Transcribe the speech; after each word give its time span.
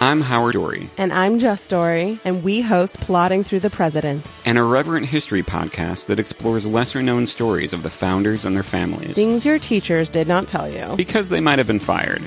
I'm 0.00 0.20
Howard 0.20 0.54
Dorre, 0.54 0.88
And 0.96 1.12
I'm 1.12 1.40
Jess 1.40 1.66
Dorre, 1.66 2.20
and 2.24 2.44
we 2.44 2.60
host 2.60 3.00
Plodding 3.00 3.42
Through 3.42 3.60
the 3.60 3.70
Presidents. 3.70 4.42
an 4.46 4.56
irreverent 4.56 5.06
history 5.06 5.42
podcast 5.42 6.06
that 6.06 6.20
explores 6.20 6.64
lesser 6.64 7.02
known 7.02 7.26
stories 7.26 7.72
of 7.72 7.82
the 7.82 7.90
founders 7.90 8.44
and 8.44 8.54
their 8.54 8.62
families. 8.62 9.14
Things 9.14 9.44
your 9.44 9.58
teachers 9.58 10.08
did 10.08 10.28
not 10.28 10.46
tell 10.46 10.68
you. 10.68 10.94
Because 10.96 11.30
they 11.30 11.40
might 11.40 11.58
have 11.58 11.66
been 11.66 11.80
fired. 11.80 12.22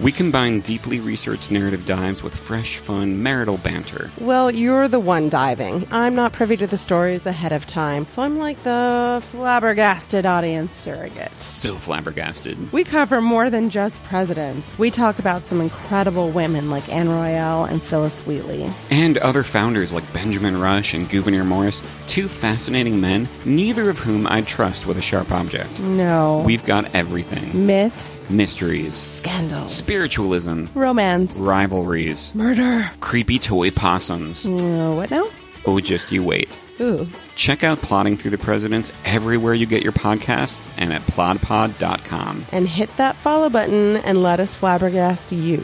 We 0.00 0.12
combine 0.12 0.60
deeply 0.60 1.00
researched 1.00 1.50
narrative 1.50 1.86
dives 1.86 2.22
with 2.22 2.34
fresh, 2.34 2.78
fun, 2.78 3.22
marital 3.22 3.58
banter. 3.58 4.10
Well, 4.20 4.50
you're 4.50 4.88
the 4.88 5.00
one 5.00 5.28
diving. 5.28 5.86
I'm 5.90 6.14
not 6.14 6.32
privy 6.32 6.56
to 6.58 6.66
the 6.66 6.78
stories 6.78 7.26
ahead 7.26 7.52
of 7.52 7.66
time, 7.66 8.06
so 8.08 8.22
I'm 8.22 8.38
like 8.38 8.62
the 8.62 9.22
flabbergasted 9.30 10.26
audience 10.26 10.74
surrogate. 10.74 11.32
So 11.40 11.74
flabbergasted. 11.74 12.72
We 12.72 12.84
cover 12.84 13.20
more 13.20 13.50
than 13.50 13.70
just 13.70 14.02
presidents. 14.04 14.68
We 14.78 14.90
talk 14.90 15.18
about 15.18 15.44
some 15.44 15.60
incredible 15.60 16.30
women 16.30 16.70
like 16.70 16.88
Anne 16.92 17.08
Royall 17.08 17.64
and 17.64 17.82
Phillis 17.82 18.26
Wheatley. 18.26 18.70
And 18.90 19.18
other 19.18 19.42
founders 19.42 19.92
like 19.92 20.10
Benjamin 20.12 20.60
Rush 20.60 20.94
and 20.94 21.08
Gouverneur 21.08 21.44
Morris, 21.44 21.80
two 22.06 22.28
fascinating 22.28 23.00
men, 23.00 23.28
neither 23.44 23.90
of 23.90 23.98
whom 23.98 24.26
I'd 24.26 24.46
trust 24.46 24.86
with 24.86 24.98
a 24.98 25.02
sharp 25.02 25.30
object. 25.32 25.78
No. 25.80 26.42
We've 26.44 26.64
got 26.64 26.94
everything 26.94 27.66
Myths, 27.66 28.23
mysteries, 28.30 28.94
scandals, 28.94 29.74
spiritualism, 29.74 30.66
romance, 30.74 31.32
rivalries, 31.32 32.34
murder. 32.34 32.90
creepy 33.00 33.38
toy 33.38 33.70
possums. 33.70 34.44
Uh, 34.44 34.92
what 34.94 35.10
now? 35.10 35.26
Oh, 35.66 35.80
just 35.80 36.12
you 36.12 36.22
wait. 36.22 36.56
Ooh. 36.80 37.06
Check 37.36 37.62
out 37.64 37.78
Plodding 37.78 38.16
Through 38.16 38.32
the 38.32 38.38
Presidents 38.38 38.90
everywhere 39.04 39.54
you 39.54 39.64
get 39.66 39.82
your 39.82 39.92
podcast 39.92 40.60
and 40.76 40.92
at 40.92 41.02
plodpod.com. 41.02 42.46
And 42.52 42.68
hit 42.68 42.94
that 42.96 43.16
follow 43.16 43.48
button 43.48 43.96
and 43.98 44.22
let 44.22 44.40
us 44.40 44.58
flabbergast 44.58 45.30
you. 45.40 45.62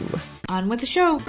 On 0.49 0.69
with 0.69 0.79
the 0.79 0.87
show. 0.87 1.19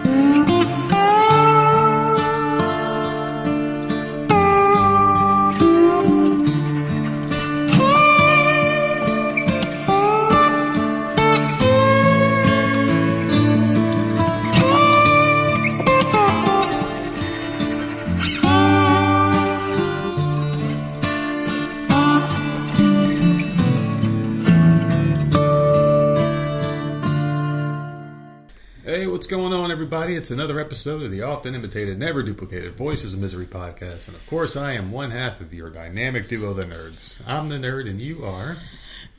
What's 29.23 29.31
going 29.31 29.53
on, 29.53 29.71
everybody? 29.71 30.17
It's 30.17 30.33
another 30.33 30.59
episode 30.59 31.01
of 31.01 31.13
the 31.13 31.23
often 31.23 31.55
imitated, 31.55 31.97
never 31.97 32.25
duplicated 32.25 32.75
Voices 32.75 33.15
of 33.15 33.21
Misery 33.21 33.47
podcast. 33.47 34.09
And 34.09 34.17
of 34.17 34.27
course, 34.27 34.57
I 34.57 34.73
am 34.73 34.91
one 34.91 35.13
half 35.13 35.41
of 35.41 35.55
your 35.55 35.71
dynamic 35.71 36.27
duo, 36.27 36.55
the 36.55 36.65
nerds. 36.65 37.23
I'm 37.25 37.47
the 37.47 37.55
nerd, 37.55 37.89
and 37.89 38.03
you 38.03 38.25
are. 38.25 38.57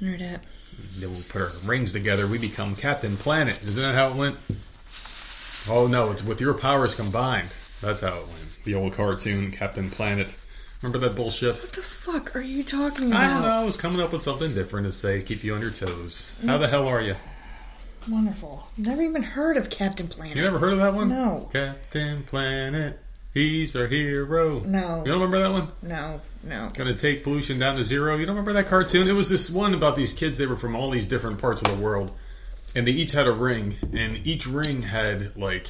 Nerdette. 0.01 0.41
Then 0.97 1.09
we'll 1.09 1.21
put 1.29 1.43
our 1.43 1.51
rings 1.63 1.93
together. 1.93 2.27
We 2.27 2.37
become 2.37 2.75
Captain 2.75 3.15
Planet. 3.15 3.63
Isn't 3.63 3.81
that 3.81 3.95
how 3.95 4.09
it 4.09 4.15
went? 4.17 4.35
Oh, 5.69 5.87
no, 5.87 6.11
it's 6.11 6.21
with 6.21 6.41
your 6.41 6.53
powers 6.53 6.95
combined. 6.95 7.47
That's 7.79 8.01
how 8.01 8.17
it 8.17 8.27
went. 8.27 8.65
The 8.65 8.75
old 8.75 8.91
cartoon, 8.91 9.51
Captain 9.51 9.89
Planet. 9.89 10.35
Remember 10.81 10.99
that 11.07 11.15
bullshit? 11.15 11.55
What 11.55 11.71
the 11.71 11.81
fuck 11.81 12.35
are 12.35 12.41
you 12.41 12.61
talking 12.61 13.07
about? 13.07 13.23
I 13.23 13.27
don't 13.29 13.43
know. 13.43 13.47
I 13.47 13.63
was 13.63 13.77
coming 13.77 14.01
up 14.01 14.11
with 14.11 14.23
something 14.23 14.53
different 14.53 14.85
to 14.85 14.91
say, 14.91 15.21
keep 15.21 15.45
you 15.45 15.53
on 15.53 15.61
your 15.61 15.71
toes. 15.71 16.35
How 16.45 16.57
the 16.57 16.67
hell 16.67 16.89
are 16.89 17.01
you? 17.01 17.15
Wonderful. 18.09 18.67
Never 18.77 19.01
even 19.01 19.23
heard 19.23 19.57
of 19.57 19.69
Captain 19.69 20.07
Planet. 20.07 20.35
You 20.35 20.43
never 20.43 20.59
heard 20.59 20.73
of 20.73 20.79
that 20.79 20.93
one? 20.93 21.09
No. 21.09 21.49
Captain 21.53 22.23
Planet, 22.23 22.99
he's 23.33 23.75
our 23.75 23.87
hero. 23.87 24.59
No. 24.59 24.99
You 24.99 25.11
don't 25.11 25.21
remember 25.21 25.39
that 25.39 25.51
one? 25.51 25.67
No, 25.81 26.21
no. 26.43 26.69
Gonna 26.73 26.95
take 26.95 27.23
pollution 27.23 27.59
down 27.59 27.77
to 27.77 27.83
zero. 27.83 28.17
You 28.17 28.25
don't 28.25 28.35
remember 28.35 28.53
that 28.53 28.67
cartoon? 28.67 29.07
It 29.07 29.13
was 29.13 29.29
this 29.29 29.49
one 29.49 29.73
about 29.73 29.95
these 29.95 30.13
kids. 30.13 30.37
They 30.37 30.47
were 30.47 30.57
from 30.57 30.75
all 30.75 30.89
these 30.89 31.05
different 31.05 31.39
parts 31.39 31.61
of 31.61 31.69
the 31.69 31.81
world, 31.81 32.11
and 32.75 32.85
they 32.85 32.91
each 32.91 33.11
had 33.11 33.27
a 33.27 33.31
ring, 33.31 33.75
and 33.93 34.25
each 34.27 34.47
ring 34.47 34.81
had 34.81 35.35
like 35.35 35.67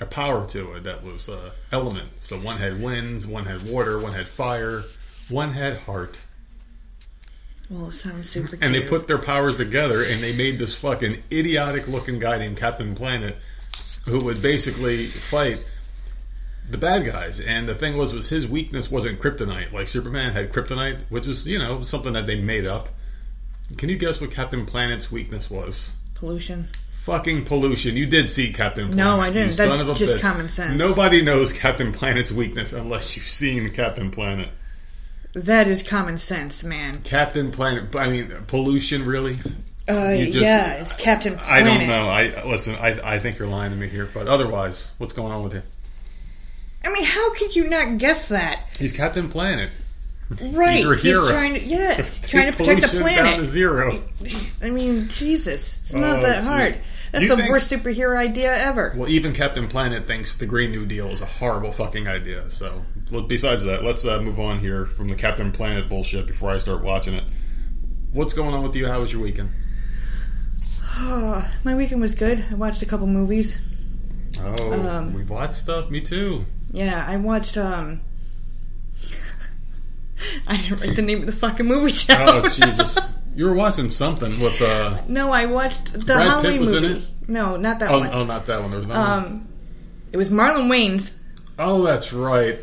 a 0.00 0.06
power 0.06 0.46
to 0.48 0.76
it 0.76 0.84
that 0.84 1.02
was 1.04 1.28
uh, 1.28 1.50
element. 1.72 2.08
So 2.18 2.38
one 2.38 2.56
had 2.56 2.82
winds, 2.82 3.26
one 3.26 3.44
had 3.44 3.68
water, 3.70 3.98
one 3.98 4.12
had 4.12 4.26
fire, 4.26 4.82
one 5.28 5.52
had 5.52 5.76
heart. 5.78 6.18
Well, 7.70 7.86
it 7.86 7.92
sounds 7.92 8.28
super 8.28 8.48
cute. 8.48 8.62
And 8.62 8.74
they 8.74 8.82
put 8.82 9.06
their 9.06 9.18
powers 9.18 9.56
together, 9.56 10.02
and 10.02 10.22
they 10.22 10.34
made 10.36 10.58
this 10.58 10.74
fucking 10.74 11.22
idiotic 11.30 11.86
looking 11.86 12.18
guy 12.18 12.38
named 12.38 12.56
Captain 12.56 12.94
Planet, 12.94 13.36
who 14.06 14.24
would 14.24 14.42
basically 14.42 15.06
fight 15.06 15.64
the 16.68 16.78
bad 16.78 17.06
guys. 17.06 17.40
And 17.40 17.68
the 17.68 17.74
thing 17.74 17.96
was, 17.96 18.12
was 18.12 18.28
his 18.28 18.48
weakness 18.48 18.90
wasn't 18.90 19.20
kryptonite. 19.20 19.72
Like 19.72 19.88
Superman 19.88 20.32
had 20.32 20.52
kryptonite, 20.52 20.98
which 21.10 21.26
was 21.26 21.46
you 21.46 21.58
know 21.58 21.82
something 21.82 22.14
that 22.14 22.26
they 22.26 22.40
made 22.40 22.66
up. 22.66 22.88
Can 23.78 23.88
you 23.88 23.96
guess 23.96 24.20
what 24.20 24.32
Captain 24.32 24.66
Planet's 24.66 25.12
weakness 25.12 25.48
was? 25.48 25.94
pollution. 26.20 26.68
Fucking 27.02 27.46
pollution. 27.46 27.96
You 27.96 28.06
did 28.06 28.30
see 28.30 28.52
Captain 28.52 28.88
Planet. 28.88 29.04
No, 29.04 29.20
I 29.20 29.30
didn't. 29.30 29.56
That's 29.56 29.98
just 29.98 30.18
bitch. 30.18 30.20
common 30.20 30.48
sense. 30.48 30.78
Nobody 30.78 31.22
knows 31.22 31.52
Captain 31.52 31.92
Planet's 31.92 32.30
weakness 32.30 32.74
unless 32.74 33.16
you've 33.16 33.26
seen 33.26 33.70
Captain 33.70 34.10
Planet. 34.10 34.50
That 35.34 35.68
is 35.68 35.82
common 35.82 36.18
sense, 36.18 36.64
man. 36.64 37.02
Captain 37.02 37.50
Planet. 37.52 37.94
I 37.94 38.08
mean, 38.08 38.32
pollution. 38.48 39.04
Really? 39.06 39.38
Uh, 39.88 40.16
just- 40.16 40.36
yeah, 40.38 40.72
it's 40.74 40.94
Captain 40.94 41.36
Planet. 41.36 41.66
I 41.66 41.78
don't 41.78 41.86
know. 41.88 42.08
I 42.08 42.44
listen. 42.46 42.74
I, 42.76 43.14
I 43.14 43.18
think 43.20 43.38
you're 43.38 43.48
lying 43.48 43.70
to 43.72 43.76
me 43.76 43.88
here, 43.88 44.08
but 44.12 44.26
otherwise, 44.28 44.92
what's 44.98 45.12
going 45.12 45.32
on 45.32 45.42
with 45.44 45.54
you? 45.54 45.62
I 46.84 46.88
mean, 46.92 47.04
how 47.04 47.34
could 47.34 47.54
you 47.54 47.68
not 47.68 47.98
guess 47.98 48.28
that? 48.28 48.60
He's 48.78 48.92
Captain 48.92 49.28
Planet. 49.28 49.70
Right. 50.52 50.80
your 50.80 50.94
hero. 50.94 51.28
trying 51.28 51.54
to 51.54 51.60
yes, 51.60 52.20
trying 52.28 52.52
to 52.52 52.56
protect 52.56 52.82
the 52.82 52.88
pollution 52.88 53.16
Down 53.16 53.24
to 53.24 53.32
planet. 53.32 53.46
zero. 53.48 54.02
I 54.62 54.70
mean, 54.70 55.08
Jesus, 55.08 55.78
it's 55.80 55.94
not 55.94 56.20
Oh, 56.20 56.22
that 56.22 56.42
jeez. 56.44 56.46
hard. 56.46 56.78
That's 57.12 57.22
You 57.24 57.28
the 57.30 57.36
think- 57.36 57.50
worst 57.50 57.70
superhero 57.72 58.16
idea 58.16 58.56
ever. 58.56 58.92
Well, 58.96 59.08
even 59.08 59.32
Captain 59.32 59.66
Planet 59.68 60.06
thinks 60.06 60.36
the 60.36 60.46
Green 60.46 60.70
New 60.70 60.86
Deal 60.86 61.08
is 61.08 61.20
a 61.20 61.26
horrible 61.26 61.72
fucking 61.72 62.06
idea. 62.06 62.48
So, 62.50 62.84
look, 63.10 63.28
besides 63.28 63.64
that, 63.64 63.82
let's 63.82 64.04
uh, 64.04 64.20
move 64.20 64.38
on 64.38 64.58
here 64.60 64.86
from 64.86 65.08
the 65.08 65.16
Captain 65.16 65.50
Planet 65.50 65.88
bullshit 65.88 66.26
before 66.26 66.50
I 66.50 66.58
start 66.58 66.82
watching 66.84 67.14
it. 67.14 67.24
What's 68.12 68.32
going 68.34 68.54
on 68.54 68.62
with 68.62 68.76
you? 68.76 68.86
How 68.86 69.00
was 69.00 69.12
your 69.12 69.22
weekend? 69.22 69.50
Oh, 70.98 71.48
my 71.64 71.74
weekend 71.74 72.00
was 72.00 72.14
good. 72.14 72.44
I 72.50 72.54
watched 72.54 72.82
a 72.82 72.86
couple 72.86 73.06
movies. 73.06 73.58
Oh, 74.40 74.72
Um, 74.72 75.12
we 75.12 75.24
watched 75.24 75.54
stuff. 75.54 75.90
Me 75.90 76.00
too. 76.00 76.44
Yeah, 76.72 77.04
I 77.08 77.16
watched. 77.16 77.56
um 77.56 78.00
I 80.46 80.56
didn't 80.56 80.80
write 80.80 80.94
the 80.96 81.02
name 81.02 81.20
of 81.20 81.26
the 81.26 81.32
fucking 81.32 81.66
movie 81.66 81.92
down. 82.06 82.28
Oh 82.28 82.48
Jesus! 82.48 82.98
You 83.40 83.46
were 83.46 83.54
watching 83.54 83.88
something 83.88 84.38
with 84.38 84.60
uh 84.60 84.98
no, 85.08 85.32
I 85.32 85.46
watched 85.46 85.94
the 85.94 85.98
Brad 86.00 86.18
Pitt 86.18 86.26
Halloween 86.26 86.60
was 86.60 86.74
in 86.74 86.82
movie. 86.82 87.00
it? 87.00 87.28
No, 87.30 87.56
not 87.56 87.78
that 87.78 87.90
oh, 87.90 88.00
one. 88.00 88.10
oh 88.12 88.24
not 88.26 88.44
that 88.44 88.60
one. 88.60 88.70
There 88.70 88.80
was 88.80 88.86
one. 88.86 88.98
Um, 88.98 89.48
it 90.12 90.18
was 90.18 90.28
Marlon 90.28 90.68
Wayans 90.68 91.16
Oh, 91.58 91.82
that's 91.82 92.12
right. 92.12 92.58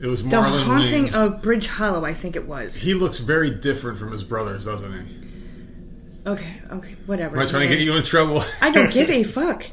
It 0.00 0.06
was 0.06 0.22
The 0.22 0.28
Marlon 0.28 0.52
The 0.52 0.62
Haunting 0.62 1.06
Wayans. 1.08 1.34
of 1.34 1.42
Bridge 1.42 1.66
Hollow. 1.66 2.04
I 2.04 2.14
think 2.14 2.36
it 2.36 2.46
was. 2.46 2.76
He 2.76 2.94
looks 2.94 3.18
very 3.18 3.50
different 3.50 3.98
from 3.98 4.12
his 4.12 4.22
brothers, 4.22 4.66
doesn't 4.66 4.92
he? 4.92 6.28
Okay, 6.28 6.62
okay, 6.70 6.94
whatever. 7.06 7.36
Am 7.36 7.42
I 7.42 7.50
trying 7.50 7.68
to 7.68 7.74
get 7.74 7.82
you 7.82 7.96
in 7.96 8.04
trouble? 8.04 8.40
I 8.60 8.70
don't 8.70 8.92
give 8.92 9.10
a 9.10 9.24
fuck. 9.24 9.66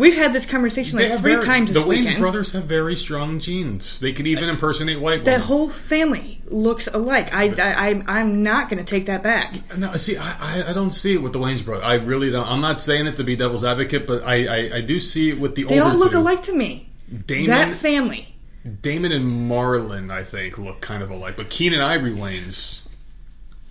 We've 0.00 0.16
had 0.16 0.32
this 0.32 0.46
conversation 0.46 0.98
like 0.98 1.12
three 1.20 1.32
very- 1.32 1.42
times 1.44 1.72
The 1.72 1.80
this 1.80 1.82
Wayans 1.88 1.88
weekend. 1.88 2.18
brothers 2.18 2.52
have 2.52 2.64
very 2.64 2.96
strong 2.96 3.38
genes. 3.38 4.00
They 4.00 4.12
could 4.12 4.26
even 4.26 4.48
impersonate 4.48 4.98
white 5.00 5.24
that 5.24 5.30
women. 5.32 5.46
whole 5.46 5.68
family 5.68 6.40
looks 6.46 6.86
alike. 6.88 7.32
I, 7.34 7.50
I, 7.50 7.90
I 7.90 8.02
I'm 8.20 8.42
not 8.42 8.68
going 8.68 8.84
to 8.84 8.88
take 8.90 9.06
that 9.06 9.22
back. 9.22 9.54
No, 9.76 9.94
see, 9.96 10.16
I, 10.16 10.70
I, 10.70 10.72
don't 10.72 10.90
see 10.90 11.12
it 11.14 11.22
with 11.22 11.32
the 11.32 11.38
Wayans 11.38 11.64
brothers. 11.64 11.84
I 11.84 11.96
really 11.96 12.30
don't. 12.30 12.48
I'm 12.50 12.60
not 12.60 12.82
saying 12.82 13.06
it 13.06 13.16
to 13.16 13.24
be 13.24 13.36
devil's 13.36 13.64
advocate, 13.64 14.06
but 14.06 14.24
I, 14.24 14.46
I, 14.46 14.76
I 14.76 14.80
do 14.80 14.98
see 14.98 15.30
it 15.30 15.38
with 15.38 15.54
the 15.54 15.64
They 15.64 15.78
older 15.78 15.92
all 15.92 15.98
look 15.98 16.12
two. 16.12 16.18
alike 16.18 16.42
to 16.44 16.54
me. 16.56 16.88
Damon, 17.26 17.46
That 17.48 17.74
family. 17.76 18.34
Damon 18.82 19.12
and 19.12 19.50
Marlon, 19.50 20.10
I 20.10 20.24
think, 20.24 20.58
look 20.58 20.80
kind 20.80 21.02
of 21.02 21.10
alike. 21.10 21.36
But 21.36 21.50
Keenen 21.50 21.80
Ivory 21.80 22.12
Wayans 22.12 22.86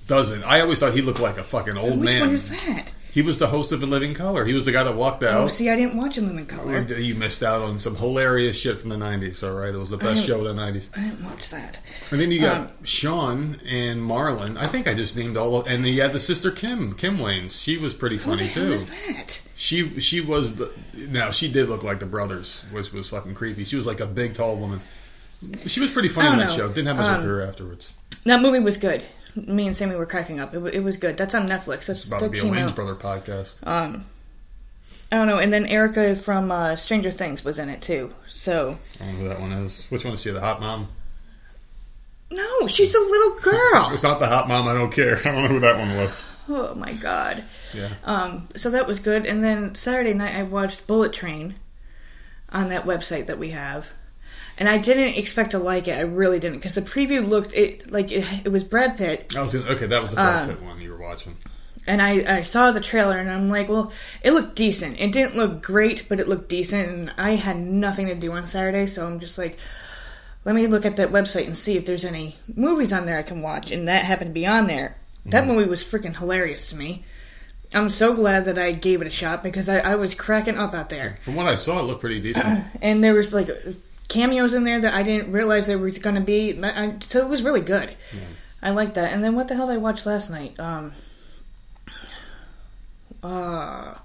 doesn't. 0.07 0.43
I 0.43 0.61
always 0.61 0.79
thought 0.79 0.93
he 0.93 1.01
looked 1.01 1.19
like 1.19 1.37
a 1.37 1.43
fucking 1.43 1.77
old 1.77 1.99
Which 1.99 2.05
man. 2.05 2.21
one 2.21 2.29
is 2.31 2.49
that? 2.49 2.91
He 3.11 3.21
was 3.23 3.39
the 3.39 3.47
host 3.47 3.71
of 3.71 3.81
In 3.81 3.89
Living 3.89 4.13
Color. 4.13 4.45
He 4.45 4.53
was 4.53 4.65
the 4.65 4.71
guy 4.71 4.83
that 4.83 4.95
walked 4.95 5.23
out. 5.23 5.33
Oh, 5.41 5.47
see, 5.47 5.69
I 5.69 5.75
didn't 5.75 5.97
watch 5.97 6.17
In 6.17 6.27
Living 6.27 6.45
Color. 6.45 6.81
You 6.99 7.15
missed 7.15 7.41
out 7.41 7.61
on 7.63 7.79
some 7.79 7.95
hilarious 7.95 8.55
shit 8.59 8.79
from 8.79 8.89
the 8.89 8.95
'90s. 8.97 9.43
All 9.43 9.57
right, 9.59 9.73
it 9.73 9.77
was 9.77 9.89
the 9.89 9.97
best 9.97 10.25
show 10.25 10.37
of 10.39 10.43
the 10.55 10.61
'90s. 10.61 10.95
I 10.97 11.01
didn't 11.09 11.23
watch 11.25 11.49
that. 11.49 11.81
And 12.11 12.21
then 12.21 12.29
you 12.31 12.41
got 12.41 12.57
Um, 12.57 12.69
Sean 12.83 13.57
and 13.67 13.99
Marlon. 14.01 14.57
I 14.57 14.67
think 14.67 14.87
I 14.87 14.93
just 14.93 15.17
named 15.17 15.37
all. 15.37 15.55
Of, 15.57 15.67
and 15.67 15.85
you 15.85 16.01
had 16.01 16.13
the 16.13 16.19
sister 16.19 16.51
Kim, 16.51 16.93
Kim 16.93 17.17
Wayans. 17.17 17.59
She 17.59 17.77
was 17.77 17.93
pretty 17.93 18.17
funny 18.17 18.45
hell 18.45 18.65
too. 18.65 18.73
is 18.73 18.89
that? 18.89 19.41
She 19.55 19.99
she 19.99 20.21
was 20.21 20.55
the. 20.55 20.71
Now 20.95 21.31
she 21.31 21.51
did 21.51 21.67
look 21.69 21.83
like 21.83 21.99
the 21.99 22.05
brothers, 22.05 22.63
which 22.71 22.93
was 22.93 23.09
fucking 23.09 23.33
creepy. 23.33 23.63
She 23.63 23.75
was 23.75 23.85
like 23.87 23.99
a 24.01 24.05
big, 24.05 24.35
tall 24.35 24.55
woman. 24.55 24.79
She 25.65 25.79
was 25.79 25.89
pretty 25.89 26.09
funny 26.09 26.29
in 26.29 26.37
that 26.37 26.49
know. 26.49 26.55
show. 26.55 26.67
Didn't 26.67 26.87
have 26.87 26.97
much 26.97 27.05
of 27.07 27.11
a 27.13 27.17
Um, 27.17 27.23
career 27.23 27.45
afterwards. 27.47 27.93
That 28.25 28.41
movie 28.41 28.59
was 28.59 28.77
good. 28.77 29.03
Me 29.35 29.67
and 29.67 29.75
Sammy 29.75 29.95
were 29.95 30.05
cracking 30.05 30.39
up. 30.39 30.53
It, 30.53 30.59
it 30.75 30.79
was 30.83 30.97
good. 30.97 31.17
That's 31.17 31.35
on 31.35 31.47
Netflix. 31.47 31.85
That's 31.85 32.07
About 32.07 32.19
to 32.21 32.29
be 32.29 32.39
a 32.39 32.43
Wayans 32.43 32.69
out. 32.69 32.75
brother 32.75 32.95
podcast. 32.95 33.65
Um, 33.67 34.05
I 35.11 35.17
don't 35.17 35.27
know. 35.27 35.39
And 35.39 35.51
then 35.53 35.65
Erica 35.65 36.15
from 36.15 36.51
uh, 36.51 36.75
Stranger 36.75 37.11
Things 37.11 37.43
was 37.45 37.59
in 37.59 37.69
it 37.69 37.81
too. 37.81 38.13
So 38.27 38.77
I 38.99 39.05
don't 39.05 39.13
know 39.15 39.19
who 39.23 39.29
that 39.29 39.39
one 39.41 39.51
is. 39.51 39.85
Which 39.89 40.03
one 40.05 40.13
is 40.15 40.21
she? 40.21 40.31
The 40.31 40.39
hot 40.41 40.59
mom? 40.59 40.87
no, 42.31 42.67
she's 42.67 42.93
a 42.93 42.99
little 42.99 43.39
girl. 43.39 43.89
It's 43.93 44.03
not 44.03 44.19
the 44.19 44.27
hot 44.27 44.47
mom. 44.47 44.67
I 44.67 44.73
don't 44.73 44.91
care. 44.93 45.17
I 45.25 45.31
don't 45.31 45.41
know 45.43 45.47
who 45.47 45.59
that 45.61 45.77
one 45.79 45.97
was. 45.97 46.25
oh 46.47 46.75
my 46.75 46.93
god. 46.93 47.43
Yeah. 47.73 47.93
Um, 48.03 48.47
so 48.55 48.69
that 48.71 48.87
was 48.87 48.99
good. 48.99 49.25
And 49.25 49.43
then 49.43 49.73
Saturday 49.75 50.13
night 50.13 50.35
I 50.35 50.43
watched 50.43 50.85
Bullet 50.87 51.11
Train 51.13 51.55
on 52.51 52.69
that 52.69 52.85
website 52.85 53.27
that 53.27 53.39
we 53.39 53.51
have. 53.51 53.89
And 54.59 54.67
I 54.69 54.77
didn't 54.77 55.15
expect 55.15 55.51
to 55.51 55.59
like 55.59 55.87
it. 55.87 55.97
I 55.97 56.01
really 56.01 56.37
didn't 56.39 56.57
because 56.59 56.75
the 56.75 56.81
preview 56.81 57.27
looked 57.27 57.53
it 57.53 57.89
like 57.91 58.11
it, 58.11 58.25
it 58.45 58.49
was 58.49 58.63
Brad 58.63 58.97
Pitt, 58.97 59.33
I 59.35 59.41
was 59.41 59.53
gonna, 59.53 59.71
okay. 59.71 59.85
That 59.87 60.01
was 60.01 60.11
the 60.11 60.17
Brad 60.17 60.49
Um, 60.49 60.55
Pitt 60.55 60.61
one 60.63 60.81
you 60.81 60.91
were 60.91 60.97
watching. 60.99 61.37
and 61.87 62.01
I, 62.01 62.39
I 62.39 62.41
saw 62.41 62.71
the 62.71 62.81
trailer 62.81 63.17
and 63.17 63.31
I'm 63.31 63.49
like, 63.49 63.69
well, 63.69 63.91
it 64.21 64.31
looked 64.31 64.55
decent. 64.57 64.99
It 64.99 65.11
didn't 65.13 65.37
look 65.37 65.63
great, 65.63 66.07
but 66.09 66.19
it 66.19 66.27
looked 66.27 66.49
decent. 66.49 66.89
And 66.89 67.13
I 67.17 67.31
had 67.35 67.57
nothing 67.57 68.07
to 68.07 68.15
do 68.15 68.33
on 68.33 68.47
Saturday, 68.47 68.85
so 68.87 69.07
I'm 69.07 69.19
just 69.21 69.37
like, 69.37 69.57
let 70.45 70.55
me 70.55 70.67
look 70.67 70.85
at 70.85 70.97
that 70.97 71.09
website 71.11 71.45
and 71.45 71.55
see 71.55 71.77
if 71.77 71.85
there's 71.85 72.03
any 72.05 72.35
movies 72.53 72.91
on 72.93 73.05
there 73.05 73.17
I 73.17 73.23
can 73.23 73.41
watch. 73.41 73.71
And 73.71 73.87
that 73.87 74.03
happened 74.03 74.29
to 74.31 74.33
be 74.33 74.45
on 74.45 74.67
there. 74.67 74.97
That 75.25 75.47
movie 75.47 75.69
was 75.69 75.83
freaking 75.83 76.17
hilarious 76.17 76.69
to 76.71 76.75
me. 76.75 77.05
I'm 77.73 77.89
so 77.91 78.13
glad 78.13 78.45
that 78.45 78.57
I 78.57 78.71
gave 78.71 78.99
it 79.01 79.07
a 79.07 79.11
shot 79.11 79.43
because 79.43 79.69
I, 79.69 79.77
I 79.79 79.95
was 79.95 80.15
cracking 80.15 80.57
up 80.57 80.73
out 80.73 80.89
there. 80.89 81.17
From 81.23 81.35
what 81.35 81.45
I 81.47 81.55
saw, 81.55 81.79
it 81.79 81.83
looked 81.83 82.01
pretty 82.01 82.19
decent. 82.19 82.63
And 82.81 83.03
there 83.03 83.13
was 83.13 83.33
like 83.33 83.49
cameos 84.09 84.53
in 84.53 84.63
there 84.65 84.81
that 84.81 84.93
I 84.93 85.03
didn't 85.03 85.31
realize 85.31 85.65
there 85.67 85.77
was 85.77 85.97
going 85.99 86.15
to 86.15 86.21
be. 86.21 86.61
I, 86.63 86.97
so 87.05 87.19
it 87.21 87.29
was 87.29 87.41
really 87.41 87.61
good. 87.61 87.95
I 88.61 88.71
like 88.71 88.95
that. 88.95 89.13
And 89.13 89.23
then 89.23 89.35
what 89.35 89.47
the 89.47 89.55
hell 89.55 89.67
did 89.67 89.73
I 89.73 89.77
watch 89.77 90.05
last 90.05 90.29
night? 90.29 90.59
Um, 90.59 90.91
uh, 93.23 93.95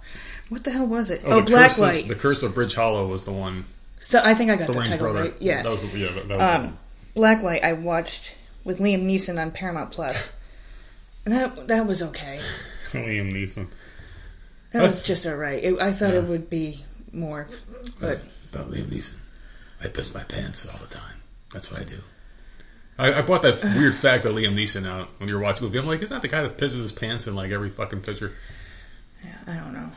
what 0.49 0.65
the 0.65 0.71
hell 0.71 0.87
was 0.87 1.11
it? 1.11 1.23
Oh, 1.25 1.41
the 1.41 1.53
Curse 1.53 1.79
Blacklight. 1.79 2.03
Of, 2.03 2.09
the 2.09 2.15
Curse 2.15 2.43
of 2.43 2.55
Bridge 2.55 2.75
Hollow 2.75 3.07
was 3.09 3.25
the 3.25 3.33
one. 3.33 3.65
so 4.01 4.21
I 4.23 4.35
think 4.35 4.51
I 4.51 4.57
got 4.57 4.67
The 4.67 4.73
the 4.75 4.81
title 4.85 4.99
brother. 4.99 5.23
right. 5.23 5.35
Yeah. 5.41 5.63
That 5.63 5.71
was, 5.71 5.85
yeah, 5.95 6.13
that, 6.13 6.29
that 6.29 6.39
was 6.39 6.55
Um, 6.57 6.79
Blacklight 7.17 7.63
I 7.65 7.73
watched 7.75 8.37
with 8.65 8.79
Liam 8.81 9.05
Neeson 9.05 9.41
on 9.41 9.51
Paramount 9.51 9.91
Plus. 9.91 10.33
That 11.27 11.69
that 11.69 11.87
was 11.87 12.03
okay. 12.03 12.39
Liam 12.93 13.33
Neeson. 13.33 13.67
That 14.73 14.81
That's- 14.81 14.91
was 14.91 15.05
just 15.07 15.25
alright. 15.25 15.65
I 15.81 15.91
thought 15.91 16.13
it 16.13 16.25
would 16.25 16.51
be 16.51 16.85
more, 17.15 17.49
but 17.99 18.21
About 18.53 18.71
Liam 18.71 18.89
Neeson. 18.89 19.15
I 19.85 19.89
piss 19.89 20.15
my 20.15 20.25
pants 20.25 20.67
all 20.67 20.79
the 20.79 20.93
time. 20.93 21.17
That's 21.53 21.71
what 21.71 21.83
I 21.83 21.85
do. 21.85 21.99
I, 22.99 23.13
I 23.15 23.23
brought 23.23 23.43
that 23.43 23.63
weird 23.63 23.95
fact 23.95 24.23
that 24.23 24.35
Liam 24.35 24.57
Neeson 24.57 24.87
out 24.89 25.09
when 25.19 25.29
you 25.29 25.35
were 25.35 25.41
watching 25.41 25.61
the 25.61 25.67
movie. 25.67 25.79
I'm 25.79 25.87
like, 25.87 26.03
is 26.03 26.11
that 26.11 26.23
the 26.23 26.29
guy 26.29 26.43
that 26.43 26.59
pisses 26.59 26.81
his 26.81 26.93
pants 26.93 27.27
in 27.27 27.35
like 27.35 27.51
every 27.51 27.71
fucking 27.71 28.01
picture? 28.01 28.33
yeah, 29.25 29.37
I 29.47 29.57
don't 29.57 29.73
know. 29.73 29.89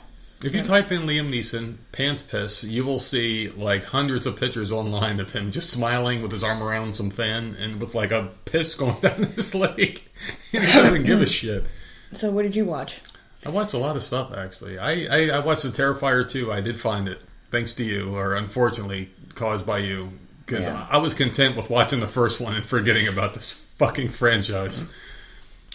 If 0.44 0.54
you 0.54 0.62
type 0.62 0.92
in 0.92 1.01
Liam 1.01 1.31
Neeson 1.31 1.78
pants 1.92 2.22
piss, 2.22 2.63
you 2.63 2.84
will 2.86 3.00
see 3.00 3.50
like 3.50 3.84
hundreds 3.84 4.28
of 4.28 4.39
pictures 4.39 4.72
online 4.72 5.19
of 5.19 5.34
him 5.34 5.51
just 5.51 5.72
smiling 5.72 6.22
with 6.22 6.31
his 6.31 6.44
arm 6.44 6.62
around 6.62 6.95
some 6.95 7.10
fan 7.10 7.56
and 7.60 7.81
with 7.81 7.95
like 7.95 8.12
a 8.12 8.30
piss 8.45 8.75
going 8.75 9.00
down 9.01 9.24
his 9.24 9.56
leg. 9.56 10.01
he 10.51 10.60
doesn't 10.60 11.04
give 11.04 11.22
a 11.22 11.25
shit. 11.25 11.66
So 12.13 12.30
what 12.30 12.44
did 12.44 12.56
you 12.56 12.66
watch? 12.66 13.00
I 13.45 13.50
watched 13.50 13.74
a 13.74 13.80
lot 13.80 13.95
of 13.95 14.04
stuff 14.04 14.31
actually. 14.36 14.78
I, 14.78 15.06
I, 15.06 15.30
I 15.38 15.40
watched 15.40 15.63
the 15.63 15.69
Terrifier 15.69 16.30
too. 16.30 16.51
I 16.51 16.62
did 16.62 16.80
find 16.80 17.07
it, 17.07 17.19
thanks 17.50 17.74
to 17.75 17.83
you, 17.83 18.16
or 18.16 18.36
unfortunately 18.36 19.10
caused 19.38 19.66
by 19.66 19.78
you, 19.80 20.10
because 20.45 20.66
Yeah. 20.66 20.86
I, 20.89 20.98
was 20.98 21.13
content 21.13 21.56
with 21.56 21.69
watching 21.69 22.00
the 22.01 22.07
first 22.07 22.42
one 22.42 22.56
and 22.56 22.66
forgetting 22.66 23.07
about 23.07 23.34
this 23.34 23.51
fucking 23.78 24.10
franchise. 24.10 24.81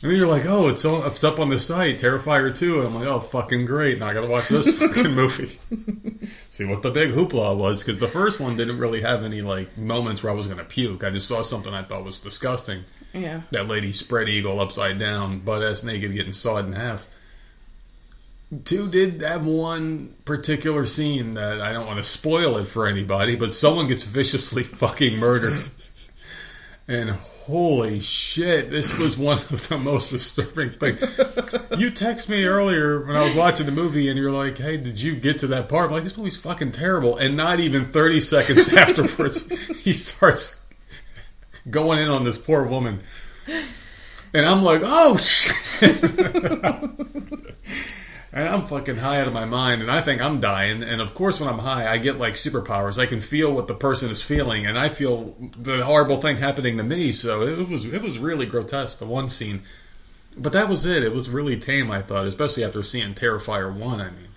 And 0.03 0.11
then 0.11 0.19
you're 0.19 0.27
like, 0.27 0.47
oh, 0.47 0.67
it's, 0.69 0.85
it's 0.85 1.23
up 1.23 1.39
on 1.39 1.49
the 1.49 1.61
site, 1.61 1.99
Terrifier 2.01 2.57
2. 2.57 2.81
And 2.81 2.89
I'm 2.89 2.95
like, 2.97 3.07
oh, 3.07 3.21
fucking 3.21 3.67
great. 3.67 4.01
Now 4.01 4.09
I 4.09 4.15
gotta 4.15 4.27
watch 4.27 4.49
this 4.49 4.67
fucking 4.79 5.15
movie. 5.15 5.59
See 6.51 6.65
what 6.65 6.83
the 6.83 6.91
big 6.91 7.11
hoopla 7.13 7.57
was, 7.57 7.85
because 7.85 8.01
the 8.01 8.09
first 8.09 8.41
one 8.41 8.57
didn't 8.57 8.79
really 8.79 9.01
have 9.03 9.23
any, 9.25 9.43
like, 9.43 9.79
moments 9.79 10.23
where 10.23 10.33
I 10.33 10.35
was 10.35 10.49
gonna 10.49 10.65
puke. 10.65 11.05
I 11.05 11.11
just 11.11 11.29
saw 11.29 11.43
something 11.43 11.73
I 11.73 11.85
thought 11.85 12.05
was 12.05 12.21
disgusting 12.21 12.83
Yeah. 13.15 13.43
that 13.53 13.69
lady 13.69 13.93
spread 13.93 14.29
eagle 14.29 14.59
upside 14.61 14.99
down, 14.99 15.39
butt 15.39 15.63
ass 15.63 15.85
naked, 15.85 16.13
getting 16.15 16.33
sawed 16.33 16.67
in 16.67 16.73
half. 16.73 17.07
Two 18.65 18.89
did 18.89 19.23
have 19.23 19.47
one 19.47 20.15
particular 20.25 20.85
scene 20.85 21.35
that 21.35 21.61
I 21.61 21.73
don't 21.73 21.87
want 21.87 21.99
to 21.99 22.05
spoil 22.05 22.59
it 22.59 22.67
for 22.67 22.87
anybody, 22.87 23.37
but 23.37 23.53
someone 23.53 23.89
gets 23.89 24.05
viciously 24.05 24.63
fucking 24.81 25.19
murdered. 25.19 25.59
And 26.87 27.11
holy 27.11 28.01
shit, 28.01 28.71
this 28.71 28.97
was 28.99 29.17
one 29.17 29.39
of 29.39 29.69
the 29.69 29.79
most 29.79 30.11
disturbing 30.11 30.71
things. 30.71 31.01
You 31.79 31.91
text 31.91 32.29
me 32.29 32.45
earlier 32.45 33.07
when 33.07 33.17
I 33.17 33.25
was 33.25 33.35
watching 33.35 33.67
the 33.67 33.73
movie, 33.73 34.09
and 34.09 34.19
you're 34.19 34.33
like, 34.33 34.59
"Hey, 34.59 34.77
did 34.77 35.01
you 35.01 35.17
get 35.17 35.41
to 35.41 35.47
that 35.49 35.69
part?" 35.69 35.87
I'm 35.87 35.93
like, 35.93 36.05
"This 36.05 36.17
movie's 36.17 36.39
fucking 36.39 36.73
terrible." 36.73 37.17
And 37.17 37.37
not 37.37 37.61
even 37.61 37.87
30 37.87 38.21
seconds 38.21 38.69
afterwards, 38.75 39.49
he 39.79 39.93
starts 39.93 40.61
going 41.71 42.01
in 42.01 42.09
on 42.09 42.25
this 42.25 42.39
poor 42.39 42.65
woman. 42.65 43.01
And 44.35 44.47
I'm 44.47 44.63
like, 44.63 44.83
oh 44.85 45.17
shit. 45.19 45.55
and 48.33 48.49
I'm 48.49 48.67
fucking 48.67 48.97
high 48.97 49.21
out 49.21 49.27
of 49.27 49.33
my 49.33 49.45
mind 49.45 49.83
and 49.83 49.91
I 49.91 50.01
think 50.01 50.23
I'm 50.23 50.41
dying. 50.41 50.83
And 50.83 51.01
of 51.01 51.15
course 51.15 51.39
when 51.39 51.49
I'm 51.49 51.59
high, 51.59 51.91
I 51.91 51.99
get 51.99 52.19
like 52.19 52.35
superpowers. 52.35 52.99
I 52.99 53.07
can 53.07 53.21
feel 53.21 53.53
what 53.53 53.69
the 53.69 53.75
person 53.75 54.11
is 54.11 54.23
feeling 54.23 54.67
and 54.67 54.79
I 54.79 54.89
feel 54.89 55.37
the 55.57 55.85
horrible 55.85 56.17
thing 56.17 56.39
happening 56.39 56.79
to 56.79 56.83
me. 56.83 57.13
So 57.13 57.43
it 57.43 57.69
was, 57.69 57.85
it 57.85 58.01
was 58.03 58.19
really 58.19 58.47
grotesque, 58.47 58.99
the 58.99 59.07
one 59.07 59.29
scene. 59.29 59.63
But 60.37 60.55
that 60.55 60.69
was 60.69 60.87
it. 60.87 61.03
It 61.03 61.13
was 61.13 61.29
really 61.29 61.59
tame, 61.59 61.91
I 61.91 62.01
thought, 62.01 62.27
especially 62.27 62.65
after 62.65 62.83
seeing 62.83 63.15
Terrifier 63.15 63.75
1. 63.75 64.01
I 64.01 64.05
mean, 64.05 64.29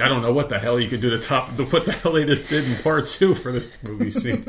I 0.00 0.08
don't 0.08 0.22
know 0.22 0.32
what 0.32 0.48
the 0.48 0.58
hell 0.58 0.80
you 0.80 0.88
could 0.88 1.00
do 1.00 1.10
to 1.10 1.20
top 1.20 1.54
the, 1.54 1.64
what 1.66 1.84
the 1.84 1.92
hell 1.92 2.12
they 2.12 2.24
just 2.24 2.48
did 2.48 2.64
in 2.64 2.82
part 2.82 3.06
two 3.06 3.34
for 3.34 3.52
this 3.52 3.70
movie 3.82 4.10
scene. 4.10 4.44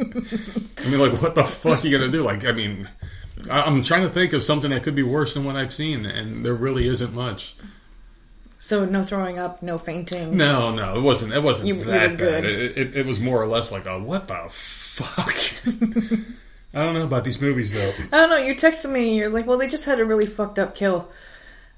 I 0.78 0.90
mean, 0.90 1.00
like, 1.00 1.22
what 1.22 1.36
the 1.36 1.44
fuck 1.44 1.84
are 1.84 1.88
you 1.88 1.98
gonna 1.98 2.12
do? 2.12 2.24
Like, 2.24 2.46
I 2.46 2.54
mean, 2.54 2.90
I'm 3.52 3.84
trying 3.84 4.04
to 4.04 4.10
think 4.10 4.34
of 4.34 4.42
something 4.42 4.72
that 4.72 4.84
could 4.84 4.96
be 4.96 5.04
worse 5.04 5.34
than 5.34 5.44
what 5.44 5.56
I've 5.56 5.74
seen, 5.74 6.06
and 6.06 6.46
there 6.46 6.54
really 6.54 6.88
isn't 6.88 7.14
much. 7.14 7.56
So 8.66 8.86
no 8.86 9.04
throwing 9.04 9.40
up, 9.40 9.62
no 9.62 9.78
fainting. 9.78 10.38
No, 10.38 10.74
no, 10.74 10.96
it 10.96 11.02
wasn't. 11.02 11.34
It 11.34 11.44
wasn't 11.44 11.68
You- 11.68 11.76
you 11.76 11.84
that 11.84 12.12
were 12.12 12.18
bad. 12.18 12.18
good. 12.18 12.46
It, 12.46 12.78
it, 12.78 12.96
it 12.96 13.06
was 13.06 13.20
more 13.20 13.42
or 13.42 13.46
less 13.46 13.74
like 13.74 13.86
a 13.86 14.00
what 14.00 14.30
the 14.30 14.40
fuck. 14.50 15.36
I 16.74 16.86
don't 16.86 16.94
know 16.94 17.04
about 17.04 17.26
these 17.26 17.42
movies 17.42 17.74
though. 17.74 17.92
I 18.14 18.18
don't 18.18 18.30
know. 18.30 18.38
You 18.38 18.56
texted 18.56 18.90
me. 18.90 19.10
and 19.10 19.18
You're 19.18 19.30
like, 19.30 19.46
well, 19.48 19.58
they 19.58 19.68
just 19.68 19.84
had 19.84 20.00
a 20.00 20.06
really 20.06 20.26
fucked 20.26 20.60
up 20.60 20.76
kill. 20.76 21.10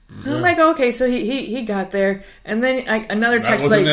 And 0.10 0.28
I'm 0.36 0.42
like, 0.44 0.60
okay, 0.60 0.92
so 0.92 1.10
he 1.10 1.26
he, 1.26 1.48
he 1.48 1.64
got 1.64 1.90
there, 1.90 2.24
and 2.46 2.62
then 2.62 2.88
I, 2.88 2.98
another 3.10 3.40
That 3.40 3.48
text 3.60 3.66
like 3.66 3.84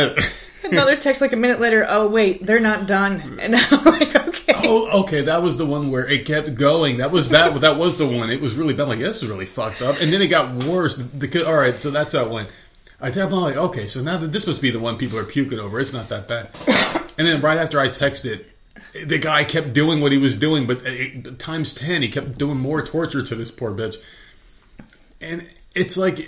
another 0.71 0.97
text 0.97 1.23
like 1.23 1.33
a 1.33 1.37
minute 1.37 1.61
later. 1.61 1.87
Oh 1.88 2.09
wait, 2.09 2.45
they're 2.45 2.61
not 2.61 2.87
done, 2.87 3.38
and 3.41 3.56
I'm 3.71 3.85
like, 3.87 4.14
okay. 4.28 4.52
Oh, 4.64 5.00
okay. 5.05 5.23
That 5.23 5.43
was 5.43 5.57
the 5.57 5.64
one 5.64 5.90
where 5.90 6.07
it 6.07 6.26
kept 6.26 6.55
going. 6.55 6.99
That 6.99 7.11
was 7.11 7.31
that. 7.31 7.59
That 7.62 7.78
was 7.78 7.97
the 7.97 8.07
one. 8.07 8.28
It 8.28 8.43
was 8.43 8.55
really 8.55 8.75
bad. 8.75 8.83
I'm 8.83 8.88
like, 8.90 8.99
this 8.99 9.23
is 9.23 9.28
really 9.31 9.47
fucked 9.47 9.81
up. 9.81 10.02
And 10.02 10.12
then 10.12 10.21
it 10.21 10.28
got 10.28 10.52
worse. 10.64 10.99
The, 10.99 11.47
all 11.47 11.57
right, 11.57 11.75
so 11.75 11.90
that's 11.90 12.12
how 12.12 12.26
it 12.26 12.31
went. 12.31 12.50
I 13.02 13.11
tapped 13.11 13.32
on 13.32 13.42
like, 13.42 13.56
okay, 13.56 13.88
so 13.88 14.00
now 14.00 14.16
that 14.16 14.30
this 14.30 14.47
must 14.47 14.62
be 14.62 14.71
the 14.71 14.78
one 14.78 14.97
people 14.97 15.18
are 15.18 15.25
puking 15.25 15.59
over. 15.59 15.80
It's 15.80 15.92
not 15.92 16.09
that 16.09 16.28
bad. 16.28 16.49
And 17.18 17.28
then 17.28 17.42
right 17.42 17.59
after 17.59 17.78
I 17.78 17.88
texted, 17.88 18.47
the 19.06 19.18
guy 19.18 19.44
kept 19.44 19.75
doing 19.75 20.00
what 20.00 20.12
he 20.12 20.18
was 20.18 20.35
doing, 20.35 20.66
but 20.66 20.80
it, 20.82 21.38
times 21.38 21.75
ten, 21.75 22.00
he 22.00 22.09
kept 22.09 22.38
doing 22.38 22.59
more 22.59 22.80
torture 22.85 23.23
to 23.23 23.35
this 23.35 23.50
poor 23.50 23.71
bitch. 23.71 24.02
And 25.21 25.47
it's 25.75 25.99
like 25.99 26.26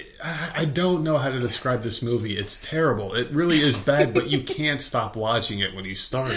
I 0.54 0.66
don't 0.66 1.02
know 1.02 1.16
how 1.16 1.30
to 1.30 1.40
describe 1.40 1.82
this 1.82 2.02
movie. 2.02 2.36
It's 2.36 2.58
terrible. 2.60 3.14
It 3.14 3.30
really 3.30 3.60
is 3.60 3.78
bad, 3.78 4.12
but 4.12 4.28
you 4.28 4.42
can't 4.42 4.80
stop 4.80 5.16
watching 5.16 5.60
it 5.60 5.74
when 5.74 5.86
you 5.86 5.94
start. 5.94 6.34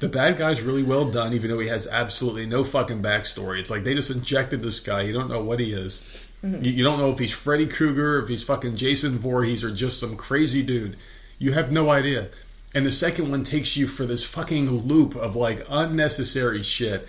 The 0.00 0.08
bad 0.08 0.36
guy's 0.36 0.60
really 0.60 0.82
well 0.82 1.10
done, 1.10 1.32
even 1.32 1.48
though 1.48 1.58
he 1.58 1.68
has 1.68 1.86
absolutely 1.86 2.44
no 2.44 2.64
fucking 2.64 3.02
backstory. 3.02 3.60
It's 3.60 3.70
like 3.70 3.84
they 3.84 3.94
just 3.94 4.10
injected 4.10 4.62
this 4.62 4.80
guy. 4.80 5.02
You 5.02 5.14
don't 5.14 5.30
know 5.30 5.42
what 5.42 5.58
he 5.58 5.72
is. 5.72 6.25
Mm-hmm. 6.44 6.64
You, 6.64 6.72
you 6.72 6.84
don't 6.84 6.98
know 6.98 7.10
if 7.10 7.18
he's 7.18 7.32
Freddy 7.32 7.66
Krueger, 7.66 8.22
if 8.22 8.28
he's 8.28 8.42
fucking 8.42 8.76
Jason 8.76 9.18
Voorhees, 9.18 9.64
or 9.64 9.70
just 9.70 9.98
some 9.98 10.16
crazy 10.16 10.62
dude. 10.62 10.96
You 11.38 11.52
have 11.52 11.72
no 11.72 11.90
idea. 11.90 12.28
And 12.74 12.84
the 12.84 12.92
second 12.92 13.30
one 13.30 13.44
takes 13.44 13.76
you 13.76 13.86
for 13.86 14.04
this 14.04 14.24
fucking 14.24 14.70
loop 14.70 15.16
of 15.16 15.34
like 15.36 15.64
unnecessary 15.68 16.62
shit. 16.62 17.08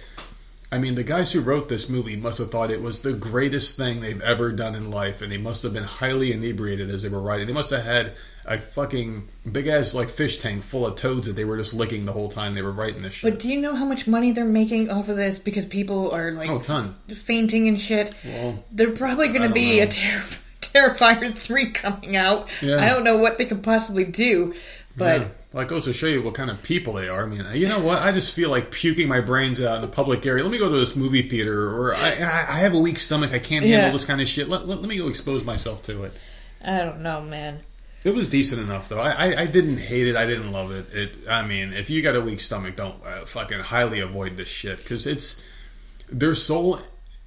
I 0.72 0.79
mean, 0.79 0.96
the 0.96 1.03
guys 1.03 1.31
who 1.31 1.39
wrote 1.39 1.69
this 1.69 1.88
movie 1.88 2.17
must 2.17 2.39
have 2.39 2.51
thought 2.51 2.72
it 2.72 2.81
was 2.81 3.00
the 3.00 3.13
greatest 3.13 3.77
thing 3.77 4.01
they've 4.01 4.22
ever 4.22 4.51
done 4.51 4.75
in 4.75 4.91
life, 4.91 5.22
and 5.22 5.31
they 5.31 5.38
must 5.38 5.63
have 5.63 5.74
been 5.74 5.84
highly 5.84 6.34
inebriated 6.34 6.89
as 6.89 7.03
they 7.03 7.10
were 7.10 7.22
writing. 7.22 7.48
They 7.48 7.53
must 7.53 7.69
have 7.69 7.86
had 7.86 8.13
a 8.48 8.60
fucking 8.60 9.27
big 9.51 9.68
ass 9.68 9.94
like 9.94 10.10
fish 10.10 10.39
tank 10.39 10.63
full 10.63 10.86
of 10.86 10.96
toads 10.96 11.27
that 11.27 11.34
they 11.34 11.44
were 11.46 11.58
just 11.58 11.74
licking 11.74 12.06
the 12.06 12.13
whole 12.13 12.30
time 12.30 12.56
they 12.56 12.62
were 12.62 12.72
writing 12.72 13.01
this 13.01 13.13
shit. 13.13 13.30
But 13.32 13.39
do 13.39 13.51
you 13.51 13.60
know 13.60 13.75
how 13.75 13.86
much 13.86 14.08
money 14.08 14.32
they're 14.32 14.46
making 14.46 14.89
off 14.89 15.10
of 15.10 15.18
this? 15.18 15.38
Because 15.39 15.66
people 15.66 16.12
are 16.12 16.32
like 16.32 16.50
oh, 16.50 16.60
ton. 16.60 16.94
fainting 17.13 17.68
and 17.68 17.80
shit. 17.80 18.13
Well, 18.25 18.63
They're 18.72 18.92
probably 18.92 19.27
going 19.27 19.42
to 19.48 19.50
be 19.54 19.77
know. 19.77 19.84
a 19.84 19.88
Terrif- 19.88 20.42
Terrifier 20.62 21.34
three 21.34 21.72
coming 21.72 22.16
out. 22.16 22.48
Yeah. 22.62 22.77
I 22.77 22.86
don't 22.88 23.04
know 23.04 23.18
what 23.18 23.38
they 23.38 23.46
could 23.46 23.63
possibly 23.63 24.06
do, 24.06 24.54
but 24.96 25.22
yeah. 25.22 25.27
It 25.62 25.70
goes 25.70 25.86
to 25.86 25.94
show 25.94 26.06
you 26.08 26.22
what 26.22 26.36
kind 26.36 26.51
of 26.51 26.62
people 26.62 26.94
they 26.94 27.08
are. 27.10 27.24
I 27.24 27.25
mean, 27.25 27.44
you 27.54 27.68
know 27.68 27.80
what? 27.80 28.00
I 28.00 28.12
just 28.12 28.34
feel 28.34 28.51
like 28.51 28.70
puking 28.70 29.08
my 29.08 29.22
brains 29.22 29.60
out 29.60 29.77
in 29.77 29.82
the 29.82 29.88
public 29.88 30.24
area. 30.25 30.44
Let 30.44 30.51
me 30.51 30.60
go 30.60 30.70
to 30.70 30.77
this 30.77 30.96
movie 30.96 31.24
theater, 31.24 31.70
or 31.75 31.96
I, 31.96 32.10
I 32.20 32.46
I 32.50 32.58
have 32.60 32.75
a 32.75 32.80
weak 32.80 33.00
stomach. 33.00 33.32
I 33.32 33.39
can't 33.39 33.66
handle 33.66 33.88
Yeah. 33.88 33.92
this 33.92 34.06
kind 34.06 34.22
of 34.22 34.27
shit. 34.27 34.50
Let, 34.50 34.68
let, 34.68 34.80
let 34.82 34.88
me 34.88 34.98
go 34.98 35.08
expose 35.08 35.44
myself 35.44 35.82
to 35.84 36.04
it. 36.04 36.13
I 36.63 36.80
don't 36.80 37.01
know, 37.01 37.22
man. 37.22 37.62
It 38.04 38.13
was 38.13 38.27
decent 38.27 38.62
enough 38.62 38.89
though. 38.89 39.00
I, 39.00 39.12
I, 39.12 39.42
I 39.42 39.46
didn't 39.48 39.77
hate 39.77 40.08
it. 40.08 40.16
I 40.16 40.25
didn't 40.25 40.51
love 40.51 40.72
it. 40.72 40.94
It. 40.94 41.18
I 41.30 41.46
mean, 41.46 41.74
if 41.74 41.89
you 41.89 42.01
got 42.01 42.16
a 42.16 42.22
weak 42.22 42.39
stomach, 42.39 42.75
don't 42.75 43.04
uh, 43.06 43.25
fucking 43.25 43.60
highly 43.60 44.00
avoid 44.00 44.38
this 44.38 44.50
shit 44.50 44.77
because 44.77 45.08
it's 45.08 45.44
their 46.10 46.36
sole 46.36 46.80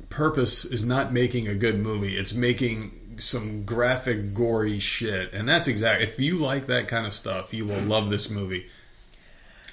purpose 0.08 0.64
is 0.64 0.84
not 0.84 1.12
making 1.12 1.48
a 1.48 1.54
good 1.54 1.78
movie. 1.78 2.16
It's 2.16 2.32
making 2.32 3.16
some 3.18 3.64
graphic, 3.64 4.32
gory 4.34 4.78
shit, 4.78 5.34
and 5.34 5.48
that's 5.48 5.68
exact. 5.68 6.02
If 6.02 6.18
you 6.18 6.38
like 6.38 6.66
that 6.66 6.88
kind 6.88 7.06
of 7.06 7.12
stuff, 7.12 7.52
you 7.52 7.64
will 7.64 7.82
love 7.82 8.10
this 8.10 8.30
movie. 8.30 8.66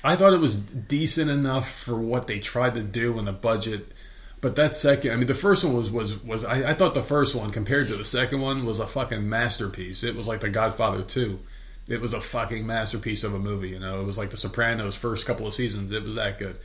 I 0.04 0.16
thought 0.16 0.34
it 0.34 0.40
was 0.40 0.58
decent 0.58 1.30
enough 1.30 1.72
for 1.72 1.98
what 1.98 2.28
they 2.28 2.40
tried 2.40 2.76
to 2.76 2.84
do 2.84 3.18
and 3.18 3.28
the 3.28 3.34
budget. 3.34 3.92
But 4.40 4.56
that 4.58 4.76
second, 4.76 5.12
I 5.12 5.16
mean, 5.16 5.26
the 5.28 5.34
first 5.34 5.64
one 5.64 5.74
was 5.74 5.90
was 5.90 6.22
was 6.24 6.44
I, 6.44 6.70
I 6.72 6.74
thought 6.74 6.94
the 6.94 7.04
first 7.04 7.36
one 7.36 7.50
compared 7.52 7.88
to 7.88 7.96
the 7.96 8.06
second 8.06 8.40
one 8.42 8.66
was 8.66 8.80
a 8.80 8.88
fucking 8.88 9.28
masterpiece. 9.28 10.04
It 10.04 10.16
was 10.16 10.28
like 10.28 10.42
The 10.42 10.50
Godfather 10.50 11.02
two. 11.04 11.40
It 11.88 12.02
was 12.02 12.14
a 12.14 12.22
fucking 12.22 12.68
masterpiece 12.68 13.24
of 13.24 13.34
a 13.34 13.40
movie. 13.40 13.70
You 13.70 13.80
know, 13.80 14.00
it 14.02 14.06
was 14.06 14.18
like 14.18 14.30
The 14.30 14.38
Sopranos 14.38 14.96
first 14.96 15.26
couple 15.26 15.48
of 15.48 15.54
seasons. 15.54 15.92
It 15.92 16.04
was 16.04 16.16
that 16.16 16.38
good. 16.38 16.58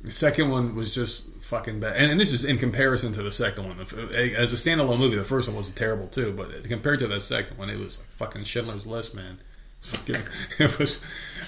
The 0.00 0.12
second 0.12 0.50
one 0.50 0.74
was 0.74 0.94
just 0.94 1.30
fucking 1.42 1.80
bad, 1.80 1.96
and, 1.96 2.12
and 2.12 2.20
this 2.20 2.32
is 2.32 2.44
in 2.44 2.58
comparison 2.58 3.12
to 3.14 3.22
the 3.22 3.32
second 3.32 3.66
one. 3.68 3.80
As 3.80 4.52
a 4.52 4.56
standalone 4.56 4.98
movie, 4.98 5.16
the 5.16 5.24
first 5.24 5.48
one 5.48 5.56
was 5.56 5.68
terrible 5.70 6.08
too, 6.08 6.32
but 6.32 6.64
compared 6.68 6.98
to 6.98 7.06
that 7.08 7.20
second 7.20 7.56
one, 7.56 7.70
it 7.70 7.78
was 7.78 7.98
like 7.98 8.08
fucking 8.16 8.44
Schindler's 8.44 8.86
List, 8.86 9.14
man. 9.14 9.38
Fucking- 9.80 10.16
It 10.58 10.78
was, 10.78 11.00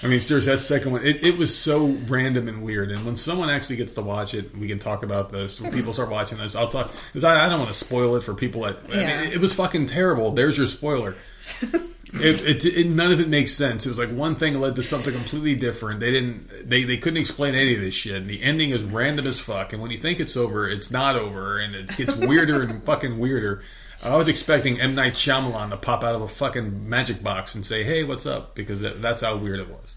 I 0.03 0.07
mean, 0.07 0.19
seriously, 0.19 0.51
that 0.51 0.59
second 0.59 0.91
one, 0.91 1.05
it, 1.05 1.23
it 1.23 1.37
was 1.37 1.57
so 1.57 1.87
random 2.07 2.47
and 2.47 2.61
weird. 2.63 2.91
And 2.91 3.03
when 3.05 3.15
someone 3.15 3.49
actually 3.49 3.77
gets 3.77 3.93
to 3.95 4.01
watch 4.01 4.33
it, 4.33 4.55
we 4.55 4.67
can 4.67 4.79
talk 4.79 5.03
about 5.03 5.31
this. 5.31 5.59
When 5.59 5.71
people 5.71 5.93
start 5.93 6.09
watching 6.09 6.37
this, 6.37 6.55
I'll 6.55 6.69
talk 6.69 6.91
because 7.07 7.23
I, 7.23 7.45
I 7.45 7.49
don't 7.49 7.59
want 7.59 7.71
to 7.71 7.77
spoil 7.77 8.15
it 8.15 8.23
for 8.23 8.33
people 8.35 8.61
that. 8.61 8.77
I 8.91 8.95
Yeah. 8.99 9.21
mean, 9.23 9.31
it, 9.31 9.39
was 9.39 9.53
fucking 9.53 9.87
terrible. 9.87 10.31
There's 10.31 10.57
your 10.57 10.67
spoiler. 10.67 11.15
It, 12.13 12.41
it, 12.45 12.65
it, 12.65 12.87
none 12.87 13.11
of 13.11 13.19
it 13.19 13.27
makes 13.27 13.51
sense. 13.53 13.85
It 13.85 13.89
was 13.89 13.99
like 13.99 14.09
one 14.11 14.35
thing 14.35 14.59
led 14.59 14.75
to 14.77 14.83
something 14.83 15.13
completely 15.13 15.55
different. 15.55 15.99
They 15.99 16.11
didn't, 16.11 16.69
they, 16.69 16.85
they 16.85 16.97
couldn't 16.97 17.17
explain 17.19 17.53
any 17.53 17.75
of 17.75 17.81
this 17.81 17.93
shit. 17.93 18.15
And 18.15 18.29
the 18.29 18.41
ending 18.41 18.71
is 18.71 18.81
random 18.83 19.27
as 19.27 19.39
fuck. 19.39 19.73
And 19.73 19.81
when 19.81 19.91
you 19.91 19.97
think 19.97 20.19
it's 20.21 20.37
over, 20.37 20.69
it's 20.69 20.89
not 20.89 21.15
over, 21.17 21.59
and 21.59 21.75
it 21.75 21.95
gets 21.97 22.15
weirder 22.15 22.61
and 22.61 22.81
fucking 22.83 23.19
weirder. 23.19 23.61
I 24.03 24.15
was 24.15 24.27
expecting 24.27 24.79
M 24.79 24.95
Night 24.95 25.13
Shyamalan 25.13 25.71
to 25.71 25.77
pop 25.77 26.03
out 26.03 26.15
of 26.15 26.21
a 26.21 26.27
fucking 26.27 26.87
magic 26.89 27.23
box 27.23 27.55
and 27.55 27.65
say, 27.65 27.83
"Hey, 27.83 28.03
what's 28.03 28.25
up?" 28.25 28.55
Because 28.55 28.81
that's 28.81 29.21
how 29.21 29.37
weird 29.37 29.59
it 29.59 29.69
was. 29.69 29.95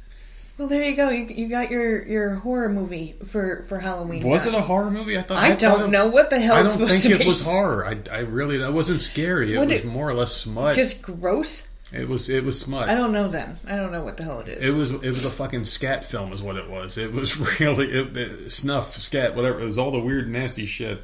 Well, 0.59 0.69
there 0.69 0.83
you 0.83 0.95
go. 0.95 1.09
You, 1.09 1.25
you 1.25 1.49
got 1.49 1.71
your, 1.71 2.07
your 2.07 2.35
horror 2.35 2.69
movie 2.69 3.14
for, 3.28 3.64
for 3.66 3.78
Halloween. 3.78 4.26
Was 4.28 4.45
it 4.45 4.52
a 4.52 4.61
horror 4.61 4.90
movie? 4.90 5.16
I 5.16 5.23
thought. 5.23 5.38
I 5.42 5.50
thought 5.50 5.59
don't 5.59 5.85
it- 5.85 5.88
know 5.90 6.09
what 6.09 6.28
the 6.28 6.38
hell 6.38 6.54
I 6.57 6.62
don't 6.62 6.88
think 6.88 7.04
it 7.07 7.19
be. 7.21 7.25
was 7.26 7.42
horror. 7.42 7.87
I, 7.87 7.99
I 8.14 8.21
really, 8.21 8.59
that 8.59 8.73
wasn't 8.75 9.00
scary. 9.00 9.54
It 9.54 9.59
What 9.59 9.69
was 9.69 9.78
it- 9.78 9.85
more 9.87 10.09
or 10.09 10.12
less 10.14 10.33
smut. 10.37 10.76
Just 10.76 11.00
gross. 11.00 11.66
it 11.95 12.07
was, 12.07 12.28
it 12.28 12.45
was 12.45 12.61
smut. 12.61 12.90
I 12.90 12.95
don't 12.95 13.12
know 13.12 13.28
then. 13.28 13.57
I 13.66 13.76
don't 13.76 13.90
know 13.90 14.04
what 14.04 14.19
the 14.19 14.25
hell 14.25 14.40
it 14.40 14.49
is. 14.49 14.69
It 14.69 14.76
was 14.76 14.90
it 14.90 15.00
was 15.09 15.25
a 15.25 15.30
fucking 15.30 15.64
scat 15.64 16.04
film, 16.04 16.30
is 16.35 16.42
what 16.42 16.57
it 16.57 16.69
was. 16.69 16.99
It 16.99 17.11
was 17.12 17.38
really 17.61 17.90
it, 17.90 18.14
it, 18.16 18.50
snuff, 18.52 18.99
scat, 18.99 19.35
whatever. 19.35 19.61
It 19.61 19.64
was 19.64 19.78
all 19.78 19.90
the 19.92 19.99
weird, 20.00 20.28
nasty 20.28 20.66
shit. 20.66 21.00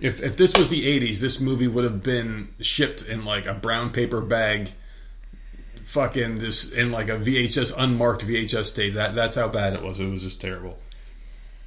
If 0.00 0.22
if 0.22 0.36
this 0.36 0.56
was 0.56 0.68
the 0.68 1.00
'80s, 1.00 1.20
this 1.20 1.40
movie 1.40 1.68
would 1.68 1.84
have 1.84 2.02
been 2.02 2.48
shipped 2.60 3.02
in 3.02 3.24
like 3.24 3.46
a 3.46 3.54
brown 3.54 3.90
paper 3.90 4.20
bag, 4.20 4.70
fucking 5.84 6.38
this 6.38 6.70
in 6.70 6.92
like 6.92 7.08
a 7.08 7.18
VHS 7.18 7.74
unmarked 7.76 8.26
VHS 8.26 8.74
tape. 8.74 8.94
That 8.94 9.14
that's 9.14 9.36
how 9.36 9.48
bad 9.48 9.74
it 9.74 9.82
was. 9.82 10.00
It 10.00 10.06
was 10.06 10.22
just 10.22 10.40
terrible. 10.40 10.78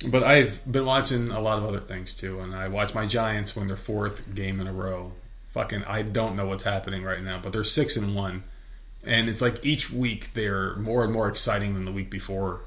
But 0.10 0.24
I've 0.24 0.60
been 0.72 0.86
watching 0.86 1.30
a 1.30 1.40
lot 1.40 1.60
of 1.60 1.66
other 1.66 1.80
things 1.80 2.16
too, 2.16 2.40
and 2.40 2.56
I 2.56 2.70
watch 2.70 2.96
my 2.96 3.06
Giants 3.06 3.56
win 3.56 3.68
their 3.68 3.78
fourth 3.78 4.34
game 4.34 4.60
in 4.60 4.68
a 4.68 4.74
row. 4.74 5.12
Fucking, 5.54 5.84
I 5.84 6.02
don't 6.02 6.36
know 6.36 6.48
what's 6.48 6.64
happening 6.64 7.04
right 7.04 7.22
now, 7.22 7.40
but 7.44 7.54
they're 7.54 7.64
six 7.64 7.98
and 7.98 8.16
one 8.16 8.44
and 9.04 9.30
it's 9.30 9.42
like 9.42 9.66
each 9.66 9.92
week 9.92 10.34
they're 10.34 10.76
more 10.76 11.04
and 11.04 11.14
more 11.14 11.28
exciting 11.28 11.74
than 11.74 11.86
the 11.86 11.92
week 11.92 12.10
before. 12.10 12.62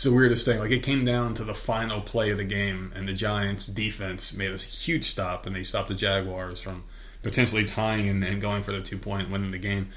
It's 0.00 0.06
the 0.06 0.12
weirdest 0.14 0.46
thing. 0.46 0.58
Like 0.58 0.70
it 0.70 0.82
came 0.82 1.04
down 1.04 1.34
to 1.34 1.44
the 1.44 1.52
final 1.52 2.00
play 2.00 2.30
of 2.30 2.38
the 2.38 2.44
game, 2.44 2.90
and 2.96 3.06
the 3.06 3.12
Giants' 3.12 3.66
defense 3.66 4.32
made 4.32 4.50
a 4.50 4.56
huge 4.56 5.04
stop, 5.04 5.44
and 5.44 5.54
they 5.54 5.62
stopped 5.62 5.88
the 5.88 5.94
Jaguars 5.94 6.58
from 6.58 6.84
potentially 7.22 7.66
tying 7.66 8.08
and, 8.08 8.24
and 8.24 8.40
going 8.40 8.62
for 8.62 8.72
the 8.72 8.80
two 8.80 8.96
point, 8.96 9.28
winning 9.28 9.50
the 9.50 9.58
game. 9.58 9.90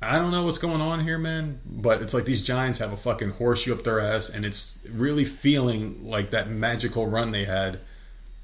I 0.00 0.20
don't 0.20 0.30
know 0.30 0.44
what's 0.44 0.58
going 0.58 0.80
on 0.80 1.00
here, 1.00 1.18
man, 1.18 1.58
but 1.66 2.00
it's 2.00 2.14
like 2.14 2.26
these 2.26 2.44
Giants 2.44 2.78
have 2.78 2.92
a 2.92 2.96
fucking 2.96 3.30
horseshoe 3.30 3.74
up 3.74 3.82
their 3.82 3.98
ass, 3.98 4.28
and 4.28 4.44
it's 4.44 4.78
really 4.88 5.24
feeling 5.24 6.08
like 6.08 6.30
that 6.30 6.48
magical 6.48 7.08
run 7.08 7.32
they 7.32 7.44
had, 7.44 7.80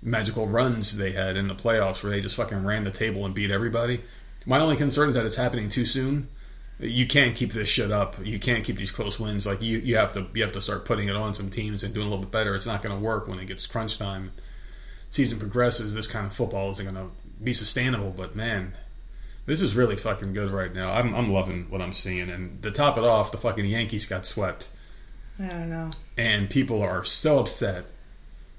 magical 0.03 0.49
runs 0.49 0.97
they 0.97 1.13
had 1.13 1.37
in 1.37 1.47
the 1.47 1.55
playoffs 1.55 2.03
where 2.03 2.11
they 2.11 2.21
just 2.21 2.35
fucking 2.35 2.65
ran 2.65 2.83
the 2.83 2.91
table 2.91 3.25
and 3.25 3.33
beat 3.33 3.53
everybody. 3.53 4.01
My 4.45 4.59
only 4.59 4.75
concern 4.75 5.09
is 5.09 5.15
that 5.15 5.25
it's 5.25 5.37
happening 5.37 5.69
too 5.69 5.87
soon. 5.87 6.27
You 6.81 7.07
can't 7.07 7.37
keep 7.37 7.53
this 7.53 7.69
shit 7.69 7.93
up. 7.93 8.17
You 8.25 8.39
can't 8.39 8.65
keep 8.65 8.77
these 8.77 8.91
close 8.91 9.19
wins. 9.21 9.47
Like 9.47 9.63
you, 9.63 9.79
you 9.79 9.97
have 9.97 10.13
to 10.15 10.27
you 10.35 10.43
have 10.43 10.53
to 10.53 10.61
start 10.61 10.85
putting 10.85 11.09
it 11.09 11.17
on 11.17 11.33
some 11.35 11.51
teams 11.51 11.85
and 11.85 11.95
doing 11.95 12.07
a 12.07 12.11
little 12.11 12.25
bit 12.25 12.33
better. 12.33 12.55
It's 12.55 12.67
not 12.67 12.83
going 12.83 12.97
to 12.97 13.03
work 13.03 13.29
when 13.29 13.39
it 13.39 13.47
gets 13.47 13.67
crunch 13.67 13.99
time. 13.99 14.33
Season 15.11 15.39
progresses. 15.39 15.95
This 15.95 16.09
kind 16.09 16.27
of 16.27 16.33
football 16.33 16.71
isn't 16.73 16.85
going 16.85 16.97
to 16.97 17.13
be 17.43 17.53
sustainable. 17.53 18.11
But 18.11 18.35
man, 18.35 18.73
this 19.47 19.61
is 19.61 19.77
really 19.77 19.97
fucking 19.97 20.35
good 20.35 20.51
right 20.51 20.75
now. 20.75 20.93
I'm 20.93 21.15
I'm 21.15 21.31
loving 21.31 21.67
what 21.71 21.81
I'm 21.81 21.93
seeing. 21.93 22.29
And 22.29 22.63
to 22.65 22.71
top 22.73 22.99
it 22.99 23.05
off, 23.05 23.31
the 23.31 23.39
fucking 23.39 23.67
Yankees 23.67 24.07
got 24.07 24.27
swept, 24.27 24.69
I 25.39 25.47
don't 25.47 25.71
know. 25.71 25.91
and 26.17 26.51
people 26.51 26.83
are 26.83 27.05
so 27.05 27.39
upset. 27.39 27.85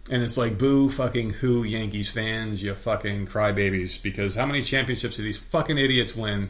And 0.09 0.21
it's 0.21 0.37
like, 0.37 0.59
boo, 0.59 0.89
fucking 0.89 1.31
who, 1.31 1.63
Yankees 1.63 2.11
fans, 2.11 2.61
you 2.61 2.75
fucking 2.75 3.25
crybabies. 3.25 4.01
Because 4.01 4.35
how 4.35 4.45
many 4.45 4.61
championships 4.61 5.17
do 5.17 5.23
these 5.23 5.39
fucking 5.39 5.79
idiots 5.79 6.15
win? 6.15 6.49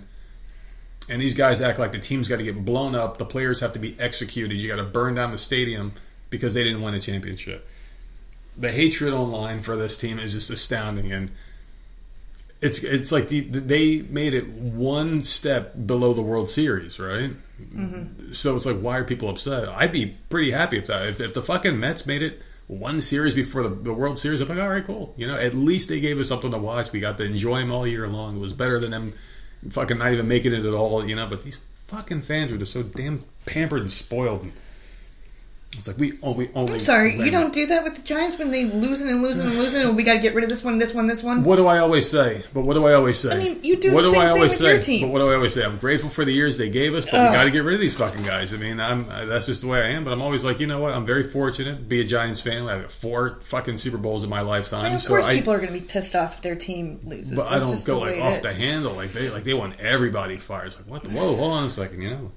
And 1.09 1.21
these 1.21 1.33
guys 1.33 1.61
act 1.61 1.77
like 1.77 1.91
the 1.91 1.99
team's 1.99 2.27
got 2.27 2.37
to 2.37 2.43
get 2.43 2.65
blown 2.65 2.95
up. 2.95 3.17
The 3.17 3.25
players 3.25 3.59
have 3.59 3.73
to 3.73 3.79
be 3.79 3.95
executed. 3.99 4.55
You 4.55 4.67
got 4.67 4.77
to 4.77 4.83
burn 4.83 5.15
down 5.15 5.31
the 5.31 5.37
stadium 5.37 5.93
because 6.29 6.53
they 6.53 6.63
didn't 6.63 6.81
win 6.81 6.93
a 6.93 6.99
championship. 6.99 7.67
The 8.57 8.71
hatred 8.71 9.13
online 9.13 9.61
for 9.61 9.75
this 9.75 9.97
team 9.97 10.17
is 10.17 10.33
just 10.33 10.49
astounding. 10.49 11.11
And 11.11 11.31
it's 12.61 12.83
it's 12.83 13.11
like 13.11 13.27
the, 13.27 13.41
they 13.41 14.01
made 14.01 14.33
it 14.33 14.47
one 14.47 15.21
step 15.21 15.73
below 15.85 16.13
the 16.13 16.21
World 16.21 16.49
Series, 16.49 16.99
right? 16.99 17.31
Mm-hmm. 17.61 18.31
So 18.33 18.55
it's 18.55 18.65
like, 18.65 18.79
why 18.79 18.97
are 18.97 19.03
people 19.03 19.29
upset? 19.29 19.69
I'd 19.69 19.91
be 19.91 20.17
pretty 20.29 20.51
happy 20.51 20.77
if 20.77 20.87
that 20.87 21.07
if, 21.07 21.21
if 21.21 21.33
the 21.33 21.41
fucking 21.41 21.79
Mets 21.79 22.05
made 22.05 22.23
it 22.23 22.41
one 22.67 22.99
series 23.01 23.35
before 23.35 23.61
the, 23.61 23.69
the 23.69 23.93
World 23.93 24.17
Series. 24.17 24.41
I'm 24.41 24.47
like, 24.47 24.57
all 24.57 24.69
right, 24.69 24.85
cool. 24.85 25.13
You 25.17 25.27
know, 25.27 25.35
at 25.35 25.53
least 25.53 25.89
they 25.89 25.99
gave 25.99 26.19
us 26.19 26.27
something 26.27 26.49
to 26.49 26.57
watch. 26.57 26.91
We 26.91 26.99
got 26.99 27.17
to 27.17 27.23
enjoy 27.23 27.59
them 27.59 27.71
all 27.71 27.85
year 27.85 28.07
long. 28.07 28.37
It 28.37 28.39
was 28.39 28.53
better 28.53 28.79
than 28.79 28.91
them 28.91 29.13
fucking 29.69 29.97
not 29.97 30.13
even 30.13 30.27
making 30.27 30.53
it 30.53 30.65
at 30.65 30.73
all. 30.73 31.07
You 31.07 31.15
know, 31.15 31.27
but 31.27 31.43
these 31.43 31.59
fucking 31.87 32.21
fans 32.21 32.51
are 32.51 32.57
just 32.57 32.73
so 32.73 32.83
damn 32.83 33.23
pampered 33.45 33.81
and 33.81 33.91
spoiled. 33.91 34.49
It's 35.77 35.87
like 35.87 35.97
we 35.97 36.17
only 36.21 36.49
only. 36.55 36.73
I'm 36.75 36.79
sorry, 36.79 37.15
you 37.17 37.31
don't 37.31 37.53
do 37.53 37.65
that 37.67 37.83
with 37.83 37.95
the 37.95 38.01
Giants 38.01 38.37
when 38.37 38.51
they 38.51 38.65
losing 38.65 39.09
and 39.09 39.21
losing 39.21 39.45
and 39.45 39.55
losing, 39.55 39.81
and 39.81 39.95
we 39.95 40.03
got 40.03 40.13
to 40.13 40.19
get 40.19 40.33
rid 40.33 40.43
of 40.43 40.49
this 40.49 40.63
one, 40.63 40.77
this 40.77 40.93
one, 40.93 41.07
this 41.07 41.21
one. 41.23 41.43
What 41.43 41.57
do 41.57 41.67
I 41.67 41.79
always 41.79 42.09
say? 42.09 42.43
But 42.53 42.61
what 42.61 42.73
do 42.73 42.85
I 42.85 42.93
always 42.93 43.19
say? 43.19 43.33
I 43.35 43.37
mean, 43.37 43.63
you 43.63 43.75
do 43.77 43.93
what 43.93 44.01
the 44.01 44.07
do 44.09 44.13
same 44.13 44.21
I 44.21 44.25
thing 44.27 44.35
always 44.35 44.51
with 44.51 44.59
say? 44.61 44.71
your 44.73 44.81
team. 44.81 45.01
But 45.01 45.11
what 45.13 45.19
do 45.19 45.29
I 45.29 45.35
always 45.35 45.53
say? 45.53 45.63
I'm 45.63 45.77
grateful 45.77 46.09
for 46.09 46.25
the 46.25 46.31
years 46.31 46.57
they 46.57 46.69
gave 46.69 46.95
us, 46.95 47.05
but 47.05 47.13
we 47.13 47.35
got 47.35 47.43
to 47.43 47.51
get 47.51 47.63
rid 47.63 47.75
of 47.75 47.81
these 47.81 47.95
fucking 47.95 48.23
guys. 48.23 48.53
I 48.53 48.57
mean, 48.57 48.79
I'm 48.79 49.07
that's 49.27 49.45
just 49.47 49.61
the 49.61 49.67
way 49.67 49.81
I 49.81 49.89
am. 49.89 50.03
But 50.03 50.13
I'm 50.13 50.21
always 50.21 50.43
like, 50.43 50.59
you 50.59 50.67
know 50.67 50.79
what? 50.79 50.93
I'm 50.93 51.05
very 51.05 51.23
fortunate 51.23 51.75
to 51.77 51.83
be 51.83 52.01
a 52.01 52.05
Giants 52.05 52.41
fan. 52.41 52.67
I 52.67 52.79
have 52.79 52.91
four 52.91 53.39
fucking 53.43 53.77
Super 53.77 53.97
Bowls 53.97 54.23
in 54.23 54.29
my 54.29 54.41
lifetime. 54.41 54.95
Of 54.95 55.01
so 55.01 55.09
course, 55.09 55.25
I, 55.25 55.35
people 55.35 55.53
are 55.53 55.57
going 55.57 55.73
to 55.73 55.79
be 55.79 55.85
pissed 55.85 56.15
off 56.15 56.35
if 56.37 56.41
their 56.41 56.55
team 56.55 56.99
loses. 57.03 57.35
but 57.35 57.47
I 57.47 57.59
don't 57.59 57.83
go 57.85 58.05
the 58.05 58.11
like 58.11 58.21
off 58.21 58.41
the 58.41 58.53
handle 58.53 58.93
like 58.93 59.13
they 59.13 59.29
like 59.29 59.43
they 59.43 59.53
want 59.53 59.79
everybody 59.79 60.37
fired. 60.37 60.67
It's 60.67 60.77
like 60.77 60.87
what? 60.87 61.03
The, 61.03 61.09
whoa, 61.09 61.35
hold 61.35 61.53
on 61.53 61.65
a 61.65 61.69
second, 61.69 62.01
you 62.01 62.09
know. 62.09 62.31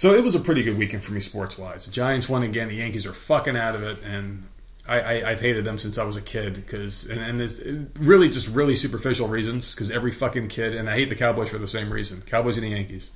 So 0.00 0.14
it 0.14 0.24
was 0.24 0.34
a 0.34 0.40
pretty 0.40 0.62
good 0.62 0.78
weekend 0.78 1.04
for 1.04 1.12
me 1.12 1.20
sports 1.20 1.58
wise. 1.58 1.84
The 1.84 1.92
Giants 1.92 2.26
won 2.26 2.42
again. 2.42 2.68
The 2.68 2.76
Yankees 2.76 3.04
are 3.04 3.12
fucking 3.12 3.54
out 3.54 3.74
of 3.74 3.82
it, 3.82 4.02
and 4.02 4.48
I, 4.88 4.98
I, 4.98 5.30
I've 5.30 5.42
hated 5.42 5.66
them 5.66 5.76
since 5.76 5.98
I 5.98 6.04
was 6.04 6.16
a 6.16 6.22
kid 6.22 6.54
because 6.54 7.04
and, 7.04 7.20
and 7.20 7.42
it's 7.42 7.60
really 7.98 8.30
just 8.30 8.48
really 8.48 8.76
superficial 8.76 9.28
reasons 9.28 9.74
because 9.74 9.90
every 9.90 10.10
fucking 10.10 10.48
kid 10.48 10.74
and 10.74 10.88
I 10.88 10.94
hate 10.94 11.10
the 11.10 11.16
Cowboys 11.16 11.50
for 11.50 11.58
the 11.58 11.68
same 11.68 11.92
reason. 11.92 12.22
Cowboys 12.22 12.56
and 12.56 12.64
the 12.64 12.70
Yankees. 12.70 13.10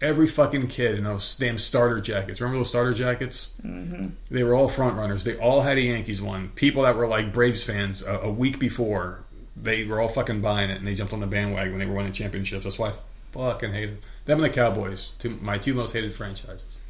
Every 0.00 0.26
fucking 0.26 0.68
kid 0.68 0.96
in 0.96 1.04
those 1.04 1.36
damn 1.36 1.58
starter 1.58 2.00
jackets. 2.00 2.40
Remember 2.40 2.60
those 2.60 2.70
starter 2.70 2.94
jackets? 2.94 3.54
Mm-hmm. 3.62 4.06
They 4.30 4.44
were 4.44 4.54
all 4.54 4.68
front 4.68 4.96
runners. 4.96 5.22
They 5.22 5.36
all 5.36 5.60
had 5.60 5.76
a 5.76 5.82
Yankees 5.82 6.22
one. 6.22 6.48
People 6.48 6.84
that 6.84 6.96
were 6.96 7.06
like 7.06 7.30
Braves 7.30 7.62
fans 7.62 8.02
a, 8.02 8.20
a 8.20 8.30
week 8.30 8.58
before, 8.58 9.22
they 9.54 9.84
were 9.84 10.00
all 10.00 10.08
fucking 10.08 10.40
buying 10.40 10.70
it 10.70 10.78
and 10.78 10.86
they 10.86 10.94
jumped 10.94 11.12
on 11.12 11.20
the 11.20 11.26
bandwagon 11.26 11.72
when 11.72 11.80
they 11.80 11.84
were 11.84 11.96
winning 11.96 12.12
championships. 12.12 12.64
That's 12.64 12.78
why 12.78 12.94
I 13.38 13.52
fucking 13.52 13.72
hated 13.72 13.98
them 14.24 14.42
and 14.42 14.44
the 14.44 14.54
Cowboys. 14.54 15.10
Two, 15.18 15.30
my 15.40 15.58
two 15.58 15.74
most 15.74 15.92
hated 15.92 16.14
franchises. 16.14 16.80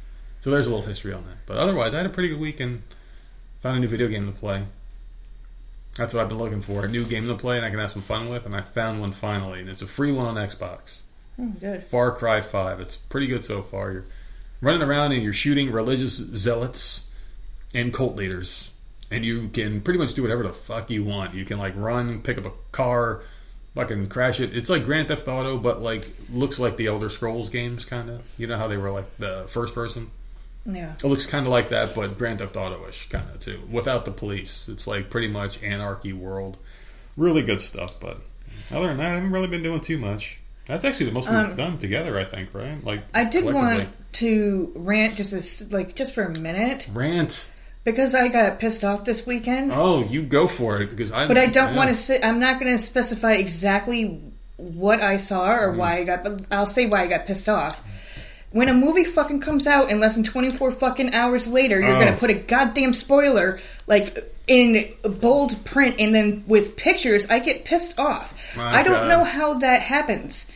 So 0.41 0.51
there's 0.51 0.67
a 0.67 0.69
little 0.69 0.85
history 0.85 1.13
on 1.13 1.23
that. 1.25 1.37
But 1.45 1.57
otherwise, 1.57 1.93
I 1.93 1.97
had 1.97 2.05
a 2.05 2.09
pretty 2.09 2.29
good 2.29 2.39
weekend. 2.39 2.81
Found 3.61 3.77
a 3.77 3.79
new 3.81 3.87
video 3.87 4.07
game 4.07 4.25
to 4.31 4.37
play. 4.37 4.63
That's 5.97 6.13
what 6.13 6.21
I've 6.21 6.29
been 6.29 6.37
looking 6.37 6.61
for. 6.61 6.85
A 6.85 6.87
new 6.87 7.03
game 7.03 7.27
to 7.27 7.35
play 7.35 7.57
and 7.57 7.65
I 7.65 7.69
can 7.69 7.79
have 7.79 7.91
some 7.91 8.01
fun 8.01 8.29
with. 8.29 8.45
And 8.45 8.55
I 8.55 8.61
found 8.61 9.01
one 9.01 9.11
finally. 9.11 9.59
And 9.59 9.69
it's 9.69 9.81
a 9.81 9.87
free 9.87 10.11
one 10.11 10.27
on 10.27 10.35
Xbox. 10.35 11.01
Oh, 11.39 11.47
good. 11.59 11.83
Far 11.83 12.11
Cry 12.13 12.41
5. 12.41 12.79
It's 12.79 12.95
pretty 12.95 13.27
good 13.27 13.43
so 13.43 13.61
far. 13.61 13.91
You're 13.91 14.05
running 14.61 14.81
around 14.81 15.11
and 15.11 15.23
you're 15.23 15.33
shooting 15.33 15.71
religious 15.71 16.15
zealots 16.15 17.05
and 17.73 17.93
cult 17.93 18.15
leaders. 18.15 18.71
And 19.11 19.25
you 19.25 19.49
can 19.49 19.81
pretty 19.81 19.99
much 19.99 20.13
do 20.13 20.21
whatever 20.21 20.43
the 20.43 20.53
fuck 20.53 20.89
you 20.89 21.03
want. 21.03 21.33
You 21.33 21.43
can 21.43 21.57
like 21.57 21.73
run, 21.75 22.21
pick 22.21 22.37
up 22.37 22.45
a 22.45 22.51
car, 22.71 23.21
fucking 23.75 24.09
crash 24.09 24.39
it. 24.39 24.55
It's 24.55 24.69
like 24.69 24.85
Grand 24.85 25.07
Theft 25.07 25.27
Auto, 25.27 25.57
but 25.57 25.81
like 25.81 26.07
looks 26.31 26.59
like 26.59 26.77
the 26.77 26.87
Elder 26.87 27.09
Scrolls 27.09 27.49
games, 27.49 27.85
kind 27.85 28.09
of. 28.09 28.23
You 28.37 28.47
know 28.47 28.57
how 28.57 28.67
they 28.67 28.77
were 28.77 28.91
like 28.91 29.17
the 29.17 29.45
first 29.47 29.73
person. 29.73 30.09
Yeah. 30.65 30.93
It 30.93 31.03
looks 31.03 31.25
kind 31.25 31.45
of 31.45 31.51
like 31.51 31.69
that, 31.69 31.95
but 31.95 32.17
Grand 32.17 32.39
Theft 32.39 32.57
Auto-ish 32.57 33.09
kind 33.09 33.29
of 33.29 33.39
too, 33.39 33.61
without 33.71 34.05
the 34.05 34.11
police. 34.11 34.67
It's 34.69 34.87
like 34.87 35.09
pretty 35.09 35.29
much 35.29 35.63
anarchy 35.63 36.13
world. 36.13 36.57
Really 37.17 37.41
good 37.41 37.61
stuff, 37.61 37.95
but 37.99 38.17
other 38.71 38.87
than 38.87 38.97
that, 38.97 39.11
I 39.11 39.15
haven't 39.15 39.31
really 39.31 39.47
been 39.47 39.63
doing 39.63 39.81
too 39.81 39.97
much. 39.97 40.39
That's 40.67 40.85
actually 40.85 41.07
the 41.07 41.13
most 41.13 41.29
we've 41.29 41.57
done 41.57 41.79
together, 41.79 42.19
I 42.19 42.25
think, 42.25 42.53
right? 42.53 42.83
Like 42.83 42.99
Um, 42.99 43.05
I 43.15 43.23
did 43.23 43.43
want 43.45 43.89
to 44.13 44.71
rant 44.75 45.15
just 45.15 45.33
as, 45.33 45.71
like 45.73 45.95
just 45.95 46.13
for 46.13 46.23
a 46.23 46.39
minute 46.39 46.87
rant. 46.93 47.49
Because 47.83 48.13
I 48.13 48.27
got 48.27 48.59
pissed 48.59 48.83
off 48.83 49.05
this 49.05 49.25
weekend. 49.25 49.71
Oh, 49.73 50.03
you 50.03 50.23
go 50.23 50.47
for 50.47 50.81
it 50.81 50.89
because 50.89 51.11
I. 51.11 51.27
But 51.27 51.37
I 51.37 51.47
don't 51.47 51.71
yeah. 51.71 51.77
want 51.77 51.89
to 51.89 51.95
say. 51.95 52.21
I'm 52.21 52.39
not 52.39 52.59
going 52.59 52.71
to 52.71 52.81
specify 52.81 53.33
exactly 53.33 54.21
what 54.57 55.01
I 55.01 55.17
saw 55.17 55.49
or 55.49 55.69
mm-hmm. 55.69 55.77
why 55.77 55.97
I 55.97 56.03
got. 56.03 56.23
But 56.23 56.41
I'll 56.51 56.65
say 56.65 56.85
why 56.85 57.03
I 57.03 57.07
got 57.07 57.25
pissed 57.25 57.49
off. 57.49 57.83
When 58.51 58.67
a 58.67 58.73
movie 58.73 59.03
fucking 59.03 59.41
comes 59.41 59.67
out 59.67 59.91
and 59.91 59.99
less 59.99 60.15
than 60.15 60.23
24 60.23 60.71
fucking 60.71 61.13
hours 61.13 61.47
later, 61.47 61.79
you're 61.79 61.95
Oh. 61.95 61.99
going 61.99 62.11
to 62.11 62.19
put 62.19 62.31
a 62.31 62.33
goddamn 62.33 62.93
spoiler 62.93 63.59
like 63.85 64.33
in 64.47 64.91
bold 65.03 65.63
print 65.65 65.97
and 65.99 66.15
then 66.15 66.43
with 66.47 66.75
pictures. 66.75 67.29
I 67.29 67.39
get 67.39 67.63
pissed 67.65 67.99
off. 67.99 68.33
My 68.57 68.77
I 68.77 68.83
don't 68.83 68.93
God. 68.93 69.07
know 69.07 69.23
how 69.23 69.53
that 69.59 69.83
happens. 69.83 70.49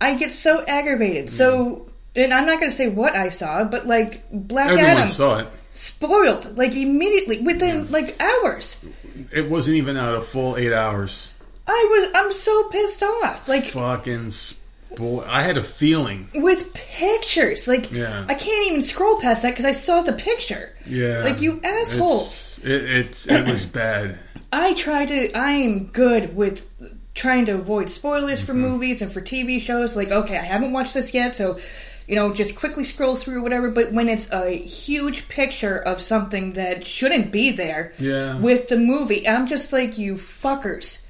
I 0.00 0.14
get 0.14 0.32
so 0.32 0.64
aggravated. 0.64 1.30
So. 1.30 1.66
Mm. 1.66 1.90
And 2.18 2.32
I'm 2.32 2.46
not 2.46 2.58
going 2.58 2.70
to 2.70 2.74
say 2.74 2.88
what 2.88 3.14
I 3.14 3.28
saw, 3.28 3.62
but 3.64 3.86
like 3.86 4.22
Black 4.32 4.70
Everyone 4.70 4.90
Adam 4.90 5.06
saw 5.06 5.40
it. 5.40 5.48
Spoiled 5.76 6.56
like 6.56 6.74
immediately 6.74 7.40
within 7.40 7.90
like 7.90 8.20
hours. 8.20 8.84
It 9.32 9.48
wasn't 9.48 9.76
even 9.76 9.96
out 9.96 10.16
a 10.16 10.20
full 10.20 10.56
eight 10.56 10.72
hours. 10.72 11.30
I 11.66 11.88
was 11.90 12.10
I'm 12.14 12.32
so 12.32 12.68
pissed 12.68 13.02
off. 13.02 13.48
Like 13.48 13.66
Fucking 13.66 14.30
spoil. 14.30 15.24
I 15.26 15.42
had 15.42 15.58
a 15.58 15.62
feeling. 15.62 16.28
with 16.34 16.74
pictures. 16.74 17.68
Like 17.68 17.90
Yeah. 17.92 18.24
I 18.28 18.34
can't 18.34 18.66
even 18.68 18.82
scroll 18.82 19.20
past 19.20 19.42
that 19.42 19.50
because 19.50 19.64
I 19.64 19.72
saw 19.72 20.02
the 20.02 20.12
picture. 20.12 20.72
Yeah, 20.86 21.22
Like 21.24 21.40
you 21.40 21.60
assholes. 21.62 22.58
It's, 22.62 22.66
it, 22.66 22.90
it's 22.90 23.26
it 23.28 23.48
was 23.48 23.64
bad. 23.66 24.18
I 24.52 24.74
try 24.74 25.06
to. 25.06 25.32
I 25.32 25.52
am 25.52 25.86
good 25.86 26.36
with 26.36 26.66
trying 27.14 27.46
to 27.46 27.52
avoid 27.52 27.90
spoilers 27.90 28.40
for 28.40 28.52
mm-hmm. 28.52 28.62
movies 28.62 29.02
and 29.02 29.10
for 29.10 29.20
TV 29.20 29.60
shows. 29.60 29.96
Like 29.96 30.10
okay, 30.10 30.38
I 30.38 30.42
haven't 30.42 30.72
watched 30.72 30.94
this 30.94 31.12
yet, 31.14 31.34
so. 31.34 31.58
You 32.06 32.14
know, 32.14 32.32
just 32.32 32.56
quickly 32.56 32.84
scroll 32.84 33.16
through 33.16 33.38
or 33.40 33.42
whatever. 33.42 33.68
But 33.70 33.92
when 33.92 34.08
it's 34.08 34.30
a 34.30 34.50
huge 34.58 35.28
picture 35.28 35.76
of 35.76 36.00
something 36.00 36.52
that 36.52 36.86
shouldn't 36.86 37.32
be 37.32 37.50
there, 37.50 37.92
Yeah. 37.98 38.38
with 38.38 38.68
the 38.68 38.76
movie, 38.76 39.28
I'm 39.28 39.46
just 39.48 39.72
like 39.72 39.98
you 39.98 40.14
fuckers. 40.14 41.04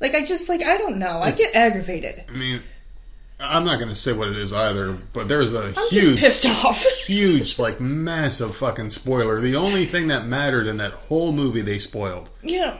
Like 0.00 0.14
I 0.14 0.22
just 0.24 0.48
like 0.48 0.62
I 0.62 0.76
don't 0.76 0.98
know. 0.98 1.20
I 1.22 1.30
get 1.30 1.54
aggravated. 1.54 2.24
I 2.28 2.32
mean, 2.32 2.60
I'm 3.40 3.64
not 3.64 3.76
going 3.78 3.88
to 3.88 3.94
say 3.94 4.12
what 4.12 4.28
it 4.28 4.36
is 4.38 4.52
either, 4.52 4.96
but 5.12 5.28
there's 5.28 5.54
a 5.54 5.68
I'm 5.76 5.88
huge, 5.88 6.18
pissed 6.20 6.46
off. 6.46 6.82
huge, 7.06 7.58
like 7.58 7.80
massive 7.80 8.54
fucking 8.56 8.90
spoiler. 8.90 9.40
The 9.40 9.56
only 9.56 9.86
thing 9.86 10.08
that 10.08 10.26
mattered 10.26 10.66
in 10.66 10.76
that 10.76 10.92
whole 10.92 11.32
movie 11.32 11.60
they 11.62 11.78
spoiled. 11.78 12.30
Yeah. 12.42 12.78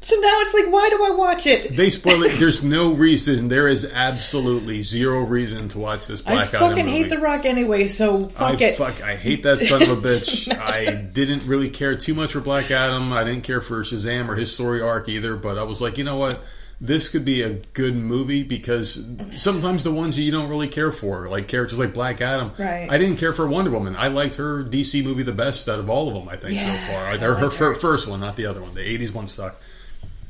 So 0.00 0.14
now 0.16 0.30
it's 0.42 0.54
like, 0.54 0.72
why 0.72 0.88
do 0.90 1.04
I 1.04 1.10
watch 1.10 1.44
it? 1.46 1.74
They 1.76 1.90
spoil 1.90 2.22
it. 2.22 2.32
There's 2.38 2.62
no 2.62 2.92
reason. 2.94 3.48
There 3.48 3.66
is 3.66 3.84
absolutely 3.84 4.82
zero 4.82 5.22
reason 5.22 5.68
to 5.70 5.78
watch 5.80 6.06
this 6.06 6.22
Black 6.22 6.48
Adam 6.54 6.62
I 6.62 6.68
fucking 6.68 6.86
movie. 6.86 6.98
hate 6.98 7.08
The 7.08 7.18
Rock 7.18 7.44
anyway, 7.44 7.88
so 7.88 8.28
fuck 8.28 8.62
I 8.62 8.64
it. 8.64 8.76
fuck. 8.76 9.02
I 9.02 9.16
hate 9.16 9.42
that 9.42 9.58
son 9.58 9.82
of 9.82 9.90
a 9.90 9.96
bitch. 10.00 10.56
I 10.56 10.94
didn't 10.94 11.44
really 11.46 11.68
care 11.68 11.96
too 11.96 12.14
much 12.14 12.32
for 12.32 12.40
Black 12.40 12.70
Adam. 12.70 13.12
I 13.12 13.24
didn't 13.24 13.42
care 13.42 13.60
for 13.60 13.82
Shazam 13.82 14.28
or 14.28 14.36
his 14.36 14.52
story 14.54 14.80
arc 14.80 15.08
either. 15.08 15.34
But 15.34 15.58
I 15.58 15.64
was 15.64 15.80
like, 15.80 15.98
you 15.98 16.04
know 16.04 16.16
what? 16.16 16.38
This 16.80 17.08
could 17.08 17.24
be 17.24 17.42
a 17.42 17.54
good 17.72 17.96
movie 17.96 18.44
because 18.44 19.04
sometimes 19.34 19.82
the 19.82 19.90
ones 19.90 20.14
that 20.14 20.22
you 20.22 20.30
don't 20.30 20.48
really 20.48 20.68
care 20.68 20.92
for, 20.92 21.28
like 21.28 21.48
characters 21.48 21.80
like 21.80 21.92
Black 21.92 22.20
Adam, 22.20 22.52
Right. 22.56 22.88
I 22.88 22.98
didn't 22.98 23.16
care 23.16 23.32
for 23.32 23.48
Wonder 23.48 23.72
Woman. 23.72 23.96
I 23.96 24.06
liked 24.06 24.36
her 24.36 24.62
DC 24.62 25.02
movie 25.02 25.24
the 25.24 25.32
best 25.32 25.68
out 25.68 25.80
of 25.80 25.90
all 25.90 26.06
of 26.06 26.14
them. 26.14 26.28
I 26.28 26.36
think 26.36 26.54
Yeah, 26.54 26.86
so 26.86 26.92
far. 26.92 27.04
I 27.08 27.16
her 27.18 27.34
her 27.34 27.74
first 27.74 28.06
one, 28.06 28.20
not 28.20 28.36
the 28.36 28.46
other 28.46 28.62
one. 28.62 28.74
The 28.74 28.80
'80s 28.98 29.12
one 29.12 29.26
sucked. 29.26 29.60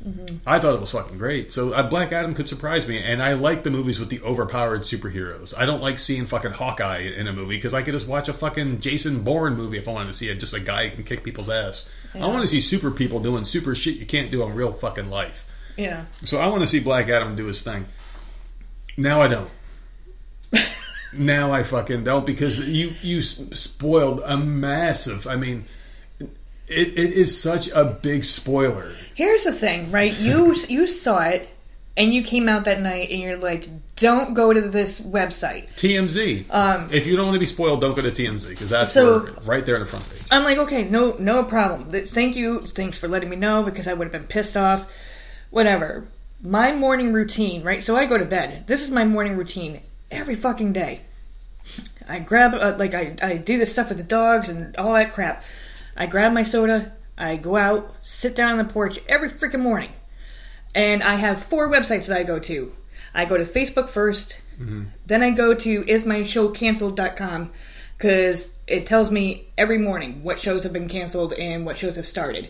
Mm-hmm. 0.05 0.37
I 0.47 0.59
thought 0.59 0.75
it 0.75 0.79
was 0.81 0.91
fucking 0.91 1.17
great. 1.17 1.51
So 1.51 1.73
uh, 1.73 1.87
Black 1.89 2.13
Adam 2.13 2.33
could 2.33 2.47
surprise 2.47 2.87
me, 2.87 2.99
and 2.99 3.21
I 3.21 3.33
like 3.33 3.63
the 3.63 3.69
movies 3.69 3.99
with 3.99 4.09
the 4.09 4.21
overpowered 4.21 4.81
superheroes. 4.81 5.53
I 5.57 5.65
don't 5.65 5.81
like 5.81 5.99
seeing 5.99 6.25
fucking 6.25 6.51
Hawkeye 6.51 7.01
in 7.17 7.27
a 7.27 7.33
movie 7.33 7.55
because 7.55 7.73
I 7.73 7.81
could 7.81 7.93
just 7.93 8.07
watch 8.07 8.29
a 8.29 8.33
fucking 8.33 8.79
Jason 8.79 9.23
Bourne 9.23 9.55
movie 9.55 9.77
if 9.77 9.89
I 9.89 9.91
wanted 9.91 10.07
to 10.07 10.13
see 10.13 10.29
it. 10.29 10.39
Just 10.39 10.53
a 10.53 10.59
guy 10.61 10.87
who 10.87 10.95
can 10.95 11.03
kick 11.03 11.23
people's 11.23 11.49
ass. 11.49 11.89
I 12.15 12.25
want 12.27 12.41
to 12.41 12.47
see 12.47 12.61
super 12.61 12.91
people 12.91 13.19
doing 13.19 13.43
super 13.43 13.75
shit 13.75 13.95
you 13.97 14.05
can't 14.05 14.31
do 14.31 14.43
in 14.43 14.55
real 14.55 14.71
fucking 14.71 15.09
life. 15.09 15.45
yeah. 15.77 16.05
So 16.23 16.39
I 16.39 16.47
want 16.47 16.61
to 16.61 16.67
see 16.67 16.79
Black 16.79 17.09
Adam 17.09 17.35
do 17.35 17.45
his 17.45 17.61
thing. 17.61 17.85
Now 18.97 19.21
I 19.21 19.27
don't. 19.27 19.49
now 21.13 21.51
I 21.51 21.63
fucking 21.63 22.05
don't 22.05 22.25
because 22.25 22.67
you 22.67 22.91
you 23.01 23.21
spoiled 23.21 24.21
a 24.25 24.37
massive. 24.37 25.27
I 25.27 25.35
mean, 25.35 25.65
it, 26.69 26.97
it 26.97 27.13
is 27.13 27.41
such 27.41 27.69
a 27.69 27.83
big 27.85 28.23
spoiler. 28.23 28.93
Here's 29.15 29.43
the 29.45 29.51
thing, 29.51 29.91
right? 29.91 30.17
You 30.17 30.55
you 30.69 30.87
saw 30.87 31.21
it, 31.23 31.49
and 31.97 32.13
you 32.13 32.23
came 32.23 32.47
out 32.47 32.65
that 32.65 32.81
night, 32.81 33.09
and 33.11 33.19
you're 33.21 33.37
like, 33.37 33.67
"Don't 33.95 34.33
go 34.33 34.53
to 34.53 34.61
this 34.61 34.99
website." 35.01 35.67
TMZ. 35.75 36.45
Um, 36.53 36.89
if 36.91 37.07
you 37.07 37.15
don't 37.15 37.25
want 37.25 37.35
to 37.35 37.39
be 37.39 37.45
spoiled, 37.45 37.81
don't 37.81 37.95
go 37.95 38.01
to 38.01 38.11
TMZ 38.11 38.47
because 38.49 38.69
that's 38.69 38.91
So- 38.91 39.21
where, 39.23 39.33
right 39.45 39.65
there 39.65 39.75
in 39.75 39.81
the 39.81 39.87
front 39.87 40.09
page. 40.09 40.23
I'm 40.31 40.43
like, 40.43 40.57
okay, 40.59 40.83
no, 40.85 41.15
no 41.19 41.43
problem. 41.43 41.89
Thank 41.89 42.35
you, 42.35 42.61
thanks 42.61 42.97
for 42.97 43.07
letting 43.07 43.29
me 43.29 43.35
know 43.35 43.63
because 43.63 43.87
I 43.87 43.93
would 43.93 44.05
have 44.05 44.11
been 44.11 44.27
pissed 44.27 44.55
off. 44.55 44.89
Whatever. 45.49 46.05
My 46.41 46.71
morning 46.73 47.11
routine, 47.11 47.63
right? 47.63 47.83
So 47.83 47.97
I 47.97 48.05
go 48.05 48.17
to 48.17 48.23
bed. 48.25 48.65
This 48.67 48.81
is 48.83 48.91
my 48.91 49.03
morning 49.03 49.35
routine 49.35 49.81
every 50.09 50.35
fucking 50.35 50.71
day. 50.71 51.01
I 52.07 52.19
grab, 52.19 52.53
uh, 52.55 52.75
like, 52.77 52.93
I, 52.93 53.15
I 53.21 53.37
do 53.37 53.57
this 53.57 53.71
stuff 53.71 53.89
with 53.89 53.97
the 53.97 54.03
dogs 54.03 54.49
and 54.49 54.75
all 54.77 54.93
that 54.93 55.13
crap. 55.13 55.43
I 55.95 56.05
grab 56.05 56.33
my 56.33 56.43
soda. 56.43 56.93
I 57.17 57.35
go 57.35 57.57
out, 57.57 57.93
sit 58.01 58.35
down 58.35 58.57
on 58.57 58.65
the 58.65 58.73
porch 58.73 58.99
every 59.07 59.29
freaking 59.29 59.59
morning, 59.59 59.91
and 60.73 61.03
I 61.03 61.15
have 61.15 61.43
four 61.43 61.69
websites 61.69 62.07
that 62.07 62.17
I 62.17 62.23
go 62.23 62.39
to. 62.39 62.71
I 63.13 63.25
go 63.25 63.37
to 63.37 63.43
Facebook 63.43 63.89
1st 63.89 64.37
mm-hmm. 64.61 64.83
then 65.05 65.23
I 65.23 65.31
go 65.31 65.53
to 65.53 65.83
ismyshowcanceled.com 65.83 67.51
because 67.97 68.57
it 68.67 68.85
tells 68.85 69.11
me 69.11 69.47
every 69.57 69.77
morning 69.77 70.23
what 70.23 70.39
shows 70.39 70.63
have 70.63 70.73
been 70.73 70.87
canceled 70.87 71.33
and 71.33 71.65
what 71.65 71.77
shows 71.77 71.95
have 71.95 72.07
started. 72.07 72.49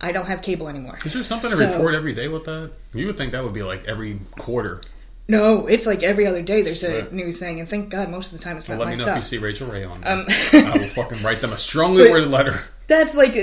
I 0.00 0.10
don't 0.10 0.26
have 0.26 0.42
cable 0.42 0.68
anymore. 0.68 0.98
Is 1.04 1.12
there 1.12 1.22
something 1.22 1.50
to 1.50 1.56
So- 1.56 1.72
report 1.72 1.94
every 1.94 2.14
day 2.14 2.26
with 2.28 2.44
that? 2.44 2.72
You 2.92 3.06
would 3.06 3.16
think 3.16 3.32
that 3.32 3.44
would 3.44 3.52
be 3.52 3.62
like 3.62 3.86
every 3.86 4.18
quarter. 4.38 4.80
No, 5.28 5.66
it's 5.66 5.86
like 5.86 6.02
every 6.02 6.26
other 6.26 6.42
day 6.42 6.62
there's 6.62 6.82
a 6.82 7.02
Right. 7.02 7.12
new 7.12 7.32
thing, 7.32 7.60
and 7.60 7.68
thank 7.68 7.90
God 7.90 8.10
most 8.10 8.32
of 8.32 8.38
the 8.38 8.44
time 8.44 8.56
it's 8.56 8.68
not 8.68 8.78
Let 8.78 8.88
my 8.88 8.94
stuff. 8.94 9.06
Let 9.06 9.10
me 9.14 9.14
know 9.14 9.20
stuff. 9.22 9.26
if 9.26 9.32
you 9.32 9.38
see 9.38 9.44
Rachael 9.44 9.68
Ray 9.68 9.84
on. 9.84 10.02
Um. 10.04 10.26
I 10.28 10.78
will 10.78 10.88
fucking 10.88 11.22
write 11.22 11.40
them 11.40 11.52
a 11.52 11.58
strongly 11.58 12.10
worded 12.10 12.30
letter. 12.30 12.60
That's 12.88 13.14
like 13.14 13.36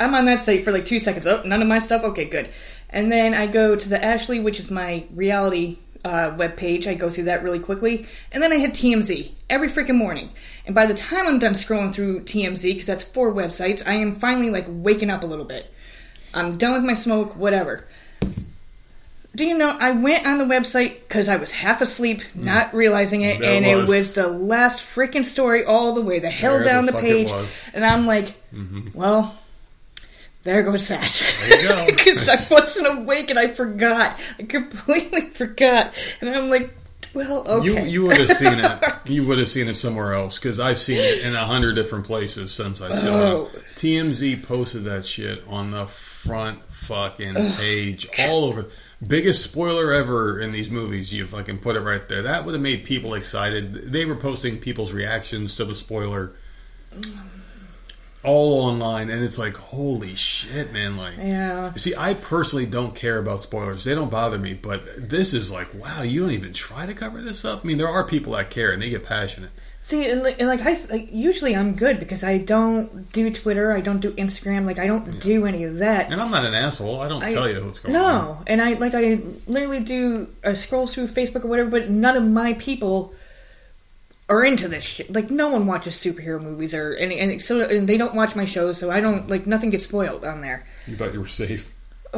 I'm 0.00 0.14
on 0.14 0.26
that 0.26 0.40
site 0.40 0.64
for 0.64 0.72
like 0.72 0.84
two 0.84 1.00
seconds. 1.00 1.26
Oh, 1.26 1.42
none 1.44 1.60
of 1.60 1.68
my 1.68 1.80
stuff. 1.80 2.04
Okay, 2.04 2.24
good. 2.26 2.48
And 2.88 3.10
then 3.10 3.34
I 3.34 3.46
go 3.48 3.74
to 3.74 3.88
the 3.88 4.02
Ashley, 4.02 4.40
which 4.40 4.60
is 4.60 4.70
my 4.70 5.04
reality 5.12 5.78
uh, 6.04 6.34
web 6.38 6.56
page. 6.56 6.86
I 6.86 6.94
go 6.94 7.10
through 7.10 7.24
that 7.24 7.42
really 7.42 7.58
quickly, 7.58 8.06
and 8.30 8.42
then 8.42 8.52
I 8.52 8.58
hit 8.58 8.70
TMZ 8.72 9.32
every 9.50 9.68
freaking 9.68 9.96
morning. 9.96 10.30
And 10.66 10.74
by 10.74 10.86
the 10.86 10.94
time 10.94 11.26
I'm 11.26 11.38
done 11.40 11.54
scrolling 11.54 11.92
through 11.92 12.20
TMZ, 12.20 12.62
because 12.72 12.86
that's 12.86 13.02
four 13.02 13.34
websites, 13.34 13.82
I 13.86 13.94
am 13.94 14.14
finally 14.14 14.50
like 14.50 14.66
waking 14.68 15.10
up 15.10 15.24
a 15.24 15.26
little 15.26 15.44
bit. 15.44 15.70
I'm 16.32 16.56
done 16.58 16.74
with 16.74 16.84
my 16.84 16.94
smoke, 16.94 17.36
whatever. 17.36 17.86
Do 19.36 19.44
you 19.44 19.58
know, 19.58 19.76
I 19.78 19.90
went 19.90 20.26
on 20.26 20.38
the 20.38 20.44
website 20.44 21.00
because 21.00 21.28
I 21.28 21.36
was 21.36 21.50
half 21.50 21.80
asleep, 21.82 22.20
mm. 22.36 22.44
not 22.44 22.72
realizing 22.72 23.22
it, 23.22 23.40
There 23.40 23.50
and 23.56 23.66
was. 23.66 23.90
it 23.90 23.92
was 23.92 24.12
the 24.14 24.28
last 24.28 24.80
freaking 24.84 25.24
story 25.24 25.64
all 25.64 25.92
the 25.94 26.02
way, 26.02 26.20
the 26.20 26.30
hell 26.30 26.54
There 26.54 26.64
down 26.64 26.86
the 26.86 26.92
the, 26.92 27.00
page. 27.00 27.32
And 27.72 27.84
I'm 27.84 28.06
like, 28.06 28.26
mm-hmm. 28.54 28.96
well, 28.96 29.34
there 30.44 30.62
goes 30.62 30.86
that. 30.88 31.36
There 31.48 31.62
you 31.62 31.68
go. 31.68 31.86
Because 31.86 32.28
I 32.28 32.36
wasn't 32.50 32.86
awake 32.98 33.30
and 33.30 33.38
I 33.38 33.48
forgot. 33.48 34.18
I 34.38 34.44
completely 34.44 35.22
forgot. 35.30 35.94
And 36.20 36.30
I'm 36.30 36.48
like, 36.50 36.72
well, 37.14 37.46
okay. 37.48 37.66
You 37.86 38.02
you 38.02 38.02
would 38.06 38.16
have 38.18 38.36
seen 38.36 38.58
it. 38.58 38.84
You 39.06 39.26
would 39.26 39.38
have 39.38 39.48
seen 39.48 39.68
it 39.68 39.74
somewhere 39.74 40.14
else 40.14 40.38
because 40.38 40.58
I've 40.60 40.78
seen 40.80 40.96
it 40.96 41.24
in 41.26 41.34
a 41.34 41.44
hundred 41.44 41.74
different 41.74 42.06
places 42.06 42.52
since 42.52 42.80
I 42.80 42.94
saw 42.94 43.08
Oh. 43.08 43.50
it. 43.52 43.62
TMZ 43.76 44.42
posted 44.44 44.84
that 44.84 45.04
shit 45.04 45.42
on 45.46 45.70
the 45.72 45.86
front 45.86 46.62
fucking 46.72 47.34
page, 47.34 48.08
all 48.20 48.46
over. 48.46 48.66
Biggest 49.06 49.42
spoiler 49.42 49.92
ever 49.92 50.40
in 50.40 50.52
these 50.52 50.70
movies. 50.70 51.12
You 51.12 51.26
fucking 51.26 51.58
put 51.58 51.76
it 51.76 51.80
right 51.80 52.08
there. 52.08 52.22
That 52.22 52.44
would 52.44 52.54
have 52.54 52.62
made 52.62 52.84
people 52.84 53.14
excited. 53.14 53.92
They 53.92 54.04
were 54.04 54.16
posting 54.16 54.58
people's 54.58 54.92
reactions 54.92 55.56
to 55.56 55.64
the 55.64 55.74
spoiler 55.74 56.32
mm. 56.92 57.33
All 58.24 58.62
online, 58.62 59.10
and 59.10 59.22
it's 59.22 59.38
like, 59.38 59.56
holy 59.56 60.14
shit, 60.14 60.72
man! 60.72 60.96
Like, 60.96 61.16
yeah. 61.16 61.72
See, 61.72 61.94
I 61.96 62.14
personally 62.14 62.66
don't 62.66 62.94
care 62.94 63.18
about 63.18 63.40
spoilers. 63.40 63.84
They 63.84 63.94
don't 63.94 64.10
bother 64.10 64.38
me, 64.38 64.54
but 64.54 64.82
this 64.96 65.34
is 65.34 65.50
like, 65.50 65.72
wow, 65.74 66.02
you 66.02 66.22
don't 66.22 66.30
even 66.32 66.52
try 66.52 66.86
to 66.86 66.94
cover 66.94 67.20
this 67.20 67.44
up? 67.44 67.64
I 67.64 67.66
mean, 67.66 67.78
there 67.78 67.88
are 67.88 68.06
people 68.06 68.32
that 68.32 68.50
care 68.50 68.72
and 68.72 68.82
they 68.82 68.90
get 68.90 69.04
passionate. 69.04 69.50
See, 69.84 70.10
and 70.10 70.22
like, 70.22 70.38
and 70.38 70.48
like 70.48 70.62
I 70.62 70.80
like, 70.88 71.10
usually 71.12 71.54
I'm 71.54 71.74
good 71.74 72.00
because 72.00 72.24
I 72.24 72.38
don't 72.38 73.12
do 73.12 73.30
Twitter, 73.30 73.70
I 73.70 73.82
don't 73.82 74.00
do 74.00 74.12
Instagram, 74.12 74.64
like 74.64 74.78
I 74.78 74.86
don't 74.86 75.20
do 75.20 75.44
any 75.44 75.64
of 75.64 75.76
that. 75.80 76.10
And 76.10 76.22
I'm 76.22 76.30
not 76.30 76.46
an 76.46 76.54
asshole. 76.54 77.00
I 77.00 77.08
don't 77.08 77.22
I- 77.22 77.34
tell 77.34 77.50
you 77.50 77.62
what's 77.62 77.80
going 77.80 77.92
no, 77.92 78.04
on. 78.04 78.14
No, 78.14 78.42
and 78.46 78.62
I 78.62 78.72
like 78.74 78.94
I 78.94 79.20
literally 79.46 79.80
do 79.80 80.28
I 80.42 80.54
scroll 80.54 80.86
through 80.86 81.08
Facebook 81.08 81.44
or 81.44 81.48
whatever, 81.48 81.68
but 81.68 81.90
none 81.90 82.16
of 82.16 82.24
my 82.24 82.54
people 82.54 83.12
are 84.28 84.44
into 84.44 84.68
this 84.68 84.84
shit. 84.84 85.12
Like 85.12 85.30
no 85.30 85.48
one 85.48 85.66
watches 85.66 85.94
superhero 85.96 86.42
movies 86.42 86.74
or 86.74 86.94
any, 86.94 87.18
and 87.18 87.42
so 87.42 87.60
and 87.68 87.88
they 87.88 87.96
don't 87.98 88.14
watch 88.14 88.34
my 88.34 88.44
shows, 88.44 88.78
so 88.78 88.90
I 88.90 89.00
don't 89.00 89.28
like 89.28 89.46
nothing 89.46 89.70
gets 89.70 89.84
spoiled 89.84 90.24
on 90.24 90.40
there. 90.40 90.64
You 90.86 90.96
thought 90.96 91.12
you 91.14 91.20
were 91.20 91.26
safe. 91.26 91.70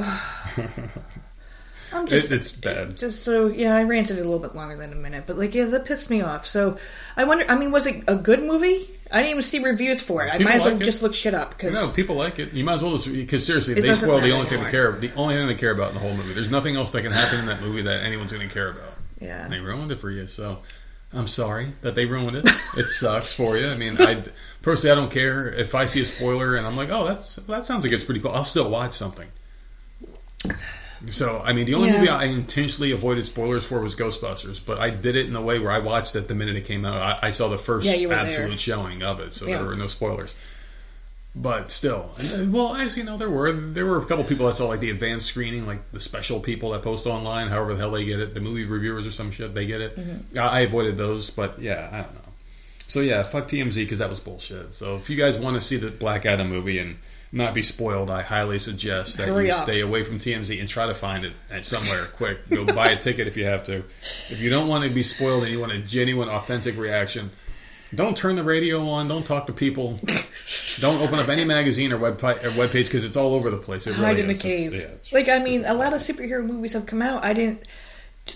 I'm 1.93 2.07
just 2.09 2.33
It, 2.33 2.37
it's 2.37 2.51
bad. 2.53 2.97
just 2.97 3.23
so 3.23 3.47
yeah, 3.47 3.75
I 3.77 3.85
ranted 3.85 4.19
a 4.19 4.23
little 4.23 4.41
bit 4.41 4.55
longer 4.55 4.77
than 4.77 4.93
a 4.93 4.97
minute, 4.97 5.25
but 5.27 5.39
like 5.39 5.55
yeah, 5.55 5.67
that 5.67 5.85
pissed 5.85 6.11
me 6.11 6.21
off. 6.21 6.47
So 6.47 6.79
I 7.17 7.25
wonder. 7.25 7.45
I 7.49 7.57
mean, 7.57 7.71
was 7.71 7.87
it 7.87 8.05
a 8.09 8.17
good 8.17 8.43
movie? 8.43 8.91
I 9.11 9.19
didn't 9.19 9.31
even 9.31 9.43
see 9.43 9.61
reviews 9.61 10.03
for 10.03 10.25
it. 10.27 10.33
I 10.33 10.39
People 10.39 10.51
might 10.51 10.57
as 10.57 10.65
well 10.65 10.75
like 10.75 10.85
just 10.85 11.03
look 11.03 11.15
shit 11.15 11.33
up 11.33 11.51
because 11.51 11.75
No, 11.75 11.89
people 11.95 12.17
like 12.17 12.41
it. 12.41 12.53
You 12.53 12.65
might 12.65 12.75
as 12.75 12.83
well 12.83 12.93
just 12.97 13.11
because 13.13 13.47
seriously, 13.47 13.75
they 13.75 13.95
spoil 13.95 14.21
the 14.21 14.33
only 14.33 14.47
thing 14.47 14.63
they 14.63 14.71
care. 14.71 14.93
The 14.99 15.13
only 15.15 15.37
thing 15.37 15.47
they 15.47 15.55
care 15.55 15.71
about 15.71 15.91
in 15.91 15.95
the 15.95 16.01
whole 16.01 16.15
movie. 16.17 16.33
There's 16.33 16.51
nothing 16.51 16.75
else 16.77 16.91
that 16.93 17.03
can 17.03 17.13
happen 17.13 17.39
in 17.39 17.47
that 17.47 17.61
movie 17.63 17.83
that 17.83 18.03
anyone's 18.05 18.33
going 18.33 18.47
to 18.47 18.53
care 18.53 18.71
about. 18.71 18.95
yeah. 19.21 19.45
And 19.45 19.53
they 19.53 19.61
ruined 19.61 19.93
it 19.93 19.97
for 20.01 20.11
you. 20.11 20.27
So 20.27 20.59
I'm 21.17 21.27
sorry 21.27 21.69
that 21.83 21.95
they 21.95 22.05
ruined 22.07 22.37
it. 22.37 22.49
It 22.77 22.89
sucks 22.91 23.35
for 23.35 23.57
you. 23.57 23.67
I 23.69 23.77
mean, 23.77 23.97
I 23.99 24.23
personally 24.63 24.93
I 24.93 24.95
don't 24.95 25.11
care 25.11 25.49
if 25.49 25.75
I 25.75 25.87
see 25.87 26.03
a 26.03 26.05
spoiler 26.05 26.57
and 26.57 26.67
I'm 26.67 26.77
like, 26.77 26.91
oh, 26.91 27.07
that's 27.07 27.37
that 27.37 27.65
sounds 27.67 27.85
like 27.85 27.93
it's 27.93 28.05
pretty 28.05 28.21
cool. 28.21 28.33
I'll 28.33 28.45
still 28.45 28.69
watch 28.71 28.95
something. 28.95 29.29
So 31.11 31.41
I 31.45 31.53
mean, 31.53 31.67
the 31.67 31.75
only 31.75 31.89
Yeah. 31.89 31.95
movie 31.99 32.09
I 32.09 32.25
intentionally 32.25 32.93
avoided 32.93 33.25
spoilers 33.25 33.65
for 33.65 33.81
was 33.81 33.95
Ghostbusters, 33.95 34.61
but 34.65 34.79
I 34.79 34.91
did 34.91 35.15
it 35.17 35.27
in 35.27 35.37
a 35.37 35.43
way 35.43 35.59
where 35.59 35.71
I 35.71 35.79
watched 35.79 36.17
it 36.17 36.27
the 36.29 36.35
minute 36.35 36.57
it 36.57 36.65
came 36.65 36.85
out. 36.85 36.97
I, 36.97 37.29
I 37.29 37.31
saw 37.31 37.49
the 37.49 37.59
first 37.59 37.87
Yeah, 37.87 37.93
absolute 38.13 38.49
there. 38.49 38.57
showing 38.57 39.03
of 39.03 39.21
it, 39.21 39.33
so 39.33 39.47
Yeah. 39.47 39.59
there 39.59 39.67
were 39.67 39.77
no 39.77 39.87
spoilers. 39.87 40.35
But 41.39 41.71
still, 41.71 42.11
well, 42.47 42.75
actually, 42.75 43.03
no, 43.03 43.19
there 43.19 43.29
were 43.29 43.53
there 43.53 43.85
were 43.85 43.99
a 43.99 44.07
couple 44.07 44.25
people 44.25 44.47
that 44.47 44.55
saw 44.55 44.69
like 44.69 44.81
the 44.81 44.89
advanced 44.89 45.27
screening, 45.27 45.67
like 45.67 45.93
the 45.93 46.01
special 46.01 46.41
people 46.41 46.71
that 46.71 46.83
post 46.83 47.07
online, 47.07 47.49
however 47.49 47.75
the 47.75 47.79
hell 47.79 47.91
they 47.91 48.07
get 48.07 48.21
it, 48.21 48.33
the 48.33 48.41
movie 48.41 48.65
reviewers 48.65 49.07
or 49.07 49.13
some 49.13 49.31
shit, 49.31 49.53
they 49.53 49.67
get 49.67 49.83
it. 49.83 49.97
Mm-hmm. 49.97 50.39
I, 50.39 50.43
I 50.43 50.61
avoided 50.61 50.97
those, 50.97 51.29
but 51.29 51.59
yeah, 51.59 51.91
I 51.93 51.97
don't 52.03 52.15
know. 52.15 52.21
So 52.87 53.01
yeah, 53.01 53.23
fuck 53.23 53.49
TMZ 53.49 53.75
because 53.75 53.99
that 53.99 54.09
was 54.09 54.19
bullshit. 54.19 54.75
So 54.75 54.97
if 54.97 55.11
you 55.11 55.17
guys 55.17 55.39
want 55.39 55.57
to 55.57 55.61
see 55.61 55.77
the 55.77 55.91
Black 55.91 56.25
Adam 56.25 56.49
movie 56.49 56.79
and 56.79 56.97
not 57.33 57.53
be 57.53 57.63
spoiled, 57.63 58.11
I 58.11 58.23
highly 58.23 58.59
suggest 58.59 59.19
that 59.19 59.29
Hurry 59.29 59.49
you 59.49 59.53
up. 59.53 59.65
stay 59.65 59.81
away 59.81 60.05
from 60.05 60.19
TMZ 60.19 60.59
and 60.59 60.69
try 60.69 60.87
to 60.87 60.95
find 60.95 61.27
it 61.27 61.65
somewhere 61.65 62.07
quick. 62.07 62.49
Go 62.49 62.65
buy 62.65 62.91
a 62.93 62.99
ticket 62.99 63.27
if 63.27 63.37
you 63.37 63.45
have 63.45 63.65
to. 63.65 63.85
If 64.31 64.41
you 64.41 64.49
don't 64.49 64.69
want 64.69 64.85
to 64.85 64.91
be 64.91 65.03
spoiled 65.03 65.43
and 65.43 65.53
you 65.53 65.61
want 65.61 65.73
a 65.73 65.81
genuine, 65.81 66.31
authentic 66.31 66.79
reaction, 66.79 67.31
don't 67.95 68.17
turn 68.17 68.37
the 68.37 68.43
radio 68.45 68.89
on. 68.89 69.09
Don't 69.09 69.25
talk 69.27 69.47
to 69.47 69.53
people. 69.53 69.99
don't 70.81 71.01
open 71.01 71.19
up 71.19 71.29
any 71.29 71.45
magazine 71.45 71.93
or 71.93 71.99
web 71.99 72.23
or 72.23 72.51
web 72.57 72.71
page 72.71 72.87
because 72.87 73.05
it's 73.05 73.17
all 73.17 73.35
over 73.35 73.51
the 73.51 73.57
place. 73.59 73.87
It 73.87 73.95
hide 73.95 74.17
really 74.17 74.21
in 74.23 74.27
the 74.29 74.33
is. 74.33 74.39
It's- 74.45 74.59
cave. 74.59 74.73
yeah, 74.75 74.79
it's- 74.81 75.13
like 75.13 75.29
I 75.29 75.39
mean, 75.39 75.65
a 75.65 75.75
lot 75.75 75.93
of 75.95 76.01
superhero 76.01 76.45
movies 76.45 76.73
have 76.75 76.87
come 76.87 77.03
out. 77.03 77.25
I 77.25 77.33
didn't, 77.33 77.63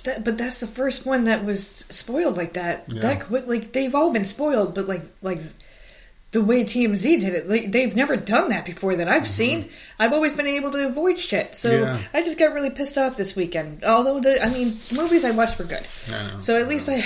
that, 0.05 0.25
but 0.25 0.39
that's 0.39 0.61
the 0.61 0.67
first 0.69 1.05
one 1.05 1.25
that 1.25 1.45
was 1.45 1.67
spoiled 1.67 2.37
like 2.37 2.53
that. 2.55 2.85
Yeah. 2.89 3.01
That 3.03 3.21
quick, 3.23 3.47
like 3.47 3.73
they've 3.73 3.95
all 3.95 4.13
been 4.13 4.25
spoiled, 4.25 4.75
but 4.75 4.87
like 4.87 5.03
like 5.21 5.41
the 6.33 6.41
way 6.41 6.63
TMZ 6.63 7.03
did 7.21 7.35
it, 7.35 7.49
like, 7.49 7.73
they've 7.73 7.97
never 7.97 8.15
done 8.17 8.51
that 8.51 8.65
before 8.65 8.95
that 8.95 9.09
I've 9.09 9.27
seen. 9.29 9.69
I've 9.99 10.13
always 10.13 10.33
been 10.33 10.47
able 10.47 10.71
to 10.71 10.87
avoid 10.87 11.19
shit, 11.19 11.57
so 11.57 11.71
Mm-hmm. 11.73 11.83
Yeah. 11.83 12.01
I 12.15 12.23
just 12.23 12.39
got 12.39 12.53
really 12.55 12.71
pissed 12.71 12.97
off 12.99 13.17
this 13.17 13.35
weekend. 13.35 13.83
Although 13.85 14.21
the, 14.21 14.41
I 14.41 14.49
mean, 14.49 14.79
movies 14.95 15.25
I 15.25 15.33
watched 15.33 15.59
were 15.59 15.65
good, 15.65 15.85
so 16.41 16.57
at 16.57 16.69
least 16.69 16.89
I, 16.89 17.05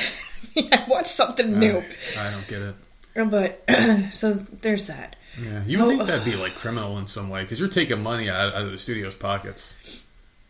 I 0.73 0.85
watched 0.89 1.11
something 1.11 1.59
new. 1.59 1.83
I, 2.19 2.29
I 2.29 2.31
don't 2.31 2.47
get 2.49 2.63
it. 2.63 2.75
Oh, 3.17 3.25
but 3.27 3.63
so 4.15 4.33
there's 4.33 4.87
that. 4.89 5.17
Yeah, 5.41 5.63
you 5.67 5.79
would 5.79 5.85
Oh. 5.87 5.89
think 5.89 6.07
that'd 6.07 6.25
be 6.25 6.37
like 6.37 6.55
criminal 6.57 6.99
in 6.99 7.07
some 7.07 7.29
way 7.29 7.43
because 7.43 7.59
you're 7.59 7.69
taking 7.69 8.03
money 8.03 8.29
out, 8.31 8.55
out 8.55 8.63
of 8.63 8.71
the 8.71 8.79
studio's 8.79 9.15
pockets. 9.15 9.75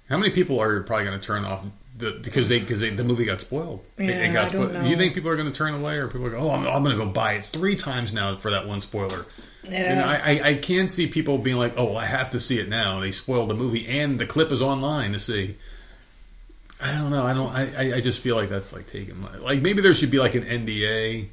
How 0.08 0.18
many 0.18 0.30
people 0.32 0.60
are 0.60 0.82
probably 0.82 1.06
going 1.06 1.18
to 1.18 1.26
turn 1.26 1.44
off 1.44 1.64
the, 1.96 2.10
because 2.22 2.48
they 2.50 2.60
because 2.60 2.80
they, 2.80 2.90
the 2.90 3.04
movie 3.04 3.24
got 3.24 3.40
spoiled? 3.40 3.82
It- 3.96 4.04
Yeah, 4.04 4.26
got 4.32 4.36
I 4.36 4.48
don't 4.48 4.50
spoiled. 4.50 4.72
know. 4.74 4.82
Do 4.82 4.88
you 4.90 4.96
think 4.96 5.14
people 5.14 5.30
are 5.30 5.36
going 5.36 5.50
to 5.50 5.56
turn 5.56 5.72
away, 5.74 5.96
or 5.96 6.08
people 6.08 6.26
are 6.26 6.30
go, 6.30 6.38
oh, 6.38 6.50
I'm, 6.50 6.66
I'm 6.66 6.82
going 6.82 6.96
to 6.98 7.02
go 7.04 7.10
buy 7.10 7.34
it 7.34 7.44
three 7.44 7.76
times 7.76 8.12
now 8.12 8.36
for 8.36 8.50
that 8.50 8.66
one 8.68 8.80
spoiler? 8.80 9.24
Yeah. 9.62 9.92
And 9.92 10.00
I, 10.02 10.16
I, 10.16 10.48
I 10.50 10.54
can't 10.56 10.90
see 10.90 11.06
people 11.06 11.38
being 11.38 11.56
like, 11.56 11.72
oh, 11.78 11.84
well, 11.86 11.96
I 11.96 12.04
have 12.04 12.32
to 12.32 12.40
see 12.40 12.58
it 12.58 12.68
now. 12.68 13.00
They 13.00 13.12
spoiled 13.12 13.48
the 13.48 13.54
movie, 13.54 13.86
and 13.88 14.18
the 14.18 14.26
clip 14.26 14.52
is 14.52 14.60
online 14.60 15.12
to 15.12 15.18
see. 15.18 15.56
I 16.84 16.98
don't 16.98 17.10
know. 17.10 17.24
I 17.24 17.32
don't. 17.32 17.50
I, 17.50 17.96
I- 17.96 18.00
just 18.02 18.20
feel 18.20 18.36
like 18.36 18.50
that's 18.50 18.74
like 18.74 18.86
taking. 18.86 19.24
Like 19.40 19.62
maybe 19.62 19.80
there 19.80 19.94
should 19.94 20.10
be 20.10 20.18
like 20.18 20.34
an 20.34 20.44
NDA. 20.44 21.28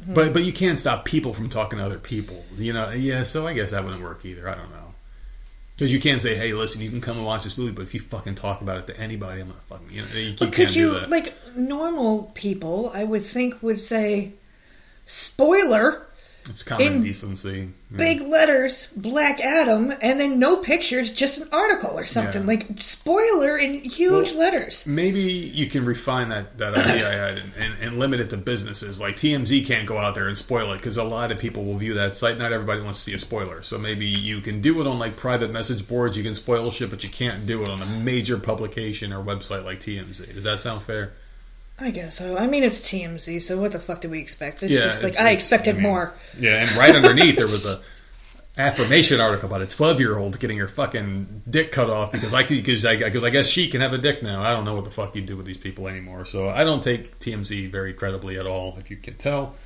Mm-hmm. 0.00 0.14
But 0.14 0.32
but 0.32 0.44
you 0.44 0.52
can't 0.52 0.78
stop 0.78 1.04
people 1.04 1.34
from 1.34 1.50
talking 1.50 1.80
to 1.80 1.84
other 1.84 1.98
people. 1.98 2.44
You 2.56 2.72
know, 2.72 2.90
yeah. 2.90 3.24
So 3.24 3.46
I 3.48 3.52
guess 3.54 3.72
that 3.72 3.84
wouldn't 3.84 4.02
work 4.02 4.24
either. 4.24 4.48
I 4.48 4.54
don't 4.54 4.70
know. 4.70 4.94
Because 5.74 5.92
you 5.92 6.00
can't 6.00 6.20
say, 6.20 6.36
"Hey, 6.36 6.52
listen, 6.52 6.80
you 6.82 6.90
can 6.90 7.00
come 7.00 7.16
and 7.16 7.26
watch 7.26 7.42
this 7.42 7.58
movie," 7.58 7.72
but 7.72 7.82
if 7.82 7.94
you 7.94 8.00
fucking 8.00 8.36
talk 8.36 8.60
about 8.60 8.76
it 8.78 8.86
to 8.86 9.00
anybody, 9.00 9.40
I'm 9.40 9.48
gonna 9.48 9.60
fucking 9.68 9.90
you 9.90 10.02
know 10.02 10.08
you, 10.14 10.20
you 10.20 10.36
But 10.38 10.52
could 10.52 10.72
you 10.74 11.00
like 11.08 11.34
normal 11.56 12.30
people? 12.34 12.92
I 12.94 13.02
would 13.02 13.22
think 13.22 13.60
would 13.60 13.80
say, 13.80 14.34
spoiler, 15.06 16.06
it's 16.48 16.62
common 16.62 16.86
in 16.86 17.02
decency. 17.02 17.68
Yeah. 17.90 17.96
big 17.96 18.20
letters, 18.22 18.88
Black 18.96 19.40
Adam, 19.40 19.92
and 20.00 20.20
then 20.20 20.38
no 20.38 20.56
pictures, 20.56 21.12
just 21.12 21.40
an 21.40 21.48
article 21.52 21.90
or 21.96 22.06
something 22.06 22.42
Yeah. 22.42 22.46
like 22.48 22.66
spoiler 22.80 23.56
in 23.56 23.80
huge 23.80 24.30
Well, 24.30 24.38
letters. 24.40 24.86
Maybe 24.86 25.20
you 25.22 25.66
can 25.66 25.84
refine 25.84 26.28
that, 26.30 26.58
that 26.58 26.74
idea 26.76 27.08
I 27.08 27.12
had 27.28 27.38
and, 27.38 27.52
and, 27.58 27.74
and 27.80 27.98
limit 27.98 28.20
it 28.20 28.30
to 28.30 28.36
businesses. 28.36 29.00
Like 29.00 29.16
TMZ 29.16 29.64
can't 29.66 29.86
go 29.86 29.98
out 29.98 30.14
there 30.14 30.28
and 30.28 30.36
spoil 30.36 30.72
it 30.72 30.78
because 30.78 30.96
a 30.96 31.04
lot 31.04 31.30
of 31.32 31.38
people 31.38 31.64
will 31.64 31.76
view 31.78 31.94
that 31.94 32.16
site. 32.16 32.36
Not 32.38 32.52
everybody 32.52 32.82
wants 32.82 32.98
to 33.00 33.04
see 33.04 33.14
a 33.14 33.18
spoiler. 33.18 33.62
So 33.62 33.78
maybe 33.78 34.06
you 34.06 34.40
can 34.40 34.60
do 34.60 34.80
it 34.80 34.86
on 34.86 34.98
like 34.98 35.16
private 35.16 35.50
message 35.52 35.86
boards. 35.86 36.16
You 36.16 36.24
can 36.24 36.34
spoil 36.34 36.70
shit, 36.70 36.90
but 36.90 37.04
you 37.04 37.10
can't 37.10 37.46
do 37.46 37.62
it 37.62 37.68
on 37.68 37.80
a 37.80 37.86
major 37.86 38.38
publication 38.38 39.12
or 39.12 39.22
website 39.24 39.64
like 39.64 39.80
TMZ. 39.80 40.34
Does 40.34 40.44
that 40.44 40.60
sound 40.60 40.82
fair? 40.82 41.12
I 41.78 41.90
guess 41.90 42.16
so. 42.18 42.36
I 42.38 42.46
mean, 42.46 42.62
it's 42.62 42.80
TMZ, 42.80 43.42
so 43.42 43.60
what 43.60 43.72
the 43.72 43.80
fuck 43.80 44.00
do 44.00 44.08
we 44.08 44.20
expect? 44.20 44.62
It's 44.62 44.72
Yeah, 44.74 44.80
just 44.80 45.02
like 45.02 45.12
it's- 45.14 45.24
I 45.24 45.30
it's- 45.30 45.42
expected 45.42 45.70
I 45.70 45.78
mean, 45.78 45.82
more. 45.82 46.14
Yeah, 46.38 46.62
and 46.62 46.72
right 46.76 46.94
underneath 46.94 47.36
there 47.36 47.46
was 47.48 47.66
a 47.66 47.80
affirmation 48.56 49.20
article 49.20 49.48
about 49.48 49.62
a 49.62 49.66
12 49.66 49.98
year 49.98 50.16
old 50.16 50.38
getting 50.38 50.58
her 50.58 50.68
fucking 50.68 51.42
dick 51.50 51.72
cut 51.72 51.90
off 51.90 52.12
because 52.12 52.32
I 52.32 52.44
because 52.44 52.86
I, 52.86 52.96
because 52.96 53.24
I 53.24 53.30
guess 53.30 53.48
she 53.48 53.68
can 53.68 53.80
have 53.80 53.92
a 53.92 53.98
dick 53.98 54.22
now. 54.22 54.42
I 54.42 54.52
don't 54.52 54.64
know 54.64 54.74
what 54.74 54.84
the 54.84 54.92
fuck 54.92 55.16
you 55.16 55.22
do 55.22 55.36
with 55.36 55.46
these 55.46 55.58
people 55.58 55.88
anymore. 55.88 56.24
So 56.26 56.48
I 56.48 56.62
don't 56.62 56.82
take 56.82 57.18
TMZ 57.18 57.70
very 57.70 57.92
credibly 57.92 58.38
at 58.38 58.46
all, 58.46 58.76
if 58.78 58.90
you 58.90 58.96
can 58.96 59.14
tell. 59.14 59.56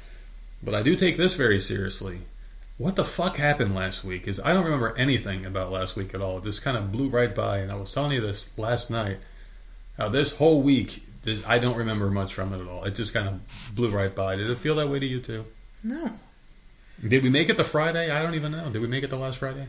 But 0.62 0.74
I 0.74 0.82
do 0.82 0.96
take 0.96 1.18
this 1.18 1.34
very 1.34 1.60
seriously. 1.60 2.18
What 2.78 2.96
the 2.96 3.04
fuck 3.04 3.36
happened 3.36 3.74
last 3.74 4.02
week? 4.04 4.26
Is 4.28 4.40
I 4.40 4.54
don't 4.54 4.64
remember 4.64 4.94
anything 4.96 5.44
about 5.44 5.70
last 5.70 5.94
week 5.94 6.14
at 6.14 6.22
all. 6.22 6.38
It 6.38 6.44
just 6.44 6.62
kind 6.62 6.76
of 6.78 6.90
blew 6.90 7.08
right 7.10 7.34
by, 7.34 7.58
and 7.58 7.70
I 7.70 7.74
was 7.74 7.92
telling 7.92 8.12
you 8.12 8.20
this 8.22 8.48
last 8.56 8.88
night. 8.90 9.18
How 9.98 10.08
this 10.08 10.32
whole 10.34 10.62
week, 10.62 11.02
this, 11.22 11.42
I 11.46 11.58
don't 11.58 11.76
remember 11.76 12.10
much 12.10 12.34
from 12.34 12.52
it 12.52 12.60
at 12.60 12.66
all. 12.68 12.84
It 12.84 12.94
just 12.94 13.12
kind 13.12 13.28
of 13.28 13.74
blew 13.74 13.90
right 13.90 14.14
by. 14.14 14.36
Did 14.36 14.50
it 14.50 14.58
feel 14.58 14.76
that 14.76 14.88
way 14.88 14.98
to 15.00 15.06
you 15.06 15.20
too? 15.20 15.44
No, 15.82 16.10
Did 17.06 17.22
we 17.22 17.30
make 17.30 17.48
it 17.48 17.56
the 17.56 17.64
Friday? 17.64 18.10
I 18.10 18.22
don't 18.22 18.34
even 18.34 18.52
know. 18.52 18.70
Did 18.70 18.82
we 18.82 18.88
make 18.88 19.04
it 19.04 19.10
the 19.10 19.16
last 19.18 19.38
Friday? 19.38 19.66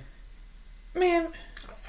man. 0.96 1.32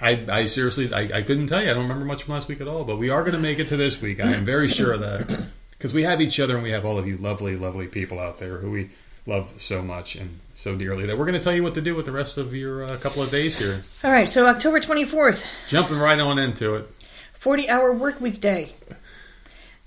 I, 0.02 0.24
I 0.30 0.46
seriously, 0.46 0.92
I, 0.92 1.18
I 1.18 1.22
couldn't 1.22 1.48
tell 1.48 1.62
you. 1.62 1.70
I 1.70 1.74
don't 1.74 1.82
remember 1.82 2.06
much 2.06 2.22
from 2.22 2.32
last 2.34 2.48
week 2.48 2.60
at 2.62 2.68
all. 2.68 2.84
But 2.84 2.96
we 2.96 3.10
are 3.10 3.20
going 3.20 3.34
to 3.34 3.38
make 3.40 3.58
it 3.58 3.68
to 3.68 3.76
this 3.76 4.00
week. 4.00 4.18
I 4.20 4.28
am 4.32 4.44
very 4.46 4.66
sure 4.68 4.92
of 4.92 5.00
that 5.00 5.46
because 5.72 5.92
we 5.92 6.04
have 6.04 6.20
each 6.22 6.40
other 6.40 6.54
and 6.54 6.62
we 6.62 6.70
have 6.70 6.84
all 6.86 6.98
of 6.98 7.06
you 7.06 7.16
lovely, 7.18 7.54
lovely 7.56 7.86
people 7.86 8.18
out 8.18 8.38
there 8.38 8.56
who 8.58 8.70
we 8.70 8.90
love 9.26 9.52
so 9.58 9.82
much 9.82 10.16
and 10.16 10.40
so 10.54 10.74
dearly 10.74 11.04
that 11.06 11.18
we're 11.18 11.26
going 11.26 11.38
to 11.38 11.42
tell 11.44 11.54
you 11.54 11.62
what 11.62 11.74
to 11.74 11.82
do 11.82 11.94
with 11.94 12.06
the 12.06 12.12
rest 12.12 12.38
of 12.38 12.54
your 12.54 12.82
uh, 12.84 12.96
couple 12.98 13.22
of 13.22 13.30
days 13.30 13.58
here. 13.58 13.82
All 14.02 14.10
right, 14.10 14.28
so 14.28 14.46
October 14.46 14.80
twenty 14.80 15.04
fourth, 15.04 15.44
Jumping 15.68 15.98
right 15.98 16.18
on 16.18 16.38
into 16.38 16.76
it. 16.76 16.88
forty 17.34 17.68
hour 17.68 17.92
work 17.92 18.20
week 18.22 18.40
day, 18.40 18.72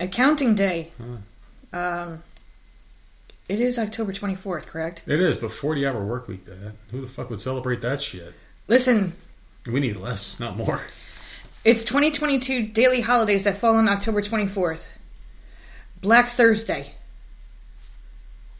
accounting 0.04 0.54
day. 0.54 0.92
Um, 1.72 2.22
it 3.48 3.60
is 3.60 3.78
October 3.78 4.12
twenty 4.12 4.34
fourth, 4.36 4.66
correct? 4.66 5.02
It 5.06 5.20
is, 5.20 5.36
but 5.38 5.52
forty 5.52 5.86
hour 5.86 6.04
work 6.04 6.28
week. 6.28 6.44
That 6.46 6.72
who 6.90 7.00
the 7.00 7.06
fuck 7.08 7.30
would 7.30 7.40
celebrate 7.40 7.80
that 7.82 8.00
shit? 8.00 8.32
Listen, 8.68 9.12
We 9.70 9.80
need 9.80 9.96
less, 9.96 10.38
not 10.40 10.56
more. 10.56 10.80
It's 11.64 11.82
2022 11.84 12.66
daily 12.68 13.00
holidays 13.00 13.44
that 13.44 13.56
fall 13.56 13.76
on 13.76 13.88
October 13.88 14.20
24th. 14.20 14.86
Black 16.02 16.28
Thursday. 16.28 16.92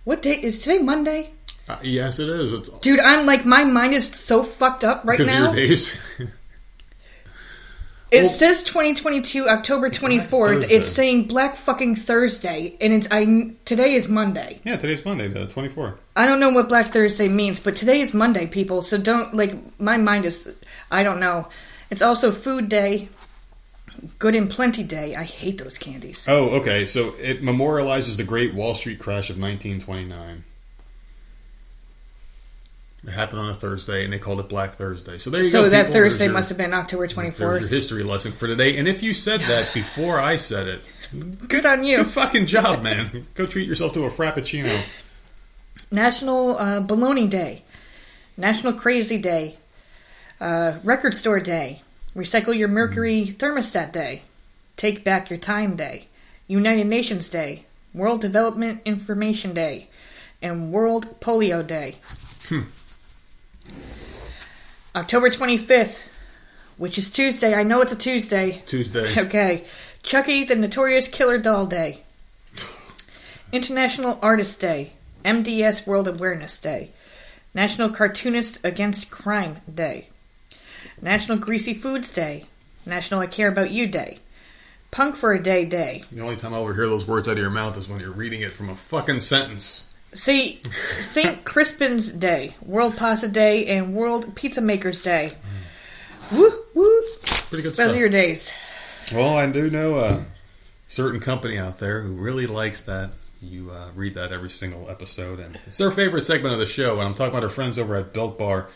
What 0.05 0.23
day 0.23 0.35
is 0.41 0.59
today? 0.61 0.79
Monday? 0.79 1.31
Uh, 1.69 1.79
yes, 1.83 2.19
it 2.19 2.29
is. 2.31 2.53
It's 2.55 2.69
Dude, 2.81 3.01
I'm 3.01 3.27
like 3.27 3.45
my 3.45 3.65
mind 3.65 3.93
is 3.95 4.09
so 4.09 4.43
fucked 4.43 4.85
up 4.85 5.03
right 5.05 5.19
because 5.19 5.33
now. 5.33 5.45
your 5.45 5.53
days. 5.55 5.99
It 8.11 8.21
Well- 8.23 8.29
says 8.29 8.63
2022 8.63 9.49
October 9.49 9.89
24th. 9.91 10.61
Thursday. 10.61 10.75
It's 10.77 10.89
saying 10.89 11.25
Black 11.25 11.57
fucking 11.57 11.97
Thursday 11.97 12.75
and 12.81 12.93
it's 12.93 13.09
I 13.11 13.51
today 13.65 13.95
is 13.95 14.09
Monday. 14.09 14.61
yeah, 14.65 14.77
today's 14.77 15.05
Monday, 15.05 15.27
the 15.29 15.47
twenty 15.47 15.69
fourth. 15.69 15.95
I 16.15 16.27
don't 16.27 16.39
know 16.39 16.51
what 16.51 16.69
Black 16.69 16.87
Thursday 16.93 17.29
means, 17.29 17.59
but 17.61 17.75
today 17.77 18.01
is 18.01 18.15
Monday, 18.15 18.47
people. 18.47 18.83
So 18.83 18.99
don't 18.99 19.35
like 19.35 19.55
my 19.81 19.97
mind 19.97 20.27
is 20.27 20.49
I 20.91 21.03
don't 21.03 21.19
know. 21.19 21.49
It's 21.91 22.03
also 22.03 22.31
food 22.31 22.69
day. 22.69 23.09
Good 24.19 24.35
and 24.35 24.51
Plenty 24.51 24.83
Day. 24.83 25.15
I 25.15 25.23
hate 25.23 25.59
those 25.59 25.79
candies. 25.79 26.27
Oh, 26.29 26.51
okay. 26.57 26.85
So 26.85 27.15
it 27.21 27.43
memorializes 27.43 28.17
the 28.17 28.25
Great 28.25 28.53
Wall 28.53 28.75
Street 28.75 28.99
crash 28.99 29.31
of 29.31 29.39
1929. 29.39 30.43
It 33.07 33.11
happened 33.11 33.41
on 33.41 33.51
a 33.51 33.55
Thursday, 33.55 34.05
and 34.05 34.13
they 34.13 34.19
called 34.19 34.41
it 34.41 34.49
Black 34.49 34.77
Thursday. 34.77 35.19
So 35.19 35.29
there 35.31 35.43
you 35.43 35.49
So 35.51 35.61
go. 35.63 35.67
So 35.67 35.71
that 35.71 35.87
people. 35.87 35.93
Thursday 36.01 36.25
your- 36.25 36.33
must 36.33 36.49
have 36.49 36.57
been 36.59 36.73
October 36.73 37.07
there's 37.07 37.17
your 37.17 37.25
24th. 37.33 37.69
history 37.69 38.03
lesson 38.03 38.33
for 38.33 38.47
today. 38.47 38.77
And 38.79 38.89
if 38.89 39.03
you 39.03 39.13
said 39.13 39.41
that 39.43 39.69
before 39.75 40.19
I 40.19 40.37
said 40.37 40.69
it, 40.69 40.89
Good 41.49 41.67
on 41.67 41.85
you. 41.85 41.99
good 41.99 42.07
fucking 42.11 42.47
job, 42.47 42.83
man. 42.83 43.27
Go 43.35 43.47
treat 43.47 43.69
yourself 43.69 43.93
to 43.95 44.05
a 44.05 44.11
frappuccino. 44.11 44.75
National 45.91 46.57
uh, 46.59 46.81
Baloney 46.81 47.29
Day, 47.29 47.63
National 48.37 48.73
Crazy 48.73 49.19
Day, 49.19 49.57
uh, 50.41 50.79
Record 50.83 51.15
Store 51.15 51.41
Day, 51.41 51.83
Recycle 52.17 52.57
Your 52.57 52.69
Mercury 52.69 53.27
Thermostat 53.27 53.93
Day, 53.93 54.23
Take 54.77 55.05
Back 55.05 55.31
Your 55.31 55.39
Time 55.39 55.77
Day, 55.77 56.09
United 56.47 56.87
Nations 56.87 57.29
Day, 57.29 57.67
World 57.93 58.21
Development 58.21 58.81
Information 58.85 59.53
Day, 59.55 59.89
and 60.43 60.73
World 60.73 61.21
Polio 61.21 61.65
Day. 61.65 61.97
October 64.97 65.29
25th, 65.29 66.07
which 66.77 66.99
is 66.99 67.11
Tuesday. 67.11 67.53
I 67.55 67.65
know 67.65 67.81
it's 67.81 67.93
a 67.93 67.97
Tuesday. 67.97 68.63
Tuesday. 68.67 69.15
Okay. 69.27 69.65
Chucky 70.03 70.45
the 70.45 70.55
Notorious 70.55 71.09
Killer 71.09 71.39
Doll 71.39 71.67
Day. 71.67 72.03
International 73.51 74.19
Artist 74.23 74.61
Day. 74.61 74.93
MDS 75.25 75.87
World 75.87 76.07
Awareness 76.07 76.59
Day. 76.59 76.91
National 77.55 77.89
Cartoonist 77.89 78.65
Against 78.65 79.11
Crime 79.11 79.57
Day. 79.73 80.09
National 81.01 81.39
Greasy 81.39 81.75
Foods 81.75 82.13
Day. 82.13 82.45
National 82.87 83.21
I 83.21 83.27
Care 83.27 83.49
About 83.49 83.71
You 83.71 83.87
Day. 83.87 84.19
Punk 84.91 85.17
for 85.17 85.33
a 85.33 85.43
Day 85.43 85.65
Day. 85.65 86.05
The 86.13 86.21
only 86.21 86.37
time 86.37 86.55
I'll 86.55 86.63
ever 86.63 86.75
hear 86.75 86.87
those 86.87 87.07
words 87.07 87.27
out 87.27 87.33
of 87.33 87.39
your 87.39 87.51
mouth 87.51 87.77
is 87.79 87.89
when 87.89 87.99
you're 87.99 88.13
reading 88.13 88.43
it 88.43 88.53
from 88.53 88.69
a 88.69 88.77
fucking 88.77 89.21
sentence. 89.21 89.94
See, 90.15 90.61
St. 91.01 91.45
Crispin's 91.45 92.13
Day, 92.13 92.55
World 92.65 92.97
Pasta 92.97 93.29
Day, 93.29 93.67
and 93.67 93.95
World 93.95 94.35
Pizza 94.35 94.61
Makers 94.61 95.03
Day. 95.03 95.33
Woo 96.33 96.53
woo! 96.75 97.03
Pretty 97.49 97.63
good 97.63 97.71
Those 97.71 97.75
stuff. 97.75 97.95
are 97.95 97.99
your 97.99 98.09
days. 98.09 98.53
Well, 99.13 99.37
I 99.37 99.47
do 99.47 99.69
know 99.71 99.99
a 99.99 100.25
certain 100.89 101.21
company 101.21 101.59
out 101.59 101.79
there 101.79 102.01
who 102.01 102.13
really 102.13 102.47
likes 102.47 102.81
that. 102.83 103.11
You 103.43 103.71
uh, 103.71 103.89
read 103.95 104.15
that 104.15 104.33
every 104.33 104.49
single 104.49 104.89
episode, 104.89 105.39
and 105.39 105.59
it's 105.67 105.77
their 105.77 105.91
favorite 105.91 106.25
segment 106.25 106.55
of 106.55 106.61
the 106.61 106.67
show. 106.67 106.93
And 106.95 107.03
I'm 107.03 107.15
talking 107.15 107.33
about 107.35 107.45
our 107.45 107.51
friends 107.51 107.79
over 107.79 107.95
at 107.97 108.15
Built 108.15 108.39
Bar. 108.39 108.69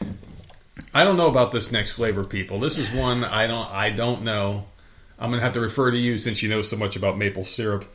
I 0.92 1.04
don't 1.04 1.16
know 1.16 1.28
about 1.28 1.52
this 1.52 1.72
next 1.72 1.92
flavor, 1.92 2.22
people. 2.22 2.58
This 2.60 2.76
is 2.76 2.90
one 2.92 3.24
I 3.24 3.46
don't. 3.46 3.66
I 3.70 3.88
don't 3.90 4.22
know. 4.24 4.66
I'm 5.18 5.30
gonna 5.30 5.42
have 5.42 5.54
to 5.54 5.60
refer 5.60 5.90
to 5.90 5.96
you 5.96 6.18
since 6.18 6.42
you 6.42 6.50
know 6.50 6.60
so 6.62 6.76
much 6.76 6.96
about 6.96 7.16
maple 7.16 7.44
syrup. 7.44 7.86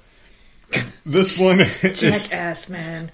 This 1.05 1.37
one 1.37 1.59
is 1.59 1.81
Jackass, 1.99 2.69
man. 2.69 3.11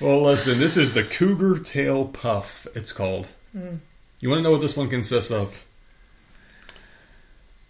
well. 0.00 0.22
Listen, 0.22 0.58
this 0.58 0.76
is 0.76 0.92
the 0.92 1.04
Cougar 1.04 1.60
Tail 1.60 2.06
Puff. 2.06 2.66
It's 2.74 2.92
called. 2.92 3.28
You 3.54 4.28
want 4.28 4.38
to 4.38 4.42
know 4.42 4.50
what 4.50 4.60
this 4.60 4.76
one 4.76 4.88
consists 4.90 5.30
of? 5.30 5.64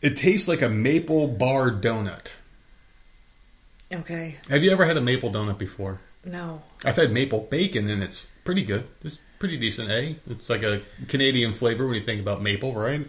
It 0.03 0.16
tastes 0.16 0.49
like 0.49 0.62
a 0.62 0.69
maple 0.69 1.27
bar 1.29 1.71
donut. 1.71 2.33
Okay, 3.92 4.37
Have 4.49 4.64
you 4.64 4.71
ever 4.73 4.85
had 4.85 4.97
a 4.97 5.01
maple 5.01 5.31
donut 5.31 5.59
before? 5.59 6.01
no. 6.25 6.62
I've 6.85 6.97
had 6.97 7.12
maple 7.12 7.40
bacon, 7.51 7.88
and 7.88 8.03
it's 8.03 8.29
pretty 8.45 8.62
good. 8.64 8.85
It's 9.05 9.19
pretty 9.38 9.57
decent, 9.59 9.90
eh? 9.90 10.14
It's 10.29 10.49
like 10.51 10.62
a 10.64 10.81
Canadian 11.09 11.53
flavor 11.53 11.87
when 11.87 11.95
you 11.95 12.01
think 12.01 12.21
about 12.21 12.42
maple, 12.42 12.75
right? 12.75 13.01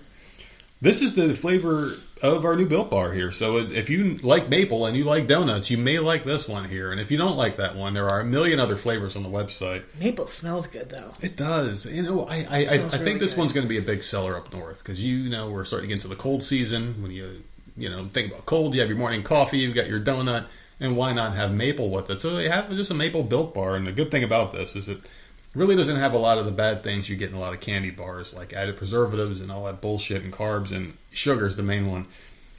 This 0.80 1.02
is 1.02 1.16
the 1.16 1.34
flavor 1.34 1.94
of 2.22 2.46
our 2.46 2.56
new 2.56 2.68
Built 2.68 2.92
Bar 2.92 3.12
here. 3.12 3.32
So 3.32 3.58
if 3.58 3.90
you 3.90 4.16
like 4.18 4.50
maple 4.50 4.86
and 4.86 4.96
you 4.96 5.04
like 5.06 5.28
donuts, 5.28 5.70
you 5.70 5.78
may 5.78 6.00
like 6.00 6.24
this 6.24 6.48
one 6.48 6.70
here. 6.70 6.92
And 6.92 7.02
if 7.02 7.10
you 7.10 7.18
don't 7.18 7.36
like 7.36 7.58
that 7.58 7.76
one, 7.76 7.94
there 7.94 8.08
are 8.08 8.20
a 8.20 8.26
million 8.26 8.60
other 8.60 8.76
flavors 8.76 9.16
on 9.16 9.24
the 9.24 9.30
website. 9.30 9.84
Maple 10.00 10.28
smells 10.28 10.68
good 10.68 10.90
though. 10.90 11.14
It 11.22 11.36
does. 11.36 11.86
You 11.86 12.04
know, 12.04 12.26
I 12.26 12.36
I, 12.36 12.40
I, 12.40 12.60
I 12.60 12.66
think 12.66 12.92
really 12.92 13.20
this 13.20 13.34
good. 13.34 13.40
one's 13.40 13.54
going 13.54 13.66
to 13.66 13.70
be 13.70 13.80
a 13.80 13.84
big 13.84 14.04
seller 14.04 14.38
up 14.38 14.54
north 14.54 14.80
because 14.84 15.04
you 15.04 15.30
know 15.30 15.50
we're 15.50 15.66
starting 15.66 15.90
to 15.90 15.96
get 15.96 16.04
into 16.04 16.10
the 16.10 16.16
cold 16.16 16.44
season. 16.44 17.02
When 17.02 17.12
you 17.12 17.42
you 17.76 17.90
know 17.90 18.06
think 18.06 18.32
about 18.32 18.46
cold, 18.46 18.76
you 18.76 18.82
have 18.82 18.90
your 18.90 19.00
morning 19.00 19.24
coffee, 19.24 19.58
you've 19.58 19.76
got 19.76 19.88
your 19.88 20.00
donut, 20.00 20.46
and 20.80 20.96
why 20.96 21.14
not 21.14 21.36
have 21.36 21.52
maple 21.52 21.90
with 21.90 22.12
it? 22.12 22.22
So 22.22 22.36
they 22.36 22.50
have 22.50 22.70
just 22.72 22.92
a 22.92 22.96
maple 22.96 23.24
built 23.24 23.54
bar. 23.56 23.76
And 23.76 23.88
the 23.88 23.92
good 23.92 24.12
thing 24.12 24.24
about 24.24 24.54
this 24.54 24.76
is 24.76 24.90
it 24.90 25.00
really 25.58 25.76
doesn't 25.76 25.96
have 25.96 26.14
a 26.14 26.20
lot 26.20 26.38
of 26.38 26.46
the 26.46 26.52
bad 26.52 26.84
things 26.84 27.10
you 27.10 27.16
get 27.16 27.32
in 27.32 27.36
a 27.36 27.40
lot 27.40 27.54
of 27.54 27.60
candy 27.60 27.90
bars, 27.90 28.34
like 28.34 28.54
added 28.54 28.78
preservatives 28.78 29.42
and 29.42 29.52
all 29.52 29.66
that 29.66 29.82
bullshit 29.82 30.24
and 30.24 30.32
carbs 30.32 30.72
and 30.72 30.96
sugar 31.12 31.48
is 31.48 31.56
the 31.56 31.64
main 31.64 31.90
one. 31.90 32.06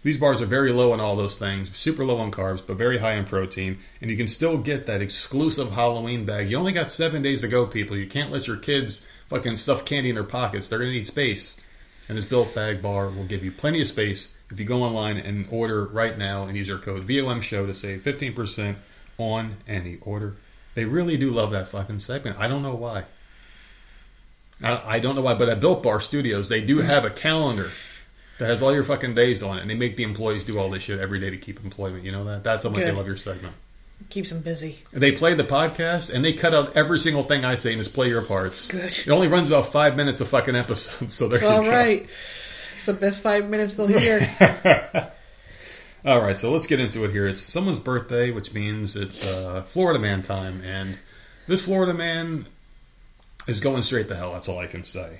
These 0.02 0.18
bars 0.18 0.42
are 0.42 0.46
very 0.46 0.72
low 0.72 0.92
on 0.92 1.00
all 1.00 1.14
those 1.16 1.38
things, 1.38 1.76
super 1.76 2.04
low 2.04 2.18
on 2.18 2.30
carbs, 2.30 2.64
but 2.64 2.76
very 2.76 2.98
high 2.98 3.14
in 3.14 3.24
protein, 3.24 3.78
and 4.00 4.10
you 4.10 4.16
can 4.16 4.28
still 4.28 4.58
get 4.58 4.86
that 4.86 5.00
exclusive 5.00 5.70
Halloween 5.70 6.24
bag. 6.24 6.50
You 6.50 6.56
only 6.56 6.72
got 6.72 6.90
seven 6.90 7.22
days 7.22 7.40
to 7.42 7.48
go, 7.48 7.66
people. 7.66 7.96
You 7.96 8.06
can't 8.06 8.32
let 8.32 8.46
your 8.46 8.56
kids 8.56 9.06
fucking 9.28 9.56
stuff 9.56 9.84
candy 9.84 10.08
in 10.08 10.14
their 10.16 10.24
pockets. 10.24 10.68
They're 10.68 10.78
gonna 10.78 10.90
need 10.90 11.06
space, 11.06 11.56
and 12.08 12.18
this 12.18 12.24
built 12.24 12.54
bag 12.54 12.82
bar 12.82 13.10
will 13.10 13.26
give 13.26 13.44
you 13.44 13.52
plenty 13.52 13.80
of 13.80 13.88
space 13.88 14.28
if 14.50 14.58
you 14.58 14.66
go 14.66 14.82
online 14.82 15.18
and 15.18 15.46
order 15.50 15.84
right 15.86 16.16
now 16.16 16.44
and 16.44 16.56
use 16.56 16.70
our 16.70 16.78
code 16.78 17.04
VOM 17.04 17.42
Show 17.42 17.66
to 17.66 17.74
save 17.74 18.02
fifteen 18.02 18.32
percent 18.32 18.78
on 19.18 19.56
any 19.66 19.98
order. 20.00 20.36
They 20.78 20.84
really 20.84 21.16
do 21.16 21.30
love 21.32 21.50
that 21.50 21.66
fucking 21.66 21.98
segment. 21.98 22.38
I 22.38 22.46
don't 22.46 22.62
know 22.62 22.76
why. 22.76 23.02
I, 24.62 24.94
I 24.94 24.98
don't 25.00 25.16
know 25.16 25.22
why, 25.22 25.34
but 25.34 25.48
at 25.48 25.58
Built 25.58 25.82
Bar 25.82 26.00
Studios, 26.00 26.48
they 26.48 26.60
do 26.60 26.78
have 26.78 27.04
a 27.04 27.10
calendar 27.10 27.72
that 28.38 28.46
has 28.48 28.62
all 28.62 28.72
your 28.72 28.84
fucking 28.84 29.14
days 29.14 29.42
on 29.42 29.58
it, 29.58 29.62
and 29.62 29.68
they 29.70 29.74
make 29.74 29.96
the 29.96 30.04
employees 30.04 30.44
do 30.44 30.56
all 30.56 30.70
this 30.70 30.84
shit 30.84 31.00
every 31.00 31.18
day 31.18 31.30
to 31.30 31.36
keep 31.36 31.64
employment. 31.64 32.04
You 32.04 32.12
know 32.12 32.22
that? 32.26 32.44
That's 32.44 32.62
how 32.62 32.70
much 32.70 32.82
they 32.84 32.92
love 32.92 33.08
your 33.08 33.16
segment. 33.16 33.56
Keeps 34.08 34.30
them 34.30 34.40
busy. 34.40 34.78
They 34.92 35.10
play 35.10 35.34
the 35.34 35.42
podcast, 35.42 36.14
and 36.14 36.24
they 36.24 36.32
cut 36.32 36.54
out 36.54 36.76
every 36.76 37.00
single 37.00 37.24
thing 37.24 37.44
I 37.44 37.56
say 37.56 37.72
and 37.72 37.80
just 37.82 37.92
play 37.92 38.08
your 38.08 38.22
parts. 38.22 38.68
Good. 38.68 38.96
It 38.96 39.08
only 39.10 39.26
runs 39.26 39.48
about 39.48 39.72
five 39.72 39.96
minutes 39.96 40.20
a 40.20 40.26
fucking 40.26 40.54
episode, 40.54 41.10
so 41.10 41.26
there 41.26 41.40
It's 41.40 41.48
you 41.48 41.52
all 41.52 41.62
go. 41.62 41.70
right. 41.72 42.06
It's 42.76 42.86
the 42.86 42.92
best 42.92 43.18
five 43.18 43.48
minutes 43.48 43.74
they'll 43.74 43.88
hear. 43.88 44.20
All 46.04 46.20
right, 46.20 46.38
so 46.38 46.52
let's 46.52 46.68
get 46.68 46.78
into 46.78 47.04
it 47.04 47.10
here. 47.10 47.26
It's 47.26 47.40
someone's 47.40 47.80
birthday, 47.80 48.30
which 48.30 48.54
means 48.54 48.94
it's 48.94 49.26
uh, 49.26 49.62
Florida 49.62 49.98
man 49.98 50.22
time, 50.22 50.62
and 50.62 50.96
this 51.48 51.64
Florida 51.64 51.92
man 51.92 52.46
is 53.48 53.58
going 53.60 53.82
straight 53.82 54.06
to 54.08 54.14
hell. 54.14 54.32
That's 54.32 54.48
all 54.48 54.60
I 54.60 54.68
can 54.68 54.84
say. 54.84 55.18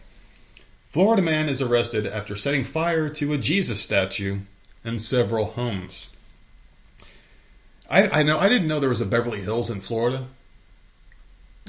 Florida 0.90 1.20
man 1.20 1.48
is 1.48 1.60
arrested 1.60 2.06
after 2.06 2.36
setting 2.36 2.62
fire 2.62 3.08
to 3.08 3.32
a 3.32 3.38
Jesus 3.38 3.80
statue 3.80 4.38
and 4.84 5.02
several 5.02 5.46
homes. 5.46 6.10
I, 7.90 8.20
I 8.20 8.22
know 8.22 8.38
I 8.38 8.48
didn't 8.48 8.68
know 8.68 8.78
there 8.78 8.88
was 8.88 9.00
a 9.00 9.06
Beverly 9.06 9.40
Hills 9.40 9.70
in 9.70 9.80
Florida. 9.80 10.26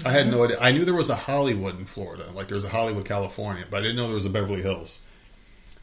I 0.05 0.11
had 0.11 0.27
no 0.29 0.43
idea. 0.43 0.57
I 0.61 0.71
knew 0.71 0.85
there 0.85 0.93
was 0.93 1.09
a 1.09 1.15
Hollywood 1.15 1.79
in 1.79 1.85
Florida, 1.85 2.29
like 2.33 2.47
there 2.47 2.55
was 2.55 2.63
a 2.63 2.69
Hollywood, 2.69 3.05
California, 3.05 3.65
but 3.69 3.77
I 3.77 3.81
didn't 3.81 3.97
know 3.97 4.05
there 4.05 4.15
was 4.15 4.25
a 4.25 4.29
Beverly 4.29 4.61
Hills. 4.61 4.99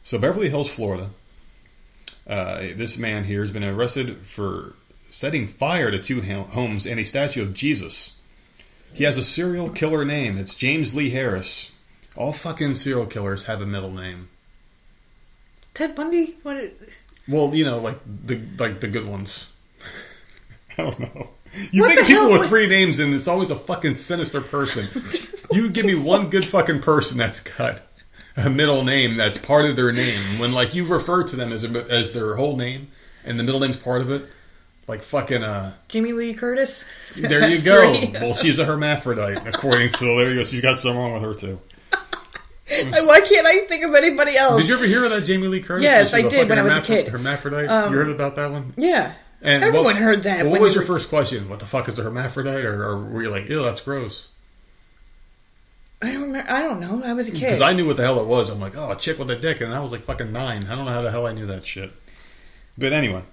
So 0.03 0.17
Beverly 0.17 0.49
Hills, 0.49 0.69
Florida. 0.69 1.09
Uh, 2.27 2.59
this 2.75 2.97
man 2.97 3.23
here 3.23 3.41
has 3.41 3.51
been 3.51 3.63
arrested 3.63 4.17
for 4.25 4.73
setting 5.09 5.47
fire 5.47 5.89
to 5.91 5.99
two 5.99 6.21
homes 6.21 6.85
and 6.85 6.99
a 6.99 7.05
statue 7.05 7.41
of 7.41 7.53
Jesus. 7.53 8.17
He 8.93 9.03
has 9.05 9.17
a 9.17 9.23
serial 9.23 9.69
killer 9.69 10.03
name. 10.03 10.37
It's 10.37 10.55
James 10.55 10.93
Lee 10.95 11.09
Harris. 11.09 11.71
All 12.15 12.33
fucking 12.33 12.73
serial 12.73 13.05
killers 13.05 13.45
have 13.45 13.61
a 13.61 13.65
middle 13.65 13.91
name. 13.91 14.27
Ted 15.73 15.95
Bundy? 15.95 16.35
What? 16.43 16.73
Well, 17.27 17.53
you 17.53 17.63
know, 17.63 17.79
like 17.79 17.99
the 18.25 18.41
like 18.57 18.79
the 18.81 18.87
good 18.87 19.05
ones. 19.05 19.53
I 20.77 20.83
don't 20.83 20.99
know. 20.99 21.29
You 21.71 21.83
What 21.83 21.95
think 21.95 22.07
people 22.07 22.29
hell? 22.29 22.39
with 22.39 22.49
three 22.49 22.67
names 22.67 22.99
and 22.99 23.13
it's 23.13 23.27
always 23.27 23.51
a 23.51 23.55
fucking 23.55 23.95
sinister 23.95 24.41
person. 24.41 24.87
you 25.51 25.69
give 25.69 25.85
me 25.85 25.95
one 25.95 26.29
good 26.29 26.45
fucking 26.45 26.81
person 26.81 27.17
that's 27.17 27.39
got 27.39 27.81
a 28.37 28.49
middle 28.49 28.83
name 28.83 29.17
that's 29.17 29.37
part 29.37 29.65
of 29.65 29.75
their 29.75 29.91
name. 29.91 30.39
When 30.39 30.53
like 30.53 30.73
you 30.75 30.85
refer 30.85 31.23
to 31.23 31.35
them 31.35 31.51
as 31.51 31.63
a, 31.63 31.69
as 31.91 32.13
their 32.13 32.35
whole 32.35 32.55
name 32.55 32.89
and 33.25 33.37
the 33.39 33.43
middle 33.43 33.59
name's 33.59 33.77
part 33.77 34.01
of 34.01 34.11
it, 34.11 34.25
like 34.87 35.01
fucking 35.03 35.43
uh. 35.43 35.73
Jamie 35.89 36.13
Lee 36.13 36.33
Curtis? 36.33 36.85
There 37.15 37.49
you 37.49 37.61
go. 37.63 37.91
Well, 38.13 38.33
she's 38.33 38.59
a 38.59 38.65
hermaphrodite, 38.65 39.45
according 39.47 39.91
to 39.93 40.05
there 40.05 40.29
you 40.31 40.35
go. 40.35 40.43
She's 40.43 40.61
got 40.61 40.79
something 40.79 40.97
wrong 40.97 41.13
with 41.13 41.23
her 41.23 41.33
too. 41.33 41.59
Why 42.69 43.21
can't 43.21 43.47
I 43.47 43.59
think 43.67 43.85
of 43.85 43.95
anybody 43.95 44.35
else? 44.35 44.59
Did 44.61 44.67
you 44.69 44.75
ever 44.75 44.85
hear 44.85 45.05
of 45.05 45.11
that 45.11 45.21
Jamie 45.21 45.47
Lee 45.47 45.61
Curtis? 45.61 45.83
Yes, 45.83 46.13
I 46.13 46.21
did 46.23 46.49
when 46.49 46.59
I 46.59 46.63
was 46.63 46.75
a 46.77 46.81
kid. 46.81 47.07
Hermaphrodite. 47.07 47.67
Um, 47.69 47.91
you 47.93 47.97
heard 47.97 48.09
about 48.09 48.35
that 48.35 48.51
one? 48.51 48.73
yeah. 48.77 49.13
And 49.41 49.63
Everyone 49.63 49.85
what- 49.85 49.95
heard 49.97 50.23
that 50.23 50.47
what 50.47 50.59
was 50.59 50.73
your 50.73 50.83
were- 50.83 50.87
first 50.87 51.09
question? 51.09 51.47
What 51.47 51.59
the 51.59 51.65
fuck 51.67 51.87
is 51.87 51.97
a 51.99 52.03
hermaphrodite, 52.03 52.65
or, 52.65 52.83
or 52.83 53.03
were 53.05 53.21
you 53.23 53.29
like, 53.29 53.47
ew, 53.47 53.61
that's 53.63 53.81
gross? 53.81 54.29
I 56.01 56.11
don't 56.11 56.21
remember. 56.23 56.51
I 56.51 56.61
don't 56.61 56.79
know. 56.79 57.03
I 57.03 57.13
was 57.13 57.27
a 57.27 57.31
kid. 57.31 57.41
Because 57.41 57.61
I 57.61 57.73
knew 57.73 57.87
what 57.87 57.97
the 57.97 58.03
hell 58.03 58.19
it 58.19 58.27
was. 58.27 58.49
I'm 58.49 58.59
like, 58.59 58.77
oh, 58.77 58.91
a 58.91 58.95
chick 58.95 59.17
with 59.17 59.31
a 59.31 59.35
dick, 59.35 59.61
and 59.61 59.73
I 59.73 59.79
was 59.79 59.91
like 59.91 60.03
fucking 60.03 60.31
nine. 60.31 60.63
I 60.65 60.75
don't 60.75 60.85
know 60.85 60.91
how 60.91 61.01
the 61.01 61.11
hell 61.11 61.25
I 61.25 61.33
knew 61.33 61.47
that 61.47 61.65
shit. 61.65 61.91
But 62.77 62.93
anyway, 62.93 63.23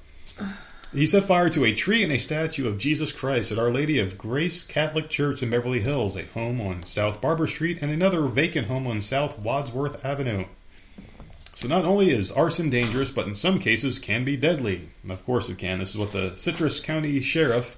he 0.94 1.04
set 1.04 1.24
fire 1.24 1.50
to 1.50 1.66
a 1.66 1.74
tree 1.74 2.02
and 2.02 2.12
a 2.12 2.18
statue 2.18 2.66
of 2.66 2.78
Jesus 2.78 3.12
Christ 3.12 3.52
at 3.52 3.58
Our 3.58 3.70
Lady 3.70 3.98
of 3.98 4.16
Grace 4.16 4.62
Catholic 4.62 5.10
Church 5.10 5.42
in 5.42 5.50
Beverly 5.50 5.80
Hills, 5.80 6.16
a 6.16 6.24
home 6.24 6.62
on 6.62 6.86
South 6.86 7.20
Barber 7.20 7.46
Street, 7.46 7.78
and 7.82 7.90
another 7.90 8.22
vacant 8.22 8.66
home 8.66 8.86
on 8.86 9.02
South 9.02 9.38
Wadsworth 9.38 10.02
Avenue. 10.02 10.46
So 11.54 11.68
not 11.68 11.84
only 11.84 12.10
is 12.10 12.32
arson 12.32 12.70
dangerous, 12.70 13.10
but 13.10 13.26
in 13.26 13.34
some 13.34 13.58
cases 13.58 13.98
can 13.98 14.24
be 14.24 14.38
deadly. 14.38 14.88
And 15.02 15.12
of 15.12 15.24
course 15.26 15.50
it 15.50 15.58
can. 15.58 15.78
This 15.78 15.90
is 15.90 15.98
what 15.98 16.12
the 16.12 16.36
Citrus 16.36 16.80
County 16.80 17.20
Sheriff 17.20 17.76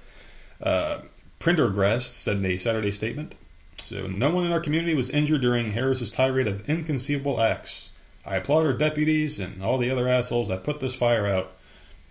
uh, 0.61 1.01
Prendergast 1.39 2.23
said 2.23 2.37
in 2.37 2.45
a 2.45 2.57
Saturday 2.57 2.91
statement. 2.91 3.35
So 3.87 4.05
no 4.05 4.31
one 4.31 4.45
in 4.45 4.51
our 4.51 4.59
community 4.59 4.95
was 4.95 5.09
injured 5.09 5.39
during 5.39 5.71
Harris's 5.71 6.11
tirade 6.11 6.47
of 6.47 6.69
inconceivable 6.69 7.39
acts. 7.39 7.89
I 8.25 8.35
applaud 8.35 8.65
our 8.65 8.73
deputies 8.73 9.39
and 9.39 9.63
all 9.63 9.77
the 9.77 9.91
other 9.91 10.09
assholes 10.09 10.49
that 10.49 10.65
put 10.65 10.81
this 10.81 10.93
fire 10.93 11.25
out. 11.25 11.53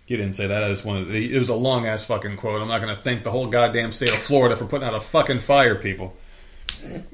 He 0.07 0.17
didn't 0.17 0.33
say 0.33 0.47
that. 0.47 0.63
I 0.63 0.69
just 0.69 0.85
wanted. 0.85 1.13
It 1.13 1.37
was 1.37 1.49
a 1.49 1.55
long 1.55 1.85
ass 1.85 2.03
fucking 2.03 2.37
quote. 2.37 2.63
I'm 2.63 2.67
not 2.67 2.81
going 2.81 2.95
to 2.95 2.99
thank 2.99 3.23
the 3.23 3.29
whole 3.29 3.45
goddamn 3.45 3.91
state 3.91 4.09
of 4.09 4.17
Florida 4.17 4.55
for 4.55 4.65
putting 4.65 4.87
out 4.87 4.95
a 4.95 4.99
fucking 4.99 5.41
fire, 5.41 5.75
people. 5.75 6.15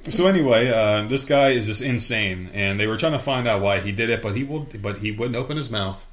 So 0.08 0.28
anyway, 0.28 0.69
uh, 0.69 1.08
this 1.10 1.26
guy 1.26 1.49
is 1.49 1.65
just 1.65 1.82
insane, 1.82 2.49
and 2.54 2.80
they 2.80 2.88
were 2.88 2.97
trying 2.97 3.12
to 3.12 3.19
find 3.19 3.49
out 3.49 3.62
why 3.62 3.82
he 3.82 3.91
did 3.91 4.10
it, 4.10 4.21
but 4.21 4.34
he 4.34 4.45
would, 4.45 4.82
but 4.82 4.99
he 4.99 5.12
wouldn't 5.12 5.36
open 5.36 5.58
his 5.58 5.69
mouth. 5.69 6.08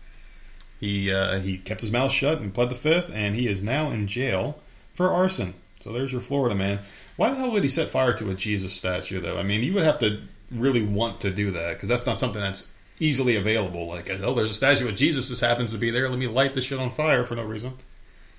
He 0.81 1.13
uh, 1.13 1.39
he 1.39 1.57
kept 1.57 1.83
his 1.83 1.93
mouth 1.93 2.11
shut 2.11 2.41
and 2.41 2.53
pled 2.53 2.71
the 2.71 2.75
fifth, 2.75 3.13
and 3.15 3.37
he 3.37 3.47
is 3.47 3.63
now 3.63 3.93
in 3.93 4.09
jail 4.09 4.61
for 4.95 5.13
arson. 5.13 5.55
So 5.79 5.93
there's 5.93 6.11
your 6.11 6.21
Florida 6.21 6.57
man. 6.57 6.81
Why 7.21 7.29
the 7.29 7.37
hell 7.37 7.51
would 7.51 7.63
he 7.63 7.69
set 7.69 7.91
fire 7.91 8.15
to 8.15 8.31
a 8.31 8.35
Jesus 8.35 8.73
statue, 8.73 9.21
though? 9.21 9.37
I 9.37 9.43
mean, 9.43 9.63
you 9.63 9.75
would 9.75 9.85
have 9.85 9.99
to 9.99 10.23
really 10.51 10.83
want 10.83 11.21
to 11.21 11.31
do 11.31 11.51
that 11.51 11.75
because 11.75 11.91
that's 11.91 12.07
not 12.07 12.19
something 12.19 12.41
that's 12.41 12.73
easily 12.99 13.37
available. 13.37 13.89
Like, 13.89 14.09
oh, 14.09 14.33
there's 14.33 14.53
a 14.53 14.55
statue 14.55 14.89
of 14.89 14.95
Jesus 14.95 15.29
just 15.29 15.43
happens 15.43 15.73
to 15.73 15.79
be 15.79 15.91
there. 15.91 16.09
Let 16.09 16.19
me 16.19 16.29
light 16.29 16.55
this 16.55 16.65
shit 16.65 16.79
on 16.79 16.91
fire 16.93 17.25
for 17.25 17.35
no 17.35 17.45
reason. 17.45 17.75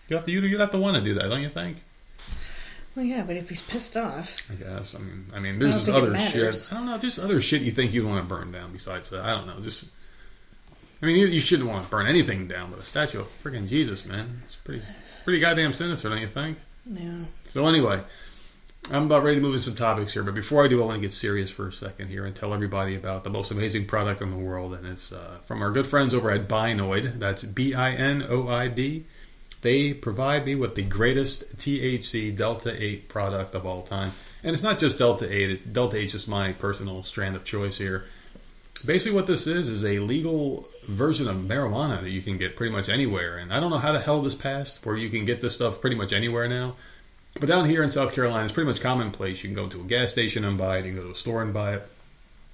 You 0.07 0.15
have 0.15 0.25
to, 0.25 0.31
you, 0.31 0.41
you'd 0.41 0.59
have 0.59 0.71
to 0.71 0.79
want 0.79 0.95
to 0.95 1.03
do 1.03 1.13
that, 1.13 1.29
don't 1.29 1.43
you 1.43 1.49
think? 1.49 1.77
Well, 2.95 3.05
yeah, 3.05 3.21
but 3.21 3.35
if 3.35 3.49
he's 3.49 3.61
pissed 3.61 3.95
off, 3.95 4.49
I 4.51 4.55
guess. 4.55 4.95
I 4.95 4.97
mean, 4.97 5.27
I 5.35 5.39
mean, 5.39 5.59
there's 5.59 5.73
don't 5.73 5.85
just 5.85 5.85
think 5.85 5.97
it 5.97 6.09
other 6.09 6.31
shit. 6.31 6.69
I 6.71 6.75
don't 6.77 6.85
know, 6.87 6.97
just 6.97 7.19
other 7.19 7.39
shit 7.39 7.61
you 7.61 7.69
think 7.69 7.93
you'd 7.93 8.07
want 8.07 8.27
to 8.27 8.27
burn 8.27 8.51
down 8.51 8.71
besides 8.73 9.11
that. 9.11 9.23
I 9.23 9.37
don't 9.37 9.45
know. 9.45 9.59
Just, 9.61 9.85
I 11.03 11.05
mean, 11.05 11.17
you, 11.17 11.27
you 11.27 11.39
shouldn't 11.39 11.69
want 11.69 11.85
to 11.85 11.91
burn 11.91 12.07
anything 12.07 12.47
down, 12.47 12.71
but 12.71 12.79
a 12.79 12.83
statue 12.83 13.19
of 13.19 13.27
freaking 13.43 13.67
Jesus, 13.67 14.07
man, 14.07 14.41
it's 14.43 14.55
pretty, 14.55 14.81
pretty 15.23 15.39
goddamn 15.39 15.73
sinister, 15.73 16.09
don't 16.09 16.19
you 16.19 16.27
think? 16.27 16.57
yeah. 16.89 17.25
So 17.49 17.67
anyway, 17.67 18.01
I'm 18.89 19.05
about 19.05 19.23
ready 19.23 19.37
to 19.37 19.41
move 19.41 19.53
into 19.53 19.63
some 19.63 19.75
topics 19.75 20.13
here, 20.13 20.23
but 20.23 20.33
before 20.33 20.65
I 20.65 20.67
do, 20.67 20.81
I 20.81 20.85
want 20.85 20.97
to 20.97 21.07
get 21.07 21.13
serious 21.13 21.51
for 21.51 21.67
a 21.67 21.73
second 21.73 22.07
here 22.07 22.25
and 22.25 22.35
tell 22.35 22.53
everybody 22.53 22.95
about 22.95 23.23
the 23.23 23.29
most 23.29 23.51
amazing 23.51 23.85
product 23.85 24.21
in 24.21 24.31
the 24.31 24.37
world, 24.37 24.73
and 24.73 24.87
it's 24.87 25.11
uh, 25.11 25.37
from 25.45 25.61
our 25.61 25.69
good 25.69 25.85
friends 25.85 26.15
over 26.15 26.31
at 26.31 26.47
Binoid. 26.47 27.19
That's 27.19 27.43
B-I-N-O-I-D. 27.43 29.05
They 29.61 29.93
provide 29.93 30.45
me 30.45 30.55
with 30.55 30.73
the 30.73 30.81
greatest 30.81 31.57
THC 31.57 32.35
Delta 32.35 32.75
8 32.75 33.07
product 33.07 33.53
of 33.53 33.67
all 33.67 33.83
time, 33.83 34.11
and 34.43 34.53
it's 34.53 34.63
not 34.63 34.79
just 34.79 34.97
Delta 34.97 35.31
8. 35.31 35.51
It, 35.51 35.73
Delta 35.73 35.97
8 35.97 36.03
is 36.03 36.11
just 36.13 36.27
my 36.27 36.53
personal 36.53 37.03
strand 37.03 37.35
of 37.35 37.43
choice 37.43 37.77
here. 37.77 38.05
Basically, 38.83 39.15
what 39.15 39.27
this 39.27 39.45
is 39.45 39.69
is 39.69 39.85
a 39.85 39.99
legal 39.99 40.67
version 40.87 41.27
of 41.27 41.35
marijuana 41.37 42.01
that 42.01 42.09
you 42.09 42.23
can 42.23 42.39
get 42.39 42.55
pretty 42.55 42.73
much 42.73 42.89
anywhere. 42.89 43.37
And 43.37 43.53
I 43.53 43.59
don't 43.59 43.69
know 43.69 43.77
how 43.77 43.91
the 43.91 43.99
hell 43.99 44.23
this 44.23 44.33
passed, 44.33 44.83
where 44.83 44.97
you 44.97 45.11
can 45.11 45.25
get 45.25 45.39
this 45.39 45.53
stuff 45.53 45.81
pretty 45.81 45.95
much 45.95 46.13
anywhere 46.13 46.47
now. 46.47 46.75
But 47.39 47.47
down 47.47 47.67
here 47.69 47.81
in 47.81 47.91
South 47.91 48.13
Carolina, 48.13 48.43
it's 48.43 48.53
pretty 48.53 48.69
much 48.69 48.81
commonplace. 48.81 49.43
You 49.43 49.49
can 49.49 49.55
go 49.55 49.69
to 49.69 49.81
a 49.81 49.85
gas 49.85 50.11
station 50.11 50.43
and 50.43 50.57
buy 50.57 50.79
it. 50.79 50.85
You 50.85 50.91
can 50.91 51.01
go 51.01 51.07
to 51.07 51.13
a 51.13 51.15
store 51.15 51.41
and 51.41 51.53
buy 51.53 51.75
it. 51.75 51.83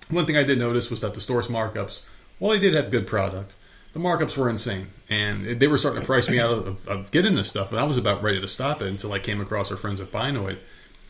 One 0.10 0.26
thing 0.26 0.38
I 0.38 0.44
did 0.44 0.60
notice 0.60 0.90
was 0.90 1.02
that 1.02 1.13
the 1.13 1.22
store's 1.22 1.48
markups, 1.48 2.06
while 2.40 2.52
they 2.52 2.60
did 2.60 2.74
have 2.74 2.92
good 2.92 3.08
product, 3.08 3.56
the 3.94 4.00
markups 4.00 4.38
were 4.38 4.50
insane. 4.50 4.88
And 5.10 5.60
they 5.60 5.68
were 5.68 5.78
starting 5.78 6.02
to 6.02 6.06
price 6.06 6.30
me 6.30 6.40
out 6.40 6.52
of, 6.52 6.88
of 6.88 7.12
getting 7.12 7.36
this 7.36 7.50
stuff. 7.50 7.72
And 7.72 7.80
I 7.80 7.84
was 7.84 7.98
about 7.98 8.22
ready 8.22 8.40
to 8.40 8.48
stop 8.48 8.82
it 8.82 8.88
until 8.88 9.12
I 9.13 9.20
came 9.20 9.42
across 9.42 9.72
our 9.72 9.78
friends 9.78 10.00
at 10.00 10.08
Binoid, 10.08 10.58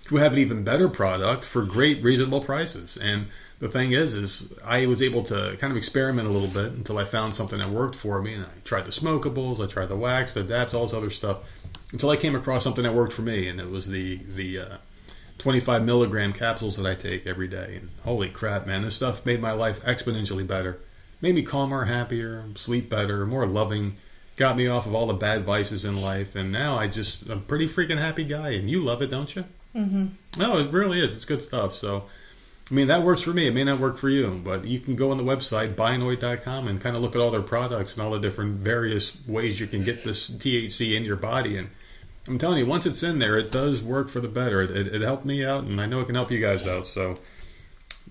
who 0.08 0.18
have 0.18 0.34
an 0.34 0.40
even 0.40 0.64
better 0.64 0.88
product 0.88 1.44
for 1.44 1.64
great, 1.64 2.02
reasonable 2.02 2.42
prices. 2.42 2.98
And 2.98 3.28
the 3.60 3.70
thing 3.70 3.92
is, 3.92 4.16
is 4.16 4.54
I 4.64 4.86
was 4.86 5.02
able 5.02 5.24
to 5.24 5.58
kind 5.60 5.72
of 5.72 5.78
experiment 5.78 6.28
a 6.28 6.32
little 6.32 6.48
bit 6.48 6.72
until 6.72 6.98
I 6.98 7.04
found 7.04 7.36
something 7.36 7.60
that 7.60 7.70
worked 7.70 7.96
for 7.96 8.22
me. 8.22 8.34
And 8.34 8.46
I 8.46 8.50
tried 8.64 8.86
the 8.86 8.92
smokables, 8.92 9.60
I 9.64 9.68
tried 9.70 9.90
the 9.90 9.96
wax, 9.96 10.34
the 10.34 10.44
dabs, 10.44 10.74
all 10.74 10.84
this 10.84 10.94
other 10.94 11.10
stuff, 11.10 11.40
until 11.92 12.10
I 12.10 12.18
came 12.18 12.36
across 12.36 12.64
something 12.64 12.84
that 12.84 12.94
worked 12.94 13.14
for 13.14 13.22
me. 13.22 13.48
And 13.48 13.60
it 13.60 13.70
was 13.70 13.88
the 13.88 14.18
the 14.36 14.60
uh, 14.60 14.78
25 15.38 15.84
milligram 15.84 16.34
capsules 16.34 16.78
that 16.78 16.86
I 16.86 16.96
take 16.96 17.28
every 17.28 17.48
day. 17.48 17.78
And 17.78 17.90
holy 18.04 18.30
crap, 18.30 18.68
man, 18.68 18.82
this 18.82 18.96
stuff 18.96 19.26
made 19.26 19.42
my 19.42 19.52
life 19.52 19.82
exponentially 19.82 20.46
better. 20.46 20.80
Made 21.22 21.36
me 21.36 21.44
calmer, 21.44 21.86
happier, 21.86 22.44
sleep 22.56 22.90
better, 22.90 23.26
more 23.26 23.46
loving. 23.46 23.96
Got 24.36 24.56
me 24.56 24.68
off 24.68 24.86
of 24.86 24.94
all 24.94 25.08
the 25.08 25.16
bad 25.16 25.46
vices 25.46 25.84
in 25.84 26.00
life, 26.00 26.36
and 26.36 26.52
now 26.52 26.78
I 26.78 26.88
just 26.88 27.24
I'm 27.24 27.40
a 27.40 27.42
pretty 27.42 27.68
freaking 27.68 27.98
happy 27.98 28.24
guy. 28.24 28.52
And 28.52 28.70
you 28.70 28.82
love 28.82 29.02
it, 29.02 29.10
don't 29.10 29.36
you? 29.36 29.46
Mm-hmm. 29.76 30.40
No, 30.40 30.58
it 30.58 30.72
really 30.72 31.00
is. 31.00 31.16
It's 31.16 31.26
good 31.26 31.42
stuff. 31.42 31.74
So, 31.74 32.04
I 32.70 32.74
mean, 32.74 32.88
that 32.88 33.02
works 33.02 33.22
for 33.22 33.32
me. 33.32 33.48
It 33.48 33.54
may 33.54 33.64
not 33.64 33.80
work 33.80 33.98
for 33.98 34.10
you, 34.10 34.40
but 34.44 34.66
you 34.66 34.80
can 34.80 34.96
go 34.96 35.10
on 35.10 35.18
the 35.18 35.24
website 35.24 35.74
binoid.com 35.74 36.68
and 36.68 36.80
kind 36.80 36.96
of 36.96 37.02
look 37.02 37.16
at 37.16 37.22
all 37.22 37.32
their 37.32 37.42
products 37.42 37.96
and 37.96 38.06
all 38.06 38.12
the 38.12 38.20
different 38.20 38.58
various 38.58 39.18
ways 39.28 39.60
you 39.60 39.66
can 39.66 39.84
get 39.84 40.04
this 40.04 40.30
THC 40.30 40.96
in 40.96 41.04
your 41.04 41.16
body. 41.16 41.58
And 41.58 41.70
I'm 42.28 42.38
telling 42.38 42.60
you, 42.60 42.66
once 42.66 42.86
it's 42.86 43.04
in 43.04 43.20
there, 43.20 43.38
it 43.38 43.52
does 43.52 43.82
work 43.82 44.10
for 44.10 44.20
the 44.20 44.28
better. 44.28 44.62
It, 44.62 44.72
it, 44.72 44.96
it 44.96 45.02
helped 45.02 45.26
me 45.26 45.46
out, 45.46 45.64
and 45.64 45.80
I 45.80 45.86
know 45.86 46.02
it 46.02 46.06
can 46.06 46.16
help 46.16 46.32
you 46.32 46.40
guys 46.40 46.68
out. 46.68 46.88
So, 46.88 47.18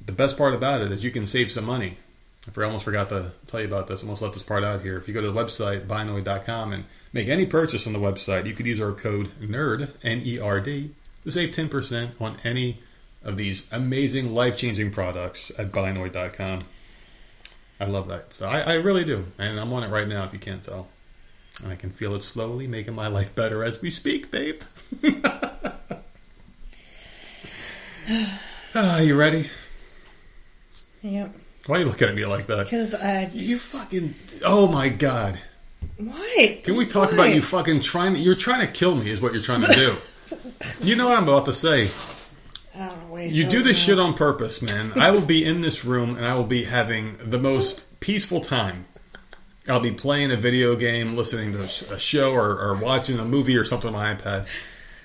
the 0.05 0.13
best 0.13 0.37
part 0.37 0.55
about 0.55 0.81
it 0.81 0.93
is 0.93 1.05
you 1.05 1.11
can 1.11 1.27
save 1.27 1.51
some 1.51 1.65
money. 1.65 1.97
I 2.57 2.63
almost 2.63 2.85
forgot 2.85 3.09
to 3.09 3.33
tell 3.49 3.61
you 3.61 3.67
about 3.67 3.89
this. 3.89 4.03
I 4.03 4.07
almost 4.07 4.23
left 4.23 4.35
this 4.35 4.43
part 4.43 4.63
out 4.63 4.81
here. 4.81 4.97
If 4.97 5.09
you 5.09 5.15
go 5.15 5.21
to 5.21 5.31
the 5.31 5.39
website, 5.39 5.87
binoid.com, 5.87 6.73
and 6.73 6.85
make 7.13 7.29
any 7.29 7.45
purchase 7.45 7.87
on 7.87 7.93
the 7.93 7.99
website, 7.99 8.47
you 8.47 8.55
could 8.55 8.67
use 8.67 8.81
our 8.81 8.93
code 8.93 9.29
NERD, 9.41 9.91
N-E-R-D, 10.05 10.91
to 11.25 11.31
save 11.31 11.51
10% 11.51 12.21
on 12.21 12.37
any 12.45 12.79
of 13.25 13.37
these 13.37 13.67
amazing, 13.73 14.33
life-changing 14.33 14.93
products 14.93 15.51
at 15.59 15.73
binoid.com. 15.73 16.63
I 17.81 17.85
love 17.87 18.09
that. 18.09 18.33
So 18.33 18.47
I, 18.47 18.61
I 18.61 18.75
really 18.75 19.05
do. 19.05 19.25
And 19.39 19.59
I'm 19.59 19.73
on 19.73 19.83
it 19.83 19.91
right 19.91 20.07
now, 20.07 20.25
if 20.25 20.33
you 20.33 20.39
can't 20.39 20.63
tell. 20.63 20.89
And 21.63 21.73
I 21.73 21.77
can 21.77 21.91
feel 21.91 22.15
it 22.15 22.23
slowly 22.23 22.67
making 22.67 22.95
my 22.95 23.09
life 23.09 23.35
better 23.35 23.65
as 23.65 23.81
we 23.81 23.91
speak, 23.91 24.31
babe. 24.31 24.61
Ah, 28.75 29.01
you 29.01 29.17
ready? 29.17 29.49
Yep. 31.03 31.31
Why 31.67 31.77
are 31.77 31.81
you 31.81 31.87
looking 31.87 32.09
at 32.09 32.15
me 32.15 32.27
like 32.27 32.47
that? 32.47 32.65
Because 32.65 32.95
uh, 32.95 33.29
You 33.33 33.57
fucking. 33.57 34.15
Oh 34.45 34.69
my 34.69 34.89
god. 34.91 35.41
what? 35.97 36.63
Can 36.65 36.77
we 36.77 36.87
talk 36.87 37.09
Why? 37.09 37.15
about 37.15 37.35
you 37.35 37.43
fucking 37.43 37.81
trying? 37.81 38.17
You're 38.17 38.35
trying 38.35 38.61
to 38.61 38.71
kill 38.73 38.95
me, 38.95 39.11
is 39.11 39.21
what 39.21 39.33
you're 39.33 39.43
trying 39.43 39.63
to 39.63 39.73
do. 39.73 39.97
you 40.83 40.95
know 40.95 41.09
what 41.09 41.17
I'm 41.17 41.25
about 41.25 41.47
to 41.47 41.53
say. 41.53 41.89
I 42.75 42.89
don't 42.89 43.07
know 43.07 43.13
what 43.13 43.31
You 43.33 43.47
do 43.49 43.63
this 43.63 43.79
shit 43.79 43.99
on 43.99 44.15
purpose, 44.15 44.61
man. 44.61 44.93
I 44.97 45.11
will 45.11 45.25
be 45.25 45.45
in 45.45 45.63
this 45.63 45.85
room 45.85 46.17
and 46.17 46.27
I 46.27 46.35
will 46.35 46.45
be 46.45 46.65
having 46.65 47.17
the 47.19 47.39
most 47.39 47.99
peaceful 48.01 48.43
time. 48.43 48.85
I'll 49.69 49.81
be 49.81 49.91
playing 49.93 50.31
a 50.31 50.37
video 50.37 50.77
game, 50.77 51.17
listening 51.17 51.53
to 51.53 51.61
a 51.95 51.99
show, 51.99 52.33
or, 52.33 52.51
or 52.59 52.77
watching 52.77 53.19
a 53.19 53.25
movie 53.25 53.57
or 53.57 53.65
something 53.65 53.89
on 53.89 53.95
my 53.95 54.15
iPad. 54.15 54.47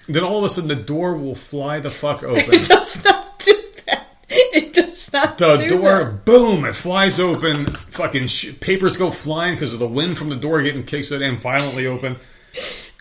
Then 0.08 0.24
all 0.24 0.39
of 0.39 0.43
a 0.43 0.50
sudden, 0.50 0.67
the 0.67 0.76
door 0.76 1.15
will 1.15 1.36
fly 1.36 1.80
the 1.80 1.91
fuck 1.91 2.24
open. 2.24 2.43
It 2.54 2.67
does 2.67 3.04
not 3.04 3.39
do 3.39 3.54
that. 3.88 4.08
It 4.30 4.74
does 4.74 5.12
not 5.13 5.38
The 5.38 5.56
do 5.58 5.69
door, 5.69 6.04
that. 6.04 6.26
boom! 6.26 6.65
It 6.65 6.76
flies 6.76 7.19
open. 7.19 7.65
Fucking 7.65 8.28
sh- 8.28 8.60
papers 8.60 8.97
go 8.97 9.10
flying 9.12 9.56
because 9.56 9.74
of 9.74 9.80
the 9.80 9.88
wind 9.88 10.17
from 10.17 10.30
the 10.30 10.36
door 10.36 10.62
getting 10.62 10.84
kicked 10.84 11.06
so 11.08 11.19
damn 11.19 11.38
violently 11.38 11.88
open. 11.88 12.17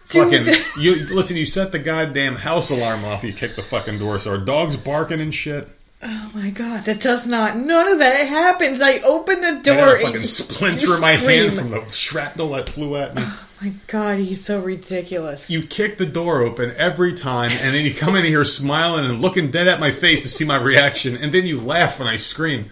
Fucking, 0.07 0.47
you 0.79 1.07
listen. 1.07 1.37
You 1.37 1.47
set 1.47 1.71
the 1.73 1.79
goddamn 1.79 2.35
house 2.35 2.71
alarm 2.71 3.05
off. 3.05 3.23
You 3.23 3.33
kick 3.33 3.55
the 3.55 3.63
fucking 3.63 3.99
door. 3.99 4.19
So 4.19 4.33
our 4.33 4.39
dog's 4.39 4.77
barking 4.77 5.21
and 5.21 5.33
shit. 5.35 5.69
Oh 6.03 6.31
my 6.35 6.49
god, 6.49 6.87
that 6.87 7.01
does 7.01 7.27
not. 7.27 7.59
None 7.59 7.89
of 7.93 7.99
that 7.99 8.27
happens. 8.27 8.81
I 8.81 8.99
open 9.01 9.41
the 9.41 9.49
I 9.49 9.61
door. 9.61 9.77
got 9.77 9.89
a 9.89 9.93
and 9.97 10.07
fucking 10.07 10.25
splinter 10.25 10.95
in 10.95 11.01
my 11.01 11.15
hand 11.15 11.55
from 11.55 11.71
the 11.71 11.85
shrapnel 11.91 12.49
that 12.51 12.71
flew 12.71 12.97
at 12.97 13.15
me. 13.15 13.23
Oh 13.27 13.47
my 13.61 13.73
god, 13.87 14.19
he's 14.19 14.43
so 14.43 14.61
ridiculous. 14.61 15.51
You 15.51 15.63
kick 15.63 15.99
the 15.99 16.07
door 16.07 16.41
open 16.41 16.73
every 16.79 17.13
time, 17.13 17.51
and 17.51 17.75
then 17.75 17.85
you 17.85 17.93
come 17.93 18.17
in 18.17 18.25
here 18.25 18.45
smiling 18.45 19.05
and 19.05 19.21
looking 19.21 19.51
dead 19.51 19.69
at 19.69 19.79
my 19.79 19.91
face 19.91 20.23
to 20.23 20.31
see 20.31 20.47
my 20.47 20.57
reaction, 20.57 21.19
and 21.19 21.35
then 21.35 21.45
you 21.45 21.61
laugh 21.61 21.99
when 21.99 22.09
I 22.09 22.17
scream. 22.17 22.71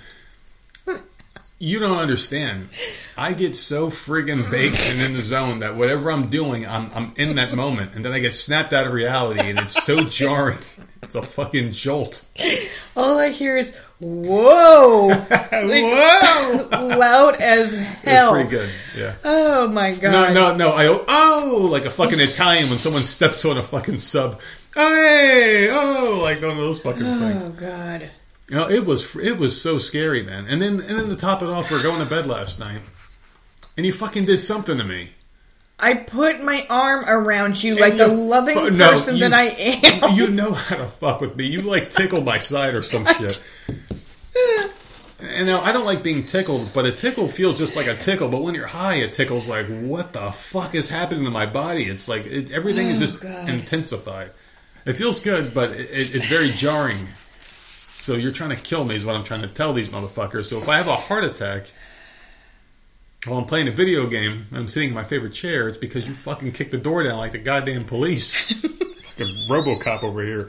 You 1.61 1.81
don't 1.81 1.99
understand. 1.99 2.69
I 3.17 3.35
get 3.35 3.57
so 3.57 3.91
friggin' 3.91 4.49
baked 4.49 4.79
and 4.87 5.01
in 5.03 5.13
the 5.13 5.23
zone 5.23 5.59
that 5.59 5.75
whatever 5.75 6.11
I'm 6.13 6.29
doing, 6.29 6.65
I'm, 6.65 6.89
I'm 6.95 7.13
in 7.17 7.35
that 7.35 7.53
moment, 7.53 7.95
and 7.95 8.05
then 8.05 8.13
I 8.13 8.21
get 8.21 8.33
snapped 8.33 8.73
out 8.73 8.87
of 8.87 8.93
reality, 8.93 9.41
and 9.51 9.59
it's 9.59 9.85
so 9.85 10.05
jarring. 10.05 10.59
It's 11.09 11.15
a 11.15 11.23
fucking 11.23 11.73
jolt. 11.73 12.23
All 12.95 13.19
I 13.19 13.31
hear 13.31 13.57
is 13.57 13.75
"whoa" 13.99 15.09
Whoa! 15.51 16.69
loud 16.99 17.37
as 17.37 17.73
It's 17.73 17.83
hell. 17.83 18.33
pretty 18.33 18.51
good. 18.51 18.69
Yeah. 18.95 19.15
Oh 19.25 19.69
my 19.69 19.95
god. 19.95 20.35
no, 20.35 20.53
no. 20.53 20.57
No. 20.57 20.71
I 20.73 20.87
oh, 21.09 21.69
like 21.73 21.87
a 21.87 21.91
fucking 21.91 22.21
Italian 22.21 22.69
when 22.69 22.77
someone 22.77 23.01
steps 23.01 23.43
on 23.47 23.57
a 23.57 23.63
fucking 23.63 24.01
sub. 24.01 24.39
Oh, 24.77 24.95
hey, 24.95 25.71
oh, 25.71 26.21
like 26.21 26.43
one 26.43 26.51
of 26.51 26.57
those 26.59 26.81
fucking 26.81 27.07
oh, 27.07 27.19
things. 27.19 27.43
Oh 27.43 27.53
god. 27.53 28.11
You 28.51 28.57
know, 28.57 28.69
it 28.69 28.85
was 28.85 29.17
it 29.17 29.39
was 29.39 29.59
so 29.59 29.79
scary, 29.79 30.23
man. 30.23 30.45
And 30.47 30.61
then 30.61 30.81
and 30.81 30.99
then 30.99 31.09
to 31.09 31.17
top 31.17 31.41
it 31.41 31.49
off, 31.49 31.71
we 31.71 31.79
are 31.79 31.83
going 31.83 32.01
to 32.01 32.07
bed 32.07 32.27
last 32.27 32.61
night, 32.61 32.83
and 33.79 33.87
you 33.87 33.95
fucking 33.95 34.27
did 34.27 34.41
something 34.41 34.77
to 34.77 34.85
me. 34.85 35.09
I 35.81 35.95
put 35.95 36.43
my 36.43 36.67
arm 36.69 37.05
around 37.07 37.63
you 37.63 37.77
like 37.77 37.93
And 37.93 38.01
the 38.01 38.09
loving 38.09 38.57
fu- 38.59 38.71
no, 38.71 38.91
person 38.93 39.17
you- 39.17 39.29
that 39.29 39.33
I 39.33 39.45
am. 40.09 40.17
You 40.17 40.29
know 40.29 40.53
how 40.53 40.77
to 40.77 40.89
fuck 40.89 41.21
with 41.21 41.37
me. 41.37 41.47
You 41.47 41.63
like 41.63 41.91
tickle 41.91 42.21
my 42.23 42.39
side 42.39 42.75
or 42.75 42.83
some 42.83 43.07
shit. 43.07 43.43
And 45.21 45.47
now 45.47 45.61
I 45.63 45.73
don't 45.73 45.85
like 45.85 46.03
being 46.05 46.27
tickled, 46.27 46.73
but 46.73 46.87
a 46.87 46.93
tickle 46.93 47.27
feels 47.27 47.59
just 47.59 47.75
like 47.75 47.89
a 47.89 47.97
tickle. 47.97 48.29
But 48.29 48.43
when 48.43 48.55
you're 48.55 48.69
high, 48.69 48.97
a 48.97 49.09
tickle's 49.11 49.49
like, 49.49 49.67
what 49.67 50.13
the 50.13 50.31
fuck 50.31 50.75
is 50.77 50.89
happening 50.89 51.25
to 51.25 51.31
my 51.31 51.47
body? 51.47 51.85
It's 51.85 52.07
like 52.09 52.25
it, 52.27 52.53
everything 52.53 52.89
is 52.89 52.99
Oh, 52.99 53.07
just 53.07 53.23
God. 53.23 53.49
intensified. 53.49 54.31
It 54.87 54.93
feels 54.95 55.19
good, 55.21 55.53
but 55.55 55.71
it, 55.73 55.91
it, 55.91 56.15
it's 56.15 56.27
very 56.27 56.51
jarring. 56.53 57.09
So 57.99 58.15
you're 58.15 58.33
trying 58.33 58.51
to 58.51 58.57
kill 58.57 58.85
me 58.85 58.95
is 58.95 59.05
what 59.05 59.17
I'm 59.17 59.25
trying 59.25 59.43
to 59.43 59.49
tell 59.49 59.73
these 59.73 59.89
motherfuckers. 59.89 60.47
So 60.47 60.59
if 60.59 60.69
I 60.69 60.77
have 60.77 60.87
a 60.89 60.97
heart 60.97 61.25
attack 61.25 61.67
while 63.27 63.39
I'm 63.39 63.45
playing 63.47 63.69
a 63.69 63.73
video 63.73 64.07
game 64.07 64.47
and 64.51 64.59
I'm 64.59 64.69
sitting 64.69 64.91
in 64.91 64.95
my 64.95 65.05
favorite 65.05 65.33
chair, 65.33 65.69
it's 65.69 65.79
because 65.79 66.07
you 66.07 66.15
fucking 66.15 66.53
kicked 66.53 66.71
the 66.71 66.79
door 66.79 67.03
down 67.03 67.19
like 67.19 67.33
the 67.33 67.39
goddamn 67.39 67.85
police. 67.85 68.37
fucking 68.53 69.35
RoboCop 69.51 70.05
over 70.05 70.23
here. 70.23 70.45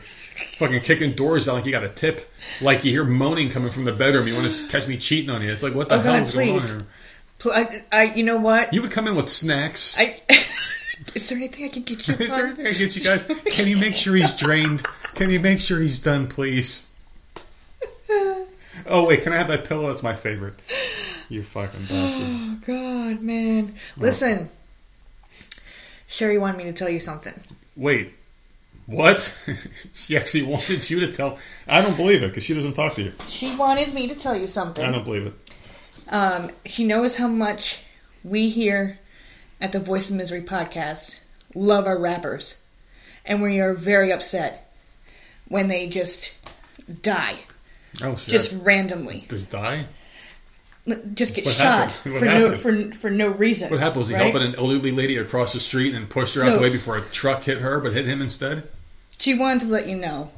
Fucking 0.57 0.81
kicking 0.81 1.13
doors 1.13 1.45
down 1.47 1.55
like 1.55 1.65
you 1.65 1.71
got 1.71 1.83
a 1.83 1.89
tip. 1.89 2.29
Like 2.61 2.85
you 2.85 2.91
hear 2.91 3.03
moaning 3.03 3.49
coming 3.49 3.71
from 3.71 3.85
the 3.85 3.93
bedroom. 3.93 4.27
You 4.27 4.35
want 4.35 4.49
to 4.51 4.67
catch 4.67 4.87
me 4.87 4.97
cheating 4.97 5.29
on 5.29 5.41
you. 5.41 5.51
It's 5.51 5.63
like, 5.63 5.73
what 5.73 5.89
the 5.89 5.95
Oh, 5.95 5.99
hell 5.99 6.13
God, 6.13 6.21
is 6.23 6.31
going 6.31 6.51
on 6.55 6.61
here? 6.61 6.85
Pl- 7.39 7.51
I, 7.53 7.83
I, 7.91 8.03
you 8.03 8.23
know 8.23 8.37
what? 8.37 8.73
You 8.73 8.81
would 8.81 8.91
come 8.91 9.07
in 9.07 9.15
with 9.15 9.29
snacks. 9.29 9.97
I. 9.99 10.19
Is 11.15 11.29
there 11.29 11.37
anything 11.37 11.63
I 11.63 11.69
can 11.69 11.83
get 11.83 12.05
you? 12.09 12.13
Is 12.19 12.27
there 12.35 12.45
anything 12.45 12.67
I 12.67 12.71
can 12.71 12.77
get 12.79 12.95
you 12.95 13.01
guys? 13.01 13.23
Can 13.45 13.67
you 13.69 13.77
make 13.77 13.95
sure 13.95 14.13
he's 14.15 14.33
drained? 14.35 14.83
Can 15.15 15.29
you 15.29 15.39
make 15.39 15.61
sure 15.61 15.79
he's 15.79 15.99
done, 15.99 16.27
please? 16.27 16.88
Oh 18.85 19.05
wait, 19.05 19.23
can 19.23 19.33
I 19.33 19.37
have 19.37 19.47
that 19.47 19.65
pillow? 19.65 19.89
That's 19.89 20.03
my 20.03 20.15
favorite. 20.15 20.55
You 21.31 21.43
fucking 21.43 21.81
bastard. 21.81 22.25
Oh 22.25 22.57
God, 22.65 23.21
man! 23.21 23.75
Listen, 23.97 24.49
Sherry 26.07 26.39
wanted 26.39 26.57
me 26.57 26.63
to 26.63 26.73
tell 26.73 26.89
you 26.89 26.99
something. 26.99 27.35
Wait, 27.75 28.13
what? 28.87 29.37
she 29.93 30.17
actually 30.17 30.41
wanted 30.41 30.89
you 30.89 31.01
to 31.01 31.11
tell. 31.11 31.37
I 31.67 31.81
don't 31.81 31.95
believe 31.95 32.23
it 32.23 32.29
because 32.29 32.43
she 32.43 32.55
doesn't 32.55 32.73
talk 32.73 32.95
to 32.95 33.03
you. 33.03 33.13
She 33.27 33.55
wanted 33.55 33.93
me 33.93 34.07
to 34.07 34.15
tell 34.15 34.35
you 34.35 34.47
something. 34.47 34.83
I 34.83 34.91
don't 34.91 35.03
believe 35.03 35.27
it. 35.27 35.33
Um, 36.09 36.49
she 36.65 36.83
knows 36.83 37.15
how 37.15 37.27
much 37.27 37.81
we 38.23 38.49
here 38.49 38.97
at 39.61 39.71
the 39.71 39.79
Voice 39.79 40.09
of 40.09 40.15
Misery 40.15 40.41
podcast 40.41 41.19
love 41.53 41.85
our 41.85 41.99
rappers, 41.99 42.59
and 43.25 43.41
we 43.43 43.59
are 43.59 43.75
very 43.75 44.11
upset 44.11 44.73
when 45.47 45.67
they 45.67 45.87
just 45.87 46.33
die, 47.01 47.35
Oh 48.03 48.15
shit! 48.15 48.29
just 48.29 48.53
randomly, 48.63 49.25
Just 49.29 49.51
die. 49.51 49.85
just 51.13 51.35
get 51.35 51.45
What 51.45 51.55
shot 51.55 51.91
for 51.91 52.09
no 52.25 52.55
for 52.55 52.91
for 52.93 53.09
no 53.09 53.29
reason. 53.29 53.69
What 53.69 53.79
happened? 53.79 53.99
Was 53.99 54.07
he 54.09 54.15
right? 54.15 54.23
helping 54.23 54.41
an 54.41 54.55
elderly 54.55 54.91
lady 54.91 55.17
across 55.17 55.53
the 55.53 55.59
street 55.59 55.93
and 55.93 56.09
pushed 56.09 56.35
her 56.35 56.43
out 56.43 56.55
the 56.55 56.59
way 56.61 56.69
before 56.69 56.97
a 56.97 57.01
truck 57.01 57.43
hit 57.43 57.59
her, 57.59 57.79
but 57.79 57.93
hit 57.93 58.05
him 58.05 58.21
instead? 58.21 58.63
She 59.17 59.33
wanted 59.33 59.61
to 59.61 59.67
let 59.67 59.87
you 59.87 59.97
know 59.97 60.31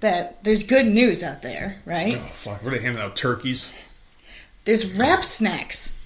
that 0.00 0.42
there's 0.44 0.62
good 0.64 0.86
news 0.86 1.22
out 1.22 1.42
there, 1.42 1.80
right? 1.86 2.16
Oh 2.16 2.28
fuck! 2.32 2.62
Were 2.62 2.70
they 2.70 2.80
handing 2.80 3.02
out 3.02 3.16
turkeys? 3.16 3.72
There's 4.64 4.92
Rap 4.96 5.24
Snacks. 5.24 5.96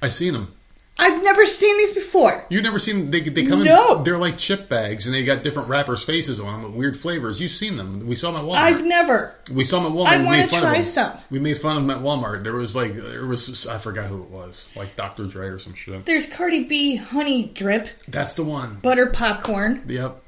I 0.00 0.08
seen 0.08 0.32
them. 0.32 0.52
I've 0.98 1.22
never 1.22 1.46
seen 1.46 1.76
these 1.78 1.90
before. 1.92 2.44
You've 2.50 2.62
never 2.62 2.78
seen 2.78 3.10
they 3.10 3.20
they 3.20 3.44
come 3.46 3.64
No. 3.64 3.98
in 3.98 4.04
they're 4.04 4.18
like 4.18 4.38
chip 4.38 4.68
bags 4.68 5.06
and 5.06 5.14
they 5.14 5.24
got 5.24 5.42
different 5.42 5.68
rappers' 5.68 6.04
faces 6.04 6.38
on 6.38 6.52
them 6.52 6.62
with 6.70 6.78
weird 6.78 6.96
flavors. 7.00 7.40
You've 7.40 7.50
seen 7.50 7.76
them. 7.76 8.06
We 8.06 8.14
saw 8.14 8.30
them 8.30 8.42
at 8.42 8.46
Walmart. 8.46 8.56
I've 8.58 8.84
never. 8.84 9.34
we 9.50 9.64
saw 9.64 9.82
them 9.82 9.92
at 9.92 9.98
Walmart. 9.98 10.06
I 10.08 10.18
We 10.18 10.24
wanna 10.24 10.36
made 10.38 10.50
fun 10.50 10.58
of 10.58 10.64
try 10.64 10.74
them. 10.74 10.82
some. 10.84 11.12
We 11.30 11.38
made 11.40 11.58
fun 11.58 11.78
of 11.78 11.86
them 11.86 11.96
at 11.96 12.02
Walmart. 12.04 12.44
There 12.44 12.52
was 12.54 12.76
like 12.76 12.94
there 12.94 13.26
was 13.26 13.66
I 13.66 13.78
forgot 13.78 14.04
who 14.06 14.22
it 14.22 14.28
was, 14.28 14.68
like 14.76 14.94
Dr. 14.94 15.24
Dre 15.26 15.46
or 15.48 15.58
some 15.58 15.74
shit. 15.74 16.04
There's 16.04 16.26
Cardi 16.26 16.64
B 16.64 16.96
honey 16.96 17.44
drip, 17.54 17.88
That's 18.06 18.34
the 18.34 18.44
one. 18.44 18.76
butter 18.82 19.06
popcorn. 19.06 19.82
Yep. 19.88 20.22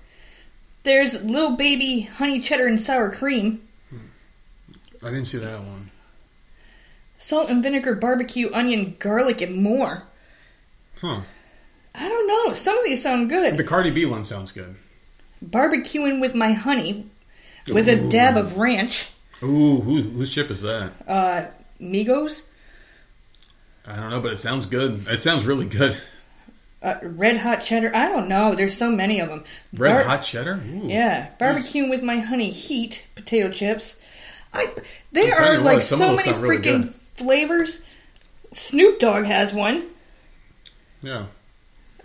There's 0.82 1.22
little 1.22 1.56
baby 1.56 2.00
honey 2.02 2.40
cheddar 2.40 2.66
and 2.66 2.80
sour 2.80 3.10
cream, 3.10 3.60
I 5.02 5.10
didn't 5.10 5.26
see 5.26 5.38
that 5.38 5.58
one. 5.60 5.90
salt 7.18 7.48
and 7.50 7.62
vinegar 7.62 7.94
barbecue, 7.94 8.50
onion, 8.52 8.96
garlic, 8.98 9.40
and 9.42 9.56
more. 9.62 10.04
Huh. 11.00 11.20
I 11.94 12.08
don't 12.08 12.26
know. 12.26 12.54
Some 12.54 12.76
of 12.76 12.84
these 12.84 13.02
sound 13.02 13.28
good. 13.28 13.56
The 13.56 13.64
Cardi 13.64 13.90
B 13.90 14.04
one 14.04 14.24
sounds 14.24 14.52
good. 14.52 14.74
Barbecuing 15.44 16.20
with 16.20 16.34
my 16.34 16.52
honey 16.52 17.06
with 17.68 17.88
a 17.88 18.08
dab 18.08 18.36
of 18.36 18.56
ranch. 18.56 19.10
Ooh, 19.42 19.80
who, 19.80 20.02
whose 20.02 20.32
chip 20.32 20.50
is 20.50 20.62
that? 20.62 20.92
Uh, 21.06 21.46
Migos, 21.80 22.46
I 23.86 23.96
don't 23.96 24.10
know, 24.10 24.20
but 24.20 24.32
it 24.32 24.40
sounds 24.40 24.66
good. 24.66 25.06
It 25.08 25.22
sounds 25.22 25.44
really 25.44 25.66
good. 25.66 25.96
uh, 26.82 26.96
red 27.02 27.36
hot 27.36 27.62
cheddar. 27.62 27.94
I 27.94 28.08
don't 28.08 28.28
know. 28.28 28.54
There's 28.54 28.76
so 28.76 28.90
many 28.90 29.20
of 29.20 29.28
them. 29.28 29.44
Red 29.76 30.06
hot 30.06 30.22
cheddar? 30.22 30.54
Ooh. 30.66 30.86
Yeah, 30.88 31.30
barbecuing 31.38 31.90
with 31.90 32.02
my 32.02 32.18
honey 32.20 32.50
heat 32.50 33.06
potato 33.14 33.50
chips. 33.50 34.00
I 34.52 34.72
there 35.12 35.34
are 35.34 35.54
you 35.54 35.62
what, 35.62 35.74
like 35.74 35.82
so 35.82 35.98
many 35.98 36.18
sound 36.18 36.42
really 36.42 36.58
freaking 36.58 36.94
flavors. 36.94 37.84
Snoop 38.52 39.00
Dogg 39.00 39.24
has 39.24 39.52
one. 39.52 39.84
Yeah. 41.04 41.26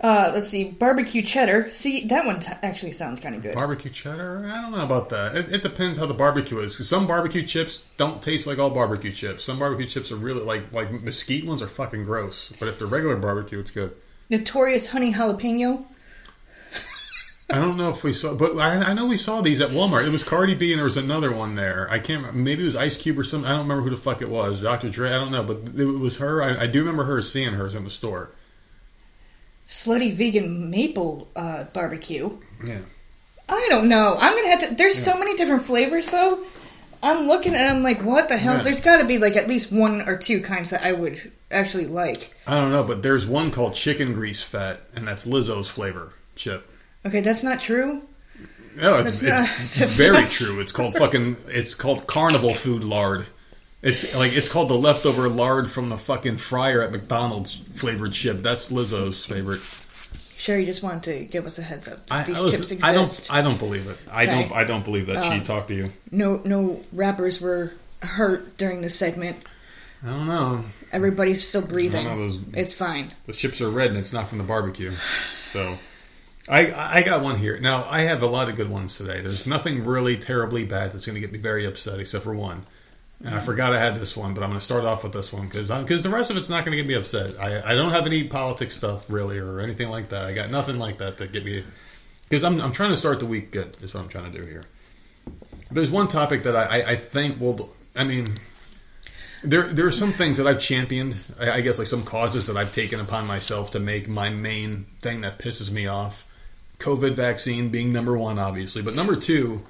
Uh, 0.00 0.30
let's 0.34 0.48
see, 0.48 0.64
barbecue 0.64 1.20
cheddar. 1.20 1.70
See, 1.72 2.06
that 2.06 2.24
one 2.24 2.40
t- 2.40 2.50
actually 2.62 2.92
sounds 2.92 3.20
kind 3.20 3.34
of 3.34 3.42
good. 3.42 3.54
Barbecue 3.54 3.90
cheddar? 3.90 4.48
I 4.50 4.62
don't 4.62 4.72
know 4.72 4.82
about 4.82 5.10
that. 5.10 5.36
It, 5.36 5.52
it 5.52 5.62
depends 5.62 5.98
how 5.98 6.06
the 6.06 6.14
barbecue 6.14 6.58
is. 6.60 6.88
some 6.88 7.06
barbecue 7.06 7.44
chips 7.46 7.84
don't 7.98 8.22
taste 8.22 8.46
like 8.46 8.58
all 8.58 8.70
barbecue 8.70 9.12
chips. 9.12 9.44
Some 9.44 9.58
barbecue 9.58 9.86
chips 9.86 10.10
are 10.10 10.16
really 10.16 10.40
like 10.40 10.72
like 10.72 10.90
mesquite 10.90 11.44
ones 11.44 11.60
are 11.60 11.68
fucking 11.68 12.04
gross. 12.04 12.50
But 12.58 12.68
if 12.68 12.78
they're 12.78 12.86
regular 12.88 13.16
barbecue, 13.16 13.58
it's 13.58 13.70
good. 13.70 13.94
Notorious 14.30 14.86
honey 14.86 15.12
jalapeno. 15.12 15.84
I 17.52 17.56
don't 17.56 17.76
know 17.76 17.90
if 17.90 18.04
we 18.04 18.12
saw, 18.12 18.32
but 18.34 18.56
I, 18.58 18.76
I 18.76 18.94
know 18.94 19.06
we 19.06 19.16
saw 19.16 19.40
these 19.40 19.60
at 19.60 19.70
Walmart. 19.70 20.06
It 20.06 20.10
was 20.12 20.22
Cardi 20.22 20.54
B 20.54 20.70
and 20.72 20.78
there 20.78 20.84
was 20.84 20.96
another 20.96 21.34
one 21.34 21.56
there. 21.56 21.88
I 21.90 21.98
can't. 21.98 22.20
remember. 22.22 22.38
Maybe 22.38 22.62
it 22.62 22.66
was 22.66 22.76
Ice 22.76 22.96
Cube 22.96 23.18
or 23.18 23.24
something. 23.24 23.46
I 23.50 23.52
don't 23.52 23.62
remember 23.68 23.82
who 23.82 23.90
the 23.90 24.00
fuck 24.00 24.22
it 24.22 24.30
was. 24.30 24.60
Dr. 24.60 24.88
Dre. 24.88 25.10
I 25.10 25.18
don't 25.18 25.32
know, 25.32 25.42
but 25.42 25.78
it 25.78 25.84
was 25.84 26.18
her. 26.18 26.42
I, 26.42 26.62
I 26.62 26.66
do 26.68 26.78
remember 26.78 27.04
her 27.04 27.20
seeing 27.20 27.52
hers 27.54 27.74
in 27.74 27.84
the 27.84 27.90
store. 27.90 28.30
Slutty 29.70 30.12
vegan 30.12 30.68
maple 30.68 31.28
uh, 31.36 31.62
barbecue. 31.64 32.28
Yeah. 32.64 32.80
I 33.48 33.66
don't 33.70 33.88
know. 33.88 34.16
I'm 34.18 34.34
gonna 34.34 34.48
have 34.48 34.68
to. 34.68 34.74
There's 34.74 35.00
so 35.00 35.16
many 35.16 35.36
different 35.36 35.62
flavors 35.64 36.10
though. 36.10 36.44
I'm 37.02 37.28
looking 37.28 37.54
and 37.54 37.66
I'm 37.66 37.82
like, 37.84 38.02
what 38.02 38.28
the 38.28 38.36
hell? 38.36 38.56
Yeah. 38.56 38.62
There's 38.64 38.80
got 38.80 38.98
to 38.98 39.04
be 39.04 39.18
like 39.18 39.36
at 39.36 39.46
least 39.48 39.72
one 39.72 40.02
or 40.02 40.18
two 40.18 40.42
kinds 40.42 40.70
that 40.70 40.82
I 40.82 40.92
would 40.92 41.30
actually 41.50 41.86
like. 41.86 42.34
I 42.48 42.58
don't 42.60 42.72
know, 42.72 42.82
but 42.84 43.02
there's 43.02 43.26
one 43.26 43.50
called 43.52 43.74
chicken 43.74 44.12
grease 44.12 44.42
fat, 44.42 44.80
and 44.94 45.06
that's 45.08 45.24
Lizzo's 45.24 45.68
flavor 45.68 46.12
chip. 46.36 46.66
Okay, 47.06 47.20
that's 47.20 47.42
not 47.42 47.60
true. 47.60 48.02
No, 48.76 48.96
it's, 48.96 49.20
That's 49.20 49.76
not- 49.76 49.82
it's 49.82 49.96
very 49.96 50.22
not- 50.22 50.30
true. 50.30 50.60
It's 50.60 50.72
called 50.72 50.94
fucking. 50.94 51.36
It's 51.48 51.74
called 51.74 52.06
carnival 52.06 52.54
food 52.54 52.82
lard. 52.84 53.26
It's 53.82 54.14
like 54.14 54.32
it's 54.32 54.48
called 54.48 54.68
the 54.68 54.78
leftover 54.78 55.28
lard 55.28 55.70
from 55.70 55.88
the 55.88 55.96
fucking 55.96 56.36
fryer 56.36 56.82
at 56.82 56.92
McDonald's 56.92 57.54
flavored 57.54 58.12
chip. 58.12 58.42
That's 58.42 58.70
Lizzo's 58.70 59.24
favorite. 59.24 59.60
Sherry 60.36 60.64
just 60.66 60.82
wanted 60.82 61.02
to 61.04 61.24
give 61.26 61.46
us 61.46 61.58
a 61.58 61.62
heads 61.62 61.88
up. 61.88 61.98
I, 62.10 62.24
These 62.24 62.38
I, 62.38 62.40
listen, 62.40 62.76
chips 62.78 62.84
I 62.84 62.92
don't. 62.92 63.26
I 63.30 63.42
don't 63.42 63.58
believe 63.58 63.86
it. 63.88 63.96
I 64.10 64.24
Okay. 64.26 64.32
don't. 64.48 64.52
I 64.52 64.64
don't 64.64 64.84
believe 64.84 65.06
that 65.06 65.22
she 65.24 65.38
um, 65.38 65.44
talked 65.44 65.68
to 65.68 65.74
you. 65.74 65.86
no, 66.10 66.40
no 66.44 66.80
rappers 66.92 67.40
were 67.40 67.72
hurt 68.02 68.56
during 68.58 68.80
this 68.82 68.94
segment. 68.96 69.36
I 70.02 70.08
don't 70.08 70.26
know. 70.26 70.64
Everybody's 70.92 71.46
still 71.46 71.60
breathing. 71.62 72.04
Know, 72.06 72.16
those- 72.16 72.40
It's 72.54 72.72
fine. 72.72 73.08
The 73.26 73.34
chips 73.34 73.60
are 73.60 73.70
red 73.70 73.88
and 73.90 73.98
it's 73.98 74.14
not 74.14 74.28
from 74.28 74.38
the 74.38 74.44
barbecue. 74.44 74.92
So, 75.46 75.76
I 76.48 76.98
I 76.98 77.02
got 77.02 77.22
one 77.22 77.36
here. 77.38 77.58
Now 77.60 77.86
I 77.88 78.02
have 78.02 78.22
a 78.22 78.26
lot 78.26 78.48
of 78.48 78.56
good 78.56 78.70
ones 78.70 78.96
today. 78.96 79.20
There's 79.20 79.46
nothing 79.46 79.84
really 79.84 80.16
terribly 80.16 80.64
bad 80.64 80.92
that's 80.92 81.04
going 81.06 81.14
to 81.14 81.20
get 81.20 81.32
me 81.32 81.38
very 81.38 81.66
upset, 81.66 81.98
except 82.00 82.24
for 82.24 82.34
one. 82.34 82.64
And 83.22 83.34
I 83.34 83.38
forgot 83.38 83.74
I 83.74 83.78
had 83.78 83.96
this 83.96 84.16
one, 84.16 84.32
but 84.32 84.42
I'm 84.42 84.48
going 84.48 84.58
to 84.58 84.64
start 84.64 84.84
off 84.84 85.04
with 85.04 85.12
this 85.12 85.30
one 85.30 85.46
because 85.46 85.68
because 85.68 86.02
the 86.02 86.08
rest 86.08 86.30
of 86.30 86.38
it's 86.38 86.48
not 86.48 86.64
going 86.64 86.76
to 86.76 86.82
get 86.82 86.88
me 86.88 86.94
upset. 86.94 87.38
I 87.38 87.72
I 87.72 87.74
don't 87.74 87.92
have 87.92 88.06
any 88.06 88.24
politics 88.24 88.74
stuff 88.74 89.04
really 89.10 89.38
or 89.38 89.60
anything 89.60 89.90
like 89.90 90.08
that. 90.08 90.24
I 90.24 90.32
got 90.32 90.50
nothing 90.50 90.78
like 90.78 90.98
that 90.98 91.18
to 91.18 91.26
get 91.26 91.44
me 91.44 91.62
because 92.24 92.44
I'm 92.44 92.60
I'm 92.60 92.72
trying 92.72 92.90
to 92.90 92.96
start 92.96 93.20
the 93.20 93.26
week 93.26 93.50
good. 93.50 93.76
Is 93.82 93.92
what 93.92 94.00
I'm 94.02 94.08
trying 94.08 94.32
to 94.32 94.38
do 94.38 94.44
here. 94.46 94.64
There's 95.70 95.90
one 95.90 96.08
topic 96.08 96.44
that 96.44 96.56
I 96.56 96.80
I, 96.80 96.90
I 96.92 96.96
think 96.96 97.38
will. 97.38 97.70
I 97.94 98.04
mean, 98.04 98.26
there 99.44 99.64
there 99.64 99.86
are 99.86 99.92
some 99.92 100.12
things 100.12 100.38
that 100.38 100.46
I've 100.46 100.60
championed. 100.60 101.14
I, 101.38 101.50
I 101.50 101.60
guess 101.60 101.78
like 101.78 101.88
some 101.88 102.04
causes 102.04 102.46
that 102.46 102.56
I've 102.56 102.74
taken 102.74 103.00
upon 103.00 103.26
myself 103.26 103.72
to 103.72 103.80
make 103.80 104.08
my 104.08 104.30
main 104.30 104.86
thing 105.00 105.20
that 105.20 105.38
pisses 105.38 105.70
me 105.70 105.86
off. 105.88 106.26
COVID 106.78 107.16
vaccine 107.16 107.68
being 107.68 107.92
number 107.92 108.16
one, 108.16 108.38
obviously, 108.38 108.80
but 108.80 108.96
number 108.96 109.14
two 109.14 109.60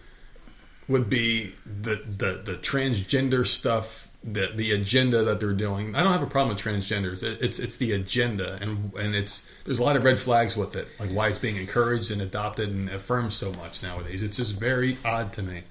would 0.91 1.09
be 1.09 1.55
the 1.65 1.97
the, 1.97 2.43
the 2.45 2.57
transgender 2.57 3.47
stuff. 3.47 4.07
The, 4.23 4.53
the 4.55 4.73
agenda 4.73 5.25
that 5.25 5.41
they're 5.41 5.55
doing, 5.55 5.95
I 5.95 6.03
don't 6.03 6.13
have 6.13 6.23
a 6.23 6.27
problem 6.27 6.55
with 6.55 6.63
transgenders. 6.63 7.23
It, 7.23 7.41
it's 7.41 7.59
it's 7.59 7.79
the 7.79 7.93
agenda, 7.93 8.59
and 8.61 8.93
and 8.93 9.15
it's 9.15 9.47
there's 9.65 9.79
a 9.79 9.83
lot 9.83 9.97
of 9.97 10.05
red 10.05 10.19
flags 10.19 10.59
with 10.59 10.77
it, 10.77 10.89
like 10.99 11.11
why 11.13 11.29
it's 11.29 11.39
being 11.39 11.57
encouraged 11.57 12.11
and 12.11 12.21
adopted 12.21 12.69
and 12.69 12.91
affirmed 12.91 13.33
so 13.33 13.51
much 13.55 13.83
nowadays. 13.83 14.23
It's 14.23 14.37
just 14.37 14.57
very 14.61 14.99
odd 15.07 15.33
to 15.35 15.43
me. 15.43 15.63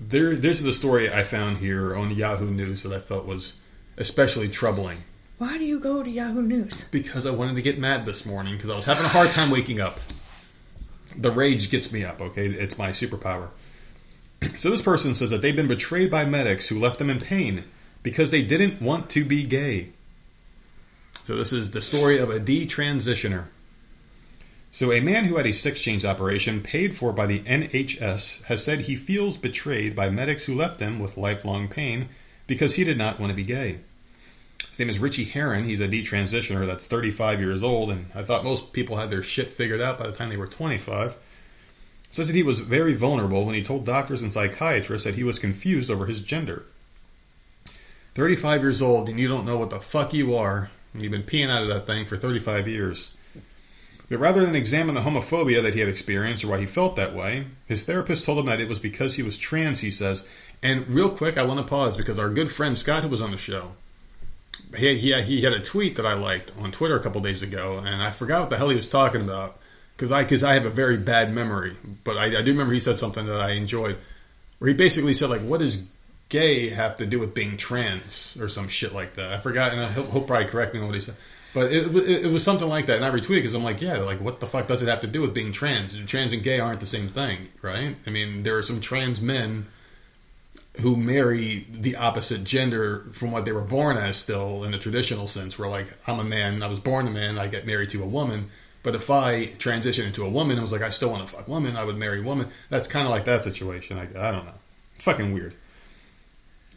There, 0.00 0.34
this 0.34 0.58
is 0.58 0.64
the 0.64 0.72
story 0.72 1.08
I 1.12 1.22
found 1.22 1.58
here 1.58 1.94
on 1.94 2.10
Yahoo 2.14 2.50
News 2.50 2.82
that 2.82 2.92
I 2.92 2.98
felt 2.98 3.24
was 3.24 3.54
especially 3.96 4.48
troubling 4.48 4.98
Why 5.38 5.58
do 5.58 5.64
you 5.64 5.78
go 5.78 6.02
to 6.02 6.10
Yahoo 6.10 6.42
News? 6.42 6.84
because 6.90 7.24
I 7.24 7.30
wanted 7.30 7.54
to 7.54 7.62
get 7.62 7.78
mad 7.78 8.04
this 8.04 8.26
morning 8.26 8.54
because 8.56 8.68
I 8.68 8.74
was 8.74 8.84
having 8.84 9.04
a 9.04 9.08
hard 9.08 9.30
time 9.30 9.50
waking 9.50 9.80
up. 9.80 9.98
The 11.16 11.30
rage 11.30 11.70
gets 11.70 11.92
me 11.92 12.04
up. 12.04 12.20
Okay, 12.20 12.46
it's 12.46 12.76
my 12.76 12.90
superpower. 12.90 13.48
So 14.58 14.70
this 14.70 14.82
person 14.82 15.14
says 15.14 15.30
that 15.30 15.42
they've 15.42 15.56
been 15.56 15.68
betrayed 15.68 16.10
by 16.10 16.24
medics 16.24 16.68
who 16.68 16.78
left 16.78 16.98
them 16.98 17.10
in 17.10 17.18
pain 17.18 17.64
because 18.02 18.30
they 18.30 18.42
didn't 18.42 18.80
want 18.80 19.10
to 19.10 19.24
be 19.24 19.44
gay. 19.44 19.90
So 21.24 21.36
this 21.36 21.52
is 21.52 21.72
the 21.72 21.82
story 21.82 22.18
of 22.18 22.30
a 22.30 22.38
detransitioner. 22.38 23.46
So 24.70 24.92
a 24.92 25.00
man 25.00 25.24
who 25.24 25.36
had 25.36 25.46
a 25.46 25.52
sex 25.52 25.80
change 25.80 26.04
operation 26.04 26.62
paid 26.62 26.96
for 26.96 27.12
by 27.12 27.26
the 27.26 27.40
NHS 27.40 28.44
has 28.44 28.62
said 28.62 28.80
he 28.80 28.94
feels 28.94 29.36
betrayed 29.36 29.96
by 29.96 30.10
medics 30.10 30.44
who 30.44 30.54
left 30.54 30.80
him 30.80 30.98
with 30.98 31.16
lifelong 31.16 31.68
pain 31.68 32.10
because 32.46 32.74
he 32.74 32.84
did 32.84 32.98
not 32.98 33.18
want 33.18 33.30
to 33.30 33.36
be 33.36 33.42
gay. 33.42 33.78
His 34.68 34.78
name 34.78 34.90
is 34.90 34.98
Ritchie 34.98 35.24
Herron. 35.24 35.64
He's 35.64 35.80
a 35.80 35.88
detransitioner 35.88 36.66
that's 36.66 36.86
35 36.86 37.40
years 37.40 37.62
old, 37.62 37.90
and 37.90 38.06
I 38.14 38.22
thought 38.22 38.44
most 38.44 38.72
people 38.72 38.96
had 38.96 39.10
their 39.10 39.22
shit 39.22 39.50
figured 39.52 39.80
out 39.80 39.98
by 39.98 40.06
the 40.06 40.12
time 40.12 40.28
they 40.28 40.36
were 40.36 40.46
25. 40.46 41.14
Says 42.16 42.28
that 42.28 42.34
he 42.34 42.42
was 42.42 42.60
very 42.60 42.94
vulnerable 42.94 43.44
when 43.44 43.54
he 43.54 43.62
told 43.62 43.84
doctors 43.84 44.22
and 44.22 44.32
psychiatrists 44.32 45.04
that 45.04 45.16
he 45.16 45.22
was 45.22 45.38
confused 45.38 45.90
over 45.90 46.06
his 46.06 46.22
gender. 46.22 46.64
35 48.14 48.62
years 48.62 48.80
old, 48.80 49.10
and 49.10 49.20
you 49.20 49.28
don't 49.28 49.44
know 49.44 49.58
what 49.58 49.68
the 49.68 49.80
fuck 49.80 50.14
you 50.14 50.34
are, 50.34 50.70
and 50.94 51.02
you've 51.02 51.12
been 51.12 51.22
peeing 51.22 51.50
out 51.50 51.64
of 51.64 51.68
that 51.68 51.86
thing 51.86 52.06
for 52.06 52.16
35 52.16 52.68
years. 52.68 53.14
But 54.08 54.16
rather 54.16 54.46
than 54.46 54.56
examine 54.56 54.94
the 54.94 55.02
homophobia 55.02 55.62
that 55.62 55.74
he 55.74 55.80
had 55.80 55.90
experienced 55.90 56.42
or 56.42 56.48
why 56.48 56.58
he 56.58 56.64
felt 56.64 56.96
that 56.96 57.14
way, 57.14 57.44
his 57.66 57.84
therapist 57.84 58.24
told 58.24 58.38
him 58.38 58.46
that 58.46 58.60
it 58.60 58.68
was 58.70 58.78
because 58.78 59.16
he 59.16 59.22
was 59.22 59.36
trans, 59.36 59.80
he 59.80 59.90
says. 59.90 60.26
And 60.62 60.88
real 60.88 61.10
quick, 61.10 61.36
I 61.36 61.42
want 61.42 61.60
to 61.60 61.66
pause 61.66 61.98
because 61.98 62.18
our 62.18 62.30
good 62.30 62.50
friend 62.50 62.78
Scott, 62.78 63.02
who 63.02 63.10
was 63.10 63.20
on 63.20 63.32
the 63.32 63.36
show, 63.36 63.72
he, 64.74 64.96
he, 64.96 65.20
he 65.20 65.42
had 65.42 65.52
a 65.52 65.60
tweet 65.60 65.96
that 65.96 66.06
I 66.06 66.14
liked 66.14 66.50
on 66.58 66.72
Twitter 66.72 66.96
a 66.96 67.02
couple 67.02 67.20
days 67.20 67.42
ago, 67.42 67.76
and 67.76 68.02
I 68.02 68.10
forgot 68.10 68.40
what 68.40 68.48
the 68.48 68.56
hell 68.56 68.70
he 68.70 68.76
was 68.76 68.88
talking 68.88 69.20
about 69.20 69.58
because 69.96 70.12
I, 70.12 70.24
cause 70.24 70.44
I 70.44 70.54
have 70.54 70.66
a 70.66 70.70
very 70.70 70.98
bad 70.98 71.32
memory. 71.32 71.74
But 72.04 72.18
I, 72.18 72.38
I 72.38 72.42
do 72.42 72.52
remember 72.52 72.74
he 72.74 72.80
said 72.80 72.98
something 72.98 73.26
that 73.26 73.40
I 73.40 73.52
enjoyed 73.52 73.96
where 74.58 74.68
he 74.68 74.74
basically 74.74 75.14
said, 75.14 75.30
like, 75.30 75.40
what 75.40 75.60
does 75.60 75.88
gay 76.28 76.68
have 76.68 76.98
to 76.98 77.06
do 77.06 77.18
with 77.18 77.34
being 77.34 77.56
trans 77.56 78.36
or 78.40 78.48
some 78.48 78.68
shit 78.68 78.92
like 78.92 79.14
that? 79.14 79.32
I 79.32 79.38
forgot, 79.38 79.72
and 79.72 79.94
he'll, 79.94 80.10
he'll 80.10 80.22
probably 80.22 80.46
correct 80.46 80.74
me 80.74 80.80
on 80.80 80.86
what 80.86 80.94
he 80.94 81.00
said. 81.00 81.16
But 81.54 81.72
it, 81.72 81.94
it, 81.96 82.26
it 82.26 82.30
was 82.30 82.44
something 82.44 82.68
like 82.68 82.86
that, 82.86 82.96
and 82.96 83.04
I 83.04 83.10
retweeted 83.10 83.36
because 83.36 83.54
I'm 83.54 83.64
like, 83.64 83.80
yeah, 83.80 83.98
like 83.98 84.20
what 84.20 84.40
the 84.40 84.46
fuck 84.46 84.66
does 84.66 84.82
it 84.82 84.88
have 84.88 85.00
to 85.00 85.06
do 85.06 85.22
with 85.22 85.32
being 85.32 85.52
trans? 85.52 85.98
Trans 86.06 86.34
and 86.34 86.42
gay 86.42 86.60
aren't 86.60 86.80
the 86.80 86.86
same 86.86 87.08
thing, 87.08 87.48
right? 87.62 87.96
I 88.06 88.10
mean, 88.10 88.42
there 88.42 88.58
are 88.58 88.62
some 88.62 88.82
trans 88.82 89.22
men 89.22 89.66
who 90.80 90.96
marry 90.96 91.66
the 91.70 91.96
opposite 91.96 92.44
gender 92.44 93.06
from 93.12 93.30
what 93.32 93.46
they 93.46 93.52
were 93.52 93.62
born 93.62 93.96
as, 93.96 94.18
still 94.18 94.64
in 94.64 94.72
the 94.72 94.78
traditional 94.78 95.26
sense, 95.26 95.58
where 95.58 95.68
like 95.68 95.86
I'm 96.06 96.18
a 96.18 96.24
man, 96.24 96.62
I 96.62 96.66
was 96.66 96.80
born 96.80 97.06
a 97.06 97.10
man, 97.10 97.38
I 97.38 97.46
get 97.46 97.66
married 97.66 97.90
to 97.90 98.02
a 98.02 98.06
woman. 98.06 98.50
But 98.86 98.94
if 98.94 99.10
I 99.10 99.46
transition 99.46 100.06
into 100.06 100.24
a 100.24 100.28
woman, 100.28 100.52
and 100.52 100.62
was 100.62 100.70
like, 100.70 100.82
I 100.82 100.90
still 100.90 101.10
want 101.10 101.26
to 101.26 101.34
fuck 101.34 101.48
women, 101.48 101.76
I 101.76 101.82
would 101.82 101.96
marry 101.96 102.20
woman. 102.20 102.46
That's 102.70 102.86
kind 102.86 103.04
of 103.04 103.10
like 103.10 103.24
that 103.24 103.42
situation. 103.42 103.98
I, 103.98 104.02
I 104.02 104.30
don't 104.30 104.44
know. 104.44 104.52
It's 104.94 105.04
fucking 105.04 105.34
weird 105.34 105.56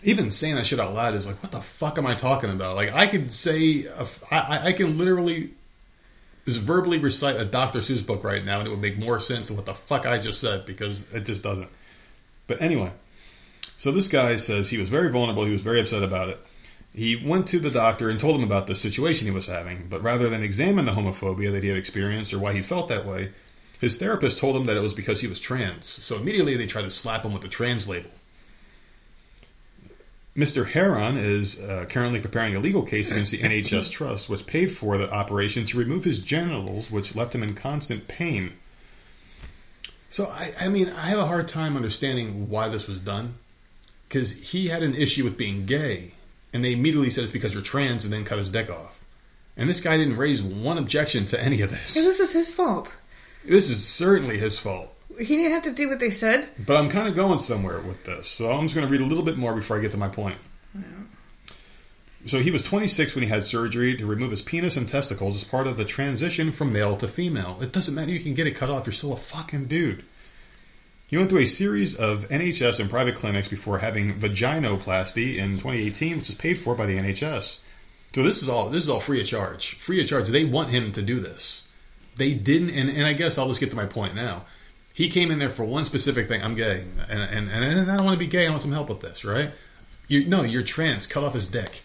even 0.01 0.31
saying 0.31 0.55
that 0.55 0.65
shit 0.65 0.79
out 0.79 0.93
loud 0.93 1.13
is 1.13 1.27
like, 1.27 1.43
what 1.43 1.51
the 1.51 1.59
fuck 1.59 1.97
am 1.97 2.05
I 2.07 2.15
talking 2.15 2.49
about? 2.49 2.77
Like, 2.77 2.93
I 2.93 3.07
could 3.07 3.33
say, 3.33 3.83
a, 3.85 4.07
I, 4.31 4.67
I 4.67 4.71
can 4.71 4.97
literally 4.97 5.51
just 6.45 6.61
verbally 6.61 6.99
recite 6.99 7.35
a 7.35 7.43
Dr. 7.43 7.79
Seuss 7.79 8.05
book 8.05 8.23
right 8.23 8.43
now, 8.43 8.59
and 8.59 8.67
it 8.67 8.71
would 8.71 8.79
make 8.79 8.97
more 8.97 9.19
sense 9.19 9.47
than 9.47 9.57
what 9.57 9.65
the 9.65 9.73
fuck 9.73 10.05
I 10.05 10.19
just 10.19 10.39
said 10.39 10.65
because 10.65 11.03
it 11.13 11.25
just 11.25 11.43
doesn't. 11.43 11.69
But 12.47 12.61
anyway, 12.61 12.91
so 13.77 13.91
this 13.91 14.07
guy 14.07 14.37
says 14.37 14.69
he 14.69 14.77
was 14.77 14.87
very 14.87 15.11
vulnerable. 15.11 15.43
He 15.43 15.51
was 15.51 15.61
very 15.61 15.81
upset 15.81 16.01
about 16.01 16.29
it. 16.29 16.39
He 16.99 17.15
went 17.15 17.47
to 17.47 17.59
the 17.59 17.71
doctor 17.71 18.09
and 18.09 18.19
told 18.19 18.35
him 18.35 18.43
about 18.43 18.67
the 18.67 18.75
situation 18.75 19.25
he 19.25 19.31
was 19.31 19.47
having, 19.47 19.87
but 19.87 20.03
rather 20.03 20.27
than 20.27 20.43
examine 20.43 20.83
the 20.83 20.91
homophobia 20.91 21.49
that 21.53 21.63
he 21.63 21.69
had 21.69 21.77
experienced 21.77 22.33
or 22.33 22.39
why 22.39 22.51
he 22.51 22.61
felt 22.61 22.89
that 22.89 23.05
way, 23.05 23.31
his 23.79 23.97
therapist 23.97 24.37
told 24.37 24.57
him 24.57 24.65
that 24.65 24.75
it 24.75 24.81
was 24.81 24.93
because 24.93 25.21
he 25.21 25.27
was 25.27 25.39
trans. 25.39 25.85
So 25.85 26.17
immediately 26.17 26.57
they 26.57 26.67
tried 26.67 26.81
to 26.81 26.89
slap 26.89 27.23
him 27.23 27.31
with 27.31 27.41
the 27.41 27.47
trans 27.47 27.87
label. 27.87 28.09
Mr. 30.35 30.67
Herron 30.67 31.15
is 31.15 31.57
uh, 31.61 31.85
currently 31.87 32.19
preparing 32.19 32.57
a 32.57 32.59
legal 32.59 32.83
case 32.83 33.11
against 33.11 33.31
the 33.31 33.37
NHS 33.43 33.91
Trust, 33.91 34.29
which 34.29 34.45
paid 34.45 34.69
for 34.69 34.97
the 34.97 35.09
operation 35.09 35.63
to 35.67 35.77
remove 35.77 36.03
his 36.03 36.19
genitals, 36.19 36.91
which 36.91 37.15
left 37.15 37.33
him 37.33 37.43
in 37.43 37.55
constant 37.55 38.09
pain. 38.09 38.51
So, 40.09 40.25
I, 40.25 40.53
I 40.59 40.67
mean, 40.67 40.89
I 40.89 41.05
have 41.05 41.19
a 41.19 41.27
hard 41.27 41.47
time 41.47 41.77
understanding 41.77 42.49
why 42.49 42.67
this 42.67 42.89
was 42.89 42.99
done. 42.99 43.35
Because 44.09 44.33
he 44.33 44.67
had 44.67 44.83
an 44.83 44.95
issue 44.95 45.23
with 45.23 45.37
being 45.37 45.65
gay, 45.65 46.13
and 46.53 46.63
they 46.63 46.73
immediately 46.73 47.09
said 47.09 47.23
it's 47.23 47.33
because 47.33 47.53
you're 47.53 47.63
trans 47.63 48.03
and 48.05 48.13
then 48.13 48.25
cut 48.25 48.37
his 48.37 48.49
dick 48.49 48.69
off. 48.69 48.99
And 49.57 49.69
this 49.69 49.81
guy 49.81 49.97
didn't 49.97 50.17
raise 50.17 50.41
one 50.41 50.77
objection 50.77 51.25
to 51.27 51.41
any 51.41 51.61
of 51.61 51.69
this. 51.69 51.93
This 51.93 52.19
is 52.19 52.31
his 52.31 52.49
fault. 52.51 52.95
This 53.45 53.69
is 53.69 53.85
certainly 53.85 54.37
his 54.37 54.57
fault. 54.57 54.93
He 55.17 55.35
didn't 55.35 55.51
have 55.51 55.63
to 55.63 55.73
do 55.73 55.89
what 55.89 55.99
they 55.99 56.11
said. 56.11 56.47
But 56.65 56.77
I'm 56.77 56.89
kind 56.89 57.07
of 57.07 57.15
going 57.15 57.39
somewhere 57.39 57.79
with 57.79 58.05
this, 58.05 58.27
so 58.27 58.51
I'm 58.51 58.63
just 58.63 58.75
going 58.75 58.87
to 58.87 58.91
read 58.91 59.01
a 59.01 59.05
little 59.05 59.23
bit 59.23 59.37
more 59.37 59.53
before 59.53 59.77
I 59.77 59.81
get 59.81 59.91
to 59.91 59.97
my 59.97 60.07
point. 60.07 60.37
So 62.25 62.39
he 62.39 62.51
was 62.51 62.63
26 62.63 63.15
when 63.15 63.23
he 63.23 63.29
had 63.29 63.43
surgery 63.45 63.95
to 63.95 64.05
remove 64.05 64.31
his 64.31 64.41
penis 64.41 64.75
and 64.75 64.87
testicles 64.87 65.35
as 65.35 65.43
part 65.45 65.67
of 65.67 65.77
the 65.77 65.85
transition 65.85 66.51
from 66.51 66.73
male 66.73 66.97
to 66.97 67.07
female. 67.07 67.57
It 67.61 67.71
doesn't 67.71 67.95
matter; 67.95 68.11
you 68.11 68.19
can 68.19 68.33
get 68.33 68.45
it 68.45 68.55
cut 68.55 68.69
off. 68.69 68.85
You're 68.85 68.93
still 68.93 69.13
a 69.13 69.17
fucking 69.17 69.65
dude. 69.65 70.03
He 71.09 71.17
went 71.17 71.31
through 71.31 71.41
a 71.41 71.47
series 71.47 71.95
of 71.95 72.29
NHS 72.29 72.79
and 72.79 72.87
private 72.87 73.15
clinics 73.15 73.47
before 73.47 73.79
having 73.79 74.19
vaginoplasty 74.19 75.37
in 75.37 75.53
2018, 75.53 76.17
which 76.17 76.29
is 76.29 76.35
paid 76.35 76.59
for 76.59 76.75
by 76.75 76.85
the 76.85 76.97
NHS. 76.97 77.59
So 78.13 78.21
this 78.21 78.43
is 78.43 78.49
all 78.49 78.69
this 78.69 78.83
is 78.83 78.89
all 78.89 78.99
free 78.99 79.19
of 79.19 79.27
charge. 79.27 79.73
Free 79.75 80.01
of 80.01 80.07
charge. 80.07 80.29
They 80.29 80.45
want 80.45 80.69
him 80.69 80.91
to 80.93 81.01
do 81.01 81.19
this. 81.19 81.67
They 82.15 82.35
didn't, 82.35 82.69
and, 82.71 82.89
and 82.89 83.07
I 83.07 83.13
guess 83.13 83.39
I'll 83.39 83.47
just 83.47 83.59
get 83.59 83.71
to 83.71 83.75
my 83.75 83.87
point 83.87 84.13
now. 84.13 84.45
He 84.93 85.09
came 85.09 85.31
in 85.31 85.39
there 85.39 85.49
for 85.49 85.63
one 85.63 85.85
specific 85.85 86.27
thing. 86.27 86.43
I'm 86.43 86.53
gay, 86.53 86.83
and 87.09 87.21
and, 87.21 87.49
and 87.49 87.91
I 87.91 87.95
don't 87.97 88.05
want 88.05 88.19
to 88.19 88.23
be 88.23 88.29
gay. 88.29 88.45
I 88.45 88.49
want 88.51 88.61
some 88.61 88.71
help 88.71 88.89
with 88.89 88.99
this, 88.99 89.25
right? 89.25 89.49
You 90.07 90.25
no, 90.25 90.43
you're 90.43 90.63
trans. 90.63 91.07
Cut 91.07 91.23
off 91.23 91.33
his 91.33 91.47
dick. 91.47 91.81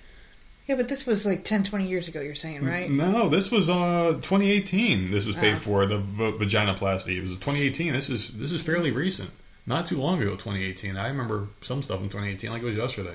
Yeah, 0.67 0.77
but 0.77 0.89
this 0.89 1.05
was 1.07 1.27
like 1.27 1.45
10, 1.45 1.65
20 1.65 1.87
years 1.89 2.09
ago, 2.09 2.21
you're 2.23 2.35
saying, 2.35 2.65
right? 2.65 2.91
No, 2.91 3.29
this 3.29 3.51
was 3.51 3.69
uh 3.69 4.13
2018. 4.23 5.11
This 5.11 5.27
was 5.27 5.37
paid 5.37 5.57
Oh. 5.57 5.59
for 5.59 5.87
the 5.87 5.99
v- 5.99 6.33
vaginoplasty. 6.33 7.17
It 7.17 7.21
was 7.21 7.31
2018. 7.33 7.93
This 7.93 8.09
is 8.09 8.29
this 8.31 8.51
is 8.53 8.63
fairly 8.63 8.91
recent. 8.91 9.31
Not 9.67 9.87
too 9.87 9.99
long 9.99 10.21
ago, 10.23 10.33
2018. 10.33 10.97
I 10.97 11.09
remember 11.09 11.49
some 11.63 11.83
stuff 11.83 12.01
in 12.01 12.09
2018 12.09 12.51
like 12.51 12.63
it 12.63 12.67
was 12.67 12.77
yesterday. 12.77 13.15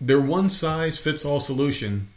Their 0.00 0.20
one 0.20 0.48
size 0.48 0.96
fits 0.98 1.24
all 1.24 1.40
solution. 1.40 2.08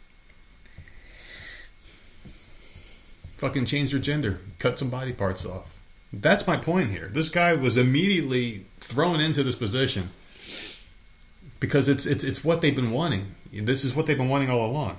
Fucking 3.38 3.66
change 3.66 3.90
their 3.90 4.00
gender, 4.00 4.38
cut 4.60 4.78
some 4.78 4.88
body 4.88 5.12
parts 5.12 5.44
off. 5.44 5.66
That's 6.12 6.46
my 6.46 6.56
point 6.56 6.90
here. 6.90 7.10
This 7.12 7.28
guy 7.28 7.54
was 7.54 7.76
immediately 7.76 8.66
thrown 8.80 9.20
into 9.20 9.42
this 9.42 9.56
position 9.56 10.10
because 11.62 11.88
it's 11.88 12.06
it's 12.06 12.24
it's 12.24 12.42
what 12.42 12.60
they've 12.60 12.74
been 12.74 12.90
wanting. 12.90 13.24
This 13.52 13.84
is 13.84 13.94
what 13.94 14.06
they've 14.06 14.18
been 14.18 14.28
wanting 14.28 14.50
all 14.50 14.66
along. 14.66 14.96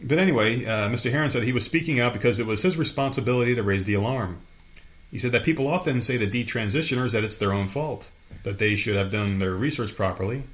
But 0.00 0.18
anyway, 0.18 0.64
uh, 0.64 0.88
Mr. 0.88 1.10
Herron 1.10 1.32
said 1.32 1.42
he 1.42 1.52
was 1.52 1.64
speaking 1.64 1.98
out 1.98 2.12
because 2.12 2.38
it 2.38 2.46
was 2.46 2.62
his 2.62 2.76
responsibility 2.76 3.56
to 3.56 3.64
raise 3.64 3.84
the 3.84 3.94
alarm. 3.94 4.40
He 5.10 5.18
said 5.18 5.32
that 5.32 5.42
people 5.42 5.66
often 5.66 6.00
say 6.00 6.16
to 6.16 6.28
detransitioners 6.28 7.10
that 7.10 7.24
it's 7.24 7.38
their 7.38 7.52
own 7.52 7.66
fault, 7.66 8.08
that 8.44 8.60
they 8.60 8.76
should 8.76 8.94
have 8.94 9.10
done 9.10 9.40
their 9.40 9.54
research 9.54 9.96
properly. 9.96 10.44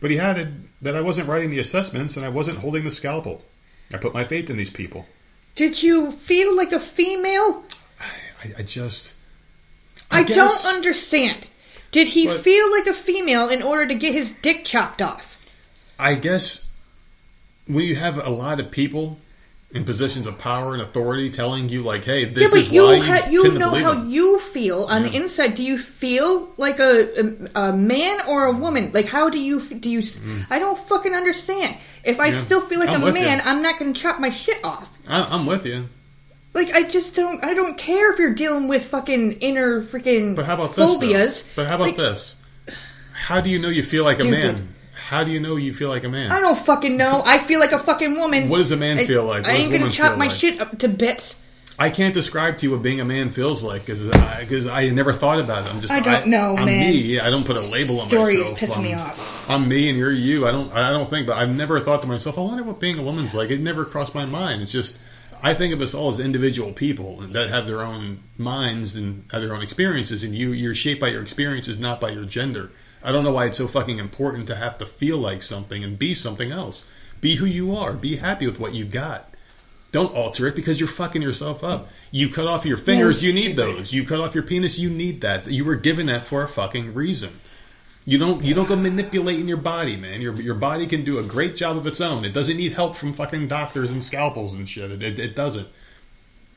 But 0.00 0.10
he 0.10 0.18
added 0.18 0.64
that 0.80 0.96
I 0.96 1.02
wasn't 1.02 1.28
writing 1.28 1.50
the 1.50 1.58
assessments 1.58 2.16
and 2.16 2.24
I 2.24 2.30
wasn't 2.30 2.58
holding 2.58 2.84
the 2.84 2.90
scalpel. 2.90 3.42
I 3.92 3.98
put 3.98 4.14
my 4.14 4.24
faith 4.24 4.48
in 4.48 4.56
these 4.56 4.70
people. 4.70 5.06
Did 5.54 5.82
you 5.82 6.10
feel 6.10 6.56
like 6.56 6.72
a 6.72 6.80
female? 6.80 7.62
I, 8.42 8.60
I 8.60 8.62
just. 8.62 9.16
I, 10.10 10.22
guess- 10.22 10.36
don't 10.36 10.74
understand. 10.76 11.46
Did 11.96 12.08
he 12.08 12.26
But- 12.26 12.42
feel 12.42 12.70
like 12.70 12.86
a 12.86 12.92
female 12.92 13.48
in 13.48 13.62
order 13.62 13.86
to 13.86 13.94
get 13.94 14.12
his 14.12 14.30
dick 14.42 14.66
chopped 14.66 15.00
off? 15.00 15.38
I 15.98 16.14
guess 16.14 16.66
when 17.66 17.84
you 17.86 17.94
have 17.96 18.18
a 18.24 18.28
lot 18.28 18.60
of 18.60 18.70
people 18.70 19.18
in 19.72 19.84
positions 19.84 20.26
of 20.26 20.38
power 20.38 20.74
and 20.74 20.82
authority 20.82 21.30
telling 21.30 21.70
you, 21.70 21.80
like, 21.82 22.04
"Hey, 22.04 22.26
this 22.26 22.52
yeah, 22.54 22.60
is 22.60 22.70
you 22.70 22.82
why 22.84 22.98
ha- 22.98 23.28
you, 23.30 23.44
you 23.44 23.52
know 23.58 23.70
how 23.70 23.94
them." 23.94 24.10
you 24.10 24.38
feel 24.38 24.84
on 24.84 25.04
the 25.04 25.12
inside. 25.16 25.54
Do 25.54 25.62
you 25.64 25.78
feel 25.78 26.50
like 26.58 26.80
a, 26.80 27.48
a 27.56 27.60
a 27.68 27.72
man 27.72 28.20
or 28.28 28.44
a 28.44 28.52
woman? 28.52 28.90
Like 28.92 29.06
how 29.08 29.30
do 29.30 29.38
you 29.38 29.58
do 29.60 29.88
you? 29.90 30.02
I 30.50 30.58
don't 30.58 30.78
fucking 30.78 31.14
understand. 31.14 31.78
If 32.04 32.20
I 32.20 32.28
Mm. 32.28 32.32
Yeah. 32.32 32.40
still 32.42 32.60
feel 32.60 32.78
like 32.78 32.90
I'm 32.90 33.02
a 33.02 33.06
with 33.06 33.16
you. 33.16 33.22
man, 33.22 33.40
I'm 33.42 33.62
not 33.62 33.78
going 33.78 33.94
to 33.94 33.98
chop 33.98 34.20
my 34.20 34.28
shit 34.30 34.58
off. 34.62 34.96
I, 35.08 35.22
I'm 35.22 35.46
with 35.46 35.64
you. 35.64 35.88
Like 36.56 36.72
I 36.74 36.82
just 36.84 37.14
don't. 37.14 37.44
I 37.44 37.52
don't 37.54 37.76
care 37.76 38.12
if 38.12 38.18
you're 38.18 38.34
dealing 38.34 38.66
with 38.66 38.86
fucking 38.86 39.32
inner 39.40 39.82
freaking 39.82 40.34
But 40.34 40.46
how 40.46 40.54
about 40.54 40.74
this? 40.74 40.98
though? 40.98 41.50
But 41.54 41.68
how 41.68 41.74
about 41.76 41.84
Like, 41.88 41.96
this? 41.96 42.34
How 43.12 43.40
do 43.42 43.50
you 43.50 43.58
know 43.58 43.68
you 43.68 43.82
feel 43.82 44.04
like 44.04 44.20
a 44.20 44.24
man? 44.24 44.70
How 44.94 45.22
do 45.22 45.30
you 45.30 45.38
know 45.38 45.56
you 45.56 45.72
feel 45.74 45.88
like 45.90 46.04
a 46.04 46.08
man? 46.08 46.32
I 46.32 46.40
don't 46.40 46.58
fucking 46.58 46.96
know. 46.96 47.22
I 47.24 47.38
feel 47.38 47.60
like 47.60 47.72
a 47.72 47.78
fucking 47.78 48.16
woman. 48.18 48.48
What 48.48 48.58
does 48.58 48.72
a 48.72 48.76
man 48.76 48.98
I- 48.98 49.04
feel 49.06 49.22
like? 49.24 49.42
What 49.44 49.50
I 49.50 49.56
does 49.58 49.60
ain't 49.64 49.68
a 49.68 49.72
gonna 49.72 49.80
woman 49.84 49.92
chop 49.92 50.08
feel 50.12 50.18
my 50.18 50.26
like? 50.28 50.34
shit 50.36 50.60
up 50.60 50.78
to 50.78 50.88
bits. 50.88 51.40
I 51.78 51.90
can't 51.90 52.14
describe 52.14 52.56
to 52.58 52.66
you 52.66 52.72
what 52.72 52.80
being 52.82 53.00
a 53.00 53.04
man 53.04 53.28
feels 53.28 53.62
like 53.62 53.84
because 53.84 54.08
I, 54.08 54.46
'cause 54.46 54.66
I 54.66 54.88
never 54.88 55.12
thought 55.12 55.38
about 55.40 55.66
it. 55.66 55.74
I'm 55.74 55.82
just 55.82 55.92
I 55.92 56.00
don't 56.00 56.28
know, 56.28 56.56
I'm 56.56 56.64
man. 56.64 56.90
me. 56.90 57.20
I 57.20 57.28
don't 57.28 57.44
put 57.44 57.56
a 57.56 57.60
label 57.70 58.00
on 58.00 58.08
Story 58.08 58.36
is 58.36 58.50
myself. 58.52 58.58
pissing 58.78 58.82
me 58.82 58.94
I'm- 58.94 59.06
off. 59.06 59.50
I'm 59.50 59.68
me 59.68 59.90
and 59.90 59.98
you're 59.98 60.10
you. 60.10 60.46
I 60.48 60.52
don't 60.52 60.72
I 60.72 60.88
don't 60.90 61.08
think, 61.10 61.26
but 61.26 61.36
I've 61.36 61.54
never 61.54 61.78
thought 61.80 62.00
to 62.00 62.08
myself, 62.08 62.38
I 62.38 62.40
wonder 62.40 62.62
what 62.62 62.80
being 62.80 62.98
a 62.98 63.02
woman's 63.02 63.34
like. 63.34 63.50
It 63.50 63.60
never 63.60 63.84
crossed 63.84 64.14
my 64.14 64.24
mind. 64.24 64.62
It's 64.62 64.72
just 64.72 64.98
I 65.42 65.54
think 65.54 65.74
of 65.74 65.80
us 65.80 65.94
all 65.94 66.08
as 66.08 66.20
individual 66.20 66.72
people 66.72 67.18
that 67.18 67.50
have 67.50 67.66
their 67.66 67.82
own 67.82 68.20
minds 68.38 68.96
and 68.96 69.24
have 69.32 69.42
their 69.42 69.54
own 69.54 69.62
experiences, 69.62 70.24
and 70.24 70.34
you 70.34 70.52
you're 70.52 70.74
shaped 70.74 71.00
by 71.00 71.08
your 71.08 71.22
experiences, 71.22 71.78
not 71.78 72.00
by 72.00 72.10
your 72.10 72.24
gender. 72.24 72.70
I 73.02 73.12
don't 73.12 73.24
know 73.24 73.32
why 73.32 73.46
it's 73.46 73.58
so 73.58 73.68
fucking 73.68 73.98
important 73.98 74.46
to 74.48 74.56
have 74.56 74.78
to 74.78 74.86
feel 74.86 75.18
like 75.18 75.42
something 75.42 75.84
and 75.84 75.98
be 75.98 76.14
something 76.14 76.50
else. 76.50 76.84
Be 77.20 77.36
who 77.36 77.46
you 77.46 77.76
are. 77.76 77.92
Be 77.92 78.16
happy 78.16 78.46
with 78.46 78.58
what 78.58 78.74
you 78.74 78.84
got. 78.84 79.32
Don't 79.92 80.14
alter 80.14 80.46
it 80.46 80.56
because 80.56 80.80
you're 80.80 80.88
fucking 80.88 81.22
yourself 81.22 81.62
up. 81.62 81.88
You 82.10 82.28
cut 82.28 82.46
off 82.46 82.66
your 82.66 82.76
fingers, 82.76 83.24
you 83.24 83.32
need 83.32 83.56
those. 83.56 83.92
You 83.92 84.04
cut 84.04 84.20
off 84.20 84.34
your 84.34 84.44
penis, 84.44 84.78
you 84.78 84.90
need 84.90 85.20
that. 85.20 85.46
You 85.46 85.64
were 85.64 85.76
given 85.76 86.06
that 86.06 86.26
for 86.26 86.42
a 86.42 86.48
fucking 86.48 86.92
reason. 86.92 87.30
You 88.08 88.18
don't 88.18 88.44
you 88.44 88.54
don't 88.54 88.68
go 88.68 88.76
manipulating 88.76 89.48
your 89.48 89.56
body, 89.56 89.96
man. 89.96 90.20
Your 90.20 90.34
your 90.40 90.54
body 90.54 90.86
can 90.86 91.04
do 91.04 91.18
a 91.18 91.24
great 91.24 91.56
job 91.56 91.76
of 91.76 91.88
its 91.88 92.00
own. 92.00 92.24
It 92.24 92.32
doesn't 92.32 92.56
need 92.56 92.72
help 92.72 92.94
from 92.94 93.12
fucking 93.12 93.48
doctors 93.48 93.90
and 93.90 94.02
scalpels 94.02 94.54
and 94.54 94.68
shit. 94.68 94.92
It, 94.92 95.02
it, 95.02 95.18
it 95.18 95.34
doesn't. 95.34 95.66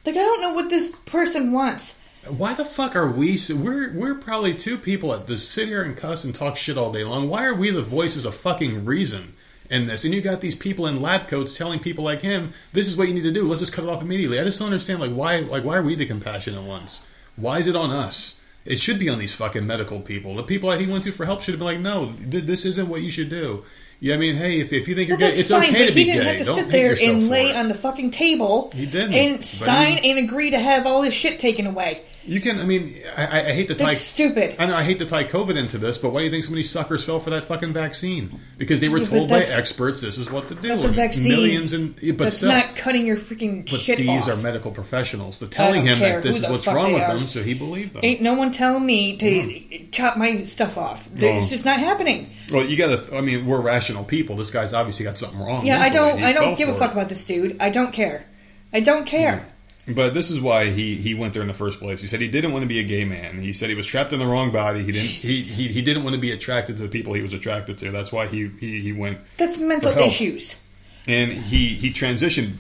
Like 0.06 0.16
I 0.16 0.22
don't 0.22 0.42
know 0.42 0.54
what 0.54 0.70
this 0.70 0.92
person 1.08 1.52
wants. 1.52 1.98
Why 2.28 2.54
the 2.54 2.66
fuck 2.66 2.96
are 2.96 3.10
we? 3.10 3.36
So 3.38 3.56
we're 3.56 3.92
we're 3.94 4.14
probably 4.14 4.54
two 4.54 4.78
people 4.78 5.10
that 5.10 5.26
just 5.26 5.52
sit 5.52 5.68
here 5.68 5.82
and 5.82 5.98
cuss 5.98 6.24
and 6.24 6.36
talk 6.36 6.56
shit 6.56 6.78
all 6.78 6.92
day 6.92 7.04
long. 7.04 7.30
Why 7.30 7.46
are 7.46 7.56
we 7.56 7.72
the 7.72 7.82
voices 7.82 8.26
of 8.26 8.36
fucking 8.36 8.86
reason 8.86 9.34
in 9.72 9.88
this? 9.88 10.06
And 10.06 10.14
you 10.14 10.22
got 10.22 10.42
these 10.42 10.56
people 10.56 10.86
in 10.86 11.02
lab 11.02 11.28
coats 11.28 11.56
telling 11.56 11.80
people 11.80 12.04
like 12.04 12.22
him, 12.22 12.54
"This 12.74 12.88
is 12.88 12.96
what 12.96 13.08
you 13.08 13.16
need 13.16 13.24
to 13.24 13.32
do. 13.32 13.46
Let's 13.46 13.62
just 13.62 13.74
cut 13.74 13.86
it 13.86 13.90
off 13.90 14.04
immediately." 14.04 14.40
I 14.40 14.44
just 14.44 14.60
don't 14.60 14.68
understand. 14.68 15.00
Like 15.00 15.14
why? 15.14 15.40
Like 15.40 15.64
why 15.64 15.78
are 15.78 15.84
we 15.84 15.96
the 15.96 16.06
compassionate 16.06 16.62
ones? 16.62 17.02
Why 17.38 17.58
is 17.58 17.66
it 17.66 17.76
on 17.76 17.90
us? 17.90 18.40
It 18.70 18.80
should 18.80 19.00
be 19.00 19.10
on 19.10 19.18
these 19.20 19.34
fucking 19.34 19.66
medical 19.66 20.00
people. 20.00 20.36
The 20.36 20.44
people 20.44 20.70
that 20.70 20.80
he 20.80 20.86
went 20.86 21.04
to 21.06 21.12
for 21.12 21.26
help 21.26 21.42
should 21.42 21.54
have 21.56 21.60
been 21.60 21.66
like, 21.66 21.80
"No, 21.80 22.14
th- 22.32 22.44
this 22.46 22.66
isn't 22.66 22.88
what 22.88 23.02
you 23.02 23.10
should 23.12 23.30
do." 23.30 23.66
Yeah, 24.00 24.14
I 24.14 24.18
mean, 24.18 24.36
hey, 24.38 24.62
if, 24.62 24.72
if 24.72 24.88
you 24.88 24.96
think 24.96 25.10
you're 25.10 25.18
Well, 25.18 25.30
gay, 25.32 25.38
it's 25.40 25.50
fine, 25.50 25.64
okay 25.64 25.88
to 25.88 25.92
he 25.92 26.06
be 26.06 26.06
didn't 26.06 26.22
gay. 26.22 26.28
have 26.30 26.38
to 26.38 26.44
Don't 26.46 26.56
sit 26.56 26.70
there 26.70 26.96
and 27.02 27.28
lay 27.30 27.54
on 27.54 27.68
the 27.68 27.74
fucking 27.74 28.12
table 28.12 28.72
He 28.74 28.86
didn't, 28.86 29.14
and 29.14 29.44
sign 29.44 29.98
he- 29.98 30.12
and 30.12 30.20
agree 30.20 30.52
to 30.52 30.60
have 30.60 30.86
all 30.88 31.02
his 31.02 31.14
shit 31.14 31.38
taken 31.40 31.66
away. 31.68 32.02
You 32.30 32.40
can. 32.42 32.60
I 32.60 32.66
mean, 32.66 32.96
I, 33.18 33.26
I- 33.26 33.48
I 33.50 33.54
hate 33.54 33.68
to 33.70 33.74
That's 33.76 33.92
tie. 33.92 33.98
stupid. 33.98 34.56
I 34.60 34.66
know. 34.68 34.76
I 34.76 34.84
hate 34.84 35.00
to 35.00 35.06
tie 35.06 35.24
COVID 35.24 35.58
into 35.58 35.78
this, 35.78 35.98
but 35.98 36.12
why 36.12 36.20
do 36.20 36.26
you 36.26 36.32
think 36.32 36.44
so 36.44 36.52
many 36.52 36.64
suckers 36.64 37.04
fell 37.04 37.20
for 37.20 37.32
that 37.32 37.46
fucking 37.46 37.74
vaccine? 37.74 38.40
Because 38.58 38.80
they 38.80 38.90
were 38.90 39.00
Yeah, 39.00 39.04
told 39.06 39.30
by 39.30 39.40
experts 39.40 40.02
this 40.02 40.18
is 40.18 40.30
what 40.30 40.48
to 40.50 40.56
do. 40.56 40.68
That's 40.68 40.84
a 40.86 40.90
vaccine. 40.90 41.32
Millions 41.32 41.74
and 41.74 41.96
but 41.96 42.18
That's 42.18 42.38
still, 42.38 42.50
not 42.52 42.76
cutting 42.76 43.06
your 43.06 43.18
freaking 43.18 43.70
but 43.70 43.80
shit 43.80 43.98
these 43.98 44.28
off. 44.28 44.30
are 44.30 44.38
medical 44.38 44.72
professionals. 44.72 45.40
They're 45.40 45.50
telling 45.50 45.86
him 45.86 45.98
care 45.98 46.16
that 46.16 46.24
this 46.24 46.38
who 46.38 46.44
is 46.46 46.50
what's 46.52 46.68
wrong 46.68 46.94
with 46.94 47.02
are. 47.04 47.16
them, 47.16 47.26
so 47.28 47.42
he 47.42 47.54
believed 47.56 47.94
them. 47.96 48.02
Ain't 48.04 48.22
no 48.22 48.36
one 48.36 48.52
telling 48.52 48.86
me 48.86 49.18
to 49.18 49.88
chop 49.92 50.16
my 50.18 50.44
stuff 50.44 50.78
off. 50.78 51.10
No. 51.12 51.28
It's 51.28 51.50
just 51.50 51.66
not 51.66 51.80
happening. 51.80 52.30
Well, 52.54 52.66
you 52.66 52.78
got 52.78 52.88
to. 53.08 53.16
I 53.18 53.22
mean, 53.22 53.46
we're 53.46 53.60
rational 53.62 54.04
people. 54.04 54.36
This 54.36 54.52
guy's 54.52 54.74
obviously 54.74 55.06
got 55.06 55.18
something 55.18 55.40
wrong. 55.40 55.66
Yeah, 55.66 55.82
I 55.82 55.90
don't. 55.90 56.20
He 56.20 56.24
I 56.26 56.34
don't 56.34 56.58
give 56.58 56.70
a 56.70 56.74
fuck 56.74 56.92
it. 56.92 56.94
about 56.94 57.10
this 57.10 57.26
dude. 57.26 57.58
I 57.60 57.70
don't 57.70 57.92
care. 57.92 58.24
I 58.72 58.82
don't 58.82 59.06
care. 59.06 59.46
But 59.90 60.14
this 60.14 60.30
is 60.30 60.40
why 60.40 60.70
he, 60.70 60.96
he 60.96 61.16
went 61.16 61.34
there 61.34 61.42
in 61.42 61.48
the 61.48 61.54
first 61.54 61.80
place. 61.80 62.00
He 62.00 62.08
said 62.08 62.22
he 62.22 62.28
didn't 62.28 62.52
want 62.52 62.64
to 62.64 62.68
be 62.68 62.80
a 62.80 62.84
gay 62.84 63.06
man. 63.06 63.40
He 63.40 63.54
said 63.54 63.70
he 63.70 63.76
was 63.76 63.88
trapped 63.88 64.14
in 64.14 64.20
the 64.20 64.26
wrong 64.26 64.52
body. 64.52 64.84
He 64.84 64.92
didn't 64.92 65.10
he, 65.10 65.40
he, 65.42 65.68
he 65.68 65.82
didn't 65.82 66.04
want 66.04 66.16
to 66.16 66.22
be 66.22 66.32
attracted 66.32 66.78
to 66.78 66.84
the 66.84 66.90
people 66.90 67.14
he 67.14 67.22
was 67.22 67.34
attracted 67.34 67.78
to. 67.80 67.92
That's 67.92 68.12
why 68.12 68.28
he, 68.28 68.48
he, 68.60 68.80
he 68.82 68.94
went 68.94 69.18
That's 69.38 69.58
mental 69.58 69.98
issues. 69.98 70.62
and 71.08 71.32
he 71.32 71.70
he 71.70 71.92
transitioned. 71.92 72.54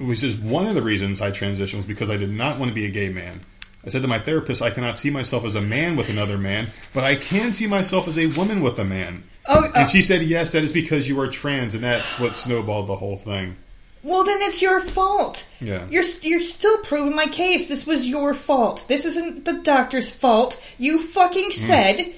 Which 0.00 0.22
is 0.22 0.36
one 0.36 0.68
of 0.68 0.74
the 0.76 0.82
reasons 0.82 1.20
I 1.20 1.32
transitioned 1.32 1.78
was 1.78 1.84
because 1.84 2.08
I 2.08 2.16
did 2.16 2.30
not 2.30 2.58
want 2.60 2.70
to 2.70 2.74
be 2.74 2.86
a 2.86 2.90
gay 2.90 3.10
man. 3.10 3.40
I 3.84 3.90
said 3.90 4.02
to 4.02 4.08
my 4.08 4.18
therapist, 4.20 4.62
I 4.62 4.70
cannot 4.70 4.96
see 4.96 5.10
myself 5.10 5.44
as 5.44 5.54
a 5.54 5.60
man 5.60 5.96
with 5.96 6.08
another 6.08 6.38
man, 6.38 6.68
but 6.94 7.04
I 7.04 7.16
can 7.16 7.52
see 7.52 7.66
myself 7.66 8.06
as 8.06 8.16
a 8.18 8.26
woman 8.38 8.60
with 8.60 8.78
a 8.78 8.84
man. 8.84 9.24
Oh, 9.48 9.64
uh, 9.64 9.72
And 9.74 9.90
she 9.90 10.02
said, 10.02 10.22
yes, 10.22 10.52
that 10.52 10.62
is 10.62 10.72
because 10.72 11.08
you 11.08 11.18
are 11.20 11.28
trans, 11.28 11.74
and 11.74 11.82
that's 11.82 12.18
what 12.20 12.36
snowballed 12.36 12.86
the 12.86 12.96
whole 12.96 13.16
thing. 13.16 13.56
Well, 14.02 14.24
then 14.24 14.40
it's 14.42 14.60
your 14.62 14.80
fault. 14.80 15.48
Yeah. 15.60 15.86
You're 15.90 16.04
you're 16.22 16.40
still 16.40 16.78
proving 16.78 17.14
my 17.16 17.26
case. 17.26 17.68
This 17.68 17.86
was 17.86 18.06
your 18.06 18.34
fault. 18.34 18.86
This 18.88 19.04
isn't 19.04 19.44
the 19.44 19.54
doctor's 19.54 20.10
fault. 20.10 20.62
You 20.78 20.98
fucking 20.98 21.46
Hmm. 21.46 21.50
said 21.50 22.14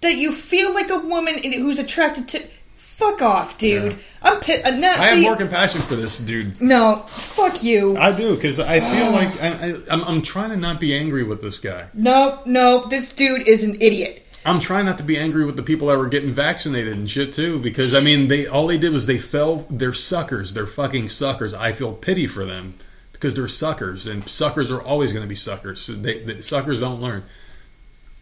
that 0.00 0.16
you 0.16 0.32
feel 0.32 0.72
like 0.74 0.90
a 0.90 0.98
woman 0.98 1.42
who's 1.52 1.78
attracted 1.78 2.28
to. 2.28 2.42
Fuck 2.76 3.22
off, 3.22 3.58
dude. 3.58 3.92
Yeah. 3.92 3.98
I'm 4.22 4.40
pit. 4.40 4.64
Uh, 4.64 4.70
not 4.70 4.98
I 4.98 5.04
have 5.06 5.18
more 5.20 5.36
compassion 5.36 5.80
for 5.82 5.94
this 5.94 6.18
dude. 6.18 6.60
No, 6.60 6.96
fuck 7.06 7.62
you. 7.62 7.96
I 7.96 8.10
do 8.10 8.34
because 8.34 8.58
I 8.58 8.80
feel 8.80 9.12
like 9.12 9.40
I, 9.40 9.48
I, 9.68 9.74
I'm, 9.88 10.02
I'm 10.02 10.22
trying 10.22 10.50
to 10.50 10.56
not 10.56 10.80
be 10.80 10.96
angry 10.96 11.22
with 11.22 11.40
this 11.40 11.60
guy. 11.60 11.86
no, 11.94 12.40
no, 12.44 12.86
this 12.88 13.12
dude 13.12 13.46
is 13.46 13.62
an 13.62 13.76
idiot. 13.80 14.26
I'm 14.44 14.60
trying 14.60 14.86
not 14.86 14.98
to 14.98 15.04
be 15.04 15.18
angry 15.18 15.44
with 15.44 15.56
the 15.56 15.62
people 15.62 15.88
that 15.88 15.98
were 15.98 16.08
getting 16.08 16.30
vaccinated 16.30 16.94
and 16.96 17.10
shit 17.10 17.32
too, 17.34 17.58
because 17.58 17.94
I 17.94 18.00
mean, 18.00 18.28
they 18.28 18.46
all 18.46 18.66
they 18.66 18.78
did 18.78 18.92
was 18.92 19.06
they 19.06 19.18
fell. 19.18 19.66
They're 19.68 19.92
suckers. 19.92 20.54
They're 20.54 20.66
fucking 20.66 21.08
suckers. 21.08 21.54
I 21.54 21.72
feel 21.72 21.92
pity 21.92 22.26
for 22.26 22.44
them 22.44 22.74
because 23.12 23.34
they're 23.34 23.48
suckers, 23.48 24.06
and 24.06 24.26
suckers 24.28 24.70
are 24.70 24.80
always 24.80 25.12
going 25.12 25.24
to 25.24 25.28
be 25.28 25.34
suckers. 25.34 25.80
So 25.80 25.94
They, 25.94 26.20
they, 26.20 26.40
suckers 26.40 26.80
don't 26.80 27.00
learn. 27.00 27.24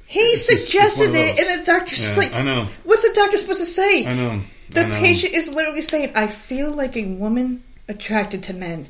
He 0.07 0.37
suggested 0.37 1.15
it, 1.15 1.39
and 1.39 1.61
the 1.61 1.67
doctor's 1.67 2.11
Yeah, 2.11 2.17
like, 2.17 2.33
I 2.35 2.43
know. 2.43 2.69
What's 2.85 3.07
the 3.07 3.13
doctor 3.15 3.37
supposed 3.39 3.59
to 3.61 3.67
say? 3.67 4.07
I 4.07 4.15
know. 4.15 4.41
The 4.71 4.85
I 4.85 4.89
know. 4.89 4.95
patient 4.95 5.35
is 5.35 5.53
literally 5.53 5.83
saying, 5.83 6.13
I 6.15 6.29
feel 6.29 6.73
like 6.73 6.97
a 6.97 7.05
woman 7.05 7.63
attracted 7.89 8.45
to 8.45 8.55
men. 8.55 8.87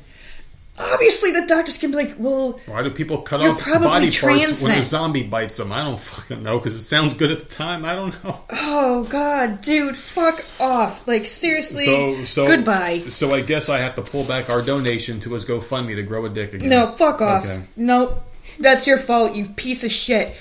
Obviously, 0.79 1.31
the 1.31 1.47
doctors 1.47 1.77
can 1.79 1.89
be 1.89 1.97
like, 1.97 2.15
well, 2.19 2.59
Why 2.67 2.83
do 2.83 2.91
people 2.91 3.23
cut 3.23 3.41
off 3.41 3.65
body 3.65 4.11
parts 4.11 4.61
when 4.61 4.77
a 4.77 4.81
zombie 4.83 5.23
bites 5.23 5.57
them? 5.57 5.71
I 5.71 5.83
don't 5.83 5.99
fucking 5.99 6.43
know 6.43 6.59
because 6.59 6.75
it 6.75 6.83
sounds 6.83 7.15
good 7.15 7.31
at 7.31 7.39
the 7.39 7.45
time. 7.45 7.83
I 7.83 7.95
don't 7.95 8.23
know. 8.23 8.39
oh 8.51 9.03
god, 9.05 9.61
dude, 9.61 9.97
fuck 9.97 10.39
off. 10.59 11.07
Like, 11.07 11.25
seriously, 11.25 11.85
So 11.85 12.23
so 12.25 12.47
goodbye. 12.47 12.99
So 12.99 13.33
I 13.33 13.41
guess 13.41 13.69
I 13.69 13.79
have 13.79 13.95
to 13.95 14.03
pull 14.03 14.23
back 14.25 14.51
our 14.51 14.61
donation 14.61 15.19
to 15.21 15.33
his 15.33 15.45
GoFundMe 15.45 15.95
to 15.95 16.03
grow 16.03 16.25
a 16.25 16.29
dick 16.29 16.53
again. 16.53 16.69
No, 16.69 16.87
fuck 16.87 17.21
off. 17.21 17.43
Okay. 17.43 17.63
Nope. 17.75 18.23
That's 18.59 18.85
your 18.85 18.99
fault, 18.99 19.33
you 19.35 19.45
piece 19.49 19.83
of 19.83 19.91
shit. 19.91 20.35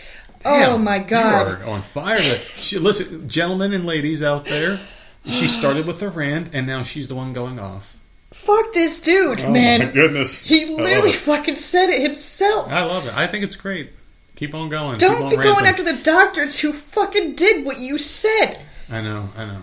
oh 0.44 0.76
my 0.76 0.98
god. 0.98 1.48
You 1.48 1.64
are 1.64 1.70
on 1.70 1.82
fire. 1.82 2.18
She, 2.54 2.78
listen, 2.78 3.26
gentlemen 3.28 3.72
and 3.72 3.86
ladies 3.86 4.22
out 4.22 4.44
there, 4.44 4.80
she 5.24 5.48
started 5.48 5.86
with 5.86 6.02
a 6.02 6.08
rant, 6.10 6.50
and 6.54 6.66
now 6.66 6.82
she's 6.82 7.08
the 7.08 7.14
one 7.14 7.32
going 7.32 7.58
off. 7.58 7.95
Fuck 8.36 8.72
this 8.74 9.00
dude, 9.00 9.40
Oh 9.40 9.50
man. 9.50 9.80
my 9.80 9.86
goodness. 9.86 10.44
He 10.44 10.64
I 10.64 10.68
love 10.68 10.78
literally 10.80 11.10
it. 11.10 11.16
fucking 11.16 11.56
said 11.56 11.88
it 11.88 12.02
himself. 12.02 12.70
I 12.72 12.84
love 12.84 13.06
it. 13.06 13.16
I 13.16 13.26
think 13.26 13.44
it's 13.44 13.56
great. 13.56 13.90
Keep 14.36 14.54
on 14.54 14.68
going. 14.68 14.98
Keep 14.98 15.08
Don't 15.08 15.22
on 15.24 15.30
be 15.30 15.36
going 15.36 15.64
after 15.66 15.82
the 15.82 15.94
doctors 16.04 16.58
who 16.58 16.72
fucking 16.72 17.34
did 17.34 17.64
what 17.64 17.78
you 17.78 17.98
said. 17.98 18.60
I 18.90 19.00
know, 19.02 19.30
I 19.36 19.46
know. 19.46 19.62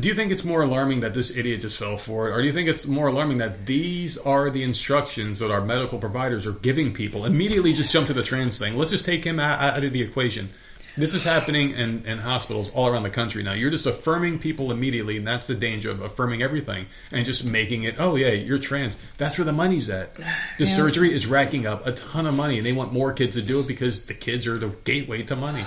Do 0.00 0.08
you 0.08 0.14
think 0.14 0.32
it's 0.32 0.42
more 0.44 0.62
alarming 0.62 1.00
that 1.00 1.14
this 1.14 1.36
idiot 1.36 1.60
just 1.60 1.78
fell 1.78 1.96
for 1.96 2.28
it, 2.28 2.32
or 2.32 2.40
do 2.40 2.46
you 2.46 2.52
think 2.52 2.68
it's 2.68 2.86
more 2.86 3.06
alarming 3.08 3.38
that 3.38 3.66
these 3.66 4.18
are 4.18 4.50
the 4.50 4.62
instructions 4.64 5.38
that 5.38 5.50
our 5.50 5.60
medical 5.60 5.98
providers 5.98 6.46
are 6.46 6.52
giving 6.52 6.92
people? 6.92 7.26
Immediately, 7.26 7.74
just 7.74 7.92
jump 7.92 8.06
to 8.08 8.14
the 8.14 8.22
trans 8.24 8.58
thing. 8.58 8.76
Let's 8.76 8.90
just 8.90 9.04
take 9.04 9.22
him 9.24 9.38
out, 9.38 9.60
out 9.60 9.84
of 9.84 9.92
the 9.92 10.02
equation. 10.02 10.48
This 10.96 11.14
is 11.14 11.24
happening 11.24 11.70
in, 11.70 12.04
in 12.06 12.18
hospitals 12.18 12.70
all 12.74 12.86
around 12.88 13.04
the 13.04 13.10
country 13.10 13.42
now. 13.42 13.54
You're 13.54 13.70
just 13.70 13.86
affirming 13.86 14.38
people 14.38 14.70
immediately, 14.70 15.16
and 15.16 15.26
that's 15.26 15.46
the 15.46 15.54
danger 15.54 15.90
of 15.90 16.02
affirming 16.02 16.42
everything 16.42 16.84
and 17.10 17.24
just 17.24 17.46
making 17.46 17.84
it, 17.84 17.94
oh, 17.98 18.14
yeah, 18.16 18.28
you're 18.32 18.58
trans. 18.58 18.96
That's 19.16 19.38
where 19.38 19.46
the 19.46 19.52
money's 19.54 19.88
at. 19.88 20.14
The 20.16 20.24
Yeah. 20.58 20.66
surgery 20.76 21.14
is 21.14 21.26
racking 21.26 21.66
up 21.66 21.86
a 21.86 21.92
ton 21.92 22.26
of 22.26 22.36
money, 22.36 22.58
and 22.58 22.66
they 22.66 22.72
want 22.72 22.92
more 22.92 23.12
kids 23.14 23.36
to 23.36 23.42
do 23.42 23.60
it 23.60 23.68
because 23.68 24.04
the 24.04 24.12
kids 24.14 24.46
are 24.46 24.58
the 24.58 24.68
gateway 24.84 25.22
to 25.22 25.34
money. 25.36 25.64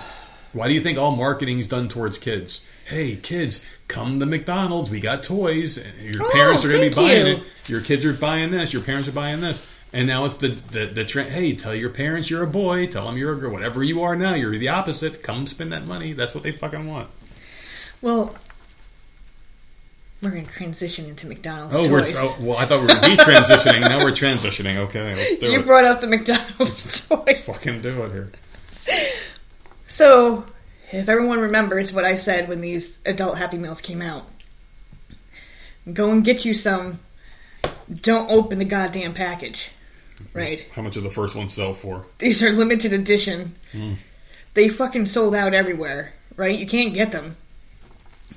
Why 0.54 0.68
do 0.68 0.76
you 0.76 0.82
think 0.82 0.98
all 1.00 1.16
marketing 1.16 1.58
is 1.60 1.68
done 1.68 1.90
towards 1.90 2.18
kids? 2.20 2.62
Hey, 2.86 3.16
kids, 3.16 3.66
come 3.88 4.20
to 4.20 4.28
McDonald's. 4.28 4.92
We 4.92 5.00
got 5.00 5.24
toys. 5.24 5.80
Your 6.02 6.24
Oh, 6.24 6.30
parents 6.32 6.64
are 6.64 6.70
going 6.70 6.84
to 6.84 6.90
be 6.92 6.96
buying 6.96 7.26
you. 7.28 7.34
it. 7.38 7.44
Your 7.70 7.82
kids 7.82 8.06
are 8.06 8.14
buying 8.14 8.52
this. 8.52 8.72
Your 8.74 8.84
parents 8.84 9.08
are 9.10 9.12
buying 9.12 9.42
this. 9.42 9.66
And 9.96 10.08
now 10.08 10.26
it's 10.26 10.36
the 10.36 10.50
the, 10.50 10.88
the 10.88 11.06
trend. 11.06 11.30
Hey, 11.32 11.56
tell 11.56 11.74
your 11.74 11.90
parents 11.90 12.30
you're 12.30 12.44
a 12.44 12.48
boy. 12.48 12.86
Tell 12.88 13.06
them 13.08 13.16
you're 13.18 13.32
a 13.32 13.38
girl. 13.38 13.52
Whatever 13.54 13.82
you 13.82 14.02
are 14.04 14.14
now, 14.14 14.34
you're 14.34 14.58
the 14.58 14.68
opposite. 14.68 15.24
Come 15.24 15.48
spend 15.48 15.72
that 15.72 15.86
money. 15.86 16.12
That's 16.12 16.36
what 16.36 16.44
they 16.44 16.52
fucking 16.52 16.86
want. 16.86 17.10
Well, 18.02 18.36
we're 20.22 20.32
going 20.32 20.46
to 20.46 20.52
transition 20.52 21.06
into 21.06 21.28
McDonald's 21.28 21.78
Oh, 21.78 21.90
we're 21.90 22.02
toys. 22.02 22.16
oh, 22.18 22.38
well. 22.42 22.58
I 22.58 22.66
thought 22.66 22.82
we 22.82 22.88
were 22.88 23.00
detransitioning. 23.00 23.80
now 23.80 24.04
we're 24.04 24.12
transitioning. 24.12 24.76
Okay, 24.80 25.16
let's 25.16 25.38
do 25.38 25.50
you 25.50 25.60
it. 25.60 25.66
brought 25.66 25.86
up 25.86 26.02
the 26.02 26.08
McDonald's 26.08 27.08
toys. 27.08 27.40
Fucking 27.46 27.82
do 27.82 28.04
it 28.04 28.12
here. 28.12 28.32
So, 29.88 30.46
if 30.92 31.08
everyone 31.08 31.40
remembers 31.40 31.94
what 31.94 32.04
I 32.04 32.16
said 32.18 32.50
when 32.50 32.60
these 32.60 33.00
adult 33.06 33.38
Happy 33.38 33.58
Meals 33.58 33.80
came 33.80 34.02
out, 34.02 34.28
go 35.94 36.12
and 36.12 36.22
get 36.22 36.44
you 36.44 36.54
some. 36.54 37.00
Don't 38.02 38.30
open 38.30 38.60
the 38.60 38.66
goddamn 38.66 39.14
package. 39.14 39.72
Right? 40.34 40.66
How 40.74 40.82
much 40.82 40.94
did 40.94 41.04
the 41.04 41.10
first 41.10 41.36
one 41.36 41.50
sell 41.50 41.74
for? 41.74 42.06
These 42.20 42.42
are 42.44 42.52
limited 42.52 42.94
edition. 42.94 43.56
Hmm. 43.72 43.94
They 44.54 44.70
fucking 44.70 45.08
sold 45.08 45.36
out 45.36 45.54
everywhere, 45.54 46.14
right? 46.38 46.58
You 46.58 46.66
can't 46.66 46.94
get 46.94 47.12
them. 47.12 47.36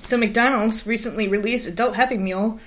So 0.03 0.17
McDonald's 0.17 0.87
recently 0.87 1.29
released 1.29 1.67
Adult 1.67 1.97
Happy 1.97 2.19
Meal 2.19 2.59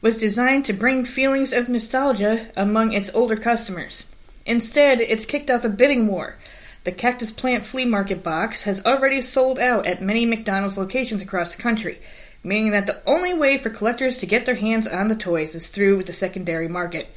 was 0.00 0.18
designed 0.18 0.64
to 0.66 0.72
bring 0.72 1.04
feelings 1.04 1.52
of 1.52 1.68
nostalgia 1.68 2.50
among 2.56 2.92
its 2.92 3.10
older 3.14 3.36
customers. 3.36 4.06
Instead, 4.44 5.00
it's 5.00 5.26
kicked 5.26 5.50
off 5.50 5.64
a 5.64 5.68
bidding 5.68 6.06
war. 6.06 6.36
The 6.84 6.92
Cactus 6.92 7.32
Plant 7.32 7.66
Flea 7.66 7.84
Market 7.84 8.22
box 8.22 8.62
has 8.62 8.84
already 8.86 9.20
sold 9.20 9.58
out 9.58 9.86
at 9.86 10.00
many 10.00 10.24
McDonald's 10.24 10.78
locations 10.78 11.22
across 11.22 11.54
the 11.54 11.62
country, 11.62 11.98
meaning 12.44 12.70
that 12.70 12.86
the 12.86 13.02
only 13.06 13.34
way 13.34 13.58
for 13.58 13.70
collectors 13.70 14.18
to 14.18 14.26
get 14.26 14.46
their 14.46 14.54
hands 14.54 14.86
on 14.86 15.08
the 15.08 15.16
toys 15.16 15.54
is 15.54 15.68
through 15.68 16.04
the 16.04 16.12
secondary 16.12 16.68
market. 16.68 17.08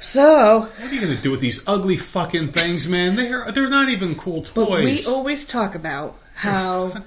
So, 0.00 0.60
What 0.60 0.80
are 0.80 0.94
you 0.94 1.00
going 1.00 1.14
to 1.14 1.20
do 1.20 1.30
with 1.30 1.40
these 1.40 1.62
ugly 1.66 1.96
fucking 1.96 2.48
things, 2.48 2.88
man? 2.88 3.16
They're 3.16 3.50
they're 3.52 3.68
not 3.68 3.90
even 3.90 4.14
cool 4.14 4.42
toys. 4.42 4.66
but 4.68 4.84
we 4.84 5.04
always 5.06 5.46
talk 5.46 5.74
about 5.74 6.16
how 6.34 7.02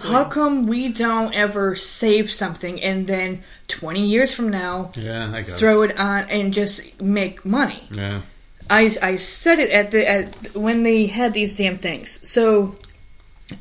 how 0.00 0.24
come 0.24 0.66
we 0.66 0.88
don't 0.88 1.34
ever 1.34 1.76
save 1.76 2.32
something 2.32 2.82
and 2.82 3.06
then 3.06 3.42
20 3.68 4.00
years 4.06 4.32
from 4.32 4.48
now 4.48 4.90
yeah, 4.94 5.42
throw 5.42 5.82
it 5.82 5.98
on 5.98 6.24
and 6.30 6.54
just 6.54 7.00
make 7.00 7.44
money? 7.44 7.86
Yeah. 7.90 8.22
I, 8.70 8.90
I 9.02 9.16
said 9.16 9.58
it 9.58 9.70
at 9.70 9.90
the 9.90 10.08
at 10.08 10.54
when 10.54 10.82
they 10.82 11.06
had 11.06 11.34
these 11.34 11.54
damn 11.54 11.76
things. 11.76 12.18
So 12.28 12.76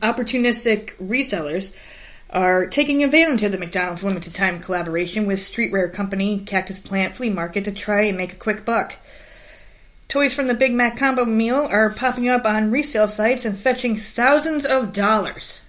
opportunistic 0.01 0.95
resellers 0.97 1.75
are 2.29 2.67
taking 2.67 3.03
advantage 3.03 3.43
of 3.43 3.51
the 3.51 3.57
McDonald's 3.57 4.03
limited 4.03 4.33
time 4.33 4.59
collaboration 4.59 5.25
with 5.25 5.39
streetwear 5.39 5.91
company 5.91 6.39
Cactus 6.45 6.79
Plant 6.79 7.15
Flea 7.15 7.29
Market 7.29 7.65
to 7.65 7.71
try 7.71 8.01
and 8.03 8.17
make 8.17 8.33
a 8.33 8.37
quick 8.37 8.65
buck. 8.65 8.95
Toys 10.09 10.33
from 10.33 10.47
the 10.47 10.53
Big 10.53 10.73
Mac 10.73 10.97
combo 10.97 11.25
meal 11.25 11.67
are 11.69 11.89
popping 11.89 12.29
up 12.29 12.45
on 12.45 12.71
resale 12.71 13.07
sites 13.07 13.45
and 13.45 13.57
fetching 13.57 13.95
thousands 13.95 14.65
of 14.65 14.93
dollars. 14.93 15.61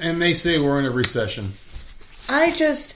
And 0.00 0.20
they 0.20 0.34
say 0.34 0.58
we're 0.58 0.78
in 0.78 0.84
a 0.84 0.90
recession. 0.90 1.52
I 2.28 2.50
just 2.52 2.94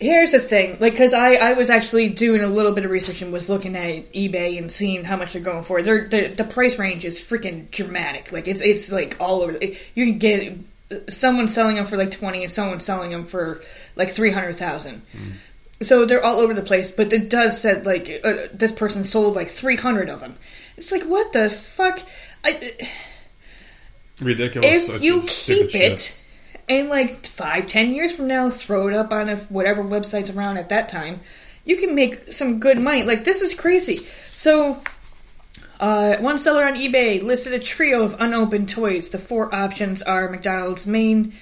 here's 0.00 0.32
the 0.32 0.40
thing, 0.40 0.76
like, 0.80 0.92
because 0.92 1.14
I 1.14 1.34
I 1.34 1.52
was 1.52 1.70
actually 1.70 2.08
doing 2.10 2.42
a 2.42 2.46
little 2.48 2.72
bit 2.72 2.84
of 2.84 2.90
research 2.90 3.22
and 3.22 3.32
was 3.32 3.48
looking 3.48 3.76
at 3.76 4.12
eBay 4.12 4.58
and 4.58 4.70
seeing 4.70 5.04
how 5.04 5.16
much 5.16 5.32
they're 5.32 5.42
going 5.42 5.62
for. 5.64 5.80
They're, 5.82 6.08
the 6.08 6.28
the 6.28 6.44
price 6.44 6.78
range 6.78 7.04
is 7.04 7.20
freaking 7.20 7.70
dramatic. 7.70 8.32
Like 8.32 8.48
it's 8.48 8.60
it's 8.60 8.90
like 8.92 9.16
all 9.20 9.42
over. 9.42 9.52
the- 9.52 9.76
You 9.94 10.06
can 10.06 10.18
get 10.18 10.58
someone 11.08 11.48
selling 11.48 11.76
them 11.76 11.86
for 11.86 11.96
like 11.96 12.10
twenty 12.10 12.42
and 12.42 12.52
someone 12.52 12.80
selling 12.80 13.10
them 13.10 13.24
for 13.24 13.62
like 13.96 14.10
three 14.10 14.30
hundred 14.30 14.56
thousand. 14.56 15.02
So 15.80 16.04
they're 16.06 16.24
all 16.24 16.38
over 16.38 16.54
the 16.54 16.62
place, 16.62 16.90
but 16.90 17.12
it 17.12 17.28
does 17.28 17.60
said 17.60 17.86
like 17.86 18.20
uh, 18.24 18.48
this 18.52 18.72
person 18.72 19.04
sold 19.04 19.34
like 19.36 19.48
three 19.48 19.76
hundred 19.76 20.08
of 20.08 20.20
them. 20.20 20.36
It's 20.76 20.92
like 20.92 21.02
what 21.04 21.32
the 21.32 21.50
fuck. 21.50 22.00
I, 22.44 22.72
Ridiculous. 24.20 24.88
if 24.88 25.02
you 25.02 25.22
keep 25.26 25.74
it 25.74 25.98
shit. 26.00 26.20
and 26.68 26.88
like 26.88 27.26
five 27.26 27.66
ten 27.66 27.92
years 27.92 28.12
from 28.12 28.28
now 28.28 28.50
throw 28.50 28.88
it 28.88 28.94
up 28.94 29.12
on 29.12 29.28
a, 29.28 29.36
whatever 29.36 29.82
website's 29.82 30.30
around 30.30 30.58
at 30.58 30.68
that 30.68 30.88
time 30.88 31.20
you 31.64 31.76
can 31.76 31.94
make 31.94 32.32
some 32.32 32.60
good 32.60 32.78
money 32.78 33.02
like 33.04 33.24
this 33.24 33.40
is 33.42 33.54
crazy 33.54 33.96
so 34.30 34.80
uh, 35.82 36.16
one 36.16 36.38
seller 36.38 36.64
on 36.64 36.74
ebay 36.74 37.22
listed 37.22 37.52
a 37.52 37.58
trio 37.58 38.02
of 38.02 38.16
unopened 38.20 38.68
toys 38.68 39.10
the 39.10 39.18
four 39.18 39.54
options 39.54 40.00
are 40.02 40.30
mcdonald's 40.30 40.86
main 40.86 41.34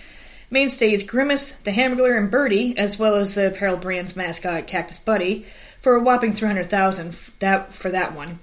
mainstays 0.50 1.04
grimace 1.04 1.52
the 1.52 1.70
hamburger 1.70 2.16
and 2.16 2.30
birdie 2.30 2.76
as 2.76 2.98
well 2.98 3.14
as 3.14 3.34
the 3.34 3.46
apparel 3.46 3.76
brand's 3.76 4.16
mascot 4.16 4.66
cactus 4.66 4.98
buddy 4.98 5.46
for 5.80 5.94
a 5.94 6.00
whopping 6.00 6.32
300000 6.32 7.12
that 7.38 7.72
for 7.72 7.90
that 7.90 8.16
one 8.16 8.40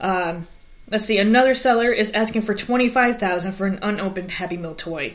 um, 0.00 0.46
let's 0.90 1.04
see. 1.04 1.18
Another 1.18 1.54
seller 1.54 1.90
is 1.90 2.10
asking 2.12 2.42
for 2.42 2.54
twenty 2.54 2.88
five 2.88 3.18
thousand 3.18 3.52
for 3.52 3.66
an 3.66 3.80
unopened 3.82 4.30
Happy 4.30 4.56
Meal 4.56 4.74
toy, 4.74 5.14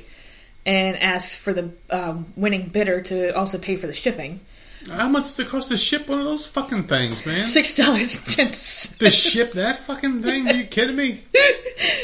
and 0.65 0.97
asks 0.97 1.37
for 1.37 1.53
the 1.53 1.71
um, 1.89 2.33
winning 2.35 2.67
bidder 2.67 3.01
to 3.01 3.35
also 3.35 3.57
pay 3.57 3.75
for 3.75 3.87
the 3.87 3.93
shipping. 3.93 4.41
How 4.89 5.07
much 5.09 5.23
does 5.23 5.39
it 5.39 5.47
cost 5.47 5.69
to 5.69 5.77
ship 5.77 6.07
one 6.07 6.19
of 6.19 6.25
those 6.25 6.45
fucking 6.45 6.83
things, 6.83 7.25
man? 7.25 7.39
Six 7.39 7.75
dollars 7.77 8.23
ten 8.35 8.47
cents. 8.53 8.97
to 8.97 9.09
ship 9.11 9.51
that 9.53 9.79
fucking 9.79 10.21
thing? 10.23 10.47
Are 10.49 10.53
you 10.53 10.65
kidding 10.65 10.95
me? 10.95 11.23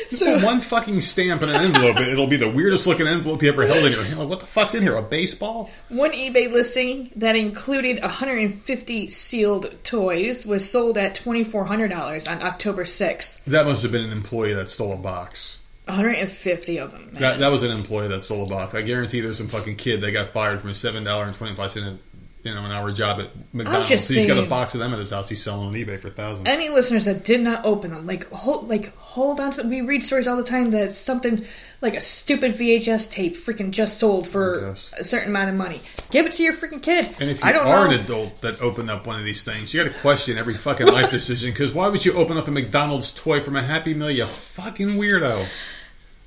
So 0.09 0.33
Put 0.39 0.43
one 0.43 0.61
fucking 0.61 1.01
stamp 1.01 1.43
in 1.43 1.49
an 1.49 1.55
envelope. 1.55 1.97
It'll 1.99 2.25
be 2.25 2.37
the 2.37 2.49
weirdest 2.49 2.87
looking 2.87 3.05
envelope 3.07 3.43
you 3.43 3.49
ever 3.49 3.67
held 3.67 3.85
in 3.85 3.91
your 3.91 4.03
hand. 4.03 4.17
Like, 4.17 4.27
what 4.27 4.39
the 4.39 4.47
fuck's 4.47 4.73
in 4.73 4.81
here? 4.81 4.95
A 4.95 5.03
baseball? 5.03 5.69
one 5.89 6.11
eBay 6.11 6.51
listing 6.51 7.11
that 7.17 7.35
included 7.35 8.01
150 8.01 9.09
sealed 9.09 9.71
toys 9.83 10.45
was 10.47 10.67
sold 10.69 10.97
at 10.97 11.13
twenty 11.15 11.43
four 11.43 11.63
hundred 11.65 11.89
dollars 11.89 12.27
on 12.27 12.41
October 12.41 12.85
sixth. 12.85 13.45
That 13.45 13.65
must 13.67 13.83
have 13.83 13.91
been 13.91 14.05
an 14.05 14.11
employee 14.11 14.53
that 14.53 14.71
stole 14.71 14.93
a 14.93 14.97
box. 14.97 15.59
150 15.85 16.79
of 16.79 16.91
them. 16.91 17.09
That 17.13 17.39
that 17.39 17.49
was 17.51 17.61
an 17.63 17.71
employee 17.71 18.07
that 18.09 18.23
stole 18.23 18.43
a 18.43 18.49
box. 18.49 18.73
I 18.73 18.81
guarantee 18.81 19.21
there's 19.21 19.37
some 19.37 19.47
fucking 19.47 19.75
kid 19.75 20.01
that 20.01 20.11
got 20.11 20.29
fired 20.29 20.61
from 20.61 20.71
a 20.71 20.75
seven 20.75 21.03
dollar 21.03 21.25
and 21.25 21.35
twenty 21.35 21.55
five 21.55 21.71
cent 21.71 21.99
you 22.49 22.55
know 22.55 22.65
an 22.65 22.71
hour 22.71 22.91
job 22.91 23.19
at 23.21 23.29
McDonald's. 23.53 24.07
He's 24.07 24.25
got 24.27 24.37
a 24.37 24.47
box 24.47 24.73
of 24.73 24.79
them 24.79 24.91
at 24.93 24.99
his 24.99 25.11
house. 25.11 25.29
He's 25.29 25.41
selling 25.41 25.67
on 25.67 25.73
eBay 25.73 25.99
for 25.99 26.09
thousands. 26.09 26.47
any 26.47 26.69
listeners 26.69 27.05
that 27.05 27.23
did 27.23 27.41
not 27.41 27.65
open 27.65 27.91
them, 27.91 28.05
like 28.05 28.29
hold, 28.31 28.67
like 28.67 28.95
hold 28.97 29.39
on 29.39 29.51
to. 29.51 29.63
We 29.63 29.81
read 29.81 30.03
stories 30.03 30.27
all 30.27 30.37
the 30.37 30.43
time 30.43 30.71
that 30.71 30.91
something 30.91 31.45
like 31.81 31.95
a 31.95 32.01
stupid 32.01 32.55
VHS 32.55 33.11
tape 33.11 33.37
freaking 33.37 33.71
just 33.71 33.97
sold 33.99 34.27
for 34.27 34.75
a 34.97 35.03
certain 35.03 35.29
amount 35.29 35.49
of 35.49 35.55
money. 35.55 35.79
Give 36.11 36.25
it 36.25 36.33
to 36.33 36.43
your 36.43 36.53
freaking 36.53 36.81
kid. 36.83 37.05
And 37.21 37.29
if 37.29 37.41
you 37.41 37.47
I 37.49 37.51
don't 37.53 37.67
are 37.67 37.87
know. 37.87 37.93
an 37.93 37.99
adult 38.01 38.41
that 38.41 38.61
opened 38.61 38.89
up 38.89 39.07
one 39.07 39.17
of 39.17 39.23
these 39.23 39.43
things, 39.43 39.73
you 39.73 39.83
got 39.83 39.93
to 39.93 39.99
question 39.99 40.37
every 40.37 40.55
fucking 40.55 40.87
life 40.87 41.09
decision. 41.11 41.51
Because 41.51 41.73
why 41.73 41.87
would 41.87 42.03
you 42.03 42.13
open 42.13 42.37
up 42.37 42.47
a 42.47 42.51
McDonald's 42.51 43.13
toy 43.13 43.39
from 43.41 43.55
a 43.55 43.61
Happy 43.63 43.93
Meal? 43.93 44.11
You 44.11 44.25
fucking 44.25 44.89
weirdo. 44.89 45.45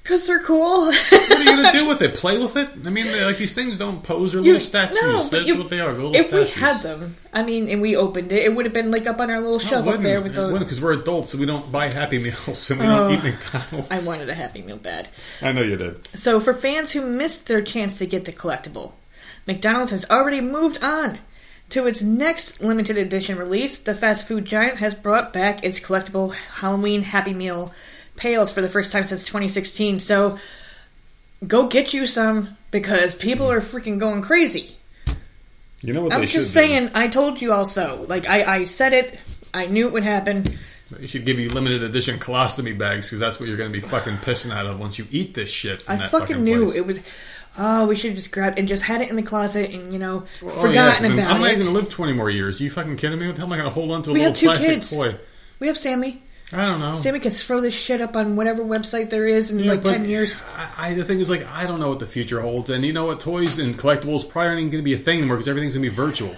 Because 0.02 0.26
they're 0.26 0.40
cool. 0.40 0.86
What 0.86 1.12
are 1.30 1.38
you 1.38 1.44
gonna 1.44 1.70
do 1.72 1.86
with 1.86 2.02
it? 2.02 2.14
Play 2.14 2.36
with 2.38 2.56
it? 2.56 2.68
I 2.84 2.90
mean, 2.90 3.06
like 3.24 3.38
these 3.38 3.54
things 3.54 3.78
don't 3.78 4.02
pose. 4.02 4.34
You- 4.34 4.40
little 4.40 4.60
statues. 4.60 4.98
no, 5.00 5.22
That's 5.22 5.46
you- 5.46 5.56
what 5.56 5.70
they 5.70 5.78
are. 5.78 5.92
Little 5.92 6.14
if 6.16 6.32
we 6.32 6.46
had 6.48 6.82
them, 6.82 7.14
I 7.32 7.44
mean, 7.44 7.68
and 7.68 7.80
we 7.80 7.94
opened 7.94 8.32
it, 8.32 8.42
it 8.44 8.54
would 8.54 8.64
have 8.64 8.74
been 8.74 8.90
like 8.90 9.06
up 9.06 9.20
on 9.20 9.30
our 9.30 9.40
little 9.40 9.60
shelf 9.60 9.86
up 9.86 10.02
there 10.02 10.20
with 10.20 10.34
the. 10.34 10.58
because 10.58 10.80
we're 10.80 10.94
adults, 10.94 11.30
so 11.32 11.38
we 11.38 11.46
don't 11.46 11.70
buy 11.70 11.88
Happy 11.90 12.18
Meals 12.18 12.68
and 12.70 12.80
we 12.80 12.86
Oh. 12.86 12.90
don't 12.90 13.12
eat 13.12 13.20
oh, 13.20 13.52
McDonald's. 13.52 13.90
I 13.92 14.04
wanted 14.06 14.28
a 14.28 14.34
Happy 14.34 14.62
Meal 14.62 14.76
bad. 14.76 15.08
I 15.40 15.52
know 15.52 15.62
you 15.62 15.76
did. 15.76 16.04
So, 16.18 16.40
for 16.40 16.52
fans 16.52 16.90
who 16.90 17.02
missed 17.02 17.46
their 17.46 17.62
chance 17.62 17.98
to 17.98 18.06
get 18.06 18.24
the 18.24 18.32
collectible, 18.32 18.92
McDonald's 19.46 19.92
has 19.92 20.04
already 20.10 20.40
moved 20.40 20.82
on. 20.82 21.18
To 21.70 21.86
its 21.86 22.02
next 22.02 22.60
limited 22.60 22.98
edition 22.98 23.38
release, 23.38 23.78
the 23.78 23.94
fast 23.94 24.26
food 24.26 24.44
giant 24.44 24.78
has 24.78 24.94
brought 24.94 25.32
back 25.32 25.64
its 25.64 25.80
collectible 25.80 26.34
Halloween 26.34 27.02
Happy 27.02 27.32
Meal 27.32 27.72
pails 28.22 28.52
for 28.52 28.62
the 28.62 28.68
first 28.68 28.92
time 28.92 29.04
since 29.04 29.24
2016. 29.24 29.98
So, 30.00 30.38
go 31.46 31.66
get 31.66 31.92
you 31.92 32.06
some 32.06 32.56
because 32.70 33.14
people 33.14 33.50
are 33.50 33.60
freaking 33.60 33.98
going 33.98 34.22
crazy. 34.22 34.76
You 35.80 35.92
know 35.92 36.02
what 36.04 36.12
I'm 36.12 36.20
they 36.20 36.26
just 36.26 36.46
should 36.46 36.52
saying, 36.52 36.90
I 36.94 37.08
told 37.08 37.42
you 37.42 37.52
also. 37.52 38.06
Like, 38.08 38.28
I, 38.28 38.58
I 38.60 38.64
said 38.66 38.92
it, 38.92 39.18
I 39.52 39.66
knew 39.66 39.88
it 39.88 39.92
would 39.92 40.04
happen. 40.04 40.42
do? 40.42 40.52
They 40.98 41.06
should 41.06 41.24
give 41.26 41.38
you 41.40 41.48
limited 41.50 41.82
edition 41.82 42.18
colostomy 42.20 42.76
bags 42.78 43.06
because 43.08 43.18
that's 43.18 43.40
what 43.40 43.48
you're 43.48 43.56
going 43.56 43.72
to 43.72 43.78
be 43.80 43.84
fucking 43.84 44.18
pissing 44.18 44.52
out 44.52 44.66
of 44.66 44.78
once 44.78 44.98
you 44.98 45.06
eat 45.10 45.34
this 45.34 45.48
shit. 45.50 45.82
From 45.82 45.96
I 45.96 45.98
that 45.98 46.10
fucking 46.12 46.44
knew 46.44 46.66
place. 46.66 46.76
it 46.76 46.86
was. 46.86 47.00
Oh, 47.58 47.86
we 47.86 47.96
should 47.96 48.10
have 48.10 48.16
just 48.16 48.30
grabbed 48.32 48.58
and 48.58 48.68
just 48.68 48.82
had 48.84 49.02
it 49.02 49.10
in 49.10 49.16
the 49.16 49.22
closet 49.22 49.70
and 49.72 49.92
you 49.92 49.98
know 49.98 50.24
Oh, 50.42 50.46
yeah, 50.46 50.60
forgotten 50.60 51.02
'cause 51.02 51.12
about 51.12 51.30
I'm 51.32 51.40
not 51.40 51.48
it. 51.50 51.52
even 51.54 51.64
going 51.64 51.74
to 51.74 51.80
live 51.80 51.88
20 51.90 52.12
more 52.14 52.30
years. 52.30 52.60
Are 52.60 52.64
you 52.64 52.70
fucking 52.70 52.96
kidding 52.96 53.18
me? 53.18 53.26
What 53.26 53.34
the 53.34 53.40
hell 53.40 53.48
am 53.48 53.52
I 53.52 53.56
going 53.58 53.68
to 53.68 53.74
hold 53.74 53.90
on 53.90 54.02
to 54.04 54.10
a 54.10 54.12
We 54.12 54.20
little 54.20 54.30
had 54.32 54.36
two 54.38 54.46
plastic 54.46 54.68
kids. 54.68 54.90
toy? 54.90 55.16
We 55.60 55.66
have 55.66 55.76
Sammy. 55.76 56.22
I 56.52 56.66
don't 56.66 56.80
know. 56.80 56.94
Sammy 56.94 57.18
could 57.20 57.32
throw 57.32 57.60
this 57.60 57.74
shit 57.74 58.00
up 58.00 58.14
on 58.16 58.36
whatever 58.36 58.62
website 58.62 59.10
there 59.10 59.26
is 59.26 59.50
in 59.50 59.58
Yeah, 59.60 59.72
like 59.72 59.82
but 59.84 59.92
ten 59.92 60.04
years. 60.04 60.42
I, 60.56 60.90
I, 60.90 60.94
the 60.94 61.04
thing 61.04 61.20
is, 61.20 61.30
like, 61.30 61.46
I 61.46 61.66
don't 61.66 61.80
know 61.80 61.88
what 61.88 61.98
the 61.98 62.06
future 62.06 62.40
holds, 62.40 62.68
and 62.70 62.84
you 62.84 62.92
know 62.92 63.06
what? 63.06 63.20
Toys 63.20 63.58
and 63.58 63.74
collectibles 63.74 64.28
probably 64.28 64.48
aren't 64.48 64.60
even 64.60 64.70
going 64.70 64.82
to 64.82 64.84
be 64.84 64.94
a 64.94 64.98
thing 64.98 65.18
anymore 65.18 65.36
because 65.36 65.48
everything's 65.48 65.74
going 65.74 65.84
to 65.84 65.90
be 65.90 65.96
virtual. 65.96 66.36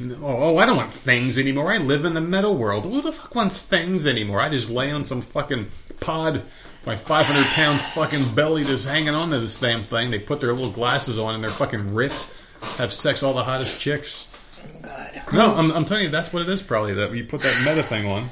No, 0.00 0.16
Oh, 0.22 0.56
I 0.56 0.66
don't 0.66 0.76
want 0.76 0.92
things 0.92 1.38
anymore. 1.38 1.70
I 1.70 1.78
live 1.78 2.04
in 2.04 2.14
the 2.14 2.20
meta 2.20 2.50
world. 2.50 2.84
Who 2.86 3.00
the 3.02 3.12
fuck 3.12 3.34
wants 3.34 3.62
things 3.62 4.06
anymore? 4.06 4.40
I 4.40 4.48
just 4.48 4.70
lay 4.70 4.90
on 4.90 5.04
some 5.04 5.22
fucking 5.22 5.68
pod. 6.00 6.42
My 6.84 6.96
500 6.96 7.44
pound 7.48 7.78
fucking 7.78 8.34
belly 8.34 8.64
just 8.64 8.88
hanging 8.88 9.14
on 9.14 9.30
to 9.30 9.38
this 9.38 9.60
damn 9.60 9.84
thing. 9.84 10.10
They 10.10 10.18
put 10.18 10.40
their 10.40 10.52
little 10.52 10.72
glasses 10.72 11.16
on 11.18 11.34
and 11.36 11.44
they're 11.44 11.50
fucking 11.50 11.94
ripped. 11.94 12.32
Have 12.78 12.92
sex 12.92 13.22
all 13.22 13.34
the 13.34 13.44
hottest 13.44 13.80
chicks. 13.80 14.26
Oh, 14.64 14.80
God. 14.82 15.22
No, 15.32 15.54
I'm, 15.54 15.70
I'm 15.70 15.84
telling 15.84 16.04
you, 16.04 16.10
that's 16.10 16.32
what 16.32 16.42
it 16.42 16.48
is. 16.48 16.60
Probably 16.62 16.94
that 16.94 17.12
you 17.14 17.24
put 17.24 17.42
that 17.42 17.64
meta 17.64 17.84
thing 17.84 18.06
on. 18.06 18.28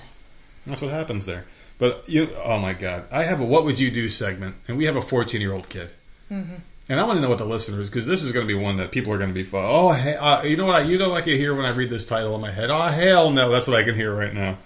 That's 0.67 0.83
what 0.83 0.91
happens 0.91 1.27
there. 1.27 1.45
But 1.79 2.09
you, 2.09 2.29
oh 2.45 2.59
my 2.59 2.75
god, 2.75 3.05
I 3.11 3.23
have 3.25 3.41
a 3.41 3.45
"What 3.45 3.65
would 3.65 3.79
you 3.79 3.91
do" 3.91 4.09
segment, 4.09 4.55
and 4.69 4.77
we 4.77 4.85
have 4.87 4.97
a 4.97 5.03
14 5.03 5.41
year 5.41 5.53
old 5.53 5.69
kid, 5.69 5.91
Mm-hmm. 6.31 6.55
and 6.89 7.01
I 7.01 7.05
want 7.05 7.17
to 7.17 7.21
know 7.23 7.29
what 7.31 7.39
the 7.39 7.45
listeners 7.47 7.89
because 7.91 8.07
this 8.07 8.23
is 8.23 8.33
going 8.33 8.47
to 8.47 8.55
be 8.55 8.59
one 8.61 8.77
that 8.77 8.91
people 8.93 9.13
are 9.13 9.19
going 9.19 9.33
to 9.33 9.43
be. 9.43 9.49
Oh, 9.53 9.93
hey, 9.93 10.15
uh, 10.17 10.43
you 10.45 10.57
know 10.57 10.67
what? 10.67 10.77
I, 10.77 10.83
you 10.83 10.99
know 10.99 11.09
what 11.11 11.19
I 11.23 11.25
can 11.25 11.37
hear 11.39 11.55
when 11.55 11.65
I 11.67 11.73
read 11.73 11.91
this 11.91 12.05
title 12.05 12.35
in 12.35 12.41
my 12.41 12.51
head. 12.53 12.71
Oh 12.71 12.83
hell 12.83 13.31
no, 13.31 13.51
that's 13.51 13.67
what 13.67 13.77
I 13.79 13.83
can 13.83 13.95
hear 13.95 14.15
right 14.15 14.33
now. 14.35 14.59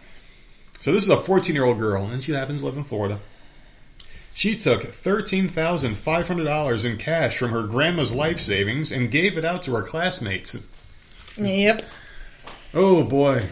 So 0.81 0.93
this 0.93 1.03
is 1.05 1.11
a 1.11 1.17
14 1.17 1.55
year 1.55 1.65
old 1.65 1.79
girl, 1.79 2.05
and 2.07 2.23
she 2.23 2.33
happens 2.33 2.61
to 2.61 2.67
live 2.67 2.77
in 2.77 2.85
Florida. 2.85 3.21
She 4.37 4.57
took 4.57 4.83
$13,500 4.83 6.85
in 6.85 6.97
cash 6.99 7.39
from 7.39 7.51
her 7.51 7.63
grandma's 7.63 8.13
life 8.13 8.41
savings 8.41 8.91
and 8.91 9.09
gave 9.11 9.39
it 9.39 9.45
out 9.45 9.63
to 9.63 9.75
her 9.77 9.83
classmates. 9.83 10.57
Yep. 11.39 11.83
Oh 12.75 13.05
boy. 13.05 13.45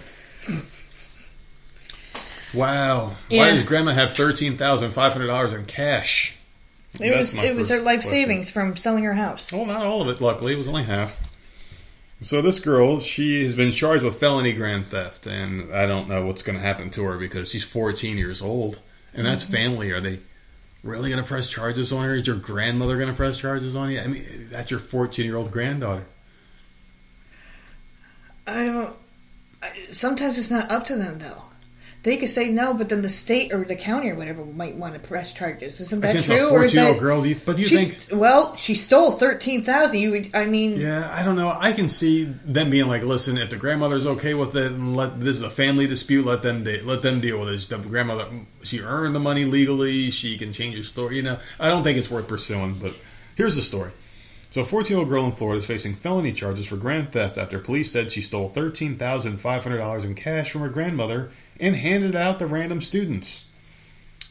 Wow. 2.55 3.13
Why 3.31 3.51
does 3.53 3.65
grandma 3.65 3.93
have 3.93 4.15
thirteen 4.15 4.57
thousand 4.57 4.93
five 4.93 5.13
hundred 5.13 5.27
dollars 5.29 5.53
in 5.53 5.65
cash? 5.65 6.37
It 6.95 7.11
That's 7.11 7.35
was 7.35 7.45
it 7.45 7.57
was 7.57 7.69
her 7.71 7.79
life 7.81 8.01
question. 8.01 8.11
savings 8.11 8.51
from 8.51 8.77
selling 8.77 9.05
her 9.05 9.15
house. 9.15 9.51
Well, 9.53 9.65
not 9.65 9.83
all 9.87 10.03
of 10.03 10.09
it, 10.09 10.21
luckily. 10.21 10.53
It 10.53 10.59
was 10.59 10.69
only 10.69 10.83
half. 10.85 11.31
So 12.21 12.41
this 12.43 12.61
girl, 12.61 13.01
she 13.01 13.43
has 13.45 13.57
been 13.57 13.73
charged 13.73 14.05
with 14.05 14.21
felony 14.21 14.53
grand 14.53 14.87
theft, 14.87 15.27
and 15.27 15.75
I 15.75 15.87
don't 15.87 16.09
know 16.09 16.25
what's 16.27 16.43
going 16.43 16.57
to 16.57 16.63
happen 16.63 16.91
to 16.91 17.03
her 17.05 17.19
because 17.19 17.51
she's 17.51 17.65
14 17.65 18.17
years 18.19 18.43
old, 18.43 18.79
and 19.15 19.27
that's 19.27 19.43
Mm-hmm. 19.45 19.53
family. 19.53 19.91
Are 19.91 20.01
they 20.01 20.21
really 20.85 21.11
going 21.11 21.21
to 21.23 21.27
press 21.27 21.49
charges 21.51 21.93
on 21.93 22.05
her? 22.05 22.15
Is 22.15 22.27
your 22.27 22.37
grandmother 22.37 22.97
going 22.97 23.09
to 23.09 23.15
press 23.17 23.39
charges 23.39 23.75
on 23.75 23.91
you? 23.91 23.99
I 24.01 24.07
mean, 24.07 24.25
that's 24.51 24.71
your 24.71 24.79
14 24.79 25.25
year 25.25 25.37
old 25.37 25.51
granddaughter. 25.51 26.05
I 28.47 28.67
don't. 28.67 28.95
I, 29.63 29.71
sometimes 29.91 30.39
it's 30.39 30.51
not 30.51 30.71
up 30.71 30.85
to 30.85 30.97
them 30.97 31.19
though. 31.19 31.43
They 32.05 32.17
could 32.17 32.31
say 32.31 32.49
no, 32.49 32.75
but 32.75 32.89
then 32.89 33.01
the 33.03 33.09
state 33.09 33.53
or 33.55 33.65
the 33.65 33.77
county 33.77 34.11
or 34.11 34.17
whatever 34.17 34.45
might 34.45 34.75
want 34.75 34.95
to 34.95 34.99
press 34.99 35.33
charges. 35.33 35.81
Isn't 35.81 36.01
that 36.01 36.11
Against 36.11 36.29
true? 36.31 36.49
a 36.49 36.51
Or 36.51 36.65
is 36.65 36.73
14 36.73 36.75
year 36.81 36.89
old 36.89 36.97
that- 36.97 37.01
girl, 37.01 37.23
do 37.23 37.29
you, 37.29 37.37
but 37.45 37.55
do 37.57 37.63
you 37.63 37.69
She, 37.69 37.77
think. 37.85 38.21
well, 38.21 38.57
she 38.57 38.75
stole 38.75 39.13
thirteen 39.13 39.63
thousand. 39.63 40.01
You, 40.01 40.11
would, 40.11 40.31
I 40.35 40.47
mean, 40.47 40.81
Yeah, 40.81 41.09
I 41.13 41.23
don't 41.23 41.37
know. 41.37 41.57
I 41.57 41.73
can 41.73 41.89
see 41.89 42.25
them 42.45 42.71
being 42.71 42.89
like, 42.89 43.03
"Listen, 43.05 43.39
if 43.39 43.51
the 43.51 43.57
grandmother's 43.57 44.07
okay 44.09 44.35
with 44.35 44.57
it, 44.57 44.73
and 44.73 44.97
let 44.97 45.21
this 45.21 45.37
is 45.37 45.43
a 45.43 45.51
family 45.51 45.87
dispute, 45.87 46.27
let 46.27 46.43
them 46.43 46.65
de- 46.65 46.83
let 46.83 47.03
them 47.03 47.21
deal 47.21 47.39
with 47.39 47.51
it." 47.55 47.69
The 47.69 47.79
grandmother, 47.79 48.27
she 48.65 48.81
earned 48.81 49.15
the 49.15 49.21
money 49.21 49.45
legally. 49.45 50.11
She 50.11 50.37
can 50.37 50.53
change 50.53 50.77
her 50.77 50.83
story. 50.83 51.17
You 51.17 51.23
know, 51.23 51.39
I 51.61 51.69
don't 51.69 51.85
think 51.85 51.99
it's 51.99 52.11
worth 52.11 52.27
pursuing. 52.27 52.75
But 52.83 52.95
here's 53.37 53.55
the 53.55 53.63
story. 53.63 53.93
So, 54.51 54.63
a 54.63 54.65
14 54.65 54.97
year 54.97 54.99
old 54.99 55.09
girl 55.09 55.25
in 55.25 55.33
Florida 55.33 55.59
is 55.59 55.67
facing 55.67 55.95
felony 55.95 56.33
charges 56.33 56.67
for 56.67 56.77
grand 56.77 57.13
theft 57.13 57.39
after 57.39 57.59
police 57.61 57.91
said 57.93 58.11
she 58.11 58.21
stole 58.23 58.51
$13,500 58.51 60.05
in 60.05 60.15
cash 60.15 60.51
from 60.51 60.63
her 60.63 60.69
grandmother 60.69 61.31
and 61.61 61.77
handed 61.77 62.17
out 62.17 62.39
to 62.39 62.47
random 62.47 62.81
students. 62.81 63.47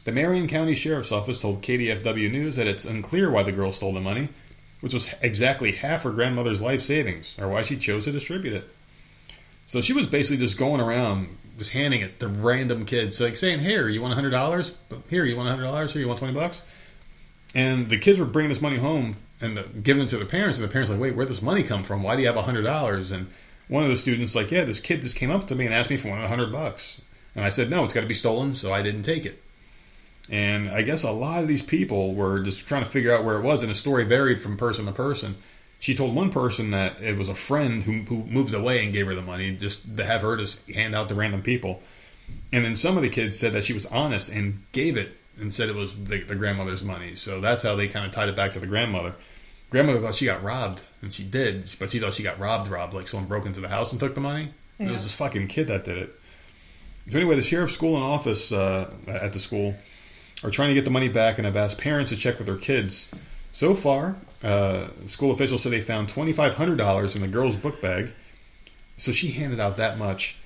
The 0.04 0.12
Marion 0.12 0.48
County 0.48 0.74
Sheriff's 0.74 1.12
Office 1.12 1.40
told 1.40 1.62
KDFW 1.62 2.30
News 2.30 2.56
that 2.56 2.66
it's 2.66 2.84
unclear 2.84 3.30
why 3.30 3.44
the 3.44 3.52
girl 3.52 3.70
stole 3.72 3.92
the 3.92 4.00
money, 4.00 4.28
which 4.80 4.94
was 4.94 5.08
exactly 5.22 5.72
half 5.72 6.02
her 6.02 6.10
grandmother's 6.10 6.60
life 6.60 6.82
savings, 6.82 7.36
or 7.40 7.48
why 7.48 7.62
she 7.62 7.76
chose 7.76 8.04
to 8.04 8.12
distribute 8.12 8.54
it. 8.54 8.68
So 9.66 9.80
she 9.80 9.92
was 9.92 10.08
basically 10.08 10.44
just 10.44 10.58
going 10.58 10.80
around, 10.80 11.28
just 11.56 11.70
handing 11.70 12.00
it 12.00 12.18
to 12.20 12.26
random 12.26 12.84
kids, 12.84 13.20
like 13.20 13.36
saying, 13.36 13.60
"Here, 13.60 13.88
you 13.88 14.02
want 14.02 14.14
hundred 14.14 14.30
dollars? 14.30 14.74
Here, 15.08 15.24
you 15.24 15.36
want 15.36 15.48
hundred 15.48 15.64
dollars? 15.64 15.92
Here, 15.92 16.02
you 16.02 16.08
want 16.08 16.18
twenty 16.18 16.34
bucks?" 16.34 16.62
And 17.54 17.88
the 17.88 17.98
kids 17.98 18.18
were 18.18 18.24
bringing 18.24 18.48
this 18.48 18.60
money 18.60 18.76
home 18.76 19.14
and 19.40 19.56
the, 19.56 19.62
giving 19.62 20.02
it 20.02 20.08
to 20.08 20.18
the 20.18 20.24
parents, 20.24 20.58
and 20.58 20.68
the 20.68 20.72
parents 20.72 20.90
were 20.90 20.96
like, 20.96 21.02
"Wait, 21.02 21.14
where'd 21.14 21.28
this 21.28 21.42
money 21.42 21.62
come 21.62 21.84
from? 21.84 22.02
Why 22.02 22.16
do 22.16 22.22
you 22.22 22.28
have 22.28 22.36
hundred 22.36 22.62
dollars?" 22.62 23.12
And 23.12 23.28
one 23.68 23.84
of 23.84 23.90
the 23.90 23.96
students 23.96 24.34
like, 24.34 24.50
"Yeah, 24.50 24.64
this 24.64 24.80
kid 24.80 25.02
just 25.02 25.14
came 25.16 25.30
up 25.30 25.46
to 25.46 25.54
me 25.54 25.64
and 25.64 25.72
asked 25.72 25.90
me 25.90 25.96
for 25.96 26.10
hundred 26.10 26.50
bucks," 26.50 27.00
and 27.34 27.44
I 27.44 27.48
said, 27.48 27.70
"No, 27.70 27.84
it's 27.84 27.92
got 27.92 28.02
to 28.02 28.06
be 28.06 28.14
stolen," 28.14 28.54
so 28.54 28.72
I 28.72 28.82
didn't 28.82 29.04
take 29.04 29.26
it. 29.26 29.42
And 30.30 30.70
I 30.70 30.82
guess 30.82 31.02
a 31.02 31.10
lot 31.10 31.42
of 31.42 31.48
these 31.48 31.62
people 31.62 32.14
were 32.14 32.40
just 32.40 32.66
trying 32.66 32.84
to 32.84 32.90
figure 32.90 33.12
out 33.12 33.24
where 33.24 33.36
it 33.36 33.42
was, 33.42 33.62
and 33.62 33.70
the 33.70 33.74
story 33.74 34.04
varied 34.04 34.40
from 34.40 34.56
person 34.56 34.86
to 34.86 34.92
person. 34.92 35.36
She 35.80 35.96
told 35.96 36.14
one 36.14 36.30
person 36.30 36.70
that 36.70 37.02
it 37.02 37.18
was 37.18 37.28
a 37.28 37.34
friend 37.34 37.82
who, 37.82 37.92
who 38.02 38.24
moved 38.24 38.54
away 38.54 38.84
and 38.84 38.92
gave 38.92 39.06
her 39.06 39.16
the 39.16 39.22
money 39.22 39.56
just 39.56 39.96
to 39.96 40.04
have 40.04 40.22
her 40.22 40.36
just 40.36 40.64
hand 40.70 40.94
out 40.94 41.08
to 41.08 41.16
random 41.16 41.42
people. 41.42 41.82
And 42.52 42.64
then 42.64 42.76
some 42.76 42.96
of 42.96 43.02
the 43.02 43.08
kids 43.08 43.36
said 43.36 43.54
that 43.54 43.64
she 43.64 43.72
was 43.72 43.84
honest 43.86 44.30
and 44.30 44.62
gave 44.70 44.96
it 44.96 45.10
and 45.40 45.52
said 45.52 45.68
it 45.68 45.74
was 45.74 45.92
the, 46.04 46.22
the 46.22 46.36
grandmother's 46.36 46.84
money. 46.84 47.16
So 47.16 47.40
that's 47.40 47.64
how 47.64 47.74
they 47.74 47.88
kind 47.88 48.06
of 48.06 48.12
tied 48.12 48.28
it 48.28 48.36
back 48.36 48.52
to 48.52 48.60
the 48.60 48.66
grandmother. 48.68 49.14
Grandmother 49.70 50.00
thought 50.00 50.14
she 50.14 50.26
got 50.26 50.42
robbed, 50.44 50.82
and 51.00 51.12
she 51.12 51.24
did, 51.24 51.68
but 51.80 51.90
she 51.90 51.98
thought 51.98 52.14
she 52.14 52.22
got 52.22 52.38
robbed, 52.38 52.70
robbed, 52.70 52.94
like 52.94 53.08
someone 53.08 53.28
broke 53.28 53.46
into 53.46 53.60
the 53.60 53.68
house 53.68 53.90
and 53.90 53.98
took 53.98 54.14
the 54.14 54.20
money. 54.20 54.50
It 54.78 54.90
was 54.90 55.02
this 55.02 55.14
fucking 55.14 55.48
kid 55.48 55.68
that 55.68 55.84
did 55.84 55.98
it. 55.98 56.12
So 57.08 57.18
anyway, 57.18 57.36
the 57.36 57.42
sheriff's 57.42 57.74
school 57.74 57.96
and 57.96 58.04
office 58.04 58.52
uh, 58.52 58.92
at 59.08 59.32
the 59.32 59.38
school 59.38 59.74
are 60.44 60.50
trying 60.50 60.68
to 60.68 60.74
get 60.74 60.84
the 60.84 60.90
money 60.90 61.08
back 61.08 61.38
and 61.38 61.46
have 61.46 61.56
asked 61.56 61.78
parents 61.78 62.10
to 62.10 62.16
check 62.16 62.38
with 62.38 62.46
their 62.46 62.56
kids. 62.56 63.12
So 63.52 63.74
far, 63.74 64.16
uh, 64.42 64.86
school 65.06 65.32
officials 65.32 65.62
said 65.62 65.72
they 65.72 65.80
found 65.80 66.08
$2,500 66.08 67.16
in 67.16 67.22
the 67.22 67.28
girl's 67.28 67.56
book 67.56 67.80
bag. 67.82 68.10
So 68.96 69.12
she 69.12 69.30
handed 69.30 69.60
out 69.60 69.76
that 69.78 69.98
much. 69.98 70.36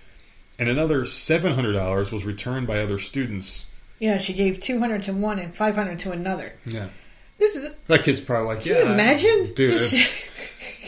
And 0.58 0.68
another 0.68 1.02
$700 1.02 2.12
was 2.12 2.24
returned 2.24 2.66
by 2.66 2.80
other 2.80 2.98
students. 2.98 3.66
yeah, 3.98 4.18
she 4.18 4.32
gave 4.32 4.60
two 4.60 4.78
hundred 4.78 5.02
to 5.04 5.12
one 5.12 5.38
and 5.38 5.54
five 5.54 5.74
hundred 5.74 5.98
to 6.00 6.12
another. 6.12 6.52
Yeah. 6.64 6.88
This 7.38 7.54
is. 7.56 7.74
That 7.88 8.02
kid's 8.02 8.20
probably 8.22 8.54
like, 8.54 8.64
Can 8.64 8.72
yeah. 8.72 8.82
you 8.84 8.92
imagine? 8.92 9.52
Dude, 9.54 9.82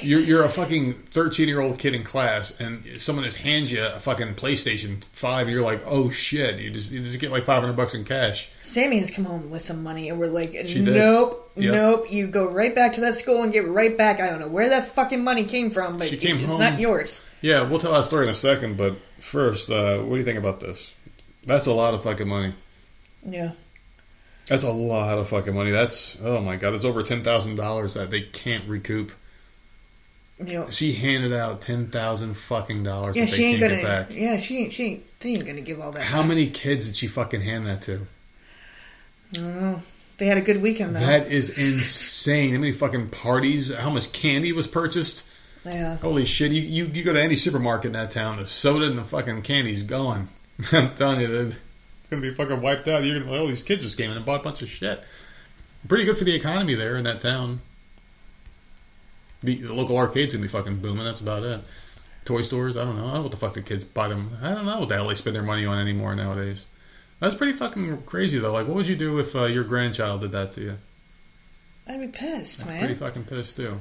you're, 0.02 0.20
you're 0.20 0.44
a 0.44 0.48
fucking 0.48 0.92
13 0.92 1.48
year 1.48 1.60
old 1.60 1.78
kid 1.78 1.94
in 1.94 2.02
class 2.04 2.60
and 2.60 2.84
someone 3.00 3.24
just 3.24 3.36
hands 3.38 3.70
you 3.72 3.84
a 3.84 3.98
fucking 4.00 4.34
PlayStation 4.34 5.02
5 5.04 5.46
and 5.46 5.54
you're 5.54 5.64
like, 5.64 5.82
oh 5.86 6.10
shit. 6.10 6.58
You 6.60 6.70
just, 6.70 6.92
you 6.92 7.00
just 7.02 7.18
get 7.20 7.30
like 7.30 7.44
500 7.44 7.74
bucks 7.76 7.94
in 7.94 8.04
cash. 8.04 8.48
Sammy 8.62 8.98
has 8.98 9.10
come 9.10 9.24
home 9.24 9.50
with 9.50 9.62
some 9.62 9.82
money, 9.82 10.10
and 10.10 10.18
we're 10.18 10.26
like, 10.26 10.52
nope, 10.52 11.50
Yep. 11.56 11.72
nope. 11.74 12.12
You 12.12 12.26
go 12.26 12.48
right 12.50 12.74
back 12.74 12.92
to 12.94 13.00
that 13.02 13.14
school 13.14 13.42
and 13.42 13.52
get 13.52 13.66
right 13.66 13.96
back. 13.96 14.20
I 14.20 14.28
don't 14.28 14.40
know 14.40 14.48
where 14.48 14.68
that 14.70 14.94
fucking 14.94 15.24
money 15.24 15.44
came 15.44 15.70
from, 15.70 15.96
but 15.96 16.08
She 16.08 16.16
came 16.18 16.38
it's 16.38 16.50
home- 16.52 16.60
not 16.60 16.78
yours. 16.78 17.26
Yeah, 17.40 17.62
we'll 17.62 17.78
tell 17.80 17.92
that 17.92 18.04
story 18.04 18.26
in 18.26 18.30
a 18.30 18.34
second, 18.34 18.76
but 18.76 18.96
first, 19.20 19.70
uh, 19.70 19.98
what 19.98 20.14
do 20.14 20.18
you 20.18 20.24
think 20.24 20.38
about 20.38 20.60
this? 20.60 20.94
That's 21.46 21.66
a 21.66 21.72
lot 21.72 21.94
of 21.94 22.02
fucking 22.02 22.28
money. 22.28 22.52
Yeah. 23.26 23.52
That's 24.46 24.64
a 24.64 24.72
lot 24.72 25.18
of 25.18 25.28
fucking 25.28 25.54
money. 25.54 25.70
That's 25.70 26.16
oh 26.22 26.40
my 26.40 26.56
god, 26.56 26.70
that's 26.72 26.84
over 26.84 27.02
ten 27.02 27.22
thousand 27.22 27.56
dollars 27.56 27.94
that 27.94 28.10
they 28.10 28.22
can't 28.22 28.66
recoup. 28.68 29.12
You 30.44 30.60
know, 30.60 30.68
She 30.70 30.92
handed 30.92 31.32
out 31.32 31.60
ten 31.62 31.88
thousand 31.88 32.34
fucking 32.34 32.84
dollars 32.84 33.16
yeah, 33.16 33.26
she 33.26 33.44
ain't 33.44 33.60
can't 33.60 33.72
gonna. 33.72 33.82
back. 33.82 34.14
Yeah, 34.14 34.38
she 34.38 34.58
ain't. 34.58 34.72
She 34.72 34.84
ain't. 34.84 35.02
She 35.20 35.34
ain't 35.34 35.46
gonna 35.46 35.60
give 35.62 35.80
all 35.80 35.90
that. 35.92 36.02
How 36.04 36.20
back. 36.20 36.28
many 36.28 36.50
kids 36.50 36.86
did 36.86 36.96
she 36.96 37.08
fucking 37.08 37.40
hand 37.40 37.66
that 37.66 37.82
to? 37.82 38.06
I 39.34 39.36
don't 39.36 39.60
know. 39.60 39.82
They 40.18 40.26
had 40.26 40.38
a 40.38 40.42
good 40.42 40.62
weekend 40.62 40.94
though. 40.96 41.00
That 41.00 41.28
is 41.28 41.58
insane. 41.58 42.52
How 42.52 42.58
many 42.60 42.72
fucking 42.72 43.10
parties? 43.10 43.74
How 43.74 43.90
much 43.90 44.12
candy 44.12 44.52
was 44.52 44.66
purchased? 44.66 45.28
yeah. 45.64 45.96
Holy 45.96 46.24
shit! 46.24 46.52
You, 46.52 46.62
you 46.62 46.84
you 46.86 47.02
go 47.04 47.12
to 47.12 47.22
any 47.22 47.36
supermarket 47.36 47.86
in 47.86 47.92
that 47.92 48.10
town, 48.12 48.38
the 48.38 48.46
soda 48.46 48.86
and 48.86 48.96
the 48.98 49.04
fucking 49.04 49.42
candy's 49.42 49.82
gone. 49.82 50.28
I'm 50.72 50.94
telling 50.94 51.20
you, 51.20 51.26
that 51.26 51.46
it's 51.48 52.08
gonna 52.10 52.22
be 52.22 52.32
fucking 52.32 52.60
wiped 52.62 52.86
out. 52.88 53.02
You're 53.02 53.18
gonna 53.18 53.26
be 53.26 53.30
like, 53.32 53.40
oh, 53.40 53.48
these 53.48 53.62
kids 53.62 53.82
just 53.82 53.96
came 53.98 54.10
in 54.10 54.16
and 54.16 54.24
bought 54.26 54.40
a 54.40 54.44
bunch 54.44 54.62
of 54.62 54.68
shit. 54.68 55.00
Pretty 55.86 56.04
good 56.04 56.16
for 56.16 56.24
the 56.24 56.34
economy 56.34 56.74
there 56.74 56.96
in 56.96 57.04
that 57.04 57.20
town. 57.20 57.60
The, 59.42 59.56
the 59.56 59.74
local 59.74 59.96
arcades 59.96 60.34
gonna 60.34 60.42
be 60.42 60.48
fucking 60.48 60.80
booming. 60.80 61.04
That's 61.04 61.20
about 61.20 61.44
it. 61.44 61.60
Toy 62.24 62.42
stores, 62.42 62.76
I 62.76 62.84
don't 62.84 62.96
know. 62.96 63.04
I 63.04 63.06
don't 63.06 63.14
know 63.14 63.22
what 63.22 63.30
the 63.30 63.36
fuck 63.36 63.54
the 63.54 63.62
kids 63.62 63.84
buy 63.84 64.08
them. 64.08 64.36
I 64.42 64.54
don't 64.54 64.66
know 64.66 64.80
what 64.80 64.88
the 64.88 64.96
hell 64.96 65.08
they 65.08 65.14
spend 65.14 65.34
their 65.34 65.42
money 65.42 65.64
on 65.64 65.78
anymore 65.78 66.14
nowadays. 66.14 66.66
That's 67.20 67.34
pretty 67.34 67.54
fucking 67.54 68.02
crazy 68.02 68.38
though. 68.38 68.52
Like, 68.52 68.66
what 68.66 68.76
would 68.76 68.86
you 68.86 68.96
do 68.96 69.18
if 69.18 69.34
uh, 69.34 69.44
your 69.44 69.64
grandchild 69.64 70.20
did 70.20 70.32
that 70.32 70.52
to 70.52 70.60
you? 70.60 70.74
I'd 71.88 72.00
be 72.00 72.08
pissed, 72.08 72.66
man. 72.66 72.80
Pretty 72.80 72.94
fucking 72.94 73.24
pissed 73.24 73.56
too. 73.56 73.80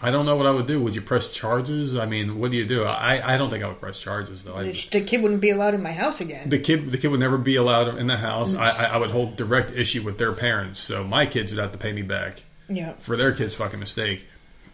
I 0.00 0.10
don't 0.10 0.24
know 0.24 0.36
what 0.36 0.46
I 0.46 0.52
would 0.52 0.66
do. 0.66 0.80
Would 0.80 0.94
you 0.94 1.02
press 1.02 1.30
charges? 1.30 1.94
I 1.96 2.06
mean, 2.06 2.38
what 2.38 2.50
do 2.50 2.56
you 2.56 2.64
do? 2.64 2.84
I, 2.84 3.34
I 3.34 3.36
don't 3.36 3.50
think 3.50 3.62
I 3.62 3.68
would 3.68 3.80
press 3.80 4.00
charges 4.00 4.44
though. 4.44 4.56
I, 4.56 4.72
The 4.72 5.02
kid 5.02 5.20
wouldn't 5.20 5.42
be 5.42 5.50
allowed 5.50 5.74
in 5.74 5.82
my 5.82 5.92
house 5.92 6.20
again. 6.22 6.48
the 6.48 6.58
kid 6.58 6.90
the 6.90 6.96
kid 6.98 7.08
would 7.08 7.20
never 7.20 7.36
be 7.36 7.56
allowed 7.56 7.98
in 7.98 8.06
the 8.06 8.16
house. 8.16 8.54
I, 8.54 8.70
I, 8.70 8.84
I 8.84 8.96
would 8.96 9.10
hold 9.10 9.36
direct 9.36 9.72
issue 9.72 10.02
with 10.02 10.16
their 10.16 10.32
parents. 10.32 10.78
So 10.78 11.04
my 11.04 11.26
kids 11.26 11.52
would 11.52 11.60
have 11.60 11.72
to 11.72 11.78
pay 11.78 11.92
me 11.92 12.02
back 12.02 12.42
yeah. 12.68 12.92
for 12.94 13.16
their 13.16 13.32
kid's 13.32 13.54
fucking 13.54 13.80
mistake. 13.80 14.24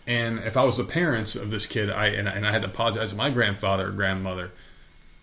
And 0.06 0.38
if 0.40 0.56
I 0.56 0.64
was 0.64 0.76
the 0.76 0.84
parents 0.84 1.34
of 1.34 1.50
this 1.50 1.66
kid, 1.66 1.90
I 1.90 2.06
and, 2.08 2.28
I- 2.28 2.32
and 2.32 2.46
I 2.46 2.52
had 2.52 2.62
to 2.62 2.68
apologize 2.68 3.10
to 3.10 3.16
my 3.16 3.30
grandfather 3.30 3.88
or 3.88 3.92
grandmother, 3.92 4.50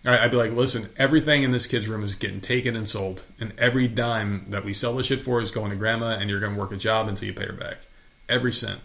I- 0.04 0.18
I'd 0.18 0.30
be 0.30 0.36
like, 0.36 0.52
listen, 0.52 0.90
everything 0.98 1.42
in 1.42 1.50
this 1.52 1.66
kid's 1.66 1.88
room 1.88 2.04
is 2.04 2.14
getting 2.14 2.40
taken 2.40 2.76
and 2.76 2.88
sold, 2.88 3.24
and 3.40 3.52
every 3.58 3.88
dime 3.88 4.46
that 4.50 4.64
we 4.64 4.74
sell 4.74 4.94
this 4.94 5.06
shit 5.06 5.22
for 5.22 5.40
is 5.40 5.50
going 5.50 5.70
to 5.70 5.76
grandma, 5.76 6.18
and 6.18 6.28
you're 6.28 6.40
going 6.40 6.54
to 6.54 6.60
work 6.60 6.72
a 6.72 6.76
job 6.76 7.08
until 7.08 7.26
you 7.28 7.34
pay 7.34 7.46
her 7.46 7.52
back, 7.54 7.78
every 8.28 8.52
cent. 8.52 8.80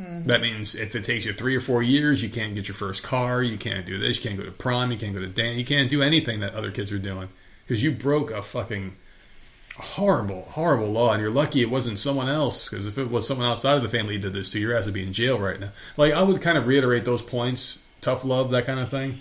Mm-hmm. 0.00 0.28
That 0.28 0.42
means 0.42 0.74
if 0.74 0.94
it 0.94 1.04
takes 1.04 1.24
you 1.24 1.32
three 1.32 1.56
or 1.56 1.60
four 1.60 1.82
years, 1.82 2.22
you 2.22 2.28
can't 2.28 2.54
get 2.54 2.68
your 2.68 2.74
first 2.74 3.02
car, 3.02 3.42
you 3.42 3.56
can't 3.56 3.86
do 3.86 3.98
this, 3.98 4.18
you 4.18 4.22
can't 4.28 4.38
go 4.38 4.44
to 4.44 4.52
prom, 4.52 4.92
you 4.92 4.98
can't 4.98 5.14
go 5.14 5.20
to 5.20 5.26
dance, 5.26 5.56
you 5.56 5.64
can't 5.64 5.90
do 5.90 6.02
anything 6.02 6.40
that 6.40 6.54
other 6.54 6.70
kids 6.70 6.92
are 6.92 6.98
doing 6.98 7.28
because 7.64 7.82
you 7.82 7.90
broke 7.90 8.30
a 8.30 8.42
fucking 8.42 8.94
horrible, 9.78 10.42
horrible 10.42 10.88
law, 10.88 11.12
and 11.12 11.22
you're 11.22 11.30
lucky 11.30 11.62
it 11.62 11.70
wasn't 11.70 11.98
someone 11.98 12.28
else. 12.28 12.68
Because 12.68 12.86
if 12.86 12.98
it 12.98 13.10
was 13.10 13.26
someone 13.26 13.46
outside 13.46 13.76
of 13.76 13.82
the 13.82 13.88
family 13.88 14.16
who 14.16 14.22
did 14.22 14.32
this 14.32 14.50
to 14.52 14.58
you, 14.58 14.68
your 14.68 14.76
ass 14.76 14.86
would 14.86 14.94
be 14.94 15.02
in 15.02 15.12
jail 15.12 15.38
right 15.38 15.60
now. 15.60 15.70
Like 15.96 16.12
I 16.12 16.22
would 16.22 16.40
kind 16.40 16.58
of 16.58 16.66
reiterate 16.66 17.04
those 17.04 17.22
points, 17.22 17.84
tough 18.00 18.24
love, 18.24 18.50
that 18.50 18.66
kind 18.66 18.80
of 18.80 18.90
thing. 18.90 19.18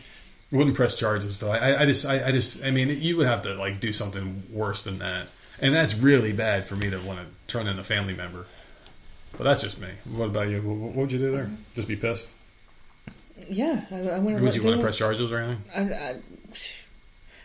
Wouldn't 0.51 0.75
press 0.75 0.95
charges 0.95 1.39
though. 1.39 1.51
I, 1.51 1.81
I 1.81 1.85
just, 1.85 2.05
I, 2.05 2.27
I 2.27 2.31
just, 2.31 2.63
I 2.63 2.71
mean, 2.71 2.89
you 2.89 3.17
would 3.17 3.27
have 3.27 3.41
to 3.43 3.55
like 3.55 3.79
do 3.79 3.91
something 3.91 4.43
worse 4.51 4.83
than 4.83 4.99
that, 4.99 5.27
and 5.59 5.73
that's 5.73 5.95
really 5.95 6.33
bad 6.33 6.65
for 6.65 6.75
me 6.75 6.89
to 6.89 6.97
want 6.99 7.19
to 7.19 7.25
turn 7.51 7.67
in 7.67 7.79
a 7.79 7.83
family 7.83 8.13
member. 8.13 8.45
But 9.37 9.43
that's 9.43 9.61
just 9.61 9.81
me. 9.81 9.89
What 10.13 10.25
about 10.25 10.47
you? 10.47 10.61
What 10.61 10.95
would 10.95 11.11
you 11.11 11.19
do 11.19 11.31
there? 11.31 11.45
Mm-hmm. 11.45 11.55
Just 11.73 11.87
be 11.87 11.95
pissed? 11.95 12.35
Yeah. 13.49 13.81
I, 13.91 13.95
I 13.95 14.19
wouldn't 14.19 14.41
Would 14.41 14.55
you 14.55 14.63
want 14.63 14.77
to 14.77 14.81
press 14.81 14.97
charges 14.97 15.31
or 15.31 15.39
anything? 15.39 15.63
I, 15.75 15.81
I, 15.81 16.15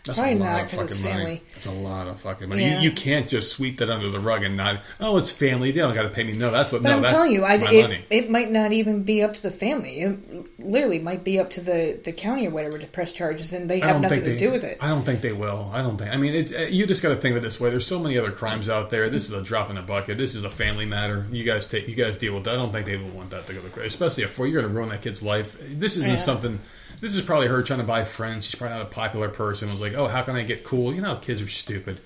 That's 0.04 0.18
Probably 0.18 0.36
a 0.36 0.38
lot 0.38 0.46
not, 0.46 0.60
of 0.60 0.80
it's 0.80 0.96
fucking 0.96 1.02
money. 1.02 1.14
family. 1.14 1.42
That's 1.52 1.66
a 1.66 1.72
lot 1.72 2.08
of 2.08 2.20
fucking 2.22 2.48
money. 2.48 2.62
Yeah. 2.62 2.80
You, 2.80 2.88
you 2.88 2.92
can't 2.94 3.28
just 3.28 3.52
sweep 3.52 3.78
that 3.78 3.90
under 3.90 4.10
the 4.10 4.18
rug 4.18 4.42
and 4.42 4.56
not. 4.56 4.82
Oh, 4.98 5.18
it's 5.18 5.30
family. 5.30 5.72
They 5.72 5.80
don't 5.80 5.94
got 5.94 6.04
to 6.04 6.08
pay 6.10 6.24
me. 6.24 6.32
No, 6.32 6.50
that's 6.50 6.72
what. 6.72 6.82
but 6.82 6.88
no, 6.90 6.96
I'm 6.98 7.04
telling 7.04 7.32
you, 7.32 7.44
I, 7.44 7.54
it, 7.56 8.04
it 8.08 8.30
might 8.30 8.50
not 8.50 8.72
even 8.72 9.02
be 9.02 9.22
up 9.22 9.34
to 9.34 9.42
the 9.42 9.50
family. 9.50 10.00
It 10.00 10.58
literally 10.58 11.00
might 11.00 11.22
be 11.22 11.38
up 11.38 11.50
to 11.50 11.60
the, 11.60 12.00
the 12.02 12.12
county 12.12 12.48
or 12.48 12.50
whatever 12.50 12.78
to 12.78 12.86
press 12.86 13.12
charges, 13.12 13.52
and 13.52 13.68
they 13.68 13.80
have 13.80 14.00
nothing 14.00 14.22
think 14.22 14.24
to 14.24 14.30
they, 14.30 14.38
do 14.38 14.50
with 14.50 14.64
it. 14.64 14.78
I 14.80 14.88
don't 14.88 15.04
think 15.04 15.20
they 15.20 15.32
will. 15.32 15.70
I 15.72 15.82
don't 15.82 15.98
think. 15.98 16.10
I 16.10 16.16
mean, 16.16 16.34
it, 16.34 16.54
uh, 16.54 16.60
you 16.62 16.86
just 16.86 17.02
got 17.02 17.10
to 17.10 17.16
think 17.16 17.36
of 17.36 17.42
it 17.42 17.46
this 17.46 17.60
way. 17.60 17.68
There's 17.68 17.86
so 17.86 17.98
many 17.98 18.16
other 18.16 18.32
crimes 18.32 18.70
out 18.70 18.88
there. 18.88 19.10
This 19.10 19.24
is 19.24 19.32
a 19.32 19.42
drop 19.42 19.68
in 19.68 19.76
a 19.76 19.82
bucket. 19.82 20.16
This 20.16 20.34
is 20.34 20.44
a 20.44 20.50
family 20.50 20.86
matter. 20.86 21.26
You 21.30 21.44
guys 21.44 21.66
take. 21.66 21.88
You 21.88 21.94
guys 21.94 22.16
deal 22.16 22.34
with 22.34 22.44
that. 22.44 22.54
I 22.54 22.56
don't 22.56 22.72
think 22.72 22.86
they 22.86 22.96
would 22.96 23.12
want 23.14 23.30
that 23.30 23.46
to 23.48 23.52
go 23.52 23.60
to. 23.60 23.68
court, 23.68 23.84
Especially 23.84 24.24
if 24.24 24.38
you're 24.38 24.50
going 24.50 24.64
to 24.64 24.68
ruin 24.68 24.88
that 24.88 25.02
kid's 25.02 25.22
life. 25.22 25.56
This 25.60 25.98
isn't 25.98 26.10
Yeah. 26.12 26.16
something. 26.16 26.58
This 27.00 27.16
is 27.16 27.22
probably 27.22 27.48
her 27.48 27.62
trying 27.62 27.80
to 27.80 27.86
buy 27.86 28.04
friends. 28.04 28.44
She's 28.44 28.56
probably 28.56 28.76
not 28.76 28.86
a 28.86 28.90
popular 28.90 29.28
person. 29.28 29.68
It 29.68 29.72
was 29.72 29.80
like, 29.80 29.94
oh, 29.94 30.06
how 30.06 30.22
can 30.22 30.36
I 30.36 30.42
get 30.42 30.64
cool? 30.64 30.94
You 30.94 31.00
know, 31.00 31.16
kids 31.16 31.40
are 31.40 31.48
stupid. 31.48 31.98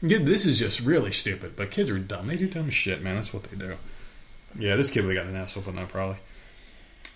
Yeah, 0.00 0.18
this 0.20 0.46
is 0.46 0.58
just 0.58 0.80
really 0.80 1.12
stupid. 1.12 1.56
But 1.56 1.70
kids 1.70 1.90
are 1.90 1.98
dumb. 1.98 2.28
They 2.28 2.36
do 2.36 2.48
dumb 2.48 2.70
shit, 2.70 3.02
man. 3.02 3.16
That's 3.16 3.34
what 3.34 3.44
they 3.44 3.56
do. 3.56 3.74
Yeah, 4.58 4.76
this 4.76 4.90
kid 4.90 5.04
would 5.04 5.16
have 5.16 5.26
got 5.26 5.32
an 5.32 5.40
ass 5.40 5.56
whooping 5.56 5.74
though, 5.74 5.86
probably. 5.86 6.16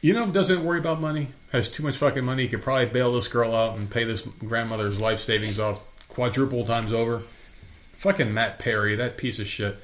You 0.02 0.14
know, 0.14 0.30
doesn't 0.30 0.64
worry 0.64 0.78
about 0.78 1.00
money. 1.00 1.28
Has 1.52 1.70
too 1.70 1.82
much 1.82 1.96
fucking 1.96 2.24
money. 2.24 2.48
Could 2.48 2.62
probably 2.62 2.86
bail 2.86 3.12
this 3.12 3.28
girl 3.28 3.54
out 3.54 3.76
and 3.76 3.90
pay 3.90 4.04
this 4.04 4.22
grandmother's 4.22 5.00
life 5.00 5.20
savings 5.20 5.60
off 5.60 5.80
quadruple 6.08 6.64
times 6.64 6.92
over. 6.92 7.20
Fucking 7.98 8.32
Matt 8.32 8.58
Perry, 8.58 8.96
that 8.96 9.16
piece 9.18 9.38
of 9.38 9.46
shit. 9.46 9.76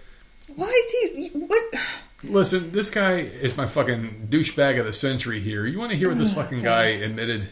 Why 0.54 0.88
do 0.90 1.20
you 1.20 1.46
what? 1.46 1.74
Listen, 2.24 2.72
this 2.72 2.90
guy 2.90 3.18
is 3.18 3.56
my 3.56 3.66
fucking 3.66 4.28
douchebag 4.30 4.78
of 4.80 4.86
the 4.86 4.92
century 4.92 5.40
here. 5.40 5.66
You 5.66 5.78
want 5.78 5.90
to 5.90 5.96
hear 5.96 6.08
what 6.08 6.18
this 6.18 6.32
oh, 6.32 6.34
fucking 6.34 6.62
guy 6.62 6.86
admitted? 6.86 7.48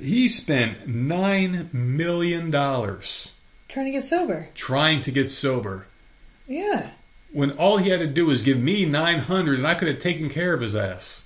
He 0.00 0.28
spent 0.28 0.86
nine 0.86 1.70
million 1.72 2.50
dollars 2.50 3.32
Trying 3.68 3.86
to 3.86 3.92
get 3.92 4.04
sober. 4.04 4.48
trying 4.54 5.00
to 5.02 5.10
get 5.10 5.30
sober 5.30 5.86
Yeah. 6.46 6.90
when 7.32 7.52
all 7.52 7.78
he 7.78 7.88
had 7.90 8.00
to 8.00 8.06
do 8.06 8.26
was 8.26 8.42
give 8.42 8.58
me 8.58 8.84
nine 8.84 9.20
hundred, 9.20 9.58
and 9.58 9.66
I 9.66 9.74
could 9.74 9.88
have 9.88 9.98
taken 10.00 10.28
care 10.28 10.52
of 10.54 10.60
his 10.60 10.76
ass. 10.76 11.24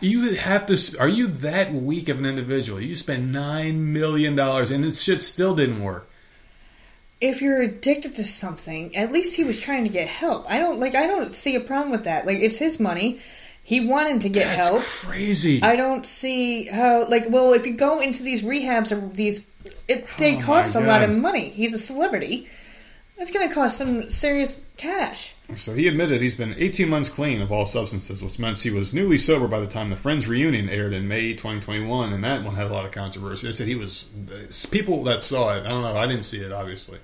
You 0.00 0.32
have 0.34 0.64
to. 0.66 0.98
Are 0.98 1.08
you 1.08 1.26
that 1.26 1.72
weak 1.74 2.08
of 2.08 2.18
an 2.18 2.24
individual? 2.26 2.80
You 2.80 2.96
spent 2.96 3.24
nine 3.24 3.92
million 3.92 4.34
dollars, 4.34 4.70
and 4.70 4.82
this 4.82 5.02
shit 5.02 5.22
still 5.22 5.54
didn't 5.54 5.82
work. 5.82 6.08
If 7.26 7.40
you're 7.40 7.62
addicted 7.62 8.16
to 8.16 8.24
something, 8.26 8.94
at 8.94 9.10
least 9.10 9.34
he 9.34 9.44
was 9.44 9.58
trying 9.58 9.84
to 9.84 9.90
get 9.90 10.08
help. 10.08 10.48
I 10.50 10.58
don't 10.58 10.78
like. 10.78 10.94
I 10.94 11.06
don't 11.06 11.34
see 11.34 11.54
a 11.54 11.60
problem 11.60 11.90
with 11.90 12.04
that. 12.04 12.26
Like 12.26 12.38
it's 12.38 12.58
his 12.58 12.78
money. 12.78 13.20
He 13.62 13.80
wanted 13.80 14.20
to 14.22 14.28
get 14.28 14.44
That's 14.44 14.66
help. 14.68 14.82
crazy. 14.82 15.62
I 15.62 15.74
don't 15.76 16.06
see 16.06 16.64
how. 16.64 17.06
Like, 17.08 17.24
well, 17.30 17.54
if 17.54 17.66
you 17.66 17.72
go 17.72 18.00
into 18.00 18.22
these 18.22 18.42
rehabs 18.42 18.92
or 18.92 19.08
these, 19.14 19.46
it 19.88 20.06
they 20.18 20.36
Oh, 20.36 20.40
cost 20.42 20.74
a 20.74 20.80
lot 20.80 21.02
of 21.02 21.10
money. 21.16 21.48
He's 21.48 21.72
a 21.72 21.78
celebrity. 21.78 22.46
It's 23.16 23.30
going 23.30 23.48
to 23.48 23.54
cost 23.54 23.78
some 23.78 24.10
serious 24.10 24.60
cash. 24.76 25.34
So 25.56 25.72
he 25.72 25.86
admitted 25.88 26.20
he's 26.20 26.34
been 26.34 26.54
18 26.58 26.88
months 26.88 27.08
clean 27.08 27.40
of 27.42 27.52
all 27.52 27.64
substances, 27.64 28.22
which 28.24 28.38
meant 28.40 28.58
he 28.58 28.70
was 28.70 28.92
newly 28.92 29.18
sober 29.18 29.46
by 29.46 29.60
the 29.60 29.68
time 29.68 29.88
the 29.88 29.96
Friends 29.96 30.26
reunion 30.26 30.68
aired 30.68 30.92
in 30.92 31.06
May 31.06 31.32
2021, 31.32 32.12
and 32.12 32.24
that 32.24 32.44
one 32.44 32.54
had 32.56 32.66
a 32.66 32.72
lot 32.72 32.84
of 32.84 32.90
controversy. 32.92 33.46
They 33.46 33.52
said 33.52 33.68
he 33.68 33.76
was 33.76 34.06
people 34.70 35.04
that 35.04 35.22
saw 35.22 35.56
it. 35.56 35.64
I 35.64 35.68
don't 35.68 35.82
know. 35.82 35.96
I 35.96 36.06
didn't 36.08 36.24
see 36.24 36.38
it, 36.40 36.50
obviously, 36.52 36.98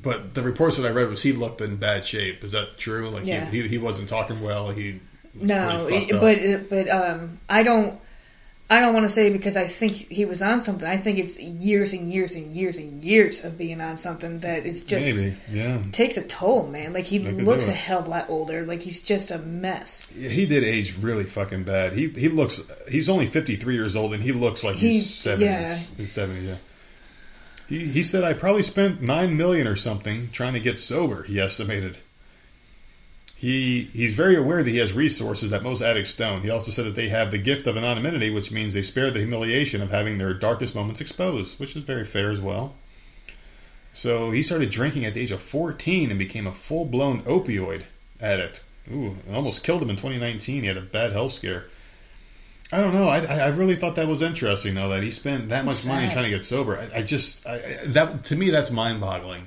but 0.00 0.34
the 0.34 0.42
reports 0.42 0.76
that 0.76 0.86
I 0.86 0.90
read 0.90 1.08
was 1.08 1.22
he 1.22 1.32
looked 1.32 1.60
in 1.60 1.76
bad 1.76 2.04
shape. 2.04 2.42
Is 2.44 2.52
that 2.52 2.78
true? 2.78 3.10
Like 3.10 3.26
Yeah. 3.26 3.48
he, 3.50 3.62
he 3.62 3.68
he 3.68 3.78
wasn't 3.78 4.08
talking 4.08 4.40
well. 4.40 4.70
He 4.70 5.00
was 5.38 5.48
No, 5.48 5.86
it- 5.88 6.12
up. 6.12 6.20
but 6.20 6.68
but 6.70 6.88
um, 6.90 7.38
I 7.48 7.62
don't. 7.62 8.00
I 8.70 8.80
don't 8.80 8.94
want 8.94 9.04
to 9.04 9.10
say 9.10 9.28
because 9.28 9.58
I 9.58 9.66
think 9.66 9.92
he 9.94 10.24
was 10.24 10.40
on 10.40 10.58
something. 10.62 10.88
I 10.88 10.96
think 10.96 11.18
it's 11.18 11.38
years 11.38 11.92
and 11.92 12.10
years 12.10 12.34
and 12.34 12.50
years 12.50 12.78
and 12.78 13.04
years 13.04 13.44
of 13.44 13.58
being 13.58 13.82
on 13.82 13.98
something 13.98 14.38
that 14.40 14.64
it's 14.64 14.80
just 14.80 15.06
maybe 15.06 15.36
yeah. 15.52 15.82
takes 15.92 16.16
a 16.16 16.22
toll, 16.22 16.66
man. 16.66 16.94
Like 16.94 17.04
he 17.04 17.18
That 17.18 17.34
could 17.36 17.44
looks 17.44 17.68
a 17.68 17.72
hell 17.72 17.98
of 18.00 18.06
a 18.06 18.10
lot 18.10 18.30
older. 18.30 18.64
Like 18.64 18.80
he's 18.80 19.02
just 19.02 19.30
a 19.32 19.38
mess. 19.38 20.08
Yeah, 20.16 20.30
He 20.30 20.46
did 20.46 20.64
age 20.64 20.96
really 20.98 21.24
fucking 21.24 21.64
bad. 21.64 21.92
He 21.92 22.08
he 22.08 22.28
looks 22.30 22.62
he's 22.88 23.10
only 23.10 23.26
53 23.26 23.74
years 23.74 23.96
old 23.96 24.14
and 24.14 24.22
he 24.22 24.32
looks 24.32 24.64
like 24.64 24.76
he's 24.76 25.04
He- 25.04 25.08
70. 25.10 25.44
yeah. 25.44 25.78
He's 25.98 26.12
70, 26.12 26.40
yeah. 26.46 26.56
He 27.68 27.86
he 27.86 28.02
said 28.02 28.24
I 28.24 28.34
probably 28.34 28.62
spent 28.62 29.00
9 29.00 29.36
million 29.36 29.66
or 29.66 29.76
something 29.76 30.28
trying 30.32 30.54
to 30.54 30.60
get 30.60 30.78
sober, 30.78 31.22
he 31.22 31.40
estimated. 31.40 31.98
He 33.36 33.84
he's 33.92 34.14
very 34.14 34.36
aware 34.36 34.62
that 34.62 34.70
he 34.70 34.78
has 34.78 34.92
resources 34.92 35.50
that 35.50 35.62
most 35.62 35.82
addicts 35.82 36.14
don't. 36.14 36.42
He 36.42 36.50
also 36.50 36.70
said 36.70 36.86
that 36.86 36.94
they 36.94 37.08
have 37.08 37.30
the 37.30 37.38
gift 37.38 37.66
of 37.66 37.76
anonymity, 37.76 38.30
which 38.30 38.50
means 38.50 38.74
they 38.74 38.82
spare 38.82 39.10
the 39.10 39.18
humiliation 39.18 39.82
of 39.82 39.90
having 39.90 40.18
their 40.18 40.34
darkest 40.34 40.74
moments 40.74 41.00
exposed, 41.00 41.58
which 41.58 41.76
is 41.76 41.82
very 41.82 42.04
fair 42.04 42.30
as 42.30 42.40
well. 42.40 42.74
So 43.92 44.30
he 44.30 44.42
started 44.42 44.70
drinking 44.70 45.04
at 45.04 45.14
the 45.14 45.20
age 45.20 45.30
of 45.30 45.40
14 45.42 46.10
and 46.10 46.18
became 46.18 46.46
a 46.46 46.52
full-blown 46.52 47.22
opioid 47.22 47.82
addict. 48.20 48.62
Ooh, 48.92 49.16
it 49.28 49.34
almost 49.34 49.62
killed 49.62 49.82
him 49.82 49.90
in 49.90 49.96
2019. 49.96 50.62
He 50.62 50.66
had 50.66 50.76
a 50.76 50.82
bad 50.82 51.12
health 51.12 51.32
scare. 51.32 51.66
I 52.72 52.80
don't 52.80 52.94
know. 52.94 53.08
I, 53.08 53.20
I 53.20 53.48
really 53.48 53.76
thought 53.76 53.96
that 53.96 54.08
was 54.08 54.22
interesting, 54.22 54.74
though, 54.74 54.88
that 54.88 55.02
he 55.02 55.10
spent 55.10 55.50
that 55.50 55.64
much 55.64 55.86
money 55.86 56.08
trying 56.10 56.24
to 56.24 56.30
get 56.30 56.44
sober. 56.44 56.78
I, 56.78 56.98
I 56.98 57.02
just 57.02 57.46
I, 57.46 57.80
that 57.86 58.24
to 58.24 58.36
me 58.36 58.50
that's 58.50 58.70
mind-boggling. 58.70 59.46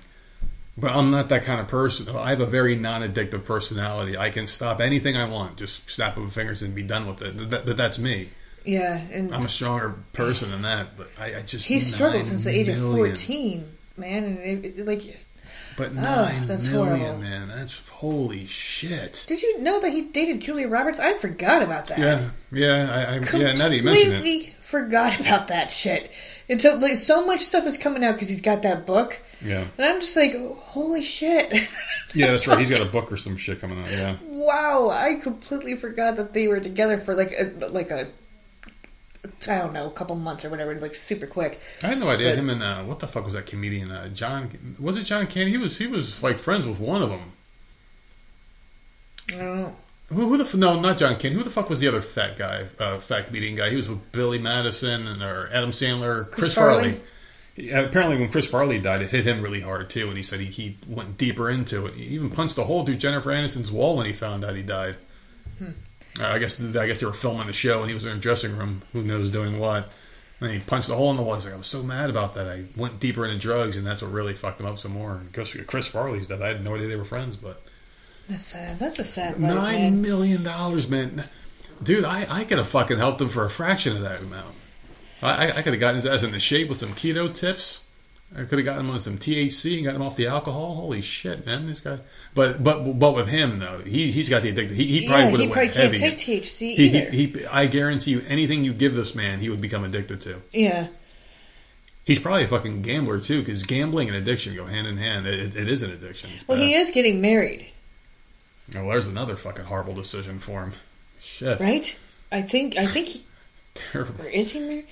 But 0.79 0.91
I'm 0.91 1.09
not 1.09 1.29
that 1.29 1.43
kind 1.43 1.59
of 1.59 1.67
person. 1.67 2.15
I 2.15 2.29
have 2.29 2.39
a 2.39 2.45
very 2.45 2.75
non-addictive 2.75 3.45
personality. 3.45 4.15
I 4.15 4.29
can 4.29 4.45
stop 4.45 4.79
anything 4.79 5.17
I 5.17 5.27
want, 5.27 5.57
just 5.57 5.89
snap 5.89 6.17
of 6.17 6.23
my 6.23 6.29
fingers 6.29 6.61
and 6.61 6.75
be 6.75 6.83
done 6.83 7.07
with 7.07 7.23
it. 7.23 7.49
That, 7.49 7.65
but 7.65 7.77
that's 7.77 7.97
me. 7.97 8.29
Yeah, 8.63 9.01
and 9.11 9.33
I'm 9.33 9.41
a 9.41 9.49
stronger 9.49 9.95
person 10.13 10.51
than 10.51 10.61
that. 10.61 10.95
But 10.95 11.07
I, 11.17 11.37
I 11.37 11.41
just 11.41 11.67
he 11.67 11.79
struggled 11.79 12.27
since 12.27 12.43
the 12.43 12.51
age 12.51 12.67
of 12.67 12.77
million. 12.77 13.07
fourteen, 13.07 13.71
man. 13.97 14.23
And 14.23 14.65
it, 14.65 14.77
it, 14.77 14.85
like, 14.85 15.19
But 15.77 15.93
nine 15.93 16.47
that's 16.47 16.67
million, 16.67 16.97
horrible. 16.97 17.19
man. 17.19 17.47
That's 17.49 17.87
holy 17.87 18.47
shit. 18.47 19.25
did 19.27 19.43
you 19.43 19.59
know 19.61 19.79
that 19.79 19.91
he 19.91 20.01
dated 20.01 20.41
Julia 20.41 20.67
Roberts? 20.67 20.99
I 20.99 21.13
forgot 21.13 21.61
about 21.61 21.85
that. 21.87 21.99
Yeah, 21.99 22.29
yeah, 22.51 22.91
I, 22.91 23.13
I 23.13 23.37
yeah. 23.37 23.53
Now 23.53 23.69
that 23.69 23.75
you 23.75 23.83
mention 23.83 24.07
it, 24.07 24.11
completely 24.15 24.55
forgot 24.59 25.19
about 25.19 25.49
that 25.49 25.69
shit. 25.69 26.11
Until 26.49 26.79
like 26.79 26.97
so 26.97 27.27
much 27.27 27.41
stuff 27.41 27.67
is 27.67 27.77
coming 27.77 28.03
out 28.03 28.13
because 28.13 28.27
he's 28.27 28.41
got 28.41 28.63
that 28.63 28.87
book, 28.87 29.21
yeah, 29.39 29.67
and 29.77 29.85
I'm 29.85 30.01
just 30.01 30.17
like, 30.17 30.35
holy 30.57 31.03
shit! 31.03 31.53
yeah. 32.15 32.31
That's 32.31 32.47
right. 32.47 32.57
He's 32.57 32.69
got 32.77 32.81
a 32.81 32.85
book 32.89 33.11
or 33.11 33.17
some 33.17 33.37
shit 33.37 33.61
coming 33.61 33.79
out. 33.79 33.91
Yeah, 33.91 34.17
wow, 34.23 34.89
I 34.89 35.15
completely 35.15 35.75
forgot 35.75 36.17
that 36.17 36.33
they 36.33 36.47
were 36.47 36.59
together 36.59 36.97
for 36.97 37.13
like 37.13 37.33
a 37.33 37.67
like 37.67 37.91
a 37.91 38.07
I 39.47 39.57
don't 39.59 39.73
know, 39.73 39.87
a 39.87 39.91
couple 39.91 40.15
months 40.15 40.45
or 40.45 40.49
whatever, 40.49 40.75
like 40.75 40.95
super 40.95 41.27
quick. 41.27 41.59
I 41.83 41.87
had 41.87 41.99
no 41.99 42.09
idea. 42.09 42.31
But- 42.31 42.39
him 42.39 42.49
and 42.49 42.63
uh, 42.63 42.83
what 42.83 42.99
the 42.99 43.07
fuck 43.07 43.25
was 43.25 43.33
that 43.33 43.45
comedian? 43.45 43.91
Uh, 43.91 44.09
John 44.09 44.49
was 44.79 44.97
it 44.97 45.03
John 45.03 45.27
Candy? 45.27 45.51
He 45.51 45.57
was 45.57 45.77
he 45.77 45.87
was 45.87 46.21
like 46.23 46.37
friends 46.37 46.65
with 46.65 46.79
one 46.79 47.01
of 47.01 47.09
them. 47.09 47.31
I 49.33 49.37
don't 49.37 49.57
know. 49.57 49.75
Who, 50.09 50.29
who 50.29 50.37
the 50.41 50.57
no, 50.57 50.79
not 50.79 50.97
John 50.97 51.17
Candy. 51.19 51.37
Who 51.37 51.43
the 51.43 51.49
fuck 51.49 51.69
was 51.69 51.81
the 51.81 51.87
other 51.87 52.01
fat 52.01 52.37
guy? 52.37 52.65
Uh, 52.79 52.99
fat 52.99 53.25
comedian 53.27 53.55
guy. 53.55 53.69
He 53.69 53.75
was 53.75 53.89
with 53.89 54.11
Billy 54.11 54.39
Madison 54.39 55.05
and 55.05 55.21
or 55.21 55.49
Adam 55.51 55.71
Sandler, 55.71 56.31
Chris, 56.31 56.53
Farley? 56.53 56.91
Farley. 56.91 57.01
Yeah, 57.57 57.79
apparently, 57.81 58.17
when 58.17 58.31
Chris 58.31 58.47
Farley 58.47 58.79
died, 58.79 59.01
it 59.01 59.09
hit 59.09 59.25
him 59.25 59.41
really 59.41 59.61
hard 59.61 59.89
too, 59.89 60.07
and 60.07 60.15
he 60.15 60.21
said 60.23 60.39
he, 60.39 60.45
he 60.45 60.77
went 60.87 61.17
deeper 61.17 61.49
into 61.49 61.87
it. 61.87 61.95
He 61.95 62.03
even 62.15 62.29
punched 62.29 62.57
a 62.59 62.63
hole 62.63 62.85
through 62.85 62.97
Jennifer 62.97 63.31
Aniston's 63.31 63.71
wall 63.71 63.97
when 63.97 64.05
he 64.05 64.13
found 64.13 64.45
out 64.45 64.55
he 64.55 64.61
died. 64.61 64.95
Uh, 65.59 65.65
Uh, 66.19 66.25
I 66.25 66.39
guess 66.39 66.59
I 66.61 66.87
guess 66.87 66.99
they 66.99 67.05
were 67.05 67.13
filming 67.13 67.47
the 67.47 67.53
show, 67.53 67.81
and 67.81 67.89
he 67.89 67.93
was 67.93 68.05
in 68.05 68.17
a 68.17 68.19
dressing 68.19 68.57
room. 68.57 68.81
Who 68.93 69.03
knows 69.03 69.29
doing 69.29 69.59
what? 69.59 69.91
And 70.39 70.51
he 70.51 70.59
punched 70.59 70.89
a 70.89 70.93
hole 70.95 71.09
in 71.11 71.17
the 71.17 71.23
wall. 71.23 71.35
He's 71.35 71.45
like, 71.45 71.53
I 71.55 71.57
was 71.57 71.65
so 71.67 71.81
mad 71.81 72.09
about 72.11 72.35
that. 72.35 72.47
I 72.47 72.63
went 72.75 72.99
deeper 72.99 73.25
into 73.25 73.39
drugs, 73.39 73.75
and 73.75 73.85
that's 73.85 74.01
what 74.03 74.11
really 74.11 74.35
fucked 74.35 74.59
him 74.59 74.67
up 74.67 74.77
some 74.77 74.91
more. 74.93 75.13
And 75.13 75.33
Chris, 75.33 75.55
Chris 75.65 75.87
Farley's 75.87 76.27
dead. 76.27 76.41
I 76.43 76.49
had 76.49 76.63
no 76.63 76.75
idea 76.75 76.87
they 76.87 76.95
were 76.95 77.05
friends, 77.05 77.35
but 77.37 77.63
That's 78.29 78.43
sad. 78.43 78.77
That's 78.79 78.99
a 78.99 79.03
sad 79.03 79.39
nine 79.39 80.01
million 80.01 80.43
dollars, 80.43 80.89
man. 80.89 81.23
Dude, 81.81 82.05
I, 82.05 82.25
I 82.29 82.43
could 82.43 82.57
have 82.59 82.67
fucking 82.67 82.97
helped 82.97 83.21
him 83.21 83.29
for 83.29 83.45
a 83.45 83.49
fraction 83.49 83.95
of 83.95 84.03
that 84.03 84.21
amount. 84.21 84.55
I, 85.21 85.47
I, 85.47 85.57
I 85.57 85.61
could 85.63 85.73
have 85.73 85.79
gotten 85.79 85.95
his 85.95 86.05
ass 86.05 86.23
into 86.23 86.39
shape 86.39 86.69
with 86.69 86.79
some 86.79 86.93
keto 86.93 87.33
tips. 87.33 87.86
I 88.35 88.43
could 88.43 88.59
have 88.59 88.65
gotten 88.65 88.81
him 88.85 88.91
on 88.91 88.99
some 88.99 89.17
THC 89.17 89.77
and 89.77 89.85
got 89.85 89.95
him 89.95 90.01
off 90.01 90.17
the 90.17 90.27
alcohol. 90.27 90.75
Holy 90.75 91.01
shit, 91.01 91.45
man! 91.45 91.65
This 91.65 91.79
guy, 91.79 91.99
but 92.33 92.61
but 92.61 92.83
but 92.99 93.15
with 93.15 93.27
him 93.27 93.59
though, 93.59 93.79
he 93.79 94.11
he's 94.11 94.27
got 94.27 94.41
the 94.43 94.49
addiction. 94.49 94.75
He, 94.75 94.99
he 94.99 95.07
probably 95.07 95.23
Yeah, 95.25 95.31
would 95.31 95.39
he 95.39 95.45
have 95.45 95.53
probably 95.53 95.67
went 95.67 95.73
can't 95.75 95.93
heavy. 95.97 96.15
take 96.17 96.43
THC 96.43 96.75
He, 96.75 96.75
he, 96.89 96.97
either. 96.97 97.11
he, 97.11 97.45
I 97.45 97.67
guarantee 97.67 98.11
you, 98.11 98.21
anything 98.27 98.63
you 98.65 98.73
give 98.73 98.95
this 98.95 99.15
man, 99.15 99.39
he 99.39 99.49
would 99.49 99.61
become 99.61 99.83
addicted 99.85 100.19
to. 100.21 100.41
yeah, 100.51 100.87
He's 102.03 102.19
probably 102.19 102.43
a 102.43 102.47
fucking 102.47 102.81
gambler 102.83 103.19
too, 103.21 103.39
because 103.39 103.63
gambling 103.63 104.09
and 104.09 104.17
addiction 104.17 104.55
go 104.55 104.65
hand 104.65 104.87
in 104.87 104.97
hand. 104.97 105.25
It, 105.25 105.55
it 105.55 105.69
is 105.69 105.81
an 105.83 105.91
addiction. 105.91 106.29
Well, 106.47 106.57
he 106.57 106.73
is 106.73 106.91
getting 106.91 107.21
married, 107.21 107.67
Oh, 108.75 108.89
there's 108.89 109.07
another 109.07 109.37
fucking 109.37 109.65
horrible 109.65 109.93
decision 109.93 110.39
for 110.39 110.63
him. 110.63 110.73
Shit, 111.21 111.59
right? 111.61 111.97
I 112.31 112.41
think. 112.41 112.75
I 112.77 112.85
think. 112.85 113.07
He, 113.07 113.23
terrible. 113.73 114.25
or 114.25 114.27
is 114.29 114.51
he 114.51 114.59
married? 114.59 114.85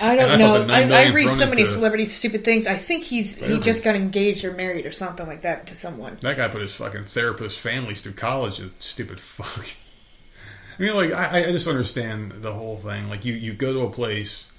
I 0.00 0.16
don't 0.16 0.28
thought 0.40 0.66
know. 0.68 0.74
I, 0.74 0.82
I 0.82 1.12
read 1.12 1.30
so 1.30 1.48
many 1.48 1.64
celebrity 1.64 2.06
stupid 2.06 2.44
things. 2.44 2.66
I 2.66 2.74
think 2.74 3.04
he's 3.04 3.36
he 3.36 3.58
just 3.60 3.84
got 3.84 3.96
engaged 3.96 4.44
or 4.44 4.52
married 4.52 4.86
or 4.86 4.92
something 4.92 5.26
like 5.26 5.42
that 5.42 5.68
to 5.68 5.74
someone. 5.74 6.18
That 6.20 6.36
guy 6.36 6.48
put 6.48 6.62
his 6.62 6.74
fucking 6.74 7.04
therapist 7.04 7.58
families 7.60 8.02
through 8.02 8.14
college. 8.14 8.58
You 8.58 8.70
stupid 8.78 9.20
fuck. 9.20 9.66
I 10.78 10.82
mean, 10.82 10.94
like 10.94 11.12
I, 11.12 11.48
I 11.48 11.52
just 11.52 11.68
understand 11.68 12.32
the 12.42 12.52
whole 12.52 12.76
thing. 12.76 13.08
Like 13.08 13.24
you, 13.24 13.34
you 13.34 13.52
go 13.52 13.72
to 13.72 13.80
a 13.80 13.90
place 13.90 14.50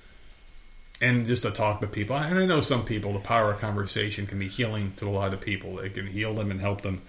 and 1.02 1.26
just 1.26 1.44
to 1.44 1.52
talk 1.52 1.82
to 1.82 1.88
people. 1.88 2.16
And 2.16 2.40
I 2.40 2.46
know 2.46 2.62
some 2.62 2.86
people, 2.86 3.14
the 3.14 3.20
power 3.20 3.52
of 3.52 3.60
conversation 3.60 4.28
can 4.28 4.40
be 4.40 4.48
healing 4.48 4.94
to 4.98 5.08
a 5.08 5.10
lot 5.10 5.34
of 5.34 5.42
people. 5.42 5.80
It 5.80 5.94
can 5.94 6.08
heal 6.08 6.34
them 6.34 6.52
and 6.52 6.60
help 6.60 6.82
them. 6.82 7.02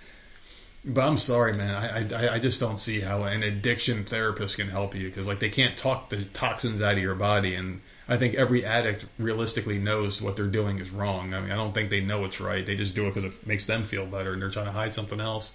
But 0.85 1.07
I'm 1.07 1.19
sorry, 1.19 1.53
man. 1.53 1.75
I, 1.75 2.15
I, 2.15 2.35
I 2.35 2.39
just 2.39 2.61
don't 2.61 2.79
see 2.79 3.01
how 3.01 3.25
an 3.25 3.43
addiction 3.43 4.05
therapist 4.05 4.57
can 4.57 4.69
help 4.69 4.95
you 4.95 5.09
because 5.09 5.27
like 5.27 5.41
they 5.41 5.51
can't 5.51 5.77
talk 5.77 6.11
the 6.11 6.25
toxins 6.25 6.83
out 6.83 6.95
of 6.95 7.03
your 7.03 7.15
body. 7.15 7.55
And 7.55 7.81
I 8.09 8.17
think 8.19 8.35
every 8.37 8.65
addict 8.65 9.07
realistically 9.19 9.79
knows 9.79 10.23
what 10.23 10.37
they're 10.37 10.47
doing 10.47 10.79
is 10.79 10.91
wrong. 10.91 11.35
I 11.35 11.41
mean, 11.41 11.51
I 11.51 11.57
don't 11.57 11.75
think 11.75 11.91
they 11.91 12.01
know 12.01 12.25
it's 12.25 12.41
right. 12.41 12.65
They 12.65 12.77
just 12.77 12.95
do 12.95 13.07
it 13.07 13.15
because 13.15 13.35
it 13.35 13.47
makes 13.47 13.67
them 13.67 13.85
feel 13.85 14.07
better, 14.07 14.33
and 14.33 14.41
they're 14.41 14.51
trying 14.51 14.67
to 14.67 14.73
hide 14.73 14.95
something 14.95 15.21
else. 15.21 15.53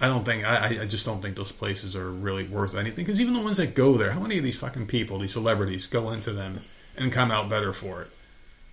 I 0.00 0.08
don't 0.08 0.24
think 0.24 0.44
I, 0.44 0.82
I- 0.82 0.86
just 0.86 1.06
don't 1.06 1.22
think 1.22 1.36
those 1.36 1.52
places 1.52 1.96
are 1.96 2.10
really 2.10 2.44
worth 2.44 2.74
anything 2.74 3.04
because 3.04 3.20
even 3.20 3.32
the 3.32 3.40
ones 3.40 3.56
that 3.56 3.74
go 3.74 3.96
there, 3.96 4.10
how 4.10 4.20
many 4.20 4.36
of 4.38 4.44
these 4.44 4.56
fucking 4.56 4.86
people, 4.86 5.18
these 5.18 5.32
celebrities, 5.32 5.86
go 5.86 6.10
into 6.10 6.32
them 6.32 6.60
and 6.96 7.10
come 7.12 7.30
out 7.30 7.48
better 7.48 7.72
for 7.72 8.02
it? 8.02 8.08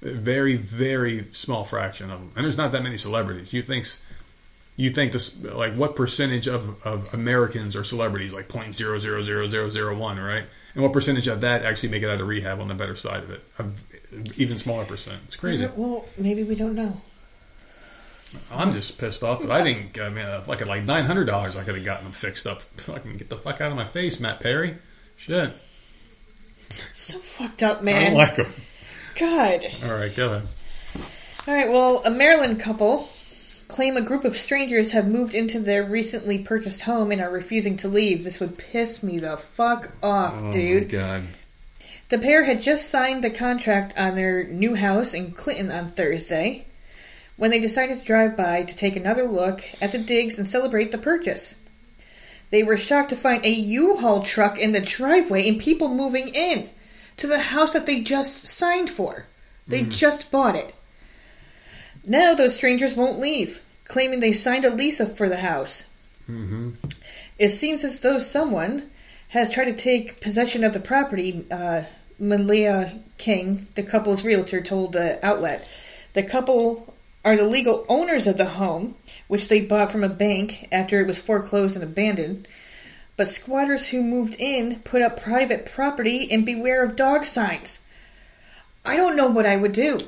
Very, 0.02 0.56
very 0.56 1.28
small 1.32 1.64
fraction 1.64 2.10
of 2.10 2.20
them. 2.20 2.32
And 2.36 2.44
there's 2.44 2.58
not 2.58 2.72
that 2.72 2.82
many 2.84 2.98
celebrities. 2.98 3.54
You 3.54 3.62
think, 3.62 3.86
you 4.76 4.90
think 4.90 5.14
this, 5.14 5.40
like, 5.44 5.76
what 5.76 5.96
percentage 5.96 6.48
of, 6.48 6.86
of 6.86 7.14
Americans 7.14 7.76
are 7.76 7.84
celebrities? 7.84 8.34
Like 8.34 8.50
0.000001, 8.50 10.28
right? 10.28 10.46
And 10.74 10.84
what 10.84 10.94
percentage 10.94 11.28
of 11.28 11.42
that 11.42 11.64
actually 11.64 11.90
make 11.90 12.04
it 12.04 12.10
out 12.10 12.22
of 12.22 12.28
rehab 12.28 12.60
on 12.62 12.68
the 12.68 12.74
better 12.76 12.96
side 12.96 13.24
of 13.24 13.32
it? 13.32 13.44
A 13.60 13.66
even 14.38 14.58
smaller 14.58 14.86
percent. 14.86 15.20
It's 15.26 15.36
crazy. 15.36 15.68
Well, 15.76 16.06
maybe 16.18 16.44
we 16.44 16.56
don't 16.56 16.76
know. 16.76 17.02
I'm 18.50 18.72
just 18.74 18.98
pissed 18.98 19.24
off 19.24 19.42
that 19.42 19.52
I 19.52 19.64
didn't. 19.64 20.00
I 20.00 20.10
mean, 20.10 20.24
uh, 20.26 20.44
like 20.48 20.66
like 20.66 20.86
nine 20.86 21.04
hundred 21.04 21.26
dollars, 21.26 21.58
I 21.58 21.64
could 21.64 21.76
have 21.76 21.84
gotten 21.84 22.06
them 22.06 22.14
fixed 22.14 22.48
up. 22.48 22.62
Fucking 22.78 23.18
get 23.18 23.30
the 23.30 23.36
fuck 23.38 23.60
out 23.60 23.72
of 23.72 23.76
my 23.76 23.84
face, 23.86 24.20
Matt 24.22 24.40
Perry. 24.40 24.76
Shit, 25.18 25.52
So 26.94 27.20
fucked 27.20 27.62
up, 27.64 27.84
man. 27.84 28.02
I 28.02 28.06
don't 28.06 28.18
like 28.18 28.36
them. 28.36 28.52
God. 29.20 29.66
All 29.84 29.94
right, 29.94 30.16
go 30.16 30.28
ahead. 30.32 30.48
All 31.48 31.54
right. 31.54 31.70
Well, 31.70 32.02
a 32.06 32.10
Maryland 32.10 32.60
couple 32.60 33.10
claim 33.72 33.98
a 33.98 34.02
group 34.02 34.26
of 34.26 34.38
strangers 34.38 34.92
have 34.92 35.08
moved 35.08 35.34
into 35.34 35.60
their 35.60 35.84
recently 35.84 36.40
purchased 36.40 36.82
home 36.82 37.12
and 37.12 37.22
are 37.22 37.32
refusing 37.32 37.78
to 37.78 37.88
leave. 37.88 38.24
This 38.24 38.40
would 38.40 38.58
piss 38.58 39.02
me 39.02 39.20
the 39.20 39.38
fuck 39.38 39.92
off, 40.04 40.36
Oh 40.38 40.52
dude. 40.52 40.90
god. 40.90 41.24
The 42.10 42.20
pair 42.20 42.44
had 42.44 42.62
just 42.62 42.90
signed 42.90 43.24
the 43.24 43.30
contract 43.30 43.98
on 43.98 44.16
their 44.16 44.44
new 44.44 44.76
house 44.76 45.14
in 45.14 45.32
Clinton 45.32 45.72
on 45.72 45.92
Thursday 45.92 46.66
when 47.38 47.50
they 47.50 47.60
decided 47.60 48.00
to 48.00 48.06
drive 48.06 48.36
by 48.36 48.64
to 48.64 48.76
take 48.76 48.96
another 48.96 49.24
look 49.24 49.64
at 49.82 49.92
the 49.94 49.98
digs 49.98 50.38
and 50.38 50.48
celebrate 50.48 50.92
the 50.92 50.98
purchase. 50.98 51.56
They 52.50 52.64
were 52.64 52.78
shocked 52.78 53.10
to 53.12 53.16
find 53.16 53.46
a 53.46 53.50
U-Haul 53.50 54.24
truck 54.24 54.60
in 54.60 54.74
the 54.74 54.82
driveway 54.82 55.48
and 55.48 55.60
people 55.60 55.88
moving 55.88 56.28
in 56.36 56.70
to 57.18 57.28
the 57.28 57.40
house 57.40 57.74
that 57.74 57.86
they 57.86 58.02
just 58.02 58.46
signed 58.46 58.90
for. 58.90 59.26
They 59.68 59.84
hmm. 59.84 59.90
just 59.90 60.30
bought 60.30 60.58
it. 60.58 60.76
Now 62.06 62.34
those 62.34 62.56
strangers 62.56 62.96
won't 62.96 63.20
leave, 63.20 63.62
claiming 63.86 64.20
they 64.20 64.34
signed 64.34 64.66
a 64.66 64.74
lease 64.74 65.02
for 65.16 65.30
the 65.30 65.38
house. 65.38 65.86
It 67.38 67.50
seems 67.50 67.84
as 67.84 68.00
though 68.00 68.20
someone 68.20 68.90
has 69.30 69.52
tried 69.52 69.66
to 69.66 69.74
take 69.74 70.22
possession 70.22 70.64
of 70.64 70.74
the 70.74 70.80
property. 70.80 71.46
Uh, 71.50 71.84
Malia 72.20 73.00
King, 73.18 73.68
the 73.76 73.84
couple's 73.84 74.24
realtor, 74.24 74.62
told 74.62 74.94
the 74.94 75.24
outlet. 75.26 75.68
The 76.14 76.24
couple 76.24 76.94
are 77.24 77.36
the 77.36 77.46
legal 77.46 77.86
owners 77.88 78.28
of 78.28 78.38
the 78.38 78.46
home, 78.46 78.96
which 79.28 79.48
they 79.48 79.62
bought 79.62 79.92
from 79.92 80.04
a 80.04 80.10
bank 80.10 80.68
after 80.72 81.00
it 81.00 81.08
was 81.08 81.18
foreclosed 81.18 81.76
and 81.76 81.84
abandoned. 81.84 82.48
But 83.18 83.28
squatters 83.28 83.88
who 83.88 84.04
moved 84.04 84.36
in 84.40 84.80
put 84.80 85.02
up 85.02 85.22
private 85.22 85.66
property 85.66 86.32
and 86.32 86.46
beware 86.46 86.84
of 86.84 86.96
dog 86.96 87.26
signs. 87.26 87.84
I 88.84 88.96
don't 88.98 89.16
know 89.16 89.28
what 89.28 89.46
I 89.46 89.56
would 89.56 89.74
do. 89.74 90.00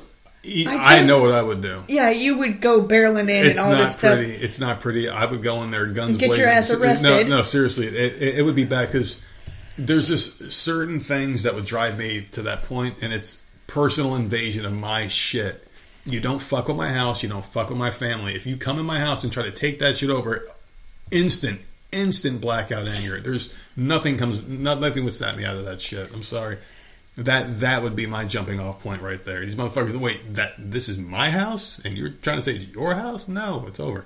I 0.46 0.98
I, 1.00 1.02
know 1.02 1.20
what 1.20 1.32
I 1.32 1.42
would 1.42 1.62
do. 1.62 1.82
Yeah, 1.88 2.10
you 2.10 2.36
would 2.38 2.60
go 2.60 2.82
barreling 2.82 3.30
in 3.30 3.46
It's 3.46 3.58
and 3.58 3.66
all 3.68 3.72
not 3.74 3.82
this 3.82 3.94
stuff. 3.94 4.18
pretty. 4.18 4.32
It's 4.34 4.60
not 4.60 4.80
pretty. 4.80 5.08
I 5.08 5.24
would 5.24 5.42
go 5.42 5.62
in 5.62 5.70
there, 5.70 5.86
guns 5.86 6.18
Get 6.18 6.28
your 6.28 6.36
blazing. 6.36 6.52
ass 6.52 6.70
arrested. 6.70 7.28
No, 7.28 7.36
no, 7.38 7.42
seriously, 7.42 7.86
it, 7.86 7.94
it, 8.22 8.38
it 8.38 8.42
would 8.42 8.54
be 8.54 8.64
bad 8.64 8.88
because 8.88 9.22
there's 9.78 10.08
just 10.08 10.52
certain 10.52 11.00
things 11.00 11.44
that 11.44 11.54
would 11.54 11.66
drive 11.66 11.98
me 11.98 12.26
to 12.32 12.42
that 12.42 12.64
point, 12.64 12.96
and 13.02 13.12
it's 13.12 13.40
personal 13.66 14.14
invasion 14.16 14.64
of 14.64 14.72
my 14.72 15.06
shit. 15.08 15.66
You 16.06 16.20
don't 16.20 16.40
fuck 16.40 16.68
with 16.68 16.76
my 16.76 16.92
house. 16.92 17.22
You 17.22 17.30
don't 17.30 17.44
fuck 17.44 17.70
with 17.70 17.78
my 17.78 17.90
family. 17.90 18.34
If 18.36 18.44
you 18.46 18.56
come 18.58 18.78
in 18.78 18.84
my 18.84 19.00
house 19.00 19.24
and 19.24 19.32
try 19.32 19.44
to 19.44 19.50
take 19.50 19.78
that 19.78 19.96
shit 19.96 20.10
over, 20.10 20.46
instant, 21.10 21.62
instant 21.92 22.40
blackout 22.42 22.86
anger. 22.86 23.20
There's 23.20 23.54
nothing 23.76 24.18
comes, 24.18 24.46
not, 24.46 24.80
nothing 24.80 25.04
would 25.04 25.14
snap 25.14 25.36
me 25.36 25.44
out 25.46 25.56
of 25.56 25.64
that 25.64 25.80
shit. 25.80 26.12
I'm 26.12 26.22
sorry. 26.22 26.58
That 27.16 27.60
that 27.60 27.82
would 27.82 27.94
be 27.94 28.06
my 28.06 28.24
jumping 28.24 28.58
off 28.58 28.82
point 28.82 29.02
right 29.02 29.24
there. 29.24 29.40
These 29.40 29.54
motherfuckers. 29.54 29.94
Wait, 29.96 30.34
that 30.34 30.54
this 30.58 30.88
is 30.88 30.98
my 30.98 31.30
house, 31.30 31.80
and 31.84 31.96
you're 31.96 32.10
trying 32.10 32.36
to 32.36 32.42
say 32.42 32.56
it's 32.56 32.66
your 32.66 32.94
house? 32.94 33.28
No, 33.28 33.64
it's 33.68 33.78
over. 33.78 34.04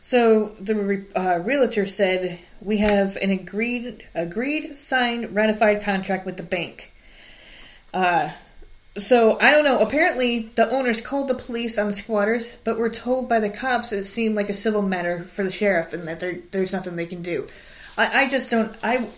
So 0.00 0.54
the 0.60 1.04
uh, 1.16 1.40
realtor 1.40 1.84
said, 1.86 2.38
"We 2.60 2.76
have 2.78 3.16
an 3.16 3.32
agreed, 3.32 4.06
agreed, 4.14 4.76
signed, 4.76 5.34
ratified 5.34 5.82
contract 5.82 6.24
with 6.26 6.36
the 6.36 6.44
bank." 6.44 6.92
Uh, 7.92 8.30
so 8.96 9.38
I 9.40 9.50
don't 9.50 9.64
know. 9.64 9.80
Apparently, 9.80 10.50
the 10.54 10.70
owners 10.70 11.00
called 11.00 11.26
the 11.26 11.34
police 11.34 11.76
on 11.76 11.88
the 11.88 11.92
squatters, 11.92 12.56
but 12.62 12.78
were 12.78 12.88
told 12.88 13.28
by 13.28 13.40
the 13.40 13.50
cops 13.50 13.92
it 13.92 14.04
seemed 14.04 14.36
like 14.36 14.48
a 14.48 14.54
civil 14.54 14.82
matter 14.82 15.24
for 15.24 15.42
the 15.42 15.50
sheriff, 15.50 15.92
and 15.92 16.06
that 16.06 16.20
there, 16.20 16.38
there's 16.52 16.72
nothing 16.72 16.94
they 16.94 17.06
can 17.06 17.22
do. 17.22 17.46
I, 17.98 18.22
I 18.22 18.28
just 18.28 18.50
don't. 18.50 18.74
I. 18.84 19.08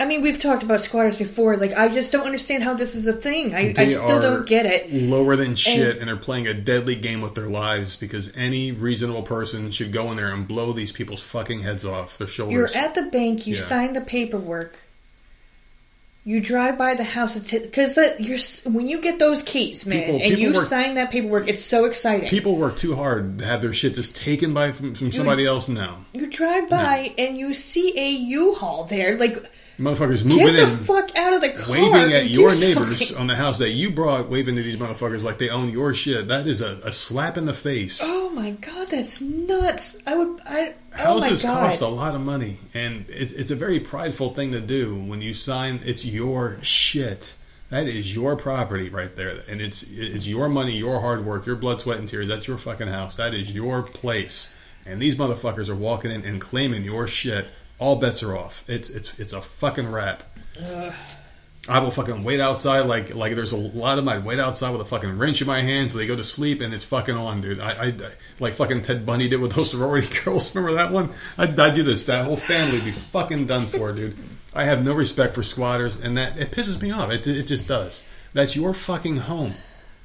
I 0.00 0.06
mean, 0.06 0.22
we've 0.22 0.38
talked 0.40 0.62
about 0.62 0.80
squatters 0.80 1.18
before. 1.18 1.56
Like, 1.58 1.74
I 1.74 1.88
just 1.88 2.10
don't 2.10 2.24
understand 2.24 2.62
how 2.62 2.72
this 2.74 2.94
is 2.94 3.06
a 3.06 3.12
thing. 3.12 3.54
I, 3.54 3.74
I 3.76 3.86
still 3.88 4.20
don't 4.20 4.46
get 4.46 4.64
it. 4.66 4.90
Lower 4.92 5.36
than 5.36 5.54
shit, 5.56 5.98
and, 5.98 6.08
they're 6.08 6.16
playing 6.16 6.46
a 6.46 6.54
deadly 6.54 6.94
game 6.96 7.20
with 7.20 7.34
their 7.34 7.48
lives 7.48 7.96
because 7.96 8.34
any 8.36 8.72
reasonable 8.72 9.22
person 9.22 9.70
should 9.70 9.92
go 9.92 10.10
in 10.10 10.16
there 10.16 10.32
and 10.32 10.48
blow 10.48 10.72
these 10.72 10.90
people's 10.90 11.22
fucking 11.22 11.60
heads 11.60 11.84
off 11.84 12.16
their 12.18 12.26
shoulders. 12.26 12.54
You're 12.74 12.82
at 12.82 12.94
the 12.94 13.02
bank. 13.02 13.46
You 13.46 13.56
Yeah. 13.56 13.60
sign 13.60 13.92
the 13.92 14.00
paperwork. 14.00 14.74
You 16.22 16.40
drive 16.40 16.76
by 16.76 16.94
the 16.94 17.04
house 17.04 17.38
because 17.38 17.94
that 17.94 18.20
you're 18.20 18.38
when 18.72 18.88
you 18.88 19.00
get 19.00 19.18
those 19.18 19.42
keys, 19.42 19.86
man, 19.86 20.00
People- 20.00 20.14
and 20.16 20.22
people 20.24 20.40
you 20.40 20.52
work- 20.52 20.64
sign 20.66 20.94
that 20.96 21.10
paperwork. 21.10 21.48
It's 21.48 21.64
so 21.64 21.86
exciting. 21.86 22.28
People 22.28 22.56
work 22.56 22.76
too 22.76 22.94
hard 22.94 23.38
to 23.38 23.44
have 23.46 23.62
their 23.62 23.72
shit 23.72 23.94
just 23.94 24.16
taken 24.16 24.52
by 24.52 24.72
from, 24.72 24.94
from 24.94 25.12
somebody 25.12 25.46
else 25.46 25.68
now. 25.68 26.04
you 26.12 26.26
drive 26.26 26.68
by 26.68 27.14
and 27.16 27.38
you 27.38 27.54
see 27.54 27.98
a 27.98 28.10
U-Haul 28.10 28.84
there, 28.84 29.16
like 29.16 29.42
Motherfuckers 29.80 30.18
get 30.18 30.26
moving 30.26 30.54
the 30.54 30.62
in, 30.64 30.68
fuck 30.68 31.16
out 31.16 31.32
of 31.32 31.40
the 31.40 31.50
car, 31.50 31.70
waving 31.72 32.12
at 32.12 32.28
your 32.28 32.50
neighbors 32.60 32.98
something. 32.98 33.16
on 33.16 33.26
the 33.26 33.34
house 33.34 33.58
that 33.58 33.70
you 33.70 33.90
brought, 33.90 34.28
waving 34.28 34.56
to 34.56 34.62
these 34.62 34.76
motherfuckers 34.76 35.24
like 35.24 35.38
they 35.38 35.48
own 35.48 35.70
your 35.70 35.94
shit. 35.94 36.28
That 36.28 36.46
is 36.46 36.60
a, 36.60 36.80
a 36.84 36.92
slap 36.92 37.38
in 37.38 37.46
the 37.46 37.54
face. 37.54 38.00
Oh 38.02 38.30
my 38.30 38.50
god, 38.50 38.88
that's 38.88 39.20
nuts! 39.22 39.96
I 40.06 40.16
would, 40.16 40.40
I 40.44 40.74
Houses 40.92 41.44
oh 41.44 41.48
my 41.48 41.54
god. 41.54 41.66
cost 41.70 41.80
a 41.82 41.88
lot 41.88 42.14
of 42.14 42.20
money, 42.20 42.58
and 42.74 43.08
it, 43.08 43.32
it's 43.32 43.50
a 43.50 43.56
very 43.56 43.80
prideful 43.80 44.34
thing 44.34 44.52
to 44.52 44.60
do 44.60 44.94
when 44.94 45.22
you 45.22 45.32
sign. 45.34 45.80
It's 45.84 46.04
your 46.04 46.58
shit. 46.62 47.36
That 47.70 47.86
is 47.86 48.14
your 48.14 48.36
property 48.36 48.90
right 48.90 49.14
there, 49.14 49.42
and 49.48 49.60
it's 49.60 49.84
it's 49.84 50.26
your 50.26 50.48
money, 50.48 50.76
your 50.76 51.00
hard 51.00 51.24
work, 51.24 51.46
your 51.46 51.56
blood, 51.56 51.80
sweat, 51.80 51.98
and 51.98 52.08
tears. 52.08 52.28
That's 52.28 52.46
your 52.46 52.58
fucking 52.58 52.88
house. 52.88 53.16
That 53.16 53.32
is 53.32 53.50
your 53.52 53.82
place. 53.82 54.52
And 54.86 55.00
these 55.00 55.14
motherfuckers 55.14 55.68
are 55.68 55.76
walking 55.76 56.10
in 56.10 56.24
and 56.24 56.40
claiming 56.40 56.84
your 56.84 57.06
shit. 57.06 57.46
All 57.80 57.96
bets 57.96 58.22
are 58.22 58.36
off. 58.36 58.62
It's 58.68 58.90
it's 58.90 59.18
it's 59.18 59.32
a 59.32 59.40
fucking 59.40 59.90
wrap. 59.90 60.22
I 61.68 61.78
will 61.78 61.90
fucking 61.90 62.24
wait 62.24 62.40
outside 62.40 62.80
like 62.86 63.14
like 63.14 63.34
there's 63.34 63.52
a 63.52 63.56
lot 63.56 63.98
of 63.98 64.04
my 64.04 64.18
wait 64.18 64.38
outside 64.38 64.70
with 64.70 64.80
a 64.80 64.84
fucking 64.84 65.18
wrench 65.18 65.40
in 65.40 65.46
my 65.46 65.60
hand 65.60 65.90
so 65.90 65.98
they 65.98 66.06
go 66.06 66.16
to 66.16 66.24
sleep 66.24 66.60
and 66.62 66.72
it's 66.74 66.84
fucking 66.84 67.14
on, 67.16 67.40
dude. 67.40 67.60
I, 67.60 67.70
I 67.72 67.84
I- 67.86 67.94
like 68.38 68.54
fucking 68.54 68.82
Ted 68.82 69.04
Bundy 69.04 69.28
did 69.28 69.40
with 69.40 69.52
those 69.56 69.70
sorority 69.70 70.08
girls. 70.24 70.54
Remember 70.54 70.76
that 70.76 70.92
one? 70.92 71.10
I 71.38 71.44
I 71.44 71.74
do 71.74 71.82
this. 71.82 72.04
That 72.04 72.24
whole 72.24 72.36
family 72.36 72.76
would 72.76 72.84
be 72.84 72.92
fucking 72.92 73.46
done 73.46 73.66
for, 73.66 73.92
dude. 73.92 74.16
I 74.54 74.64
have 74.64 74.84
no 74.84 74.94
respect 74.94 75.34
for 75.34 75.42
squatters, 75.42 75.96
and 75.96 76.16
that 76.18 76.38
it 76.38 76.50
pisses 76.50 76.80
me 76.82 76.90
off. 76.90 77.10
It 77.10 77.26
it 77.26 77.44
just 77.46 77.68
does. 77.68 78.04
That's 78.32 78.56
your 78.56 78.72
fucking 78.74 79.16
home. 79.18 79.54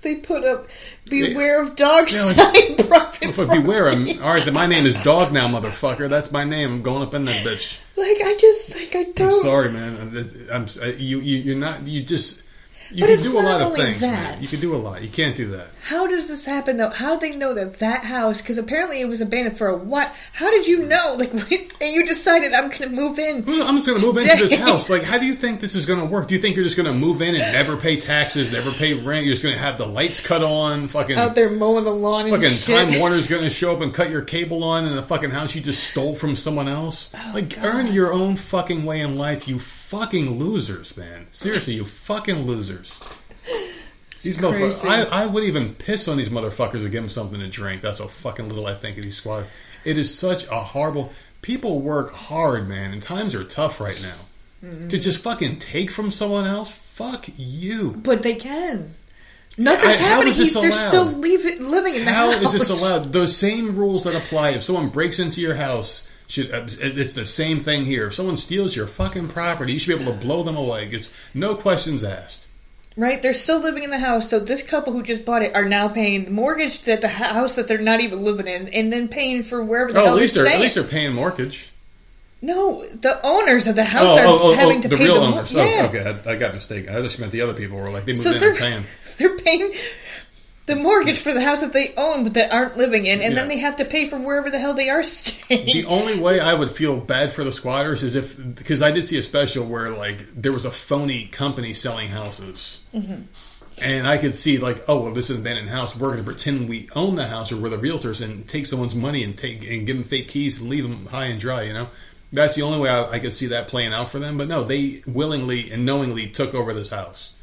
They 0.05 0.17
put 0.17 0.43
up 0.43 0.69
"Beware 1.09 1.63
of 1.63 1.75
dog 1.75 2.11
Yeah, 2.11 2.23
like- 2.37 2.55
sign." 2.55 2.75
private 2.87 3.17
If 3.23 3.39
I 3.39 3.59
beware, 3.59 3.89
I'm, 3.89 4.07
all 4.21 4.29
right. 4.29 4.45
Then 4.45 4.53
my 4.53 4.67
name 4.67 4.85
is 4.85 4.95
Dog 5.03 5.33
now, 5.33 5.47
motherfucker. 5.47 6.07
That's 6.07 6.31
my 6.31 6.43
name. 6.43 6.71
I'm 6.71 6.81
going 6.83 7.01
up 7.01 7.15
in 7.15 7.25
that 7.25 7.43
bitch. 7.43 7.77
Like 7.97 8.21
I 8.23 8.37
just 8.39 8.75
like 8.75 8.95
I 8.95 9.03
don't. 9.03 9.33
I'm 9.33 9.39
sorry, 9.41 9.71
man. 9.71 10.47
I'm 10.51 10.67
uh, 10.79 10.85
you. 10.97 11.19
you 11.21 11.37
you're 11.37 11.55
not. 11.55 11.87
You 11.87 12.03
just. 12.03 12.43
You 12.91 13.01
But 13.01 13.07
can 13.07 13.19
it's 13.19 13.27
do 13.29 13.39
a 13.39 13.41
lot 13.41 13.61
of 13.61 13.73
things, 13.75 13.99
that. 14.01 14.31
man. 14.31 14.41
You 14.41 14.47
can 14.47 14.59
do 14.59 14.75
a 14.75 14.77
lot. 14.77 15.01
You 15.01 15.09
can't 15.09 15.35
do 15.35 15.47
that. 15.51 15.67
How 15.81 16.07
does 16.07 16.27
this 16.27 16.45
happen 16.45 16.77
though? 16.77 16.89
How 16.89 17.17
do 17.17 17.29
they 17.29 17.35
know 17.35 17.53
that 17.53 17.79
that 17.79 18.03
house? 18.03 18.41
Because 18.41 18.57
apparently 18.57 19.01
it 19.01 19.07
was 19.07 19.21
abandoned 19.21 19.57
for 19.57 19.67
a 19.67 19.75
what? 19.77 20.15
How 20.33 20.49
did 20.51 20.67
you 20.67 20.85
know? 20.85 21.15
Like, 21.17 21.33
and 21.81 21.91
you 21.91 22.05
decided 22.05 22.53
I'm 22.53 22.69
going 22.69 22.81
to 22.81 22.89
move 22.89 23.19
in. 23.19 23.37
I'm 23.47 23.75
just 23.77 23.87
going 23.87 23.99
to 23.99 24.05
move 24.05 24.17
into 24.17 24.35
this 24.35 24.53
house. 24.53 24.89
Like, 24.89 25.03
how 25.03 25.17
do 25.17 25.25
you 25.25 25.33
think 25.33 25.59
this 25.59 25.75
is 25.75 25.85
going 25.85 25.99
to 25.99 26.05
work? 26.05 26.27
Do 26.27 26.35
you 26.35 26.41
think 26.41 26.55
you're 26.55 26.65
just 26.65 26.77
going 26.77 26.87
to 26.87 26.93
move 26.93 27.21
in 27.21 27.35
and 27.35 27.53
never 27.53 27.77
pay 27.77 27.99
taxes, 27.99 28.51
never 28.51 28.71
pay 28.71 28.93
rent? 28.93 29.25
You're 29.25 29.33
just 29.33 29.43
going 29.43 29.55
to 29.55 29.61
have 29.61 29.77
the 29.77 29.87
lights 29.87 30.19
cut 30.25 30.43
on, 30.43 30.87
fucking, 30.87 31.17
Out 31.17 31.35
there 31.35 31.49
mowing 31.49 31.83
the 31.83 31.91
lawn 31.91 32.27
and 32.27 32.31
fucking 32.35 32.57
shit. 32.57 32.75
Time 32.75 32.99
Warner's 32.99 33.27
going 33.27 33.43
to 33.43 33.49
show 33.49 33.73
up 33.73 33.81
and 33.81 33.93
cut 33.93 34.09
your 34.09 34.21
cable 34.21 34.63
on 34.63 34.85
in 34.85 34.97
a 34.97 35.01
fucking 35.03 35.31
house 35.31 35.55
you 35.55 35.61
just 35.61 35.83
stole 35.85 36.15
from 36.15 36.35
someone 36.35 36.67
else? 36.67 37.09
Oh, 37.15 37.31
like, 37.33 37.57
earn 37.63 37.87
your 37.87 38.13
own 38.13 38.35
fucking 38.35 38.85
way 38.85 39.01
in 39.01 39.15
life, 39.15 39.47
you 39.47 39.59
fucking 39.85 40.39
losers, 40.39 40.97
man. 40.97 41.27
Seriously, 41.31 41.73
you 41.73 41.85
fucking 41.85 42.45
losers. 42.45 42.99
These 44.21 44.37
motherfuckers. 44.37 44.83
I, 44.83 45.03
I 45.03 45.25
would 45.27 45.43
even 45.43 45.75
piss 45.75 46.07
on 46.07 46.17
these 46.17 46.29
motherfuckers 46.29 46.81
to 46.83 46.89
give 46.89 47.03
them 47.03 47.09
something 47.09 47.39
to 47.39 47.47
drink. 47.47 47.81
That's 47.81 47.99
how 47.99 48.07
fucking 48.07 48.49
little 48.49 48.65
I 48.65 48.73
think 48.73 48.97
of 48.97 49.03
these 49.03 49.17
squad. 49.17 49.45
It 49.83 49.97
is 49.97 50.17
such 50.17 50.45
a 50.47 50.59
horrible. 50.59 51.13
People 51.43 51.81
work 51.81 52.11
hard, 52.11 52.67
man, 52.67 52.91
and 52.91 53.01
times 53.01 53.35
are 53.35 53.43
tough 53.43 53.79
right 53.79 53.99
now. 54.01 54.67
Mm-hmm. 54.67 54.87
To 54.87 54.99
just 54.99 55.21
fucking 55.21 55.59
take 55.59 55.91
from 55.91 56.09
someone 56.09 56.47
else, 56.47 56.71
fuck 56.71 57.27
you. 57.37 57.91
But 57.91 58.23
they 58.23 58.33
can. 58.33 58.95
Nothing's 59.57 59.99
I- 59.99 60.03
happening. 60.03 60.33
They're 60.33 60.71
still 60.71 61.05
leave 61.05 61.59
living 61.59 61.95
in 61.95 62.05
the 62.05 62.11
How 62.11 62.31
house. 62.31 62.35
How 62.35 62.41
is 62.41 62.51
this 62.53 62.69
allowed? 62.69 63.13
Those 63.13 63.37
same 63.37 63.75
rules 63.75 64.05
that 64.05 64.15
apply 64.15 64.51
if 64.51 64.63
someone 64.63 64.89
breaks 64.89 65.19
into 65.19 65.39
your 65.41 65.53
house. 65.55 66.09
Should, 66.27 66.51
uh, 66.53 66.65
it's 66.79 67.13
the 67.13 67.25
same 67.25 67.59
thing 67.59 67.85
here. 67.85 68.07
If 68.07 68.13
someone 68.15 68.37
steals 68.37 68.75
your 68.75 68.87
fucking 68.87 69.27
property, 69.27 69.73
you 69.73 69.79
should 69.79 69.95
be 69.97 70.01
able 70.03 70.13
to 70.13 70.17
blow 70.19 70.43
them 70.43 70.57
away. 70.57 70.89
It's 70.91 71.11
no 71.33 71.55
questions 71.55 72.03
asked. 72.03 72.47
right? 72.97 73.21
They're 73.21 73.33
still 73.35 73.59
living 73.61 73.83
in 73.83 73.91
the 73.91 73.99
house, 73.99 74.29
so 74.29 74.39
this 74.39 74.63
couple 74.63 74.93
who 74.93 75.03
just 75.03 75.23
bought 75.25 75.43
it 75.43 75.55
are 75.55 75.65
now 75.65 75.87
paying 75.87 76.25
the 76.25 76.31
mortgage 76.31 76.81
that 76.83 77.01
the 77.01 77.07
house 77.07 77.55
that 77.57 77.67
they're 77.67 77.77
not 77.77 77.99
even 78.01 78.23
living 78.23 78.47
in, 78.47 78.69
and 78.69 78.91
then 78.91 79.07
paying 79.07 79.43
for 79.43 79.63
wherever 79.63 79.93
the 79.93 79.99
Oh, 80.01 80.05
hell 80.05 80.15
at 80.15 80.19
least 80.21 80.35
they're 80.35 80.45
they're 80.45 80.53
at 80.53 80.59
least 80.61 80.75
they're 80.75 80.83
paying 80.83 81.13
mortgage. 81.13 81.69
No, 82.41 82.85
the 83.01 83.19
owners 83.25 83.65
of 83.67 83.75
the 83.75 83.83
house 83.83 84.11
Oh, 84.11 84.19
are 84.19 84.25
oh, 84.25 84.39
oh, 84.41 84.53
having 84.55 84.77
oh, 84.79 84.81
to 84.81 84.87
the 84.89 84.97
pay 84.97 85.03
real 85.05 85.15
the 85.21 85.27
owners. 85.27 85.53
Yeah. 85.53 85.63
Oh, 85.81 85.85
okay, 85.97 86.19
I, 86.29 86.33
I 86.33 86.35
got 86.37 86.53
mistaken. 86.53 86.95
I 86.95 87.01
just 87.01 87.17
meant 87.19 87.31
the 87.31 87.41
other 87.41 87.53
people 87.53 87.77
were 87.77 87.89
like 87.89 88.05
they 88.05 88.11
moved 88.13 88.23
So 88.23 88.31
in 88.33 88.39
they're 88.39 88.49
and 88.49 88.57
paying. 88.59 88.83
they're 89.17 89.37
paying 89.37 89.73
the 90.65 90.75
mortgage 90.75 91.19
for 91.19 91.33
the 91.33 91.43
house 91.43 91.61
that 91.61 91.73
they 91.73 91.93
own 91.95 92.23
but 92.23 92.33
that 92.33 92.51
aren't 92.51 92.77
living 92.77 93.05
in, 93.05 93.21
and 93.21 93.37
then 93.37 93.47
they 93.47 93.59
have 93.59 93.75
to 93.75 93.85
pay 93.85 94.09
for 94.09 94.17
wherever 94.17 94.49
the 94.49 94.59
hell 94.59 94.73
they 94.73 94.89
are 94.89 95.03
staying. 95.03 95.65
The 95.65 95.85
only 95.85 96.19
way 96.19 96.39
I 96.39 96.53
would 96.53 96.71
feel 96.71 96.97
bad 96.97 97.31
for 97.31 97.43
the 97.43 97.51
squatters 97.51 98.03
is 98.03 98.15
if 98.15 98.35
because 98.55 98.81
I 98.81 98.91
did 98.91 99.05
see 99.05 99.17
a 99.17 99.23
special 99.23 99.65
where 99.65 99.89
like 99.89 100.25
there 100.35 100.51
was 100.51 100.65
a 100.65 100.71
phony 100.71 101.27
company 101.27 101.73
selling 101.73 102.09
houses, 102.09 102.83
mm-hmm. 102.93 103.21
and 103.81 104.07
I 104.07 104.17
could 104.17 104.33
see 104.33 104.57
like, 104.57 104.89
oh 104.89 105.01
well, 105.01 105.13
this 105.13 105.29
is 105.29 105.35
an 105.35 105.43
abandoned 105.43 105.69
house. 105.69 105.95
We're 105.95 106.11
going 106.11 106.19
to 106.19 106.23
pretend 106.23 106.67
we 106.67 106.89
own 106.95 107.15
the 107.15 107.27
house 107.27 107.51
or 107.51 107.57
we're 107.57 107.69
the 107.69 107.77
realtors 107.77 108.23
and 108.23 108.47
take 108.47 108.65
someone's 108.65 108.95
money 108.95 109.23
and 109.23 109.37
take 109.37 109.63
and 109.69 109.85
give 109.85 109.97
them 109.97 110.03
fake 110.03 110.29
keys 110.29 110.61
and 110.61 110.69
leave 110.69 110.83
them 110.83 111.05
high 111.05 111.25
and 111.25 111.39
dry. 111.39 111.63
You 111.63 111.73
know, 111.73 111.89
that's 112.33 112.55
the 112.55 112.63
only 112.63 112.79
way 112.79 112.89
I, 112.89 113.11
I 113.11 113.19
could 113.19 113.33
see 113.33 113.47
that 113.47 113.67
playing 113.67 113.93
out 113.93 114.09
for 114.09 114.17
them. 114.17 114.39
But 114.39 114.47
no, 114.47 114.63
they 114.63 115.03
willingly 115.05 115.71
and 115.71 115.85
knowingly 115.85 116.29
took 116.29 116.55
over 116.55 116.73
this 116.73 116.89
house. 116.89 117.34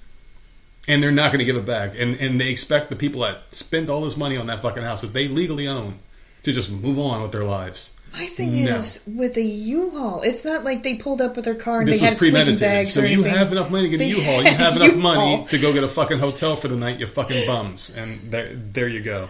And 0.89 1.01
they're 1.03 1.13
not 1.13 1.29
going 1.31 1.39
to 1.39 1.45
give 1.45 1.57
it 1.57 1.65
back, 1.65 1.93
and 1.97 2.17
and 2.21 2.41
they 2.41 2.49
expect 2.51 2.91
the 2.91 2.97
people 2.97 3.21
that 3.21 3.43
spent 3.55 3.89
all 3.89 4.01
this 4.03 4.17
money 4.17 4.37
on 4.37 4.47
that 4.49 4.63
fucking 4.63 4.83
house 4.83 5.03
that 5.03 5.13
they 5.13 5.29
legally 5.29 5.69
own 5.69 6.01
to 6.43 6.53
just 6.53 6.73
move 6.73 6.99
on 6.99 7.23
with 7.23 7.31
their 7.31 7.45
lives. 7.45 7.93
My 8.13 8.27
thing 8.27 8.65
No. 8.65 8.77
is 8.77 9.01
with 9.07 9.35
the 9.35 9.45
U-Haul, 9.45 10.23
it's 10.23 10.45
not 10.45 10.65
like 10.65 10.83
they 10.83 10.95
pulled 10.97 11.23
up 11.23 11.37
with 11.37 11.45
their 11.47 11.55
car 11.55 11.79
and 11.79 11.89
This 11.89 12.01
they 12.01 12.07
had 12.07 12.19
sleeping 12.19 12.57
bags 12.59 12.93
So 12.93 13.01
or 13.01 13.07
you 13.07 13.23
have 13.23 13.53
enough 13.53 13.71
money 13.71 13.85
to 13.85 13.97
get 13.97 14.05
a 14.05 14.13
They 14.13 14.19
U-Haul. 14.19 14.43
You 14.45 14.51
have 14.51 14.77
enough 14.77 14.97
money 14.97 15.31
U-Haul. 15.31 15.47
to 15.47 15.59
go 15.59 15.73
get 15.73 15.85
a 15.85 15.89
fucking 15.89 16.19
hotel 16.19 16.57
for 16.57 16.69
the 16.69 16.77
night. 16.77 16.99
You 16.99 17.07
fucking 17.07 17.47
bums, 17.47 17.91
and 17.97 18.31
there, 18.33 18.53
there 18.55 18.89
you 18.89 19.01
go. 19.03 19.29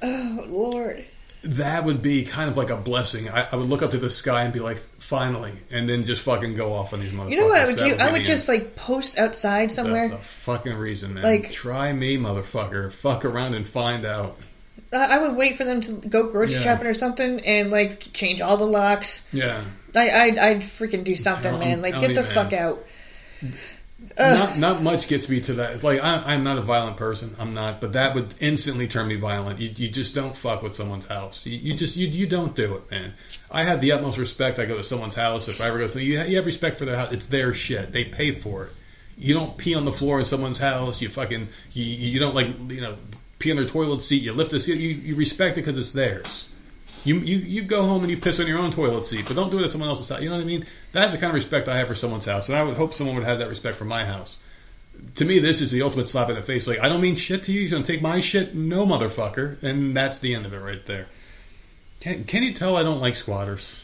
Oh 0.00 0.44
Lord. 0.48 1.04
That 1.44 1.84
would 1.84 2.00
be 2.02 2.24
kind 2.24 2.50
of 2.50 2.56
like 2.56 2.70
a 2.70 2.76
blessing. 2.76 3.28
I, 3.28 3.48
I 3.52 3.56
would 3.56 3.68
look 3.68 3.82
up 3.82 3.90
to 3.90 3.98
the 3.98 4.08
sky 4.10 4.44
and 4.44 4.52
be 4.52 4.60
like, 4.60 4.78
finally, 4.78 5.52
and 5.70 5.88
then 5.88 6.04
just 6.04 6.22
fucking 6.22 6.54
go 6.54 6.72
off 6.72 6.92
on 6.94 7.00
these 7.00 7.12
motherfuckers. 7.12 7.30
You 7.30 7.36
know 7.40 7.46
what 7.48 7.60
I 7.60 7.66
would 7.66 7.78
That 7.78 7.98
do? 7.98 8.02
I 8.02 8.12
would 8.12 8.24
just 8.24 8.48
end. 8.48 8.58
like 8.62 8.76
post 8.76 9.18
outside 9.18 9.70
somewhere. 9.70 10.08
That's 10.08 10.20
the 10.20 10.26
fucking 10.26 10.74
reason, 10.74 11.14
man. 11.14 11.22
Like- 11.24 11.52
try 11.52 11.92
me, 11.92 12.16
motherfucker. 12.16 12.92
Fuck 12.92 13.24
around 13.24 13.54
and 13.54 13.66
find 13.66 14.06
out. 14.06 14.38
I 14.92 15.16
I 15.16 15.18
would 15.18 15.36
wait 15.36 15.56
for 15.56 15.64
them 15.64 15.80
to 15.82 15.92
go 15.92 16.28
grocery 16.30 16.54
Yeah. 16.56 16.62
shopping 16.62 16.86
or 16.86 16.94
something 16.94 17.40
and 17.40 17.70
like 17.70 18.12
change 18.12 18.40
all 18.40 18.56
the 18.56 18.64
locks. 18.66 19.26
Yeah. 19.32 19.62
I 19.94 20.10
I'd, 20.10 20.38
I'd 20.38 20.60
freaking 20.62 21.04
do 21.04 21.14
something, 21.16 21.58
man. 21.58 21.82
Like 21.82 22.00
get 22.00 22.14
the 22.14 22.22
man. 22.22 22.32
fuck 22.34 22.52
out. 22.52 22.84
Not 24.18 24.58
not 24.58 24.82
much 24.82 25.08
gets 25.08 25.28
me 25.28 25.40
to 25.40 25.54
that. 25.54 25.82
Like 25.82 26.00
I, 26.00 26.34
I'm 26.34 26.44
not 26.44 26.58
a 26.58 26.60
violent 26.60 26.96
person. 26.96 27.34
I'm 27.38 27.54
not, 27.54 27.80
but 27.80 27.94
that 27.94 28.14
would 28.14 28.34
instantly 28.40 28.86
turn 28.86 29.08
me 29.08 29.16
violent. 29.16 29.58
You, 29.58 29.70
you 29.74 29.88
just 29.88 30.14
don't 30.14 30.36
fuck 30.36 30.62
with 30.62 30.74
someone's 30.74 31.06
house. 31.06 31.44
You, 31.46 31.58
you 31.58 31.74
just 31.74 31.96
you, 31.96 32.06
you 32.06 32.26
don't 32.26 32.54
do 32.54 32.76
it, 32.76 32.90
man. 32.90 33.14
I 33.50 33.64
have 33.64 33.80
the 33.80 33.92
utmost 33.92 34.18
respect. 34.18 34.58
I 34.58 34.66
go 34.66 34.76
to 34.76 34.84
someone's 34.84 35.14
house. 35.14 35.48
If 35.48 35.60
I 35.60 35.66
ever 35.66 35.78
go, 35.78 35.88
to 35.88 36.02
you, 36.02 36.22
you 36.22 36.36
have 36.36 36.46
respect 36.46 36.78
for 36.78 36.84
their 36.84 36.96
house. 36.96 37.12
It's 37.12 37.26
their 37.26 37.52
shit. 37.52 37.92
They 37.92 38.04
pay 38.04 38.32
for 38.32 38.66
it. 38.66 38.72
You 39.16 39.34
don't 39.34 39.56
pee 39.56 39.74
on 39.74 39.84
the 39.84 39.92
floor 39.92 40.18
in 40.18 40.24
someone's 40.24 40.58
house. 40.58 41.00
You 41.00 41.08
fucking 41.08 41.48
you, 41.72 41.84
you 41.84 42.20
don't 42.20 42.34
like 42.34 42.48
you 42.70 42.80
know 42.80 42.96
pee 43.38 43.50
on 43.50 43.56
their 43.56 43.66
toilet 43.66 44.02
seat. 44.02 44.22
You 44.22 44.32
lift 44.32 44.52
the 44.52 44.60
seat. 44.60 44.78
You, 44.78 44.90
you 44.90 45.14
respect 45.16 45.58
it 45.58 45.62
because 45.62 45.78
it's 45.78 45.92
theirs. 45.92 46.48
You, 47.04 47.16
you 47.18 47.36
you 47.36 47.62
go 47.62 47.82
home 47.82 48.02
and 48.02 48.10
you 48.10 48.16
piss 48.16 48.40
on 48.40 48.46
your 48.46 48.58
own 48.58 48.70
toilet 48.70 49.04
seat, 49.04 49.26
but 49.26 49.36
don't 49.36 49.50
do 49.50 49.58
it 49.58 49.64
at 49.64 49.70
someone 49.70 49.90
else's 49.90 50.08
house. 50.08 50.22
You 50.22 50.30
know 50.30 50.36
what 50.36 50.42
I 50.42 50.46
mean? 50.46 50.64
That's 50.92 51.12
the 51.12 51.18
kind 51.18 51.30
of 51.30 51.34
respect 51.34 51.68
I 51.68 51.76
have 51.76 51.88
for 51.88 51.94
someone's 51.94 52.24
house, 52.24 52.48
and 52.48 52.56
I 52.56 52.62
would 52.62 52.76
hope 52.76 52.94
someone 52.94 53.16
would 53.16 53.26
have 53.26 53.40
that 53.40 53.48
respect 53.48 53.76
for 53.76 53.84
my 53.84 54.04
house. 54.04 54.38
To 55.16 55.24
me, 55.24 55.38
this 55.38 55.60
is 55.60 55.70
the 55.70 55.82
ultimate 55.82 56.08
slap 56.08 56.30
in 56.30 56.36
the 56.36 56.42
face. 56.42 56.66
Like 56.66 56.80
I 56.80 56.88
don't 56.88 57.02
mean 57.02 57.16
shit 57.16 57.44
to 57.44 57.52
you. 57.52 57.60
You're 57.60 57.70
gonna 57.70 57.84
take 57.84 58.00
my 58.00 58.20
shit, 58.20 58.54
no 58.54 58.86
motherfucker, 58.86 59.62
and 59.62 59.94
that's 59.94 60.20
the 60.20 60.34
end 60.34 60.46
of 60.46 60.54
it 60.54 60.60
right 60.60 60.84
there. 60.86 61.06
Can, 62.00 62.24
can 62.24 62.42
you 62.42 62.54
tell 62.54 62.76
I 62.76 62.82
don't 62.82 63.00
like 63.00 63.16
squatters? 63.16 63.83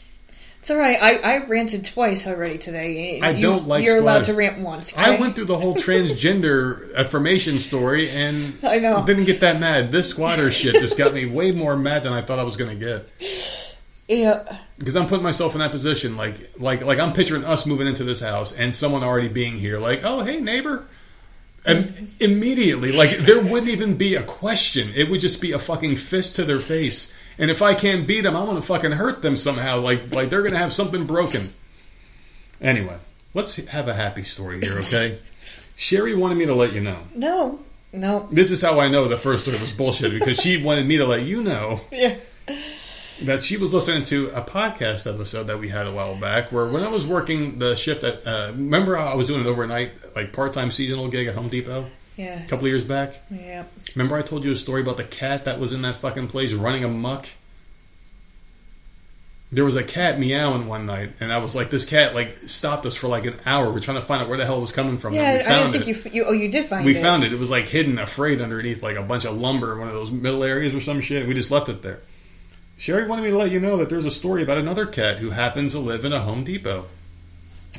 It's 0.61 0.69
all 0.69 0.77
right. 0.77 0.97
I, 1.01 1.15
I 1.17 1.45
ranted 1.45 1.85
twice 1.85 2.27
already 2.27 2.59
today. 2.59 3.19
I 3.19 3.31
You- 3.31 3.41
don't 3.41 3.67
like 3.67 3.83
You're 3.83 3.97
allowed 3.97 4.25
to 4.25 4.33
rant 4.35 4.59
once. 4.59 4.95
I 4.95 5.19
went 5.19 5.35
through 5.35 5.45
the 5.45 5.57
whole 5.57 5.73
transgender 5.75 6.93
affirmation 6.95 7.57
story 7.57 8.11
and 8.11 8.53
I 8.63 8.77
know. 8.77 9.03
didn't 9.03 9.23
get 9.25 9.39
that 9.39 9.59
mad. 9.59 9.91
This 9.91 10.07
squatter 10.09 10.51
shit 10.51 10.75
just 10.75 10.99
got 10.99 11.13
me 11.15 11.25
way 11.25 11.51
more 11.51 11.75
mad 11.75 12.03
than 12.03 12.13
I 12.13 12.21
thought 12.21 12.37
I 12.37 12.43
was 12.43 12.57
gonna 12.57 12.75
get. 12.75 13.09
Yeah. 14.07 14.57
because 14.77 14.95
I'm 14.95 15.07
putting 15.07 15.23
myself 15.23 15.53
in 15.53 15.59
that 15.59 15.71
position. 15.71 16.15
Like, 16.15 16.35
like, 16.59 16.83
like 16.83 16.99
I'm 16.99 17.13
picturing 17.13 17.43
us 17.43 17.65
moving 17.65 17.87
into 17.87 18.03
this 18.03 18.19
house 18.19 18.53
and 18.53 18.75
someone 18.75 19.03
already 19.03 19.29
being 19.29 19.53
here. 19.53 19.79
Like, 19.79 20.01
oh, 20.03 20.21
hey, 20.23 20.39
neighbor. 20.41 20.85
And 21.65 21.91
immediately, 22.19 22.91
like, 22.91 23.11
there 23.17 23.41
wouldn't 23.41 23.69
even 23.71 23.95
be 23.97 24.15
a 24.15 24.23
question. 24.23 24.89
It 24.95 25.09
would 25.09 25.21
just 25.21 25.41
be 25.41 25.53
a 25.53 25.59
fucking 25.59 25.95
fist 25.95 26.35
to 26.35 26.43
their 26.45 26.59
face. 26.59 27.11
And 27.41 27.49
if 27.51 27.61
I 27.61 27.73
can't 27.73 28.05
beat 28.07 28.21
them, 28.21 28.35
I 28.37 28.43
want 28.43 28.57
to 28.57 28.61
fucking 28.61 28.91
hurt 28.91 29.21
them 29.21 29.35
somehow. 29.35 29.79
Like, 29.79 30.13
like 30.15 30.29
they're 30.29 30.43
gonna 30.43 30.57
have 30.59 30.71
something 30.71 31.05
broken. 31.07 31.49
Anyway, 32.61 32.95
let's 33.33 33.55
have 33.55 33.87
a 33.87 33.93
happy 33.93 34.23
story 34.23 34.61
here, 34.61 34.77
okay? 34.79 35.17
Sherry 35.75 36.13
wanted 36.13 36.37
me 36.37 36.45
to 36.45 36.53
let 36.53 36.73
you 36.73 36.81
know. 36.81 36.99
No. 37.15 37.59
No. 37.91 38.29
This 38.31 38.51
is 38.51 38.61
how 38.61 38.79
I 38.79 38.87
know 38.87 39.07
the 39.07 39.17
first 39.17 39.41
story 39.41 39.59
was 39.59 39.71
bullshit 39.71 40.13
because 40.13 40.39
she 40.39 40.63
wanted 40.63 40.85
me 40.85 40.97
to 40.97 41.05
let 41.05 41.23
you 41.23 41.41
know 41.43 41.81
Yeah. 41.91 42.15
that 43.23 43.41
she 43.43 43.57
was 43.57 43.73
listening 43.73 44.03
to 44.05 44.29
a 44.29 44.41
podcast 44.43 45.11
episode 45.11 45.45
that 45.47 45.59
we 45.59 45.67
had 45.67 45.87
a 45.87 45.91
while 45.91 46.15
back 46.19 46.51
where 46.51 46.67
when 46.67 46.83
I 46.83 46.89
was 46.89 47.05
working 47.07 47.57
the 47.59 47.75
shift 47.75 48.03
at, 48.03 48.25
uh, 48.27 48.51
remember 48.55 48.95
I 48.97 49.15
was 49.15 49.27
doing 49.27 49.41
an 49.41 49.47
overnight, 49.47 49.91
like 50.15 50.31
part-time 50.31 50.69
seasonal 50.71 51.07
gig 51.09 51.27
at 51.27 51.33
Home 51.35 51.49
Depot 51.49 51.85
Yeah. 52.21 52.43
a 52.43 52.47
couple 52.47 52.65
of 52.65 52.71
years 52.71 52.85
back? 52.85 53.13
Yeah. 53.29 53.63
Remember 53.95 54.15
I 54.15 54.21
told 54.21 54.43
you 54.45 54.51
a 54.51 54.55
story 54.55 54.81
about 54.81 54.97
the 54.97 55.03
cat 55.03 55.45
that 55.45 55.59
was 55.59 55.71
in 55.73 55.81
that 55.81 55.95
fucking 55.95 56.27
place 56.27 56.53
running 56.53 56.83
amok? 56.83 57.27
There 59.53 59.65
was 59.65 59.75
a 59.75 59.83
cat 59.83 60.17
meowing 60.17 60.67
one 60.67 60.85
night, 60.85 61.11
and 61.19 61.33
I 61.33 61.39
was 61.39 61.55
like, 61.55 61.69
this 61.69 61.83
cat 61.83 62.15
like 62.15 62.37
stopped 62.47 62.85
us 62.85 62.95
for 62.95 63.07
like 63.07 63.25
an 63.25 63.35
hour. 63.45 63.69
We're 63.69 63.81
trying 63.81 63.99
to 63.99 64.05
find 64.05 64.21
out 64.21 64.29
where 64.29 64.37
the 64.37 64.45
hell 64.45 64.57
it 64.57 64.61
was 64.61 64.71
coming 64.71 64.97
from. 64.97 65.13
Yeah. 65.13 65.43
I 65.45 65.57
didn't 65.57 65.71
think 65.73 65.87
you, 65.87 66.11
you. 66.11 66.25
Oh, 66.25 66.31
you 66.31 66.49
did 66.49 66.67
find 66.67 66.85
We 66.85 66.91
it. 66.91 66.95
We 66.95 67.01
found 67.01 67.25
it. 67.25 67.33
It 67.33 67.39
was 67.39 67.49
like 67.49 67.67
hidden, 67.67 67.99
afraid 67.99 68.41
underneath 68.41 68.81
like 68.81 68.95
a 68.95 69.03
bunch 69.03 69.25
of 69.25 69.35
lumber, 69.35 69.73
in 69.73 69.79
one 69.79 69.89
of 69.89 69.93
those 69.93 70.09
middle 70.09 70.45
areas 70.45 70.73
or 70.73 70.79
some 70.79 71.01
shit. 71.01 71.27
We 71.27 71.33
just 71.33 71.51
left 71.51 71.67
it 71.67 71.81
there. 71.81 71.99
Sherry 72.77 73.07
wanted 73.07 73.23
me 73.23 73.31
to 73.31 73.37
let 73.37 73.51
you 73.51 73.59
know 73.59 73.77
that 73.77 73.89
there's 73.89 74.05
a 74.05 74.11
story 74.11 74.41
about 74.41 74.57
another 74.57 74.85
cat 74.85 75.17
who 75.17 75.31
happens 75.31 75.73
to 75.73 75.79
live 75.79 76.05
in 76.05 76.13
a 76.13 76.19
Home 76.19 76.43
Depot. 76.45 76.85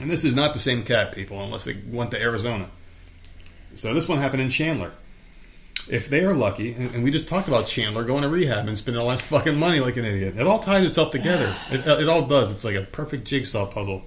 And 0.01 0.11
this 0.11 0.25
is 0.25 0.35
not 0.35 0.53
the 0.53 0.59
same 0.59 0.85
cat, 0.85 1.13
people, 1.13 1.43
unless 1.43 1.67
it 1.67 1.77
went 1.87 2.11
to 2.13 2.21
Arizona. 2.21 2.69
So 3.77 3.95
this 3.95 4.09
one 4.09 4.19
happened 4.19 4.43
in 4.43 4.51
Chandler. 4.51 4.93
If 5.89 6.09
they 6.09 6.25
are 6.25 6.35
lucky, 6.35 6.73
and 6.75 6.95
and 6.95 7.03
we 7.03 7.11
just 7.11 7.29
talked 7.29 7.49
about 7.49 7.67
Chandler 7.67 8.05
going 8.05 8.23
to 8.23 8.29
rehab 8.29 8.69
and 8.69 8.79
spending 8.79 9.03
all 9.03 9.09
that 9.09 9.21
fucking 9.21 9.57
money 9.57 9.81
like 9.81 9.97
an 9.97 10.05
idiot, 10.05 10.37
it 10.39 10.47
all 10.47 10.61
ties 10.61 10.87
itself 10.87 11.11
together. 11.11 11.55
It, 11.71 11.87
uh, 11.87 11.99
it 11.99 12.09
all 12.09 12.27
does. 12.27 12.53
It's 12.53 12.65
like 12.65 12.77
a 12.77 12.83
perfect 12.83 13.25
jigsaw 13.25 13.67
puzzle. 13.67 14.03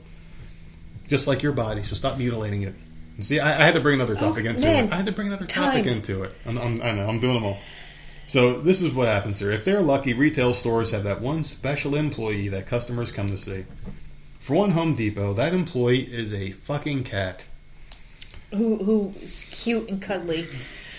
Just 1.08 1.28
like 1.28 1.44
your 1.44 1.52
body, 1.52 1.84
so 1.84 1.96
stop 1.96 2.18
mutilating 2.18 2.64
it. 2.64 2.74
See, 3.20 3.40
I, 3.40 3.62
I 3.62 3.66
had 3.66 3.76
to 3.76 3.82
bring 3.82 3.96
another 3.96 4.16
topic 4.16 4.46
oh, 4.46 4.50
into 4.50 4.68
Oh, 4.68 4.72
man. 4.74 4.86
it. 4.86 4.92
I 4.92 4.96
had 4.96 5.06
to 5.06 5.12
bring 5.12 5.28
another 5.28 5.46
topic 5.46 5.84
Time. 5.84 5.94
into 5.94 6.24
it. 6.24 6.32
I'm, 6.46 6.58
I'm, 6.58 6.82
I 6.82 6.92
know, 6.92 7.08
I'm 7.08 7.20
doing 7.20 7.36
them 7.36 7.46
all. 7.46 7.58
So 8.28 8.60
this 8.60 8.82
is 8.82 8.92
what 8.94 9.08
happens 9.08 9.40
here. 9.40 9.52
If 9.52 9.66
they're 9.66 9.82
lucky, 9.82 10.14
retail 10.14 10.54
stores 10.54 10.92
have 10.92 11.04
that 11.04 11.22
one 11.22 11.44
special 11.44 11.96
employee 11.96 12.50
that 12.50 12.66
customers 12.68 13.12
come 13.12 13.30
to 13.30 13.38
see. 13.38 13.66
For 14.40 14.56
one 14.56 14.72
Home 14.72 14.96
Depot, 14.96 15.34
that 15.34 15.54
employee 15.54 16.02
is 16.02 16.34
a 16.34 16.52
fucking 16.52 17.04
cat. 17.04 17.44
Who 18.56 18.78
who's 18.78 19.46
cute 19.52 19.90
and 19.90 20.02
cuddly? 20.02 20.48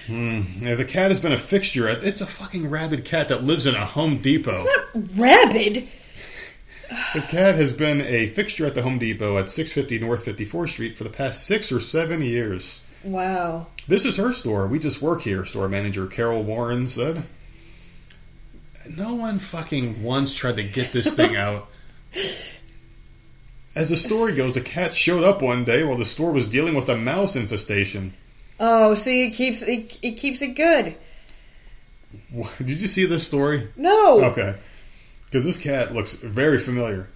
Hmm. 0.06 0.42
If 0.60 0.78
the 0.78 0.84
cat 0.84 1.10
has 1.10 1.18
been 1.20 1.32
a 1.32 1.38
fixture, 1.38 1.88
it's 1.88 2.20
a 2.20 2.26
fucking 2.26 2.70
rabid 2.70 3.04
cat 3.04 3.28
that 3.28 3.42
lives 3.42 3.66
in 3.66 3.74
a 3.74 3.84
Home 3.84 4.18
Depot. 4.18 4.52
It's 4.54 4.94
not 4.94 5.18
rabid. 5.18 5.88
The 7.14 7.20
cat 7.22 7.56
has 7.56 7.72
been 7.72 8.00
a 8.02 8.28
fixture 8.28 8.66
at 8.66 8.76
the 8.76 8.82
Home 8.82 8.98
Depot 8.98 9.38
at 9.38 9.50
650 9.50 9.98
North 10.04 10.24
54th 10.24 10.68
Street 10.68 10.96
for 10.96 11.02
the 11.02 11.10
past 11.10 11.44
six 11.44 11.72
or 11.72 11.80
seven 11.80 12.22
years. 12.22 12.80
Wow. 13.02 13.66
This 13.88 14.04
is 14.04 14.16
her 14.16 14.32
store. 14.32 14.68
We 14.68 14.78
just 14.78 15.02
work 15.02 15.22
here, 15.22 15.44
store 15.44 15.68
manager 15.68 16.06
Carol 16.06 16.44
Warren 16.44 16.86
said. 16.86 17.24
No 18.96 19.14
one 19.14 19.40
fucking 19.40 20.02
once 20.02 20.34
tried 20.34 20.56
to 20.56 20.62
get 20.62 20.92
this 20.92 21.14
thing 21.14 21.36
out. 21.36 21.66
As 23.76 23.90
the 23.90 23.96
story 23.96 24.34
goes, 24.34 24.54
the 24.54 24.60
cat 24.62 24.94
showed 24.94 25.22
up 25.22 25.42
one 25.42 25.64
day 25.64 25.84
while 25.84 25.98
the 25.98 26.04
store 26.06 26.32
was 26.32 26.48
dealing 26.48 26.74
with 26.74 26.88
a 26.88 26.96
mouse 26.96 27.36
infestation. 27.36 28.14
Oh, 28.58 28.94
see, 28.94 29.26
it 29.26 29.32
keeps 29.34 29.62
it, 29.62 29.98
it 30.02 30.12
keeps 30.16 30.40
it 30.42 30.56
good. 30.56 30.96
Did 32.58 32.80
you 32.80 32.88
see 32.88 33.04
this 33.04 33.26
story? 33.26 33.68
No. 33.76 34.24
Okay. 34.26 34.56
Because 35.26 35.44
this 35.44 35.58
cat 35.58 35.92
looks 35.92 36.14
very 36.14 36.58
familiar. 36.58 37.08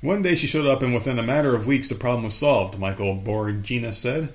One 0.00 0.22
day 0.22 0.34
she 0.34 0.46
showed 0.46 0.66
up, 0.66 0.82
and 0.82 0.92
within 0.94 1.18
a 1.18 1.22
matter 1.22 1.54
of 1.54 1.66
weeks, 1.66 1.88
the 1.88 1.94
problem 1.94 2.24
was 2.24 2.34
solved, 2.34 2.78
Michael 2.78 3.16
Borgina 3.16 3.92
said. 3.92 4.32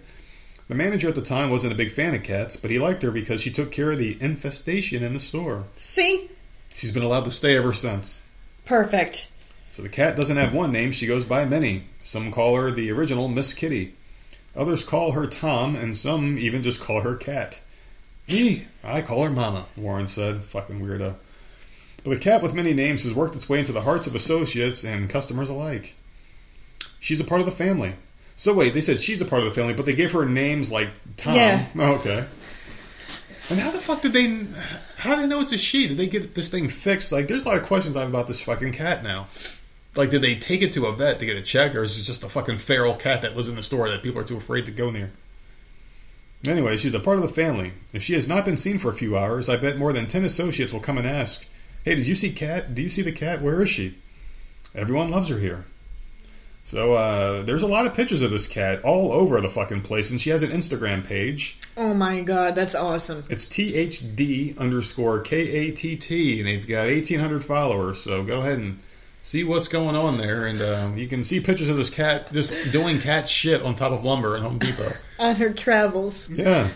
The 0.68 0.76
manager 0.76 1.10
at 1.10 1.16
the 1.16 1.22
time 1.22 1.50
wasn't 1.50 1.74
a 1.74 1.78
big 1.78 1.92
fan 1.92 2.16
of 2.16 2.24
cats, 2.24 2.56
but 2.56 2.72
he 2.72 2.80
liked 2.80 3.04
her 3.04 3.12
because 3.12 3.42
she 3.42 3.52
took 3.52 3.72
care 3.72 3.92
of 3.92 3.98
the 4.00 4.18
infestation 4.22 5.04
in 5.04 5.14
the 5.14 5.20
store. 5.20 5.66
See, 5.78 6.30
She's 6.76 6.92
been 6.92 7.04
allowed 7.04 7.26
to 7.26 7.32
stay 7.32 7.56
ever 7.58 7.74
since. 7.74 8.24
perfect. 8.66 9.30
So 9.76 9.84
the 9.84 9.90
cat 9.90 10.16
doesn't 10.16 10.38
have 10.38 10.54
one 10.54 10.72
name, 10.72 10.94
she 10.94 11.06
goes 11.06 11.26
by 11.26 11.44
many. 11.44 11.84
Some 12.02 12.32
call 12.32 12.56
her 12.56 12.72
the 12.72 12.92
original 12.92 13.28
Miss 13.28 13.54
Kitty. 13.54 13.94
Others 14.56 14.86
call 14.86 15.12
her 15.12 15.28
Tom, 15.28 15.76
and 15.76 15.98
some 15.98 16.38
even 16.38 16.64
just 16.64 16.80
call 16.80 17.02
her 17.02 17.18
Cat. 17.18 17.60
Me, 18.30 18.66
I 18.86 19.02
call 19.02 19.26
her 19.26 19.30
Mama, 19.30 19.66
Warren 19.76 20.08
said. 20.08 20.44
Fucking 20.44 20.80
weirdo. 20.80 21.16
But 22.06 22.10
the 22.10 22.20
cat 22.20 22.42
with 22.42 22.54
many 22.54 22.72
names 22.74 23.04
has 23.04 23.14
worked 23.14 23.36
its 23.36 23.50
way 23.50 23.60
into 23.60 23.74
the 23.74 23.82
hearts 23.82 24.08
of 24.08 24.16
associates 24.16 24.86
and 24.86 25.10
customers 25.10 25.50
alike. 25.50 25.94
She's 27.02 27.20
a 27.20 27.26
part 27.26 27.42
of 27.42 27.46
the 27.46 27.52
family. 27.52 27.96
So 28.38 28.54
wait, 28.54 28.74
they 28.74 28.80
said 28.80 29.02
she's 29.02 29.20
a 29.20 29.26
part 29.26 29.42
of 29.42 29.50
the 29.50 29.56
family, 29.56 29.74
but 29.74 29.86
they 29.86 29.94
gave 29.94 30.14
her 30.14 30.26
names 30.26 30.72
like 30.72 30.88
Tom. 31.18 31.36
Yeah. 31.36 31.66
Oh, 31.78 31.96
okay. 31.96 32.26
And 33.50 33.60
how 33.60 33.72
the 33.72 33.80
fuck 33.80 34.02
did 34.02 34.14
they? 34.14 34.46
How 34.96 35.16
do 35.16 35.22
they 35.24 35.28
know 35.28 35.42
it's 35.42 35.52
a 35.52 35.58
she? 35.58 35.90
Did 35.90 35.98
they 35.98 36.08
get 36.08 36.34
this 36.34 36.50
thing 36.50 36.70
fixed? 36.70 37.12
Like, 37.12 37.28
there's 37.28 37.44
a 37.44 37.50
lot 37.50 37.58
of 37.58 37.66
questions 37.66 37.98
I 37.98 38.00
have 38.00 38.10
about 38.10 38.28
this 38.28 38.40
fucking 38.40 38.72
cat 38.72 39.04
now. 39.04 39.28
Like, 39.96 40.10
did 40.10 40.22
they 40.22 40.36
take 40.36 40.62
it 40.62 40.74
to 40.74 40.88
a 40.88 40.96
vet 40.96 41.20
to 41.20 41.26
get 41.26 41.38
it 41.38 41.46
checked, 41.46 41.76
or 41.76 41.84
is 41.84 42.00
it 42.00 42.04
just 42.04 42.24
a 42.24 42.30
fucking 42.30 42.58
feral 42.58 42.96
cat 42.96 43.22
that 43.22 43.36
lives 43.36 43.48
in 43.48 43.56
the 43.56 43.64
store 43.64 43.88
that 43.88 44.04
people 44.04 44.20
are 44.22 44.26
too 44.26 44.38
afraid 44.38 44.66
to 44.66 44.72
go 44.72 44.92
near? 44.92 45.12
Anyway, 46.46 46.78
she's 46.78 46.94
a 46.94 47.00
part 47.00 47.18
of 47.18 47.24
the 47.24 47.34
family. 47.34 47.72
If 47.94 48.04
she 48.04 48.14
has 48.14 48.28
not 48.28 48.46
been 48.46 48.58
seen 48.58 48.78
for 48.78 48.90
a 48.90 48.94
few 48.94 49.18
hours, 49.18 49.50
I 49.50 49.56
bet 49.56 49.78
more 49.78 49.94
than 49.94 50.08
ten 50.08 50.26
associates 50.26 50.74
will 50.74 50.82
come 50.82 50.98
and 50.98 51.08
ask, 51.08 51.48
"Hey, 51.84 51.96
did 51.96 52.08
you 52.08 52.16
see 52.16 52.32
Cat? 52.32 52.76
Do 52.76 52.82
you 52.82 52.90
see 52.90 53.02
the 53.02 53.12
cat? 53.12 53.42
Where 53.42 53.62
is 53.62 53.70
she?" 53.70 53.96
Everyone 54.76 55.10
loves 55.10 55.30
her 55.30 55.40
here. 55.40 55.66
So 56.66 56.94
uh, 56.94 57.44
there's 57.44 57.62
a 57.62 57.68
lot 57.68 57.86
of 57.86 57.94
pictures 57.94 58.24
of 58.24 58.32
this 58.32 58.48
cat 58.48 58.84
all 58.84 59.12
over 59.12 59.40
the 59.40 59.50
fucking 59.50 59.82
place, 59.82 60.10
and 60.10 60.20
she 60.20 60.32
has 60.32 60.42
an 60.42 60.50
Instagram 60.50 61.06
page. 61.06 61.58
Oh 61.78 61.94
my 61.94 62.22
god, 62.22 62.56
that's 62.56 62.74
awesome. 62.74 63.24
It's 63.30 63.46
THD 63.46 64.58
underscore 64.58 65.22
KATT, 65.22 66.12
and 66.40 66.48
they've 66.48 66.68
got 66.68 66.88
1,800 66.88 67.46
followers. 67.46 68.02
So 68.02 68.24
go 68.24 68.40
ahead 68.40 68.58
and 68.58 68.80
see 69.26 69.44
what's 69.44 69.68
going 69.68 69.96
on 69.96 70.20
there, 70.20 70.46
and 70.46 70.62
uh, 70.62 70.92
you 70.96 71.08
can 71.08 71.24
see 71.24 71.40
pictures 71.40 71.70
of 71.70 71.78
this 71.78 71.90
cat 71.90 72.32
just 72.32 72.54
doing 72.72 73.00
cat 73.00 73.28
shit 73.28 73.64
on 73.64 73.76
top 73.76 73.92
of 73.92 74.06
lumber 74.06 74.38
in 74.38 74.44
Home 74.44 74.60
Depot. 74.60 74.92
On 75.20 75.36
her 75.36 75.52
travels. 75.52 76.30
Yeah. 76.30 76.70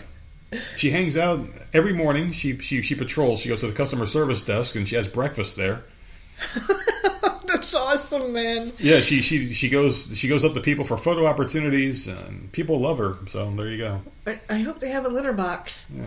She 0.76 0.90
hangs 0.90 1.16
out 1.16 1.46
every 1.72 1.92
morning. 1.92 2.32
She, 2.32 2.58
she 2.58 2.82
she 2.82 2.96
patrols. 2.96 3.38
She 3.38 3.48
goes 3.48 3.60
to 3.60 3.68
the 3.68 3.72
customer 3.72 4.04
service 4.04 4.44
desk 4.44 4.74
and 4.74 4.88
she 4.88 4.96
has 4.96 5.06
breakfast 5.06 5.56
there. 5.56 5.84
That's 7.46 7.72
awesome, 7.74 8.32
man. 8.32 8.72
Yeah, 8.78 9.00
she 9.00 9.22
she 9.22 9.52
she 9.52 9.68
goes 9.68 10.18
she 10.18 10.26
goes 10.26 10.44
up 10.44 10.54
to 10.54 10.60
people 10.60 10.84
for 10.84 10.96
photo 10.96 11.26
opportunities, 11.26 12.08
and 12.08 12.50
people 12.50 12.80
love 12.80 12.98
her. 12.98 13.16
So 13.28 13.48
there 13.50 13.68
you 13.68 13.78
go. 13.78 14.00
I, 14.26 14.40
I 14.48 14.58
hope 14.60 14.80
they 14.80 14.90
have 14.90 15.04
a 15.04 15.08
litter 15.08 15.32
box. 15.32 15.86
Yeah. 15.94 16.06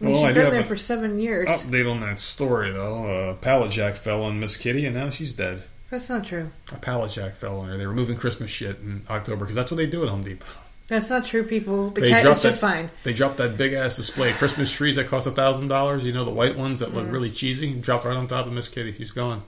I 0.00 0.04
mean, 0.04 0.12
Well, 0.14 0.24
I 0.24 0.28
she's 0.28 0.42
been 0.42 0.50
there 0.50 0.60
a- 0.60 0.64
for 0.64 0.76
seven 0.76 1.18
years. 1.18 1.48
Update 1.48 1.90
on 1.90 2.00
that 2.00 2.18
story 2.18 2.70
though. 2.72 3.30
A 3.30 3.34
pallet 3.34 3.70
jack 3.70 3.96
fell 3.96 4.22
on 4.24 4.40
Miss 4.40 4.56
Kitty, 4.56 4.86
and 4.86 4.94
now 4.94 5.10
she's 5.10 5.32
dead. 5.32 5.62
That's 5.90 6.08
not 6.08 6.24
true. 6.24 6.50
A 6.72 6.76
pallet 6.76 7.12
jack 7.12 7.36
fell 7.36 7.60
on 7.60 7.68
her. 7.68 7.76
They 7.76 7.86
were 7.86 7.94
moving 7.94 8.16
Christmas 8.16 8.50
shit 8.50 8.78
in 8.80 9.02
October 9.08 9.44
because 9.44 9.54
that's 9.54 9.70
what 9.70 9.76
they 9.76 9.86
do 9.86 10.02
at 10.02 10.08
Home 10.08 10.24
Depot. 10.24 10.46
That's 10.86 11.08
not 11.08 11.24
true, 11.24 11.44
people. 11.44 11.90
The 11.90 12.02
They 12.02 12.08
cat 12.10 12.18
is 12.18 12.22
dropped 12.24 12.42
just 12.42 12.60
that- 12.60 12.66
fine. 12.72 12.90
They 13.04 13.14
dropped 13.14 13.36
that 13.38 13.56
big 13.56 13.72
ass 13.72 13.96
display 13.96 14.32
Christmas 14.32 14.70
trees 14.70 14.96
that 14.96 15.06
cost 15.06 15.26
a 15.26 15.30
thousand 15.30 15.68
dollars. 15.68 16.04
You 16.04 16.12
know 16.12 16.24
the 16.24 16.30
white 16.32 16.58
ones 16.58 16.80
that 16.80 16.92
look 16.92 17.04
mm-hmm. 17.04 17.12
really 17.12 17.30
cheesy. 17.30 17.72
Dropped 17.74 18.04
right 18.04 18.16
on 18.16 18.26
top 18.26 18.46
of 18.46 18.52
Miss 18.52 18.68
Kitty. 18.68 18.92
She's 18.92 19.12
gone. 19.12 19.42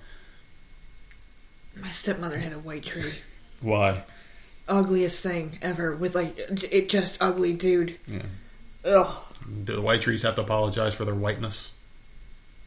My 1.81 1.91
stepmother 1.91 2.39
had 2.39 2.53
a 2.53 2.59
white 2.59 2.85
tree. 2.85 3.13
Why? 3.61 4.03
Ugliest 4.69 5.23
thing 5.23 5.59
ever. 5.61 5.95
With 5.95 6.15
like 6.15 6.39
it 6.39 6.89
just 6.89 7.19
ugly 7.21 7.53
dude. 7.53 7.97
Yeah. 8.07 8.23
Ugh. 8.85 9.25
Do 9.65 9.75
the 9.75 9.81
white 9.81 10.01
trees 10.01 10.23
have 10.23 10.35
to 10.37 10.43
apologize 10.43 10.95
for 10.95 11.05
their 11.05 11.15
whiteness? 11.15 11.73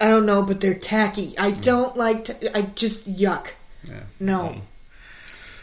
I 0.02 0.08
don't 0.10 0.26
know, 0.26 0.44
but 0.44 0.62
they're 0.62 0.74
tacky. 0.74 1.38
I 1.38 1.52
hmm. 1.52 1.62
don't 1.62 1.98
like. 1.98 2.26
To, 2.26 2.58
I 2.58 2.62
just 2.62 3.12
yuck. 3.12 3.50
Yeah. 3.84 4.04
No. 4.20 4.48
Hmm. 4.48 4.60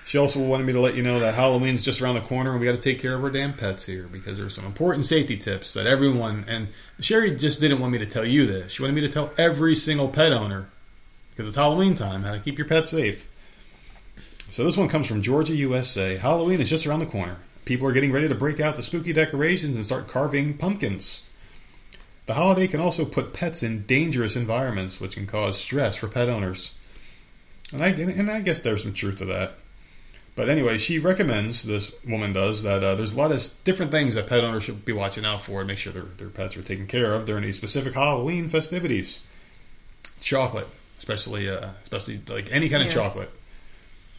She 0.06 0.18
also 0.18 0.40
wanted 0.40 0.66
me 0.66 0.72
to 0.74 0.80
let 0.80 0.94
you 0.94 1.02
know 1.02 1.18
that 1.18 1.34
Halloween's 1.34 1.82
just 1.82 2.00
around 2.00 2.14
the 2.14 2.20
corner 2.20 2.52
and 2.52 2.60
we 2.60 2.66
got 2.66 2.76
to 2.76 2.80
take 2.80 3.00
care 3.00 3.16
of 3.16 3.24
our 3.24 3.30
damn 3.30 3.54
pets 3.54 3.84
here 3.84 4.04
because 4.04 4.38
there's 4.38 4.54
some 4.54 4.64
important 4.64 5.04
safety 5.04 5.36
tips 5.36 5.72
that 5.72 5.88
everyone 5.88 6.44
and 6.46 6.68
Sherry 7.00 7.34
just 7.34 7.60
didn't 7.60 7.80
want 7.80 7.92
me 7.92 7.98
to 7.98 8.06
tell 8.06 8.24
you 8.24 8.46
this. 8.46 8.70
She 8.70 8.82
wanted 8.82 8.94
me 8.94 9.00
to 9.00 9.08
tell 9.08 9.32
every 9.36 9.74
single 9.74 10.08
pet 10.08 10.32
owner 10.32 10.68
because 11.30 11.48
it's 11.48 11.56
Halloween 11.56 11.96
time 11.96 12.22
how 12.22 12.30
to 12.30 12.38
keep 12.38 12.56
your 12.56 12.68
pet 12.68 12.86
safe. 12.86 13.28
So 14.52 14.62
this 14.62 14.76
one 14.76 14.88
comes 14.88 15.08
from 15.08 15.22
Georgia, 15.22 15.56
USA. 15.56 16.16
Halloween 16.16 16.60
is 16.60 16.70
just 16.70 16.86
around 16.86 17.00
the 17.00 17.06
corner. 17.06 17.36
People 17.66 17.88
are 17.88 17.92
getting 17.92 18.12
ready 18.12 18.28
to 18.28 18.34
break 18.34 18.60
out 18.60 18.76
the 18.76 18.82
spooky 18.82 19.12
decorations 19.12 19.76
and 19.76 19.84
start 19.84 20.06
carving 20.06 20.56
pumpkins. 20.56 21.24
The 22.26 22.34
holiday 22.34 22.68
can 22.68 22.80
also 22.80 23.04
put 23.04 23.34
pets 23.34 23.64
in 23.64 23.86
dangerous 23.86 24.36
environments, 24.36 25.00
which 25.00 25.14
can 25.14 25.26
cause 25.26 25.58
stress 25.58 25.96
for 25.96 26.06
pet 26.06 26.28
owners. 26.28 26.74
And 27.72 27.82
I 27.82 27.88
and 27.88 28.30
I 28.30 28.40
guess 28.40 28.60
there's 28.60 28.84
some 28.84 28.92
truth 28.92 29.18
to 29.18 29.26
that. 29.26 29.54
But 30.36 30.48
anyway, 30.48 30.78
she 30.78 31.00
recommends 31.00 31.64
this 31.64 31.92
woman 32.04 32.32
does 32.32 32.62
that 32.62 32.84
uh, 32.84 32.94
there's 32.94 33.14
a 33.14 33.18
lot 33.18 33.32
of 33.32 33.42
different 33.64 33.90
things 33.90 34.14
that 34.14 34.28
pet 34.28 34.44
owners 34.44 34.62
should 34.62 34.84
be 34.84 34.92
watching 34.92 35.24
out 35.24 35.42
for 35.42 35.60
and 35.60 35.66
make 35.66 35.78
sure 35.78 35.92
their, 35.92 36.02
their 36.02 36.28
pets 36.28 36.56
are 36.56 36.62
taken 36.62 36.86
care 36.86 37.14
of 37.14 37.26
during 37.26 37.42
these 37.42 37.56
specific 37.56 37.94
Halloween 37.94 38.48
festivities. 38.48 39.24
Chocolate, 40.20 40.68
especially 40.98 41.48
uh, 41.48 41.70
especially 41.82 42.20
like 42.28 42.52
any 42.52 42.68
kind 42.68 42.86
of 42.86 42.94
chocolate, 42.94 43.30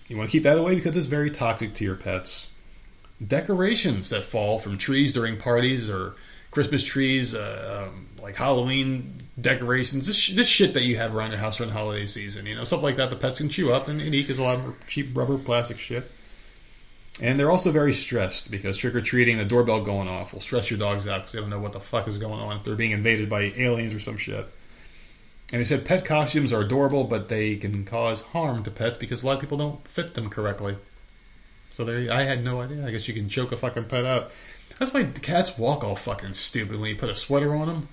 you 0.09 0.17
want 0.17 0.29
to 0.29 0.31
keep 0.31 0.43
that 0.43 0.57
away 0.57 0.75
because 0.75 0.97
it's 0.97 1.07
very 1.07 1.31
toxic 1.31 1.75
to 1.75 1.85
your 1.85 1.95
pets. 1.95 2.49
Decorations 3.25 4.09
that 4.09 4.23
fall 4.23 4.59
from 4.59 4.77
trees 4.77 5.13
during 5.13 5.37
parties 5.37 5.89
or 5.89 6.15
Christmas 6.51 6.83
trees, 6.83 7.33
uh, 7.33 7.87
um, 7.89 8.07
like 8.21 8.35
Halloween 8.35 9.15
decorations, 9.39 10.07
this, 10.07 10.15
sh- 10.15 10.33
this 10.33 10.47
shit 10.47 10.73
that 10.75 10.83
you 10.83 10.97
have 10.97 11.15
around 11.15 11.31
your 11.31 11.39
house 11.39 11.57
during 11.57 11.71
the 11.71 11.77
holiday 11.77 12.05
season, 12.05 12.45
you 12.45 12.55
know, 12.55 12.63
stuff 12.63 12.83
like 12.83 12.95
that 12.97 13.09
the 13.09 13.15
pets 13.15 13.39
can 13.39 13.49
chew 13.49 13.71
up 13.71 13.87
and, 13.87 14.01
and 14.01 14.13
eat 14.13 14.23
because 14.23 14.39
a 14.39 14.43
lot 14.43 14.59
of 14.59 14.87
cheap 14.87 15.15
rubber 15.15 15.37
plastic 15.37 15.79
shit. 15.79 16.09
And 17.21 17.39
they're 17.39 17.49
also 17.49 17.71
very 17.71 17.93
stressed 17.93 18.51
because 18.51 18.77
trick 18.77 18.93
or 18.93 19.01
treating, 19.01 19.37
the 19.37 19.45
doorbell 19.45 19.83
going 19.83 20.07
off 20.07 20.33
will 20.33 20.41
stress 20.41 20.69
your 20.69 20.77
dogs 20.77 21.07
out 21.07 21.21
because 21.21 21.31
they 21.33 21.39
don't 21.39 21.49
know 21.49 21.59
what 21.59 21.73
the 21.73 21.79
fuck 21.79 22.07
is 22.07 22.19
going 22.19 22.39
on 22.39 22.57
if 22.57 22.63
they're 22.63 22.75
being 22.75 22.91
invaded 22.91 23.29
by 23.29 23.53
aliens 23.57 23.93
or 23.95 23.99
some 23.99 24.17
shit. 24.17 24.45
And 25.51 25.59
he 25.59 25.63
said 25.63 25.85
pet 25.85 26.05
costumes 26.05 26.53
are 26.53 26.61
adorable, 26.61 27.05
but 27.05 27.29
they 27.29 27.55
can 27.55 27.85
cause 27.85 28.21
harm 28.21 28.63
to 28.63 28.71
pets 28.71 28.97
because 28.97 29.23
a 29.23 29.25
lot 29.25 29.35
of 29.35 29.41
people 29.41 29.57
don't 29.57 29.87
fit 29.87 30.13
them 30.13 30.29
correctly. 30.29 30.75
So 31.77 31.85
there, 31.85 32.11
I 32.11 32.23
had 32.23 32.43
no 32.43 32.59
idea. 32.59 32.83
I 32.83 32.89
guess 32.89 33.07
you 33.07 33.13
can 33.13 33.29
choke 33.29 33.51
a 33.51 33.57
fucking 33.57 33.83
pet 33.85 34.03
out. 34.03 34.31
That's 34.79 34.91
why 34.91 35.03
cats 35.03 35.59
walk 35.59 35.83
all 35.83 35.95
fucking 35.95 36.33
stupid 36.33 36.79
when 36.79 36.89
you 36.89 36.95
put 36.95 37.09
a 37.11 37.15
sweater 37.15 37.53
on 37.53 37.67
them. 37.67 37.87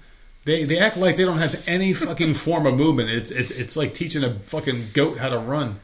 They 0.46 0.64
they 0.64 0.78
act 0.78 0.96
like 0.96 1.18
they 1.18 1.24
don't 1.26 1.36
have 1.36 1.62
any 1.68 1.92
fucking 1.92 2.32
form 2.46 2.64
of 2.64 2.74
movement. 2.76 3.10
It's 3.10 3.30
it's 3.30 3.50
it's 3.50 3.76
like 3.76 3.92
teaching 3.92 4.24
a 4.24 4.38
fucking 4.40 4.86
goat 4.94 5.18
how 5.18 5.28
to 5.28 5.38
run. 5.38 5.80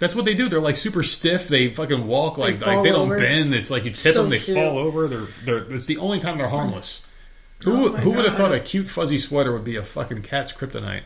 That's 0.00 0.16
what 0.16 0.24
they 0.24 0.34
do. 0.34 0.48
They're 0.48 0.58
like 0.58 0.76
super 0.76 1.04
stiff. 1.04 1.46
They 1.46 1.68
fucking 1.68 2.04
walk 2.08 2.36
like 2.36 2.58
They 2.58 2.66
like 2.66 2.82
they 2.82 2.90
don't 2.90 3.02
over. 3.12 3.18
bend. 3.18 3.54
It's 3.54 3.70
like 3.70 3.84
you 3.84 3.92
tip 3.92 4.14
So 4.14 4.22
them, 4.22 4.30
they 4.30 4.40
cute. 4.40 4.56
fall 4.56 4.76
over. 4.76 5.06
They're 5.06 5.28
they're. 5.44 5.72
It's 5.72 5.86
the 5.86 5.98
only 5.98 6.18
time 6.18 6.36
they're 6.36 6.48
harmless. 6.48 7.06
Who 7.64 7.90
Oh 7.90 7.92
who 7.92 8.10
would 8.12 8.24
have 8.24 8.36
thought 8.36 8.52
a 8.54 8.58
cute 8.58 8.88
fuzzy 8.88 9.18
sweater 9.18 9.52
would 9.52 9.64
be 9.64 9.76
a 9.76 9.84
fucking 9.84 10.22
cat's 10.22 10.52
kryptonite? 10.52 11.02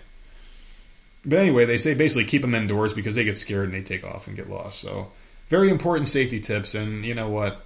But 1.26 1.40
anyway, 1.40 1.66
they 1.66 1.76
say 1.78 1.92
basically 1.94 2.24
keep 2.24 2.40
them 2.40 2.54
indoors 2.54 2.94
because 2.94 3.14
they 3.14 3.24
get 3.24 3.36
scared 3.36 3.64
and 3.64 3.74
they 3.74 3.82
take 3.82 4.04
off 4.04 4.26
and 4.26 4.36
get 4.36 4.48
lost. 4.48 4.80
So 4.80 5.10
very 5.48 5.70
important 5.70 6.08
safety 6.08 6.40
tips. 6.40 6.74
And 6.74 7.04
you 7.04 7.14
know 7.14 7.28
what? 7.28 7.60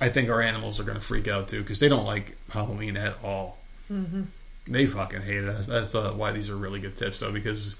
I 0.00 0.08
think 0.08 0.30
our 0.30 0.40
animals 0.40 0.80
are 0.80 0.84
going 0.84 0.98
to 0.98 1.04
freak 1.04 1.28
out 1.28 1.48
too 1.48 1.60
because 1.60 1.78
they 1.78 1.88
don't 1.88 2.04
like 2.04 2.36
Halloween 2.50 2.96
at 2.96 3.14
all. 3.22 3.58
Mm-hmm. 3.90 4.22
They 4.68 4.86
fucking 4.86 5.22
hate 5.22 5.44
it. 5.44 5.66
That's, 5.66 5.94
uh, 5.94 6.12
why 6.12 6.32
these 6.32 6.50
are 6.50 6.56
really 6.56 6.80
good 6.80 6.96
tips 6.96 7.20
though 7.20 7.32
because 7.32 7.76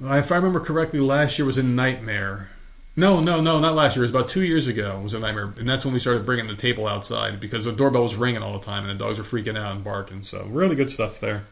if 0.00 0.32
I 0.32 0.36
remember 0.36 0.60
correctly, 0.60 1.00
last 1.00 1.38
year 1.38 1.46
was 1.46 1.58
a 1.58 1.62
nightmare. 1.62 2.48
No, 2.94 3.20
no, 3.20 3.40
no, 3.40 3.58
not 3.58 3.74
last 3.74 3.96
year. 3.96 4.02
It 4.02 4.10
was 4.10 4.10
about 4.10 4.28
two 4.28 4.42
years 4.42 4.66
ago. 4.66 4.98
It 4.98 5.02
was 5.02 5.14
a 5.14 5.18
nightmare, 5.18 5.54
and 5.58 5.68
that's 5.68 5.84
when 5.84 5.94
we 5.94 6.00
started 6.00 6.26
bringing 6.26 6.46
the 6.46 6.54
table 6.54 6.86
outside 6.86 7.40
because 7.40 7.64
the 7.64 7.72
doorbell 7.72 8.02
was 8.02 8.16
ringing 8.16 8.42
all 8.42 8.58
the 8.58 8.64
time, 8.64 8.86
and 8.86 8.98
the 8.98 9.02
dogs 9.02 9.16
were 9.16 9.24
freaking 9.24 9.56
out 9.56 9.74
and 9.74 9.82
barking. 9.82 10.22
So 10.22 10.44
really 10.50 10.76
good 10.76 10.90
stuff 10.90 11.18
there. 11.20 11.44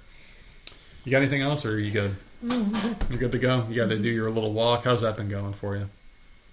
You 1.04 1.10
got 1.10 1.22
anything 1.22 1.40
else, 1.40 1.64
or 1.64 1.72
are 1.72 1.78
you 1.78 1.92
good? 1.92 2.14
You're 2.42 3.18
good 3.18 3.32
to 3.32 3.38
go? 3.38 3.66
You 3.70 3.76
got 3.76 3.88
to 3.88 3.98
do 3.98 4.10
your 4.10 4.30
little 4.30 4.52
walk. 4.52 4.84
How's 4.84 5.00
that 5.00 5.16
been 5.16 5.30
going 5.30 5.54
for 5.54 5.76
you? 5.76 5.88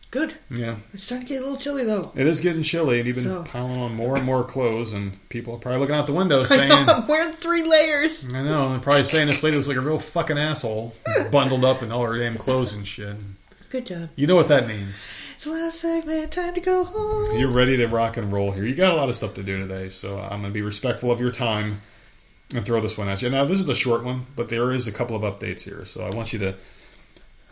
Good. 0.09 0.33
Yeah, 0.49 0.77
It's 0.93 1.03
starting 1.03 1.27
to 1.27 1.33
get 1.33 1.41
a 1.41 1.45
little 1.45 1.59
chilly 1.59 1.83
though. 1.83 2.11
it 2.15 2.25
is 2.27 2.39
getting 2.39 2.63
chilly, 2.63 2.99
and 2.99 3.07
you've 3.07 3.17
been 3.17 3.25
So- 3.25 3.43
piling 3.43 3.77
on 3.79 3.93
more 3.93 4.15
and 4.15 4.25
more 4.25 4.43
clothes, 4.45 4.93
and 4.93 5.17
people 5.29 5.55
are 5.55 5.57
probably 5.59 5.81
looking 5.81 5.95
out 5.95 6.07
the 6.07 6.13
window 6.13 6.43
saying, 6.45 6.71
I'm 6.71 7.05
wearing 7.07 7.33
three 7.33 7.63
layers. 7.63 8.25
I 8.33 8.41
know, 8.41 8.69
and 8.69 8.81
probably 8.81 9.03
saying 9.03 9.27
this 9.27 9.43
lady 9.43 9.57
was 9.57 9.67
like 9.67 9.75
a 9.77 9.81
real 9.81 9.99
fucking 9.99 10.37
asshole, 10.37 10.93
bundled 11.31 11.65
up 11.65 11.83
in 11.83 11.91
all 11.91 12.05
her 12.05 12.17
damn 12.17 12.37
clothes 12.37 12.71
and 12.73 12.87
shit. 12.87 13.15
Good 13.69 13.85
job. 13.87 14.09
You 14.15 14.27
know 14.27 14.35
what 14.35 14.47
that 14.47 14.65
means. 14.65 14.95
It's 15.35 15.43
the 15.43 15.51
last 15.51 15.81
segment. 15.81 16.31
Time 16.31 16.53
to 16.53 16.61
go 16.61 16.85
home. 16.85 17.37
You're 17.37 17.51
ready 17.51 17.75
to 17.75 17.87
rock 17.87 18.15
and 18.15 18.31
roll 18.31 18.51
here. 18.51 18.63
You 18.63 18.73
got 18.75 18.93
a 18.93 18.95
lot 18.95 19.09
of 19.09 19.15
stuff 19.15 19.33
to 19.33 19.43
do 19.43 19.57
today, 19.59 19.89
so 19.89 20.17
I'm 20.17 20.39
going 20.39 20.43
to 20.43 20.49
be 20.51 20.61
respectful 20.61 21.11
of 21.11 21.19
your 21.19 21.31
time 21.31 21.81
and 22.55 22.63
throw 22.65 22.79
this 22.79 22.97
one 22.97 23.09
at 23.09 23.21
you. 23.21 23.29
Now, 23.29 23.43
this 23.43 23.59
is 23.59 23.65
the 23.65 23.75
short 23.75 24.05
one, 24.05 24.25
but 24.37 24.47
there 24.47 24.71
is 24.71 24.87
a 24.87 24.91
couple 24.93 25.17
of 25.17 25.21
updates 25.23 25.63
here, 25.63 25.83
so 25.85 26.01
I 26.05 26.11
want 26.15 26.31
you 26.31 26.39
to 26.39 26.55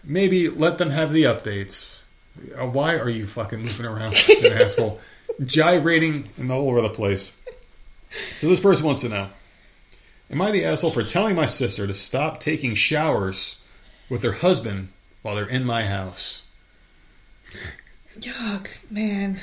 maybe 0.05 0.47
let 0.49 0.77
them 0.77 0.89
have 0.89 1.11
the 1.11 1.23
updates. 1.23 2.01
Uh, 2.57 2.67
Why 2.67 2.97
are 2.97 3.09
you 3.09 3.27
fucking 3.27 3.59
moving 3.59 3.85
around 3.85 4.15
an 4.43 4.53
asshole? 4.53 4.99
Gyrating 5.43 6.27
and 6.37 6.51
all 6.51 6.69
over 6.69 6.81
the 6.81 6.89
place. 6.89 7.33
So 8.37 8.47
this 8.47 8.59
person 8.59 8.85
wants 8.85 9.01
to 9.01 9.09
know 9.09 9.29
Am 10.31 10.41
I 10.41 10.51
the 10.51 10.65
asshole 10.65 10.89
for 10.91 11.03
telling 11.03 11.35
my 11.35 11.45
sister 11.45 11.85
to 11.85 11.93
stop 11.93 12.39
taking 12.39 12.73
showers 12.75 13.61
with 14.09 14.23
her 14.23 14.31
husband 14.31 14.89
while 15.21 15.35
they're 15.35 15.45
in 15.47 15.65
my 15.65 15.85
house? 15.85 16.43
Yuck, 18.19 18.67
man. 18.89 19.39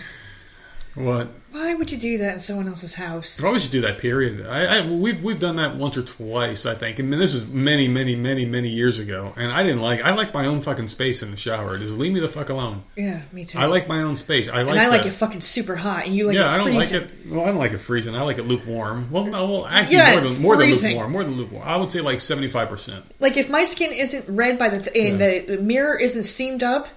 What? 0.95 1.29
Why 1.53 1.75
would 1.75 1.91
you 1.91 1.99
do 1.99 2.19
that 2.19 2.35
in 2.35 2.41
someone 2.41 2.67
else's 2.67 2.95
house? 2.95 3.41
Why 3.41 3.51
would 3.51 3.63
you 3.63 3.69
do 3.71 3.81
that? 3.83 3.99
Period. 3.99 4.47
I, 4.47 4.79
I 4.81 4.87
we've 4.91 5.23
we've 5.23 5.39
done 5.39 5.57
that 5.57 5.77
once 5.77 5.97
or 5.99 6.03
twice, 6.03 6.65
I 6.65 6.75
think, 6.75 6.99
and 6.99 7.13
this 7.13 7.35
is 7.35 7.47
many, 7.47 7.89
many, 7.89 8.17
many, 8.17 8.47
many 8.47 8.71
years 8.71 8.99
ago. 8.99 9.35
And 9.37 9.53
I 9.53 9.63
didn't 9.63 9.81
like. 9.81 10.01
I 10.01 10.15
like 10.15 10.33
my 10.33 10.47
own 10.47 10.63
fucking 10.63 10.89
space 10.89 11.23
in 11.23 11.31
the 11.31 11.37
shower. 11.37 11.79
Just 11.79 11.93
leave 11.99 12.13
me 12.13 12.21
the 12.21 12.29
fuck 12.29 12.49
alone. 12.49 12.83
Yeah, 12.97 13.21
me 13.33 13.45
too. 13.45 13.59
I 13.59 13.67
like 13.67 13.87
my 13.87 14.03
own 14.03 14.17
space. 14.17 14.49
I 14.49 14.63
like. 14.63 14.71
and 14.77 14.81
I 14.81 14.89
like 14.89 15.05
it 15.05 15.11
fucking 15.13 15.43
super 15.43 15.77
hot, 15.77 16.07
and 16.07 16.15
you 16.17 16.27
like 16.27 16.37
yeah, 16.37 16.51
I 16.51 16.57
don't 16.57 16.73
like 16.75 16.93
it. 16.93 17.09
Well, 17.27 17.43
I 17.43 17.47
don't 17.49 17.59
like 17.59 17.73
it 17.73 17.79
freezing. 17.79 18.15
I 18.17 18.23
like 18.23 18.39
it 18.39 18.45
lukewarm. 18.45 19.11
Well, 19.11 19.25
no, 19.27 19.51
well, 19.51 19.67
actually, 19.67 19.97
Yeah, 19.97 20.13
more 20.13 20.21
than 20.21 20.43
more 20.43 20.57
than 20.57 20.71
lukewarm. 20.71 21.13
More 21.13 21.25
than 21.25 21.35
lukewarm. 21.37 21.63
I 21.67 21.77
would 21.77 21.93
say 21.93 22.01
like 22.01 22.21
seventy 22.23 22.49
five 22.49 22.71
percent. 22.71 23.05
Like 23.21 23.37
if 23.37 23.51
my 23.51 23.65
skin 23.65 23.93
isn't 23.93 24.25
red 24.29 24.59
by 24.59 24.71
the 24.71 24.81
t- 24.91 25.09
and 25.09 25.21
Yeah. 25.21 25.41
the 25.41 25.63
mirror 25.63 25.99
isn't 25.99 26.25
steamed 26.25 26.63
up, 26.63 26.89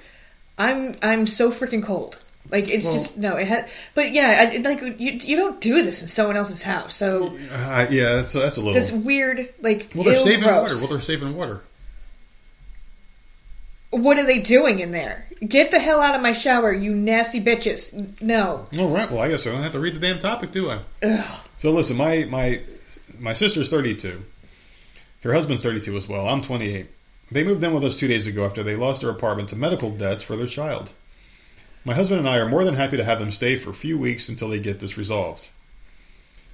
I'm 0.57 0.95
I'm 1.01 1.27
so 1.27 1.51
freaking 1.51 1.83
cold. 1.83 2.19
Like 2.51 2.67
it's 2.69 2.85
Well- 2.85 2.93
just 2.93 3.17
no. 3.17 3.37
It 3.37 3.47
had, 3.47 3.69
but 3.95 4.11
yeah, 4.13 4.51
I, 4.53 4.57
like 4.57 4.81
you 4.81 5.11
you 5.13 5.35
don't 5.35 5.59
do 5.59 5.81
this 5.83 6.01
in 6.01 6.07
someone 6.07 6.37
else's 6.37 6.61
house, 6.61 6.95
so 6.95 7.35
Uh, 7.51 7.87
yeah, 7.89 8.15
that's 8.15 8.33
that's 8.33 8.57
a 8.57 8.59
little. 8.61 8.73
that's 8.73 8.91
weird. 8.91 9.49
Like 9.61 9.91
well, 9.95 10.03
they're 10.03 10.15
saving 10.15 10.41
gross. 10.43 10.61
water. 10.61 10.75
Well, 10.79 10.87
they're 10.89 11.01
saving 11.01 11.35
water. 11.35 11.61
What 13.91 14.17
are 14.17 14.25
they 14.25 14.39
doing 14.39 14.79
in 14.79 14.91
there? 14.91 15.25
Get 15.47 15.71
the 15.71 15.79
hell 15.79 16.01
out 16.01 16.15
of 16.15 16.21
my 16.21 16.33
shower, 16.33 16.73
you 16.73 16.93
nasty 16.93 17.39
bitches! 17.41 18.21
No. 18.21 18.67
All 18.77 18.89
right. 18.89 19.09
Well, 19.09 19.21
I 19.21 19.29
guess 19.29 19.47
I 19.47 19.51
don't 19.51 19.63
have 19.63 19.71
to 19.73 19.79
read 19.79 19.95
the 19.95 19.99
damn 19.99 20.19
topic, 20.19 20.51
do 20.51 20.69
I? 20.69 20.79
Ugh. 21.03 21.39
So 21.57 21.71
listen, 21.71 21.95
my 21.97 22.25
my 22.25 22.61
my 23.19 23.33
sister's 23.33 23.69
32. 23.69 24.21
Her 25.23 25.33
husband's 25.33 25.63
32 25.63 25.95
as 25.95 26.07
well. 26.07 26.27
I'm 26.27 26.41
28. 26.41 26.87
They 27.31 27.43
moved 27.43 27.63
in 27.63 27.73
with 27.73 27.83
us 27.83 27.97
two 27.97 28.07
days 28.07 28.27
ago 28.27 28.45
after 28.45 28.61
they 28.63 28.75
lost 28.75 29.01
their 29.01 29.09
apartment 29.09 29.49
to 29.49 29.55
medical 29.55 29.89
debts 29.91 30.23
for 30.23 30.35
their 30.35 30.45
child. 30.47 30.91
My 31.85 31.93
husband 31.93 32.19
and 32.19 32.27
I 32.27 32.39
are 32.39 32.49
more 32.49 32.63
than 32.63 32.73
happy 32.73 32.97
to 32.97 33.03
have 33.03 33.19
them 33.19 33.31
stay 33.31 33.55
for 33.55 33.69
a 33.69 33.73
few 33.73 33.97
weeks 33.97 34.27
until 34.29 34.49
they 34.49 34.59
get 34.59 34.79
this 34.79 34.97
resolved. 34.97 35.47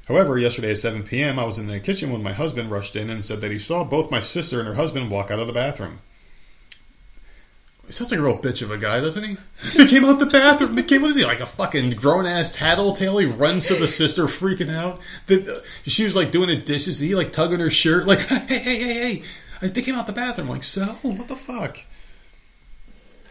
However, 0.07 0.37
yesterday 0.37 0.71
at 0.71 0.79
7 0.79 1.03
p.m., 1.03 1.39
I 1.39 1.45
was 1.45 1.57
in 1.57 1.67
the 1.67 1.79
kitchen 1.79 2.11
when 2.11 2.21
my 2.23 2.33
husband 2.33 2.69
rushed 2.69 2.95
in 2.97 3.09
and 3.09 3.23
said 3.23 3.39
that 3.41 3.51
he 3.51 3.59
saw 3.59 3.83
both 3.85 4.11
my 4.11 4.19
sister 4.19 4.59
and 4.59 4.67
her 4.67 4.73
husband 4.73 5.09
walk 5.09 5.31
out 5.31 5.39
of 5.39 5.47
the 5.47 5.53
bathroom. 5.53 5.99
He 7.87 7.93
sounds 7.93 8.11
like 8.11 8.19
a 8.19 8.23
real 8.23 8.37
bitch 8.37 8.61
of 8.61 8.71
a 8.71 8.77
guy, 8.77 8.99
doesn't 8.99 9.23
he? 9.23 9.37
He 9.73 9.87
came 9.87 10.05
out 10.05 10.19
the 10.19 10.25
bathroom. 10.25 10.75
He 10.77 10.83
came. 10.83 11.01
What 11.01 11.11
is 11.11 11.17
he 11.17 11.23
like? 11.25 11.39
A 11.39 11.45
fucking 11.45 11.91
grown 11.91 12.25
ass 12.25 12.51
tattletale. 12.55 13.17
He 13.17 13.25
runs 13.25 13.67
to 13.67 13.75
the 13.75 13.87
sister, 13.87 14.25
freaking 14.25 14.73
out. 14.73 14.99
The, 15.27 15.63
she 15.85 16.03
was 16.03 16.15
like 16.15 16.31
doing 16.31 16.47
the 16.49 16.55
dishes. 16.57 16.99
He 16.99 17.15
like 17.15 17.31
tugging 17.33 17.59
her 17.59 17.69
shirt, 17.69 18.05
like, 18.07 18.19
hey, 18.29 18.59
hey, 18.59 18.59
hey, 18.59 18.93
hey. 19.15 19.23
I- 19.61 19.67
They 19.67 19.81
came 19.81 19.95
out 19.95 20.07
the 20.07 20.13
bathroom. 20.13 20.49
like, 20.49 20.63
so 20.63 20.85
what 21.01 21.27
the 21.27 21.35
fuck? 21.35 21.79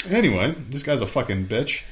Anyway, 0.08 0.54
this 0.68 0.82
guy's 0.82 1.00
a 1.00 1.06
fucking 1.06 1.46
bitch. 1.46 1.82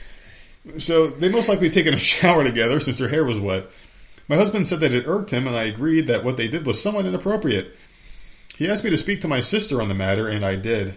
So 0.79 1.09
they 1.09 1.29
most 1.29 1.49
likely 1.49 1.71
taken 1.71 1.95
a 1.95 1.99
shower 1.99 2.45
together 2.45 2.81
since 2.81 2.99
their 2.99 3.09
hair 3.09 3.25
was 3.25 3.41
wet. 3.41 3.65
My 4.29 4.37
husband 4.37 4.69
said 4.69 4.81
that 4.81 4.93
it 4.93 5.07
irked 5.07 5.31
him, 5.31 5.47
and 5.47 5.57
I 5.57 5.65
agreed 5.65 6.09
that 6.09 6.25
what 6.25 6.37
they 6.37 6.49
did 6.49 6.67
was 6.67 6.81
somewhat 6.81 7.07
inappropriate. 7.07 7.69
He 8.57 8.69
asked 8.69 8.85
me 8.85 8.91
to 8.91 8.99
speak 8.99 9.23
to 9.23 9.29
my 9.29 9.41
sister 9.41 9.81
on 9.81 9.89
the 9.89 9.95
matter, 9.95 10.29
and 10.29 10.45
I 10.45 10.57
did. 10.57 10.95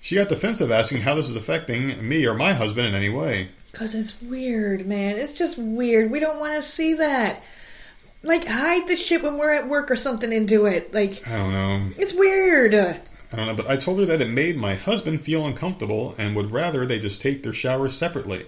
She 0.00 0.16
got 0.16 0.28
defensive, 0.28 0.70
asking 0.70 1.00
how 1.00 1.14
this 1.14 1.30
is 1.30 1.36
affecting 1.36 2.06
me 2.06 2.26
or 2.26 2.34
my 2.34 2.52
husband 2.52 2.86
in 2.86 2.94
any 2.94 3.08
way. 3.08 3.48
Cause 3.72 3.94
it's 3.94 4.20
weird, 4.22 4.86
man. 4.86 5.16
It's 5.16 5.32
just 5.32 5.58
weird. 5.58 6.10
We 6.10 6.20
don't 6.20 6.38
want 6.38 6.62
to 6.62 6.68
see 6.68 6.94
that. 6.94 7.42
Like 8.22 8.46
hide 8.46 8.86
the 8.86 8.94
shit 8.96 9.22
when 9.22 9.36
we're 9.36 9.50
at 9.50 9.68
work 9.68 9.90
or 9.90 9.96
something 9.96 10.32
and 10.32 10.46
do 10.46 10.66
it. 10.66 10.94
Like 10.94 11.26
I 11.26 11.36
don't 11.36 11.52
know. 11.52 11.90
it's 11.98 12.14
weird. 12.14 13.00
I 13.34 13.36
don't 13.36 13.46
know, 13.46 13.54
but 13.62 13.68
I 13.68 13.76
told 13.76 13.98
her 13.98 14.06
that 14.06 14.20
it 14.20 14.28
made 14.28 14.56
my 14.56 14.74
husband 14.76 15.20
feel 15.22 15.44
uncomfortable 15.44 16.14
and 16.18 16.36
would 16.36 16.52
rather 16.52 16.86
they 16.86 17.00
just 17.00 17.20
take 17.20 17.42
their 17.42 17.52
showers 17.52 17.96
separately. 17.96 18.46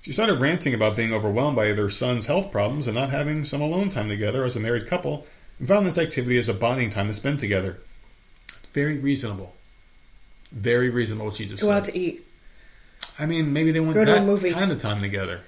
She 0.00 0.12
started 0.12 0.40
ranting 0.40 0.74
about 0.74 0.96
being 0.96 1.12
overwhelmed 1.14 1.54
by 1.54 1.70
their 1.72 1.88
son's 1.88 2.26
health 2.26 2.50
problems 2.50 2.88
and 2.88 2.96
not 2.96 3.10
having 3.10 3.44
some 3.44 3.60
alone 3.60 3.90
time 3.90 4.08
together 4.08 4.44
as 4.44 4.56
a 4.56 4.60
married 4.60 4.88
couple, 4.88 5.24
and 5.60 5.68
found 5.68 5.86
this 5.86 5.98
activity 5.98 6.36
as 6.36 6.48
a 6.48 6.54
bonding 6.54 6.90
time 6.90 7.06
to 7.06 7.14
spend 7.14 7.38
together. 7.38 7.78
Very 8.72 8.98
reasonable. 8.98 9.54
Very 10.50 10.90
reasonable 10.90 11.30
she 11.30 11.46
just 11.46 11.62
Go 11.62 11.68
said. 11.68 11.76
out 11.76 11.84
to 11.84 11.96
eat. 11.96 12.26
I 13.20 13.26
mean, 13.26 13.52
maybe 13.52 13.70
they 13.70 13.78
want 13.78 13.94
Go 13.94 14.04
to 14.04 14.10
a 14.10 14.14
that 14.16 14.26
movie. 14.26 14.50
kind 14.50 14.72
of 14.72 14.82
time 14.82 15.00
together. 15.00 15.42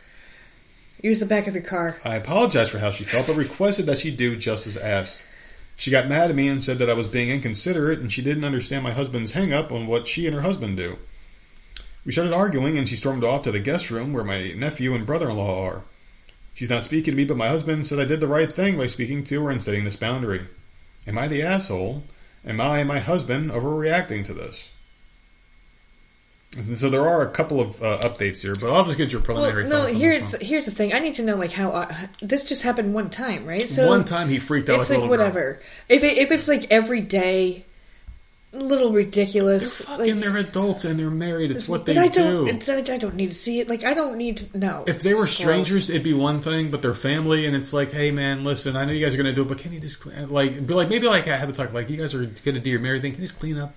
Use 1.02 1.18
the 1.18 1.26
back 1.26 1.48
of 1.48 1.54
your 1.54 1.64
car. 1.64 1.96
I 2.04 2.14
apologized 2.14 2.70
for 2.70 2.78
how 2.78 2.90
she 2.90 3.02
felt, 3.02 3.26
but 3.26 3.36
requested 3.36 3.86
that 3.86 3.98
she 3.98 4.12
do 4.12 4.36
just 4.36 4.68
as 4.68 4.76
asked. 4.76 5.26
She 5.76 5.90
got 5.90 6.08
mad 6.08 6.30
at 6.30 6.36
me 6.36 6.48
and 6.48 6.62
said 6.62 6.78
that 6.78 6.88
I 6.88 6.94
was 6.94 7.08
being 7.08 7.30
inconsiderate 7.30 7.98
and 7.98 8.12
she 8.12 8.22
didn't 8.22 8.44
understand 8.44 8.84
my 8.84 8.92
husband's 8.92 9.32
hang 9.32 9.52
up 9.52 9.72
on 9.72 9.86
what 9.86 10.06
she 10.06 10.26
and 10.26 10.34
her 10.34 10.42
husband 10.42 10.76
do. 10.76 10.98
We 12.04 12.12
started 12.12 12.32
arguing 12.32 12.78
and 12.78 12.88
she 12.88 12.96
stormed 12.96 13.24
off 13.24 13.42
to 13.44 13.50
the 13.50 13.60
guest 13.60 13.90
room 13.90 14.12
where 14.12 14.24
my 14.24 14.52
nephew 14.52 14.94
and 14.94 15.06
brother 15.06 15.30
in 15.30 15.36
law 15.36 15.64
are. 15.64 15.82
She's 16.54 16.70
not 16.70 16.84
speaking 16.84 17.12
to 17.12 17.16
me, 17.16 17.24
but 17.24 17.36
my 17.36 17.48
husband 17.48 17.86
said 17.86 17.98
I 17.98 18.04
did 18.04 18.20
the 18.20 18.28
right 18.28 18.52
thing 18.52 18.76
by 18.76 18.86
speaking 18.86 19.24
to 19.24 19.44
her 19.44 19.50
and 19.50 19.62
setting 19.62 19.84
this 19.84 19.96
boundary. 19.96 20.42
Am 21.06 21.18
I 21.18 21.28
the 21.28 21.42
asshole? 21.42 22.04
Am 22.46 22.60
I 22.60 22.78
and 22.78 22.88
my 22.88 23.00
husband 23.00 23.50
overreacting 23.50 24.24
to 24.26 24.34
this? 24.34 24.70
And 26.56 26.78
so 26.78 26.88
there 26.88 27.08
are 27.08 27.22
a 27.22 27.30
couple 27.30 27.60
of 27.60 27.82
uh, 27.82 27.98
updates 28.02 28.42
here, 28.42 28.54
but 28.54 28.72
I'll 28.72 28.84
just 28.84 28.96
get 28.96 29.12
your 29.12 29.20
preliminary. 29.20 29.68
Well, 29.68 29.88
no. 29.88 29.94
Here's 29.94 30.32
here's 30.40 30.66
the 30.66 30.70
thing. 30.70 30.92
I 30.92 30.98
need 30.98 31.14
to 31.14 31.22
know 31.22 31.36
like 31.36 31.52
how 31.52 31.70
uh, 31.70 31.94
this 32.22 32.44
just 32.44 32.62
happened 32.62 32.94
one 32.94 33.10
time, 33.10 33.46
right? 33.46 33.68
So 33.68 33.88
one 33.88 34.04
time 34.04 34.28
he 34.28 34.38
freaked 34.38 34.68
out 34.70 34.80
it's 34.80 34.90
like 34.90 34.98
a 34.98 35.02
like 35.02 35.10
little 35.10 35.26
girl. 35.26 35.34
whatever. 35.34 35.60
If 35.88 36.04
it, 36.04 36.18
if 36.18 36.30
it's 36.30 36.48
like 36.48 36.70
every 36.70 37.00
day, 37.00 37.64
a 38.54 38.58
little 38.58 38.92
ridiculous. 38.92 39.78
They're 39.78 39.86
fucking. 39.86 40.14
like, 40.14 40.24
they're 40.24 40.36
adults 40.36 40.84
and 40.84 40.98
they're 40.98 41.10
married. 41.10 41.50
It's 41.50 41.68
what 41.68 41.86
they 41.86 41.96
I 41.96 42.08
do. 42.08 42.46
don't. 42.46 42.90
I, 42.90 42.98
don't 42.98 43.14
need 43.16 43.30
to 43.30 43.34
see 43.34 43.60
it. 43.60 43.68
Like 43.68 43.84
I 43.84 43.94
don't 43.94 44.16
need 44.16 44.38
to 44.38 44.58
know. 44.58 44.84
if 44.86 45.00
they 45.00 45.14
were 45.14 45.26
strangers, 45.26 45.90
it'd 45.90 46.04
be 46.04 46.14
one 46.14 46.40
thing, 46.40 46.70
but 46.70 46.80
they're 46.82 46.94
family, 46.94 47.46
and 47.46 47.56
it's 47.56 47.72
like, 47.72 47.90
hey 47.90 48.10
man, 48.10 48.44
listen, 48.44 48.76
I 48.76 48.84
know 48.84 48.92
you 48.92 49.04
guys 49.04 49.14
are 49.14 49.16
gonna 49.16 49.32
do 49.32 49.42
it, 49.42 49.48
but 49.48 49.58
can 49.58 49.72
you 49.72 49.80
just 49.80 50.00
clean, 50.00 50.28
like, 50.28 50.66
be 50.66 50.74
like, 50.74 50.88
maybe 50.88 51.06
like 51.06 51.26
I 51.26 51.36
have 51.36 51.48
to 51.48 51.54
talk, 51.54 51.72
like, 51.72 51.90
you 51.90 51.96
guys 51.96 52.14
are 52.14 52.24
gonna 52.26 52.60
do 52.60 52.70
your 52.70 52.80
married 52.80 53.02
thing, 53.02 53.12
can 53.12 53.22
you 53.22 53.26
just 53.26 53.38
clean 53.38 53.58
up? 53.58 53.74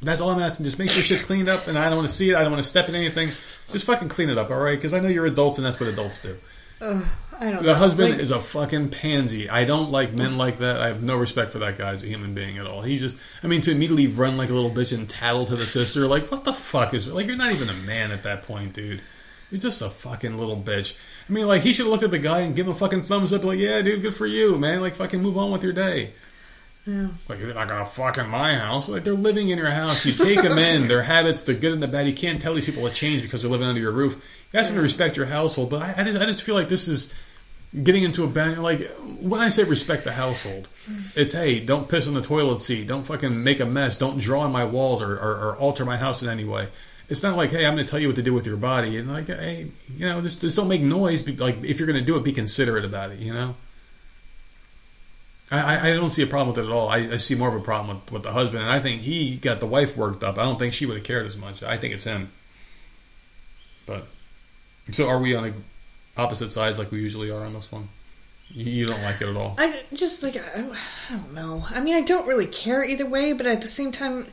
That's 0.00 0.20
all 0.20 0.30
I'm 0.30 0.40
asking. 0.40 0.64
Just 0.64 0.78
make 0.78 0.90
sure 0.90 1.02
shit's 1.02 1.22
cleaned 1.22 1.48
up, 1.48 1.66
and 1.66 1.76
I 1.76 1.88
don't 1.88 1.98
want 1.98 2.08
to 2.08 2.14
see 2.14 2.30
it. 2.30 2.36
I 2.36 2.42
don't 2.42 2.52
want 2.52 2.62
to 2.62 2.68
step 2.68 2.88
in 2.88 2.94
anything. 2.94 3.30
Just 3.70 3.84
fucking 3.84 4.08
clean 4.08 4.30
it 4.30 4.38
up, 4.38 4.50
all 4.50 4.58
right? 4.58 4.76
Because 4.76 4.94
I 4.94 5.00
know 5.00 5.08
you're 5.08 5.26
adults, 5.26 5.58
and 5.58 5.66
that's 5.66 5.80
what 5.80 5.88
adults 5.88 6.22
do. 6.22 6.36
I 6.80 7.50
don't. 7.50 7.62
The 7.62 7.72
know. 7.72 7.74
husband 7.74 8.12
Like, 8.12 8.20
is 8.20 8.30
a 8.30 8.40
fucking 8.40 8.90
pansy. 8.90 9.50
I 9.50 9.64
don't 9.64 9.90
like 9.90 10.12
men 10.12 10.38
like 10.38 10.58
that. 10.58 10.80
I 10.80 10.86
have 10.88 11.02
no 11.02 11.16
respect 11.16 11.50
for 11.50 11.58
that 11.58 11.78
guy 11.78 11.92
as 11.92 12.04
a 12.04 12.06
human 12.06 12.34
being 12.34 12.58
at 12.58 12.66
all. 12.66 12.82
He's 12.82 13.00
just, 13.00 13.16
I 13.42 13.48
mean, 13.48 13.60
to 13.62 13.72
immediately 13.72 14.06
run 14.06 14.36
like 14.36 14.50
a 14.50 14.54
little 14.54 14.70
bitch 14.70 14.96
and 14.96 15.08
tattle 15.08 15.44
to 15.46 15.56
the 15.56 15.66
sister, 15.66 16.06
like, 16.06 16.30
what 16.30 16.44
the 16.44 16.52
fuck 16.52 16.94
is, 16.94 17.08
like, 17.08 17.26
you're 17.26 17.36
not 17.36 17.52
even 17.52 17.68
a 17.68 17.74
man 17.74 18.12
at 18.12 18.22
that 18.22 18.42
point, 18.42 18.74
dude. 18.74 19.02
You're 19.50 19.60
just 19.60 19.82
a 19.82 19.90
fucking 19.90 20.36
little 20.36 20.56
bitch. 20.60 20.94
I 21.28 21.32
mean, 21.32 21.46
like, 21.46 21.62
he 21.62 21.72
should 21.72 21.86
have 21.86 21.90
looked 21.90 22.04
at 22.04 22.10
the 22.10 22.18
guy 22.18 22.40
and 22.40 22.54
give 22.54 22.66
him 22.66 22.72
a 22.72 22.76
fucking 22.76 23.02
thumbs 23.02 23.32
up, 23.32 23.42
like, 23.42 23.58
yeah, 23.58 23.82
dude, 23.82 24.02
good 24.02 24.14
for 24.14 24.26
you, 24.26 24.56
man. 24.58 24.80
Like, 24.80 24.94
fucking 24.94 25.20
move 25.20 25.38
on 25.38 25.50
with 25.50 25.64
your 25.64 25.72
day. 25.72 26.12
Yeah. 26.88 27.08
Like, 27.28 27.38
you're 27.38 27.52
not 27.52 27.68
gonna 27.68 27.84
fuck 27.84 28.16
in 28.16 28.28
my 28.28 28.54
house. 28.54 28.88
Like, 28.88 29.04
they're 29.04 29.12
living 29.12 29.50
in 29.50 29.58
your 29.58 29.70
house. 29.70 30.06
You 30.06 30.12
take 30.12 30.40
them 30.40 30.56
in, 30.56 30.88
their 30.88 31.02
habits, 31.02 31.42
the 31.42 31.52
good 31.52 31.74
and 31.74 31.82
the 31.82 31.88
bad. 31.88 32.06
You 32.06 32.14
can't 32.14 32.40
tell 32.40 32.54
these 32.54 32.64
people 32.64 32.88
to 32.88 32.94
change 32.94 33.20
because 33.20 33.42
they're 33.42 33.50
living 33.50 33.66
under 33.66 33.80
your 33.80 33.92
roof. 33.92 34.14
You 34.52 34.62
them 34.62 34.74
to 34.74 34.80
respect 34.80 35.18
your 35.18 35.26
household, 35.26 35.68
but 35.68 35.82
I, 35.82 35.94
I, 35.98 36.04
just, 36.04 36.22
I 36.22 36.24
just 36.24 36.42
feel 36.42 36.54
like 36.54 36.70
this 36.70 36.88
is 36.88 37.12
getting 37.82 38.04
into 38.04 38.24
a 38.24 38.26
bad. 38.26 38.58
Like, 38.58 38.88
when 39.20 39.38
I 39.38 39.50
say 39.50 39.64
respect 39.64 40.04
the 40.04 40.12
household, 40.12 40.70
it's 41.14 41.32
hey, 41.32 41.60
don't 41.60 41.90
piss 41.90 42.08
on 42.08 42.14
the 42.14 42.22
toilet 42.22 42.60
seat, 42.60 42.86
don't 42.86 43.04
fucking 43.04 43.44
make 43.44 43.60
a 43.60 43.66
mess, 43.66 43.98
don't 43.98 44.18
draw 44.18 44.40
on 44.40 44.52
my 44.52 44.64
walls 44.64 45.02
or, 45.02 45.12
or, 45.12 45.50
or 45.50 45.56
alter 45.58 45.84
my 45.84 45.98
house 45.98 46.22
in 46.22 46.30
any 46.30 46.44
way. 46.44 46.68
It's 47.10 47.22
not 47.22 47.36
like, 47.36 47.50
hey, 47.50 47.66
I'm 47.66 47.74
going 47.74 47.84
to 47.84 47.90
tell 47.90 48.00
you 48.00 48.06
what 48.06 48.16
to 48.16 48.22
do 48.22 48.32
with 48.32 48.46
your 48.46 48.56
body, 48.56 48.96
and 48.96 49.12
like, 49.12 49.26
hey, 49.26 49.70
you 49.94 50.06
know, 50.06 50.22
just 50.22 50.40
just 50.40 50.56
don't 50.56 50.68
make 50.68 50.80
noise. 50.80 51.28
Like, 51.38 51.62
if 51.62 51.78
you're 51.78 51.86
going 51.86 52.00
to 52.00 52.04
do 52.04 52.16
it, 52.16 52.24
be 52.24 52.32
considerate 52.32 52.86
about 52.86 53.10
it. 53.10 53.18
You 53.18 53.34
know. 53.34 53.56
I, 55.50 55.90
I- 55.90 55.94
don't 55.94 56.10
see 56.10 56.22
a 56.22 56.26
problem 56.26 56.54
with 56.54 56.64
it 56.64 56.68
at 56.68 56.72
all. 56.74 56.88
I, 56.88 56.98
I 57.12 57.16
see 57.16 57.34
more 57.34 57.48
of 57.48 57.54
a 57.54 57.60
problem 57.60 57.96
with, 57.96 58.12
with 58.12 58.22
the 58.22 58.32
husband, 58.32 58.62
and 58.62 58.70
I 58.70 58.80
think 58.80 59.00
he 59.02 59.36
got 59.36 59.60
the 59.60 59.66
wife 59.66 59.96
worked 59.96 60.22
up. 60.22 60.38
I 60.38 60.44
don't 60.44 60.58
think 60.58 60.74
she 60.74 60.84
would 60.86 60.96
have 60.98 61.06
cared 61.06 61.26
as 61.26 61.36
much. 61.36 61.62
I 61.62 61.78
think 61.78 61.94
it's 61.94 62.04
him. 62.04 62.30
But 63.86 64.06
so, 64.90 65.08
are 65.08 65.18
we 65.18 65.34
on 65.34 65.46
a, 65.46 65.52
opposite 66.20 66.52
sides 66.52 66.78
like 66.78 66.90
we 66.90 67.00
usually 67.00 67.30
are 67.30 67.44
on 67.44 67.54
this 67.54 67.72
one? 67.72 67.88
You, 68.50 68.86
don't 68.86 69.02
like 69.02 69.20
it 69.20 69.28
at 69.28 69.36
all. 69.36 69.56
I 69.58 69.82
just 69.92 70.22
like 70.22 70.36
I, 70.36 70.64
I 71.10 71.12
don't 71.12 71.34
know. 71.34 71.66
I 71.68 71.80
mean, 71.80 71.94
I 71.94 72.00
don't 72.00 72.26
really 72.26 72.46
care 72.46 72.82
either 72.82 73.04
way, 73.06 73.34
but 73.34 73.46
at 73.46 73.60
the 73.60 73.68
same 73.68 73.92
time, 73.92 74.26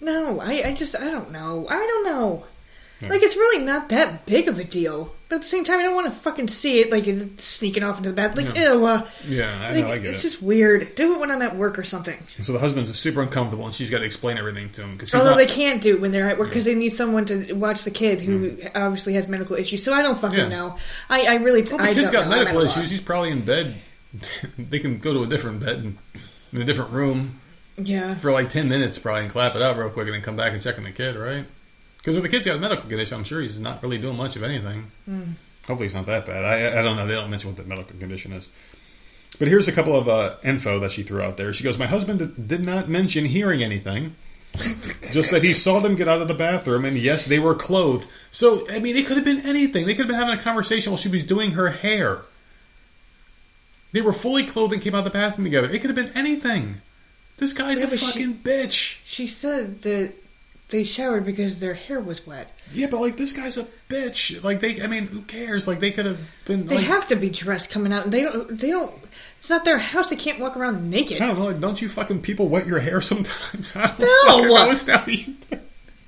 no. 0.00 0.40
I, 0.40 0.68
I 0.68 0.74
just 0.74 0.94
I 0.96 1.10
don't 1.10 1.32
know. 1.32 1.66
I 1.68 1.74
don't 1.74 2.04
know. 2.04 2.44
Like 3.00 3.22
it's 3.22 3.36
really 3.36 3.64
not 3.64 3.88
that 3.90 4.26
big 4.26 4.48
of 4.48 4.58
a 4.58 4.64
deal, 4.64 5.14
but 5.28 5.36
at 5.36 5.42
the 5.42 5.46
same 5.48 5.64
time, 5.64 5.78
I 5.78 5.82
don't 5.82 5.94
want 5.94 6.06
to 6.06 6.12
fucking 6.20 6.48
see 6.48 6.80
it 6.80 6.90
like 6.90 7.04
sneaking 7.40 7.82
off 7.82 7.98
into 7.98 8.08
the 8.10 8.14
bath. 8.14 8.36
Like 8.36 8.54
Yeah. 8.54 8.72
ew. 8.74 8.86
Uh, 8.86 9.06
Yeah, 9.26 9.58
I 9.60 9.74
like, 9.74 9.84
know. 9.84 9.92
I 9.92 9.98
get 9.98 10.10
it's 10.10 10.20
it. 10.20 10.28
just 10.28 10.42
weird. 10.42 10.94
Do 10.94 11.14
it 11.14 11.20
when 11.20 11.30
I'm 11.30 11.42
at 11.42 11.56
work 11.56 11.78
or 11.78 11.84
something. 11.84 12.18
So 12.40 12.52
the 12.52 12.58
husband's 12.58 12.98
super 12.98 13.20
uncomfortable, 13.22 13.66
and 13.66 13.74
she's 13.74 13.90
got 13.90 13.98
to 13.98 14.04
explain 14.04 14.38
everything 14.38 14.70
to 14.70 14.82
him 14.82 14.92
because 14.94 15.14
Although 15.14 15.30
not, 15.30 15.36
they 15.36 15.46
can't 15.46 15.82
do 15.82 15.94
it 15.96 16.00
when 16.00 16.12
they're 16.12 16.28
at 16.30 16.38
work 16.38 16.48
because 16.48 16.64
they 16.64 16.74
need 16.74 16.90
someone 16.90 17.24
to 17.26 17.52
watch 17.52 17.84
the 17.84 17.90
kid 17.90 18.20
who 18.20 18.56
obviously 18.74 19.14
has 19.14 19.28
medical 19.28 19.56
issues. 19.56 19.84
So 19.84 19.92
I 19.92 20.02
don't 20.02 20.18
fucking 20.18 20.38
Yeah. 20.38 20.48
know. 20.48 20.76
I, 21.10 21.22
I 21.26 21.34
really 21.36 21.62
Well, 21.62 21.80
I 21.80 21.88
the 21.92 22.00
kid's 22.00 22.10
don't 22.10 22.24
got. 22.24 22.30
Medical 22.30 22.58
issues. 22.60 22.76
loss. 22.76 22.90
He's 22.90 23.00
probably 23.00 23.30
in 23.30 23.44
bed. 23.44 23.74
they 24.58 24.78
can 24.78 24.98
go 24.98 25.12
to 25.12 25.22
a 25.22 25.26
different 25.26 25.60
bed 25.60 25.76
and, 25.78 25.98
in 26.52 26.62
a 26.62 26.64
different 26.64 26.92
room 26.92 27.38
Yeah. 27.76 28.14
for 28.14 28.32
like 28.32 28.48
ten 28.48 28.68
minutes, 28.70 28.98
probably, 28.98 29.24
and 29.24 29.30
clap 29.30 29.54
it 29.54 29.60
out 29.60 29.76
real 29.76 29.90
quick, 29.90 30.06
and 30.06 30.14
then 30.14 30.22
come 30.22 30.36
back 30.36 30.54
and 30.54 30.62
check 30.62 30.78
on 30.78 30.84
the 30.84 30.90
kid, 30.92 31.14
right? 31.16 31.44
Because 32.08 32.16
if 32.16 32.22
the 32.22 32.28
kid's 32.30 32.46
got 32.46 32.56
a 32.56 32.60
medical 32.60 32.88
condition, 32.88 33.18
I'm 33.18 33.24
sure 33.24 33.40
he's 33.42 33.58
not 33.58 33.82
really 33.82 33.98
doing 33.98 34.16
much 34.16 34.36
of 34.36 34.42
anything. 34.42 34.90
Hopefully, 35.66 35.86
it's 35.86 35.94
not 35.94 36.06
that 36.06 36.24
bad. 36.26 36.44
I, 36.44 36.78
I 36.78 36.82
don't 36.82 36.96
know. 36.96 37.06
They 37.06 37.14
don't 37.14 37.28
mention 37.30 37.50
what 37.50 37.56
the 37.58 37.64
medical 37.64 37.96
condition 37.98 38.32
is. 38.32 38.48
But 39.38 39.48
here's 39.48 39.68
a 39.68 39.72
couple 39.72 39.94
of 39.94 40.08
uh, 40.08 40.36
info 40.42 40.80
that 40.80 40.92
she 40.92 41.02
threw 41.02 41.20
out 41.20 41.36
there. 41.36 41.52
She 41.52 41.62
goes, 41.64 41.76
My 41.78 41.86
husband 41.86 42.48
did- 42.48 42.64
not 42.64 42.88
mention 42.88 43.24
hearing 43.26 43.62
anything. 43.62 44.16
Just 45.12 45.30
that 45.32 45.42
he 45.42 45.52
saw 45.52 45.78
them 45.80 45.94
get 45.94 46.08
out 46.08 46.22
of 46.22 46.28
the 46.28 46.34
bathroom, 46.34 46.86
and 46.86 46.96
yes, 46.96 47.26
they 47.26 47.38
were 47.38 47.54
clothed. 47.54 48.10
So, 48.30 48.66
I 48.70 48.78
mean, 48.80 48.96
it 48.96 49.06
could 49.06 49.16
have 49.18 49.24
been 49.26 49.42
anything. 49.46 49.84
They 49.86 49.92
could 49.94 50.06
have 50.06 50.08
been 50.08 50.16
having 50.16 50.38
a 50.38 50.42
conversation 50.42 50.90
while 50.90 50.96
she 50.98 51.10
was 51.10 51.22
doing 51.24 51.50
her 51.52 51.68
hair. 51.68 52.22
They 53.92 54.00
were 54.00 54.12
fully 54.14 54.44
clothed 54.46 54.72
and 54.72 54.82
came 54.82 54.94
out 54.94 54.98
of 54.98 55.04
the 55.04 55.10
bathroom 55.10 55.44
together. 55.44 55.68
It 55.70 55.80
could 55.80 55.90
have 55.90 55.94
been 55.96 56.16
anything. 56.16 56.76
This 57.36 57.52
guy's 57.52 57.80
Yeah, 57.80 57.86
a 57.86 57.90
but 57.90 57.98
she- 58.00 58.06
fucking 58.06 58.34
bitch. 58.38 58.98
She 59.04 59.26
said 59.26 59.82
that 59.82 60.12
they 60.70 60.84
showered 60.84 61.24
because 61.24 61.60
their 61.60 61.74
hair 61.74 62.00
was 62.00 62.26
wet. 62.26 62.50
Yeah, 62.72 62.88
but 62.90 63.00
like 63.00 63.16
this 63.16 63.32
guy's 63.32 63.56
a 63.56 63.66
bitch. 63.88 64.42
Like 64.44 64.60
they, 64.60 64.82
I 64.82 64.86
mean, 64.86 65.06
who 65.06 65.22
cares? 65.22 65.66
Like 65.66 65.80
they 65.80 65.90
could 65.90 66.04
have 66.06 66.18
been. 66.44 66.66
They 66.66 66.76
like, 66.76 66.84
have 66.86 67.08
to 67.08 67.16
be 67.16 67.30
dressed 67.30 67.70
coming 67.70 67.92
out. 67.92 68.10
They 68.10 68.22
don't. 68.22 68.58
They 68.58 68.70
don't. 68.70 68.92
It's 69.38 69.48
not 69.50 69.64
their 69.64 69.78
house. 69.78 70.10
They 70.10 70.16
can't 70.16 70.38
walk 70.40 70.56
around 70.56 70.90
naked. 70.90 71.22
I 71.22 71.26
don't 71.26 71.38
know. 71.38 71.46
Like, 71.46 71.60
don't 71.60 71.80
you 71.80 71.88
fucking 71.88 72.22
people 72.22 72.48
wet 72.48 72.66
your 72.66 72.80
hair 72.80 73.00
sometimes? 73.00 73.74
I 73.76 73.86
don't 73.86 74.00
No! 74.00 74.44
know. 74.54 74.74
That 74.74 75.06
what 75.06 75.08
you, 75.16 75.34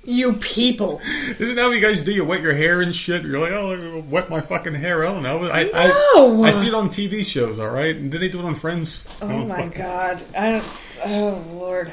You 0.03 0.33
people. 0.33 0.99
isn't 1.39 1.55
that 1.55 1.65
what 1.65 1.75
you 1.75 1.81
guys 1.81 2.01
do? 2.01 2.11
You 2.11 2.25
wet 2.25 2.41
your 2.41 2.53
hair 2.53 2.81
and 2.81 2.93
shit. 2.93 3.23
You're 3.23 3.39
like, 3.39 3.51
oh, 3.53 3.71
I'm 3.73 3.79
gonna 3.79 3.99
wet 4.01 4.29
my 4.29 4.41
fucking 4.41 4.73
hair. 4.75 5.03
I 5.05 5.11
don't 5.11 5.23
know. 5.23 5.45
I, 5.49 5.63
No! 5.65 6.43
I, 6.43 6.49
I 6.49 6.51
see 6.51 6.67
it 6.67 6.73
on 6.73 6.89
TV 6.89 7.23
shows. 7.25 7.57
All 7.59 7.69
right. 7.69 7.93
Did 7.93 8.11
they 8.21 8.29
do 8.29 8.39
it 8.39 8.45
on 8.45 8.55
Friends? 8.55 9.07
I 9.21 9.25
Oh 9.25 9.45
my 9.45 9.55
fucking- 9.63 9.71
god. 9.81 10.21
I 10.37 10.51
don't. 10.51 10.81
Oh 11.05 11.43
lord. 11.53 11.91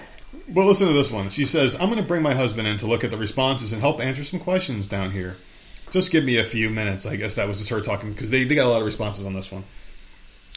Well, 0.50 0.66
listen 0.66 0.86
to 0.86 0.92
this 0.92 1.10
one. 1.10 1.28
She 1.30 1.44
says, 1.44 1.74
I'm 1.74 1.90
going 1.90 1.96
to 1.96 2.06
bring 2.06 2.22
my 2.22 2.34
husband 2.34 2.66
in 2.66 2.78
to 2.78 2.86
look 2.86 3.04
at 3.04 3.10
the 3.10 3.16
responses 3.16 3.72
and 3.72 3.80
help 3.80 4.00
answer 4.00 4.24
some 4.24 4.40
questions 4.40 4.86
down 4.86 5.10
here. 5.10 5.36
Just 5.90 6.10
give 6.10 6.24
me 6.24 6.38
a 6.38 6.44
few 6.44 6.70
minutes. 6.70 7.06
I 7.06 7.16
guess 7.16 7.34
that 7.36 7.48
was 7.48 7.58
just 7.58 7.70
her 7.70 7.80
talking 7.80 8.12
because 8.12 8.30
they, 8.30 8.44
they 8.44 8.54
got 8.54 8.66
a 8.66 8.70
lot 8.70 8.80
of 8.80 8.86
responses 8.86 9.26
on 9.26 9.34
this 9.34 9.50
one. 9.50 9.64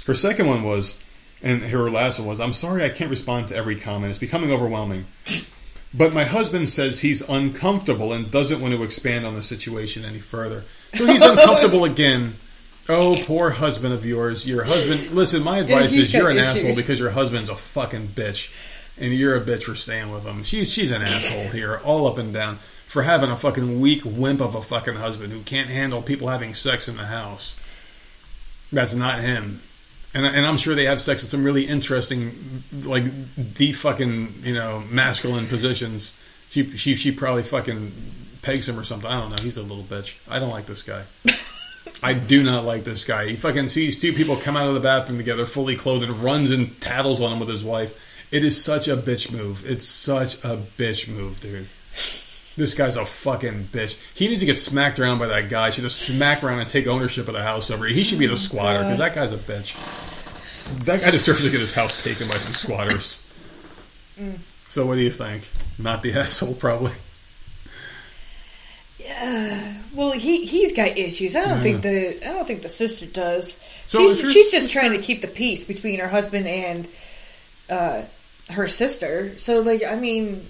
Her 0.05 0.13
second 0.13 0.47
one 0.47 0.63
was, 0.63 0.99
and 1.43 1.61
her 1.61 1.89
last 1.89 2.19
one 2.19 2.27
was, 2.27 2.39
I'm 2.39 2.53
sorry 2.53 2.83
I 2.83 2.89
can't 2.89 3.09
respond 3.09 3.49
to 3.49 3.55
every 3.55 3.75
comment. 3.75 4.09
It's 4.09 4.19
becoming 4.19 4.51
overwhelming. 4.51 5.05
But 5.93 6.13
my 6.13 6.23
husband 6.23 6.69
says 6.69 7.01
he's 7.01 7.21
uncomfortable 7.21 8.13
and 8.13 8.31
doesn't 8.31 8.61
want 8.61 8.73
to 8.73 8.83
expand 8.83 9.25
on 9.25 9.35
the 9.35 9.43
situation 9.43 10.05
any 10.05 10.19
further. 10.19 10.63
So 10.93 11.05
he's 11.05 11.21
uncomfortable 11.21 11.83
again. 11.83 12.35
Oh, 12.87 13.15
poor 13.25 13.49
husband 13.49 13.93
of 13.93 14.05
yours. 14.05 14.47
Your 14.47 14.63
husband. 14.63 15.11
Listen, 15.11 15.43
my 15.43 15.59
advice 15.59 15.93
is 15.93 16.13
you're 16.13 16.29
an 16.29 16.37
issues. 16.37 16.63
asshole 16.63 16.75
because 16.75 16.99
your 16.99 17.09
husband's 17.09 17.49
a 17.49 17.55
fucking 17.55 18.07
bitch, 18.07 18.51
and 18.97 19.13
you're 19.13 19.35
a 19.35 19.41
bitch 19.41 19.63
for 19.63 19.75
staying 19.75 20.11
with 20.11 20.25
him. 20.25 20.43
She's 20.43 20.71
she's 20.71 20.91
an 20.91 21.01
asshole 21.01 21.51
here, 21.51 21.79
all 21.83 22.07
up 22.07 22.17
and 22.17 22.33
down, 22.33 22.59
for 22.87 23.03
having 23.03 23.29
a 23.29 23.37
fucking 23.37 23.79
weak 23.79 24.01
wimp 24.05 24.41
of 24.41 24.55
a 24.55 24.61
fucking 24.61 24.95
husband 24.95 25.33
who 25.33 25.41
can't 25.41 25.69
handle 25.69 26.01
people 26.01 26.27
having 26.27 26.53
sex 26.53 26.87
in 26.87 26.97
the 26.97 27.05
house. 27.05 27.55
That's 28.71 28.93
not 28.93 29.21
him. 29.21 29.61
And, 30.13 30.25
and 30.25 30.45
I'm 30.45 30.57
sure 30.57 30.75
they 30.75 30.85
have 30.85 30.99
sex 30.99 31.23
in 31.23 31.29
some 31.29 31.43
really 31.43 31.65
interesting, 31.65 32.63
like 32.83 33.05
the 33.37 33.71
fucking, 33.71 34.41
you 34.43 34.53
know, 34.53 34.83
masculine 34.89 35.47
positions. 35.47 36.13
She 36.49 36.75
she 36.75 36.95
she 36.95 37.11
probably 37.11 37.43
fucking 37.43 37.93
pegs 38.41 38.67
him 38.67 38.77
or 38.77 38.83
something. 38.83 39.09
I 39.09 39.19
don't 39.19 39.29
know. 39.29 39.41
He's 39.41 39.57
a 39.57 39.61
little 39.61 39.83
bitch. 39.83 40.17
I 40.27 40.39
don't 40.39 40.49
like 40.49 40.65
this 40.65 40.83
guy. 40.83 41.03
I 42.03 42.13
do 42.13 42.43
not 42.43 42.65
like 42.65 42.83
this 42.83 43.05
guy. 43.05 43.27
He 43.27 43.35
fucking 43.35 43.67
sees 43.67 43.99
two 43.99 44.13
people 44.13 44.35
come 44.35 44.57
out 44.57 44.67
of 44.67 44.73
the 44.73 44.79
bathroom 44.79 45.17
together, 45.17 45.45
fully 45.45 45.75
clothed, 45.75 46.03
and 46.03 46.15
runs 46.17 46.51
and 46.51 46.79
tattles 46.81 47.21
on 47.21 47.33
him 47.33 47.39
with 47.39 47.49
his 47.49 47.63
wife. 47.63 47.97
It 48.31 48.45
is 48.45 48.63
such 48.63 48.87
a 48.87 48.95
bitch 48.95 49.31
move. 49.31 49.69
It's 49.69 49.85
such 49.85 50.35
a 50.43 50.57
bitch 50.77 51.07
move, 51.07 51.41
dude. 51.41 51.67
This 52.55 52.73
guy's 52.73 52.97
a 52.97 53.05
fucking 53.05 53.65
bitch. 53.71 53.97
He 54.13 54.27
needs 54.27 54.41
to 54.41 54.45
get 54.45 54.57
smacked 54.57 54.99
around 54.99 55.19
by 55.19 55.27
that 55.27 55.49
guy. 55.49 55.67
He 55.67 55.73
Should 55.73 55.83
have 55.83 55.91
smacked 55.91 56.43
around 56.43 56.59
and 56.59 56.69
take 56.69 56.87
ownership 56.87 57.27
of 57.27 57.33
the 57.33 57.43
house 57.43 57.69
over 57.71 57.85
here. 57.85 57.95
He 57.95 58.03
should 58.03 58.19
be 58.19 58.27
the 58.27 58.35
squatter 58.35 58.79
because 58.79 58.97
that 58.99 59.15
guy's 59.15 59.33
a 59.33 59.37
bitch. 59.37 59.75
That 60.85 61.01
guy 61.01 61.11
deserves 61.11 61.43
to 61.43 61.49
get 61.49 61.59
his 61.59 61.73
house 61.73 62.01
taken 62.03 62.27
by 62.29 62.37
some 62.37 62.53
squatters. 62.53 63.25
So 64.69 64.85
what 64.85 64.95
do 64.95 65.01
you 65.01 65.11
think? 65.11 65.49
Not 65.77 66.01
the 66.01 66.13
asshole, 66.19 66.55
probably. 66.55 66.93
Yeah. 68.99 69.73
Well, 69.93 70.11
he 70.11 70.45
he's 70.45 70.73
got 70.73 70.97
issues. 70.97 71.35
I 71.35 71.45
don't 71.45 71.61
think 71.61 71.81
the 71.81 72.25
I 72.25 72.31
don't 72.31 72.47
think 72.47 72.61
the 72.61 72.69
sister 72.69 73.05
does. 73.05 73.59
So 73.85 74.13
she's, 74.13 74.31
she's 74.31 74.51
just 74.51 74.69
trying 74.69 74.91
to 74.91 74.99
keep 74.99 75.21
the 75.21 75.27
peace 75.27 75.65
between 75.65 75.99
her 75.99 76.07
husband 76.07 76.47
and 76.47 76.87
uh, 77.69 78.03
her 78.51 78.67
sister. 78.67 79.37
So, 79.39 79.59
like, 79.61 79.83
I 79.83 79.95
mean, 79.95 80.45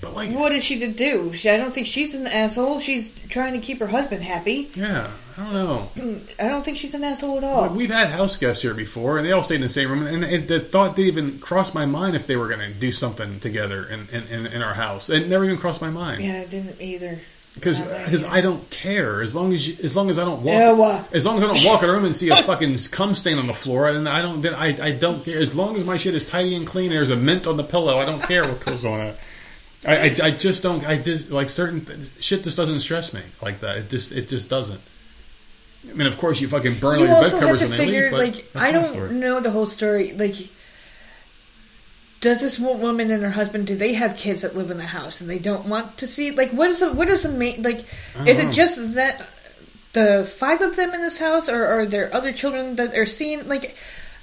But 0.00 0.14
like, 0.14 0.30
what 0.30 0.52
is 0.52 0.64
she 0.64 0.78
to 0.80 0.88
do? 0.88 1.32
She, 1.34 1.48
I 1.50 1.56
don't 1.56 1.72
think 1.72 1.86
she's 1.86 2.14
an 2.14 2.26
asshole. 2.26 2.80
She's 2.80 3.18
trying 3.28 3.52
to 3.54 3.58
keep 3.60 3.80
her 3.80 3.86
husband 3.86 4.22
happy. 4.22 4.70
yeah, 4.74 5.10
I 5.38 5.44
don't 5.44 5.54
know. 5.54 5.88
I 6.38 6.48
don't 6.48 6.64
think 6.64 6.76
she's 6.78 6.94
an 6.94 7.04
asshole 7.04 7.38
at 7.38 7.44
all. 7.44 7.62
Like, 7.62 7.70
we've 7.72 7.90
had 7.90 8.08
house 8.08 8.36
guests 8.36 8.62
here 8.62 8.74
before, 8.74 9.18
and 9.18 9.26
they 9.26 9.32
all 9.32 9.42
stayed 9.42 9.56
in 9.56 9.60
the 9.62 9.68
same 9.68 9.90
room. 9.90 10.06
And, 10.06 10.24
and 10.24 10.48
the 10.48 10.60
thought 10.60 10.96
didn't 10.96 11.08
even 11.08 11.38
cross 11.38 11.72
my 11.74 11.86
mind 11.86 12.16
if 12.16 12.26
they 12.26 12.36
were 12.36 12.48
going 12.48 12.60
to 12.60 12.72
do 12.72 12.92
something 12.92 13.40
together 13.40 13.86
in, 13.86 14.08
in, 14.12 14.26
in, 14.28 14.46
in 14.46 14.62
our 14.62 14.74
house. 14.74 15.08
It 15.10 15.28
never 15.28 15.44
even 15.44 15.58
crossed 15.58 15.80
my 15.80 15.90
mind 15.90 16.22
yeah, 16.22 16.40
it 16.40 16.50
didn't 16.50 16.80
either. 16.80 17.18
Because 17.56 17.80
because. 17.80 18.22
I 18.24 18.40
don't 18.40 18.68
care 18.70 19.20
as 19.22 19.34
long 19.34 19.52
as 19.52 19.66
you, 19.66 19.76
as 19.82 19.96
long 19.96 20.10
as 20.10 20.18
I 20.18 20.24
don't 20.24 20.42
walk 20.42 20.78
uh. 20.78 21.04
as 21.12 21.26
long 21.26 21.38
as 21.38 21.42
I 21.42 21.52
don't 21.52 21.64
walk 21.64 21.82
in 21.82 21.88
a 21.88 21.92
room 21.92 22.04
and 22.04 22.14
see 22.14 22.28
a 22.28 22.36
fucking 22.42 22.76
cum 22.92 23.14
stain 23.14 23.38
on 23.38 23.46
the 23.46 23.54
floor, 23.54 23.88
and 23.88 24.08
I 24.08 24.22
don't 24.22 24.42
then 24.42 24.54
I, 24.54 24.76
I 24.80 24.92
don't 24.92 25.22
care 25.24 25.38
as 25.38 25.56
long 25.56 25.76
as 25.76 25.84
my 25.84 25.96
shit 25.96 26.14
is 26.14 26.24
tidy 26.24 26.54
and 26.54 26.66
clean. 26.66 26.90
There's 26.90 27.10
a 27.10 27.16
mint 27.16 27.46
on 27.46 27.56
the 27.56 27.64
pillow. 27.64 27.98
I 27.98 28.04
don't 28.04 28.22
care 28.22 28.46
what 28.46 28.60
goes 28.60 28.84
on 28.84 29.00
it. 29.00 29.16
I, 29.86 29.96
I, 29.96 30.16
I 30.22 30.30
just 30.30 30.62
don't. 30.62 30.86
I 30.86 31.00
just 31.00 31.30
like 31.30 31.50
certain 31.50 31.84
th- 31.84 32.10
shit. 32.20 32.44
Just 32.44 32.56
doesn't 32.56 32.80
stress 32.80 33.12
me 33.12 33.22
like 33.42 33.60
that. 33.60 33.78
It 33.78 33.90
just 33.90 34.12
it 34.12 34.28
just 34.28 34.48
doesn't. 34.48 34.80
I 35.88 35.92
mean, 35.94 36.06
of 36.06 36.18
course, 36.18 36.40
you 36.40 36.48
fucking 36.48 36.78
burn 36.78 37.00
You 37.00 37.06
all 37.06 37.22
your 37.22 37.30
bed 37.30 37.40
covers 37.40 37.60
when 37.62 37.70
they 37.70 37.86
leave. 37.86 38.12
Like, 38.12 38.50
I 38.54 38.72
don't 38.72 39.20
know 39.20 39.40
the 39.40 39.50
whole 39.50 39.66
story. 39.66 40.12
Like, 40.12 40.34
does 42.26 42.40
this 42.40 42.58
woman 42.58 43.12
and 43.12 43.22
her 43.22 43.30
husband 43.30 43.68
do 43.68 43.76
they 43.76 43.94
have 43.94 44.16
kids 44.16 44.42
that 44.42 44.56
live 44.56 44.72
in 44.72 44.78
the 44.78 44.84
house 44.84 45.20
and 45.20 45.30
they 45.30 45.38
don't 45.38 45.66
want 45.66 45.98
to 45.98 46.08
see? 46.08 46.32
Like, 46.32 46.50
what 46.50 46.70
is 46.70 46.80
the 46.80 46.92
what 46.92 47.08
is 47.08 47.22
the 47.22 47.30
main 47.30 47.62
like? 47.62 47.78
Is 47.78 47.84
know. 48.14 48.24
it 48.24 48.38
uh-huh. 48.40 48.52
just 48.52 48.94
that 48.94 49.24
the 49.92 50.28
five 50.28 50.60
of 50.60 50.74
them 50.74 50.92
in 50.92 51.00
this 51.00 51.18
house, 51.18 51.48
or 51.48 51.64
are 51.64 51.86
there 51.86 52.12
other 52.12 52.32
children 52.32 52.76
that 52.76 52.96
are 52.96 53.06
seeing? 53.06 53.46
Like, 53.48 53.76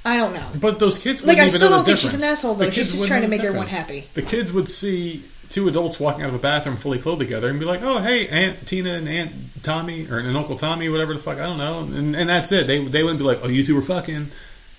I 0.03 0.17
don't 0.17 0.33
know. 0.33 0.49
But 0.59 0.79
those 0.79 0.97
kids, 0.97 1.25
Like, 1.25 1.37
I 1.37 1.47
still 1.47 1.69
don't 1.69 1.85
think 1.85 1.97
she's 1.97 2.13
an 2.13 2.23
asshole, 2.23 2.55
though. 2.55 2.69
She's 2.69 2.91
just 2.91 3.07
trying 3.07 3.21
to 3.21 3.29
make 3.29 3.43
everyone 3.43 3.67
happy. 3.67 4.05
The 4.13 4.21
kids 4.21 4.51
would 4.51 4.67
see 4.67 5.23
two 5.49 5.69
adults 5.69 5.97
walking 5.97 6.23
out 6.23 6.29
of 6.29 6.35
a 6.35 6.39
bathroom 6.39 6.75
fully 6.75 6.99
clothed 6.99 7.19
together 7.19 7.47
and 7.47 7.57
be 7.57 7.65
like, 7.65 7.81
"Oh, 7.83 7.99
hey, 7.99 8.27
Aunt 8.27 8.67
Tina 8.67 8.95
and 8.95 9.07
Aunt 9.07 9.31
Tommy 9.63 10.07
or 10.09 10.19
and 10.19 10.35
Uncle 10.35 10.57
Tommy, 10.57 10.89
whatever 10.89 11.13
the 11.13 11.19
fuck, 11.21 11.37
I 11.37 11.45
don't 11.45 11.57
know," 11.57 11.79
and, 11.79 12.15
and 12.15 12.29
that's 12.29 12.51
it. 12.51 12.67
They 12.67 12.83
they 12.83 13.01
wouldn't 13.01 13.19
be 13.19 13.25
like, 13.25 13.39
"Oh, 13.43 13.47
you 13.47 13.63
two 13.63 13.75
were 13.75 13.81
fucking." 13.81 14.29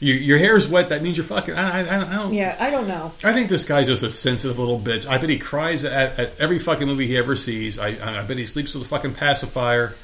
Your, 0.01 0.17
your 0.17 0.39
hair's 0.39 0.69
wet. 0.69 0.89
That 0.91 1.03
means 1.03 1.17
you're 1.17 1.25
fucking. 1.25 1.55
I, 1.55 1.81
I, 1.87 2.07
I 2.11 2.17
don't. 2.17 2.33
Yeah, 2.35 2.57
I 2.59 2.71
don't 2.71 2.89
know. 2.89 3.13
I 3.23 3.33
think 3.33 3.49
this 3.49 3.65
guy's 3.65 3.87
just 3.87 4.03
a 4.03 4.11
sensitive 4.11 4.59
little 4.59 4.79
bitch. 4.79 5.09
I 5.09 5.19
bet 5.19 5.31
he 5.31 5.39
cries 5.39 5.85
at, 5.85 6.19
at 6.19 6.39
every 6.41 6.59
fucking 6.59 6.87
movie 6.87 7.07
he 7.07 7.17
ever 7.17 7.37
sees. 7.37 7.79
I, 7.79 7.89
I 8.21 8.23
bet 8.25 8.37
he 8.37 8.45
sleeps 8.47 8.75
with 8.75 8.85
a 8.85 8.89
fucking 8.89 9.15
pacifier, 9.15 9.95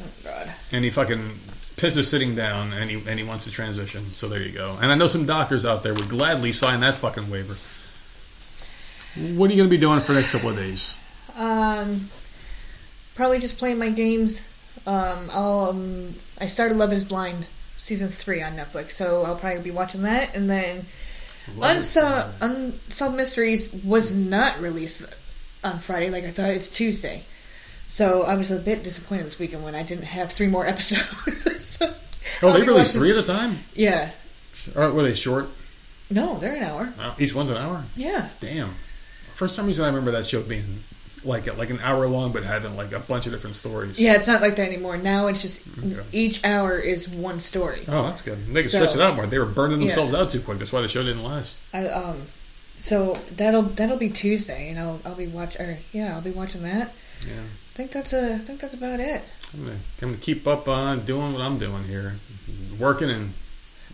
Oh, 0.00 0.04
God. 0.24 0.52
and 0.72 0.84
he 0.84 0.90
fucking 0.90 1.38
pisses 1.76 2.04
sitting 2.06 2.34
down, 2.36 2.72
and 2.72 2.88
he 2.90 3.02
and 3.08 3.18
he 3.18 3.24
wants 3.24 3.44
to 3.44 3.50
transition. 3.50 4.06
So 4.12 4.28
there 4.28 4.40
you 4.40 4.52
go. 4.52 4.78
And 4.80 4.90
I 4.90 4.94
know 4.94 5.08
some 5.08 5.26
doctors 5.26 5.66
out 5.66 5.82
there 5.82 5.94
would 5.94 6.08
gladly 6.08 6.52
sign 6.52 6.80
that 6.80 6.94
fucking 6.94 7.28
waiver. 7.30 7.54
What 9.36 9.50
are 9.50 9.54
you 9.54 9.58
going 9.60 9.68
to 9.68 9.76
be 9.76 9.78
doing 9.80 10.00
for 10.00 10.12
the 10.12 10.20
next 10.20 10.30
couple 10.30 10.50
of 10.50 10.56
days? 10.56 10.96
Um, 11.36 12.08
probably 13.16 13.40
just 13.40 13.58
playing 13.58 13.78
my 13.78 13.90
games. 13.90 14.46
Um, 14.86 15.28
I'll. 15.32 15.60
Um, 15.70 16.14
I 16.40 16.46
started 16.46 16.76
Love 16.78 16.92
Is 16.92 17.04
Blind 17.04 17.44
season 17.90 18.08
three 18.08 18.40
on 18.40 18.52
Netflix, 18.56 18.92
so 18.92 19.24
I'll 19.24 19.34
probably 19.34 19.62
be 19.62 19.72
watching 19.72 20.02
that, 20.04 20.36
and 20.36 20.48
then 20.48 20.86
Unsolved, 21.60 22.28
Unsolved 22.40 23.16
Mysteries 23.16 23.72
was 23.72 24.14
not 24.14 24.60
released 24.60 25.04
on 25.64 25.80
Friday 25.80 26.08
like 26.10 26.22
I 26.22 26.30
thought. 26.30 26.50
It's 26.50 26.68
Tuesday, 26.68 27.24
so 27.88 28.22
I 28.22 28.36
was 28.36 28.52
a 28.52 28.58
bit 28.60 28.84
disappointed 28.84 29.26
this 29.26 29.40
weekend 29.40 29.64
when 29.64 29.74
I 29.74 29.82
didn't 29.82 30.04
have 30.04 30.30
three 30.30 30.46
more 30.46 30.64
episodes. 30.74 31.64
so 31.64 31.92
Oh, 32.42 32.52
they 32.52 32.60
be 32.60 32.68
release 32.68 32.92
three 32.92 33.10
at 33.10 33.16
a 33.18 33.24
time. 33.24 33.58
Yeah. 33.74 34.12
Or 34.76 34.92
were 34.92 35.02
they 35.02 35.14
short? 35.14 35.48
No, 36.10 36.38
they're 36.38 36.54
an 36.54 36.62
hour. 36.62 36.92
Each 37.18 37.34
one's 37.34 37.50
an 37.50 37.56
hour. 37.56 37.82
Yeah. 37.96 38.28
Damn. 38.40 38.74
For 39.34 39.48
some 39.48 39.66
reason, 39.66 39.84
I 39.84 39.88
remember 39.88 40.12
that 40.12 40.26
show 40.26 40.42
being 40.42 40.84
like 41.24 41.54
like 41.58 41.70
an 41.70 41.80
hour 41.80 42.06
long, 42.06 42.32
but 42.32 42.42
having 42.44 42.76
like 42.76 42.92
a 42.92 42.98
bunch 43.00 43.26
of 43.26 43.32
different 43.32 43.56
stories. 43.56 43.98
Yeah, 43.98 44.14
it's 44.14 44.26
not 44.26 44.40
like 44.40 44.56
that 44.56 44.66
anymore. 44.66 44.96
Now 44.96 45.26
it's 45.26 45.42
just 45.42 45.62
each 46.12 46.42
hour 46.44 46.78
is 46.78 47.08
one 47.08 47.40
story. 47.40 47.80
Oh, 47.88 48.04
that's 48.04 48.22
good. 48.22 48.46
They 48.46 48.62
can 48.62 48.70
So- 48.70 48.78
stretch 48.78 48.94
it 48.94 49.00
out 49.00 49.16
more. 49.16 49.26
They 49.26 49.38
were 49.38 49.46
burning 49.46 49.80
Yeah. 49.80 49.88
themselves 49.88 50.14
out 50.14 50.30
too 50.30 50.40
quick. 50.40 50.58
That's 50.58 50.72
why 50.72 50.80
the 50.82 50.88
show 50.88 51.02
didn't 51.02 51.22
last. 51.24 51.58
I, 51.72 51.86
um, 51.88 52.22
so 52.80 53.18
that'll 53.36 53.62
that'll 53.62 53.96
be 53.98 54.10
Tuesday, 54.10 54.70
and 54.70 54.78
I'll 54.78 55.00
I'll 55.04 55.14
be 55.14 55.26
watch 55.26 55.56
or 55.60 55.78
yeah 55.92 56.14
I'll 56.14 56.22
be 56.22 56.30
watching 56.30 56.62
that. 56.62 56.92
Yeah. 57.26 57.34
I 57.34 57.76
think 57.76 57.92
that's 57.92 58.12
a 58.12 58.34
I 58.34 58.38
think 58.38 58.60
that's 58.60 58.74
about 58.74 59.00
it. 59.00 59.22
I'm 59.54 59.64
gonna, 59.64 59.72
I'm 60.02 60.08
gonna 60.10 60.16
keep 60.16 60.46
up 60.46 60.68
on 60.68 61.04
doing 61.04 61.32
what 61.32 61.42
I'm 61.42 61.58
doing 61.58 61.84
here, 61.84 62.14
working 62.78 63.10
and 63.10 63.34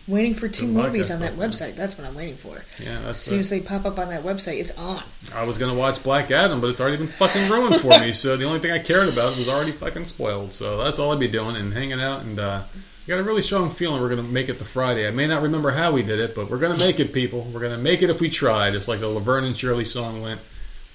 Waiting 0.07 0.35
for 0.35 0.47
two 0.47 0.67
The 0.67 0.71
movies 0.73 1.11
on 1.11 1.19
that 1.19 1.33
website. 1.33 1.75
That's 1.75 1.97
what 1.97 2.07
I'm 2.07 2.15
waiting 2.15 2.37
for. 2.37 2.63
Yeah, 2.81 3.09
As 3.09 3.19
soon 3.19 3.39
as 3.39 3.49
they 3.49 3.59
pop 3.59 3.85
up 3.85 3.99
on 3.99 4.07
that 4.09 4.23
website, 4.23 4.59
it's 4.61 4.71
on. 4.77 5.03
I 5.35 5.43
was 5.43 5.57
gonna 5.57 5.73
watch 5.73 6.01
Black 6.01 6.31
Adam, 6.31 6.61
but 6.61 6.69
it's 6.69 6.79
already 6.79 6.95
been 6.97 7.07
fucking 7.07 7.49
ruined 7.51 7.81
for 7.81 7.99
me. 7.99 8.13
So 8.13 8.37
the 8.37 8.45
only 8.45 8.61
thing 8.61 8.71
I 8.71 8.79
cared 8.79 9.09
about 9.09 9.35
was 9.37 9.49
already 9.49 9.73
fucking 9.73 10.05
spoiled. 10.05 10.53
So 10.53 10.81
that's 10.81 10.97
all 10.97 11.11
I'd 11.11 11.19
be 11.19 11.27
doing 11.27 11.57
and 11.57 11.73
hanging 11.73 11.99
out. 11.99 12.21
And 12.21 12.39
uh, 12.39 12.63
I 12.73 13.07
got 13.07 13.19
a 13.19 13.23
really 13.23 13.41
strong 13.41 13.69
feeling 13.69 14.01
we're 14.01 14.07
gonna 14.09 14.23
make 14.23 14.47
it 14.47 14.59
to 14.59 14.65
Friday. 14.65 15.05
I 15.05 15.11
may 15.11 15.27
not 15.27 15.41
remember 15.43 15.71
how 15.71 15.91
we 15.91 16.03
did 16.03 16.19
it, 16.21 16.35
but 16.35 16.49
we're 16.49 16.57
gonna 16.59 16.77
make 16.77 17.01
it, 17.01 17.11
people. 17.11 17.41
We're 17.53 17.59
gonna 17.59 17.77
make 17.77 18.01
it 18.01 18.09
if 18.09 18.21
we 18.21 18.29
try. 18.29 18.71
Just 18.71 18.87
like 18.87 19.01
the 19.01 19.09
Laverne 19.09 19.43
and 19.43 19.57
Shirley 19.57 19.83
song 19.85 20.21
went. 20.21 20.39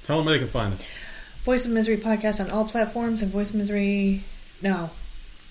Tell 0.05 0.17
them 0.17 0.25
where 0.25 0.35
they 0.35 0.39
can 0.41 0.49
find 0.49 0.73
us. 0.73 0.89
Voice 1.45 1.67
of 1.67 1.73
Misery 1.73 1.99
podcast 1.99 2.43
on 2.43 2.51
all 2.51 2.65
platforms 2.65 3.21
and 3.21 3.31
Voice 3.31 3.51
of 3.51 3.57
Misery. 3.57 4.25
No. 4.63 4.89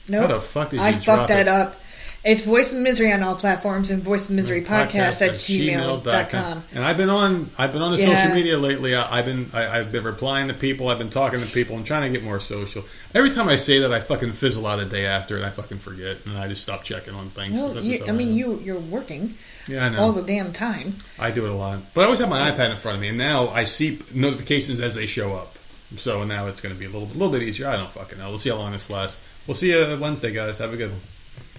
No. 0.07 0.21
How 0.21 0.27
the 0.27 0.41
fuck 0.41 0.71
did 0.71 0.77
you 0.77 0.83
I 0.85 0.93
fucked 0.93 1.27
that 1.27 1.41
it? 1.41 1.47
up. 1.47 1.75
It's 2.23 2.41
Voice 2.43 2.71
of 2.71 2.79
Misery 2.79 3.11
on 3.11 3.23
all 3.23 3.35
platforms 3.35 3.89
and 3.89 4.03
Voice 4.03 4.29
of 4.29 4.35
Misery 4.35 4.61
mm-hmm. 4.61 4.71
podcast, 4.71 5.27
at 5.27 5.39
gmail.com. 5.39 6.63
And 6.73 6.85
I've 6.85 6.97
been 6.97 7.09
on 7.09 7.49
I've 7.57 7.73
been 7.73 7.81
on 7.81 7.91
the 7.91 7.97
Yeah. 7.97 8.15
social 8.15 8.35
media 8.35 8.59
lately. 8.59 8.93
I, 8.93 9.19
I've 9.19 9.25
been 9.25 9.49
I, 9.53 9.79
I've 9.79 9.91
been 9.91 10.03
replying 10.03 10.47
to 10.49 10.53
people. 10.53 10.89
I've 10.89 10.99
been 10.99 11.09
talking 11.09 11.41
to 11.41 11.47
people. 11.47 11.75
I'm 11.75 11.83
trying 11.83 12.11
to 12.11 12.17
get 12.17 12.23
more 12.23 12.39
social. 12.39 12.83
Every 13.15 13.31
time 13.31 13.49
I 13.49 13.55
say 13.55 13.79
that, 13.79 13.91
I 13.91 14.01
fucking 14.01 14.33
fizzle 14.33 14.67
out 14.67 14.79
a 14.79 14.85
day 14.85 15.07
after, 15.07 15.35
and 15.35 15.43
I 15.43 15.49
fucking 15.49 15.79
forget, 15.79 16.17
and 16.25 16.37
I 16.37 16.47
just 16.47 16.61
stop 16.61 16.83
checking 16.83 17.15
on 17.15 17.31
things. 17.31 17.59
Well, 17.59 17.83
you, 17.83 18.05
I 18.05 18.11
mean, 18.11 18.29
am. 18.29 18.33
you 18.35 18.59
you're 18.59 18.79
working 18.79 19.35
yeah, 19.67 19.85
I 19.85 19.89
know. 19.89 20.03
all 20.03 20.11
the 20.11 20.21
damn 20.21 20.53
time. 20.53 20.97
I 21.17 21.31
do 21.31 21.45
it 21.45 21.49
a 21.49 21.55
lot, 21.55 21.79
but 21.95 22.01
I 22.01 22.03
always 22.05 22.19
have 22.19 22.29
my 22.29 22.51
iPad 22.51 22.69
in 22.69 22.77
front 22.77 22.97
of 22.97 23.01
me, 23.01 23.07
and 23.07 23.17
now 23.17 23.49
I 23.49 23.63
see 23.63 23.99
notifications 24.13 24.79
as 24.79 24.93
they 24.93 25.07
show 25.07 25.33
up. 25.33 25.55
So 25.97 26.23
now 26.23 26.47
it's 26.47 26.61
going 26.61 26.73
to 26.73 26.79
be 26.79 26.85
a 26.85 26.89
little, 26.89 27.07
little 27.09 27.31
bit 27.31 27.41
easier. 27.41 27.67
I 27.67 27.75
don't 27.75 27.91
fucking 27.91 28.17
know. 28.17 28.29
We'll 28.29 28.37
see 28.37 28.49
how 28.49 28.55
long 28.55 28.71
this 28.71 28.89
lasts. 28.89 29.17
We'll 29.45 29.55
see 29.55 29.71
you 29.71 29.97
Wednesday, 29.99 30.31
guys. 30.31 30.59
Have 30.59 30.71
a 30.71 30.77
good 30.77 30.91
one. 30.91 31.01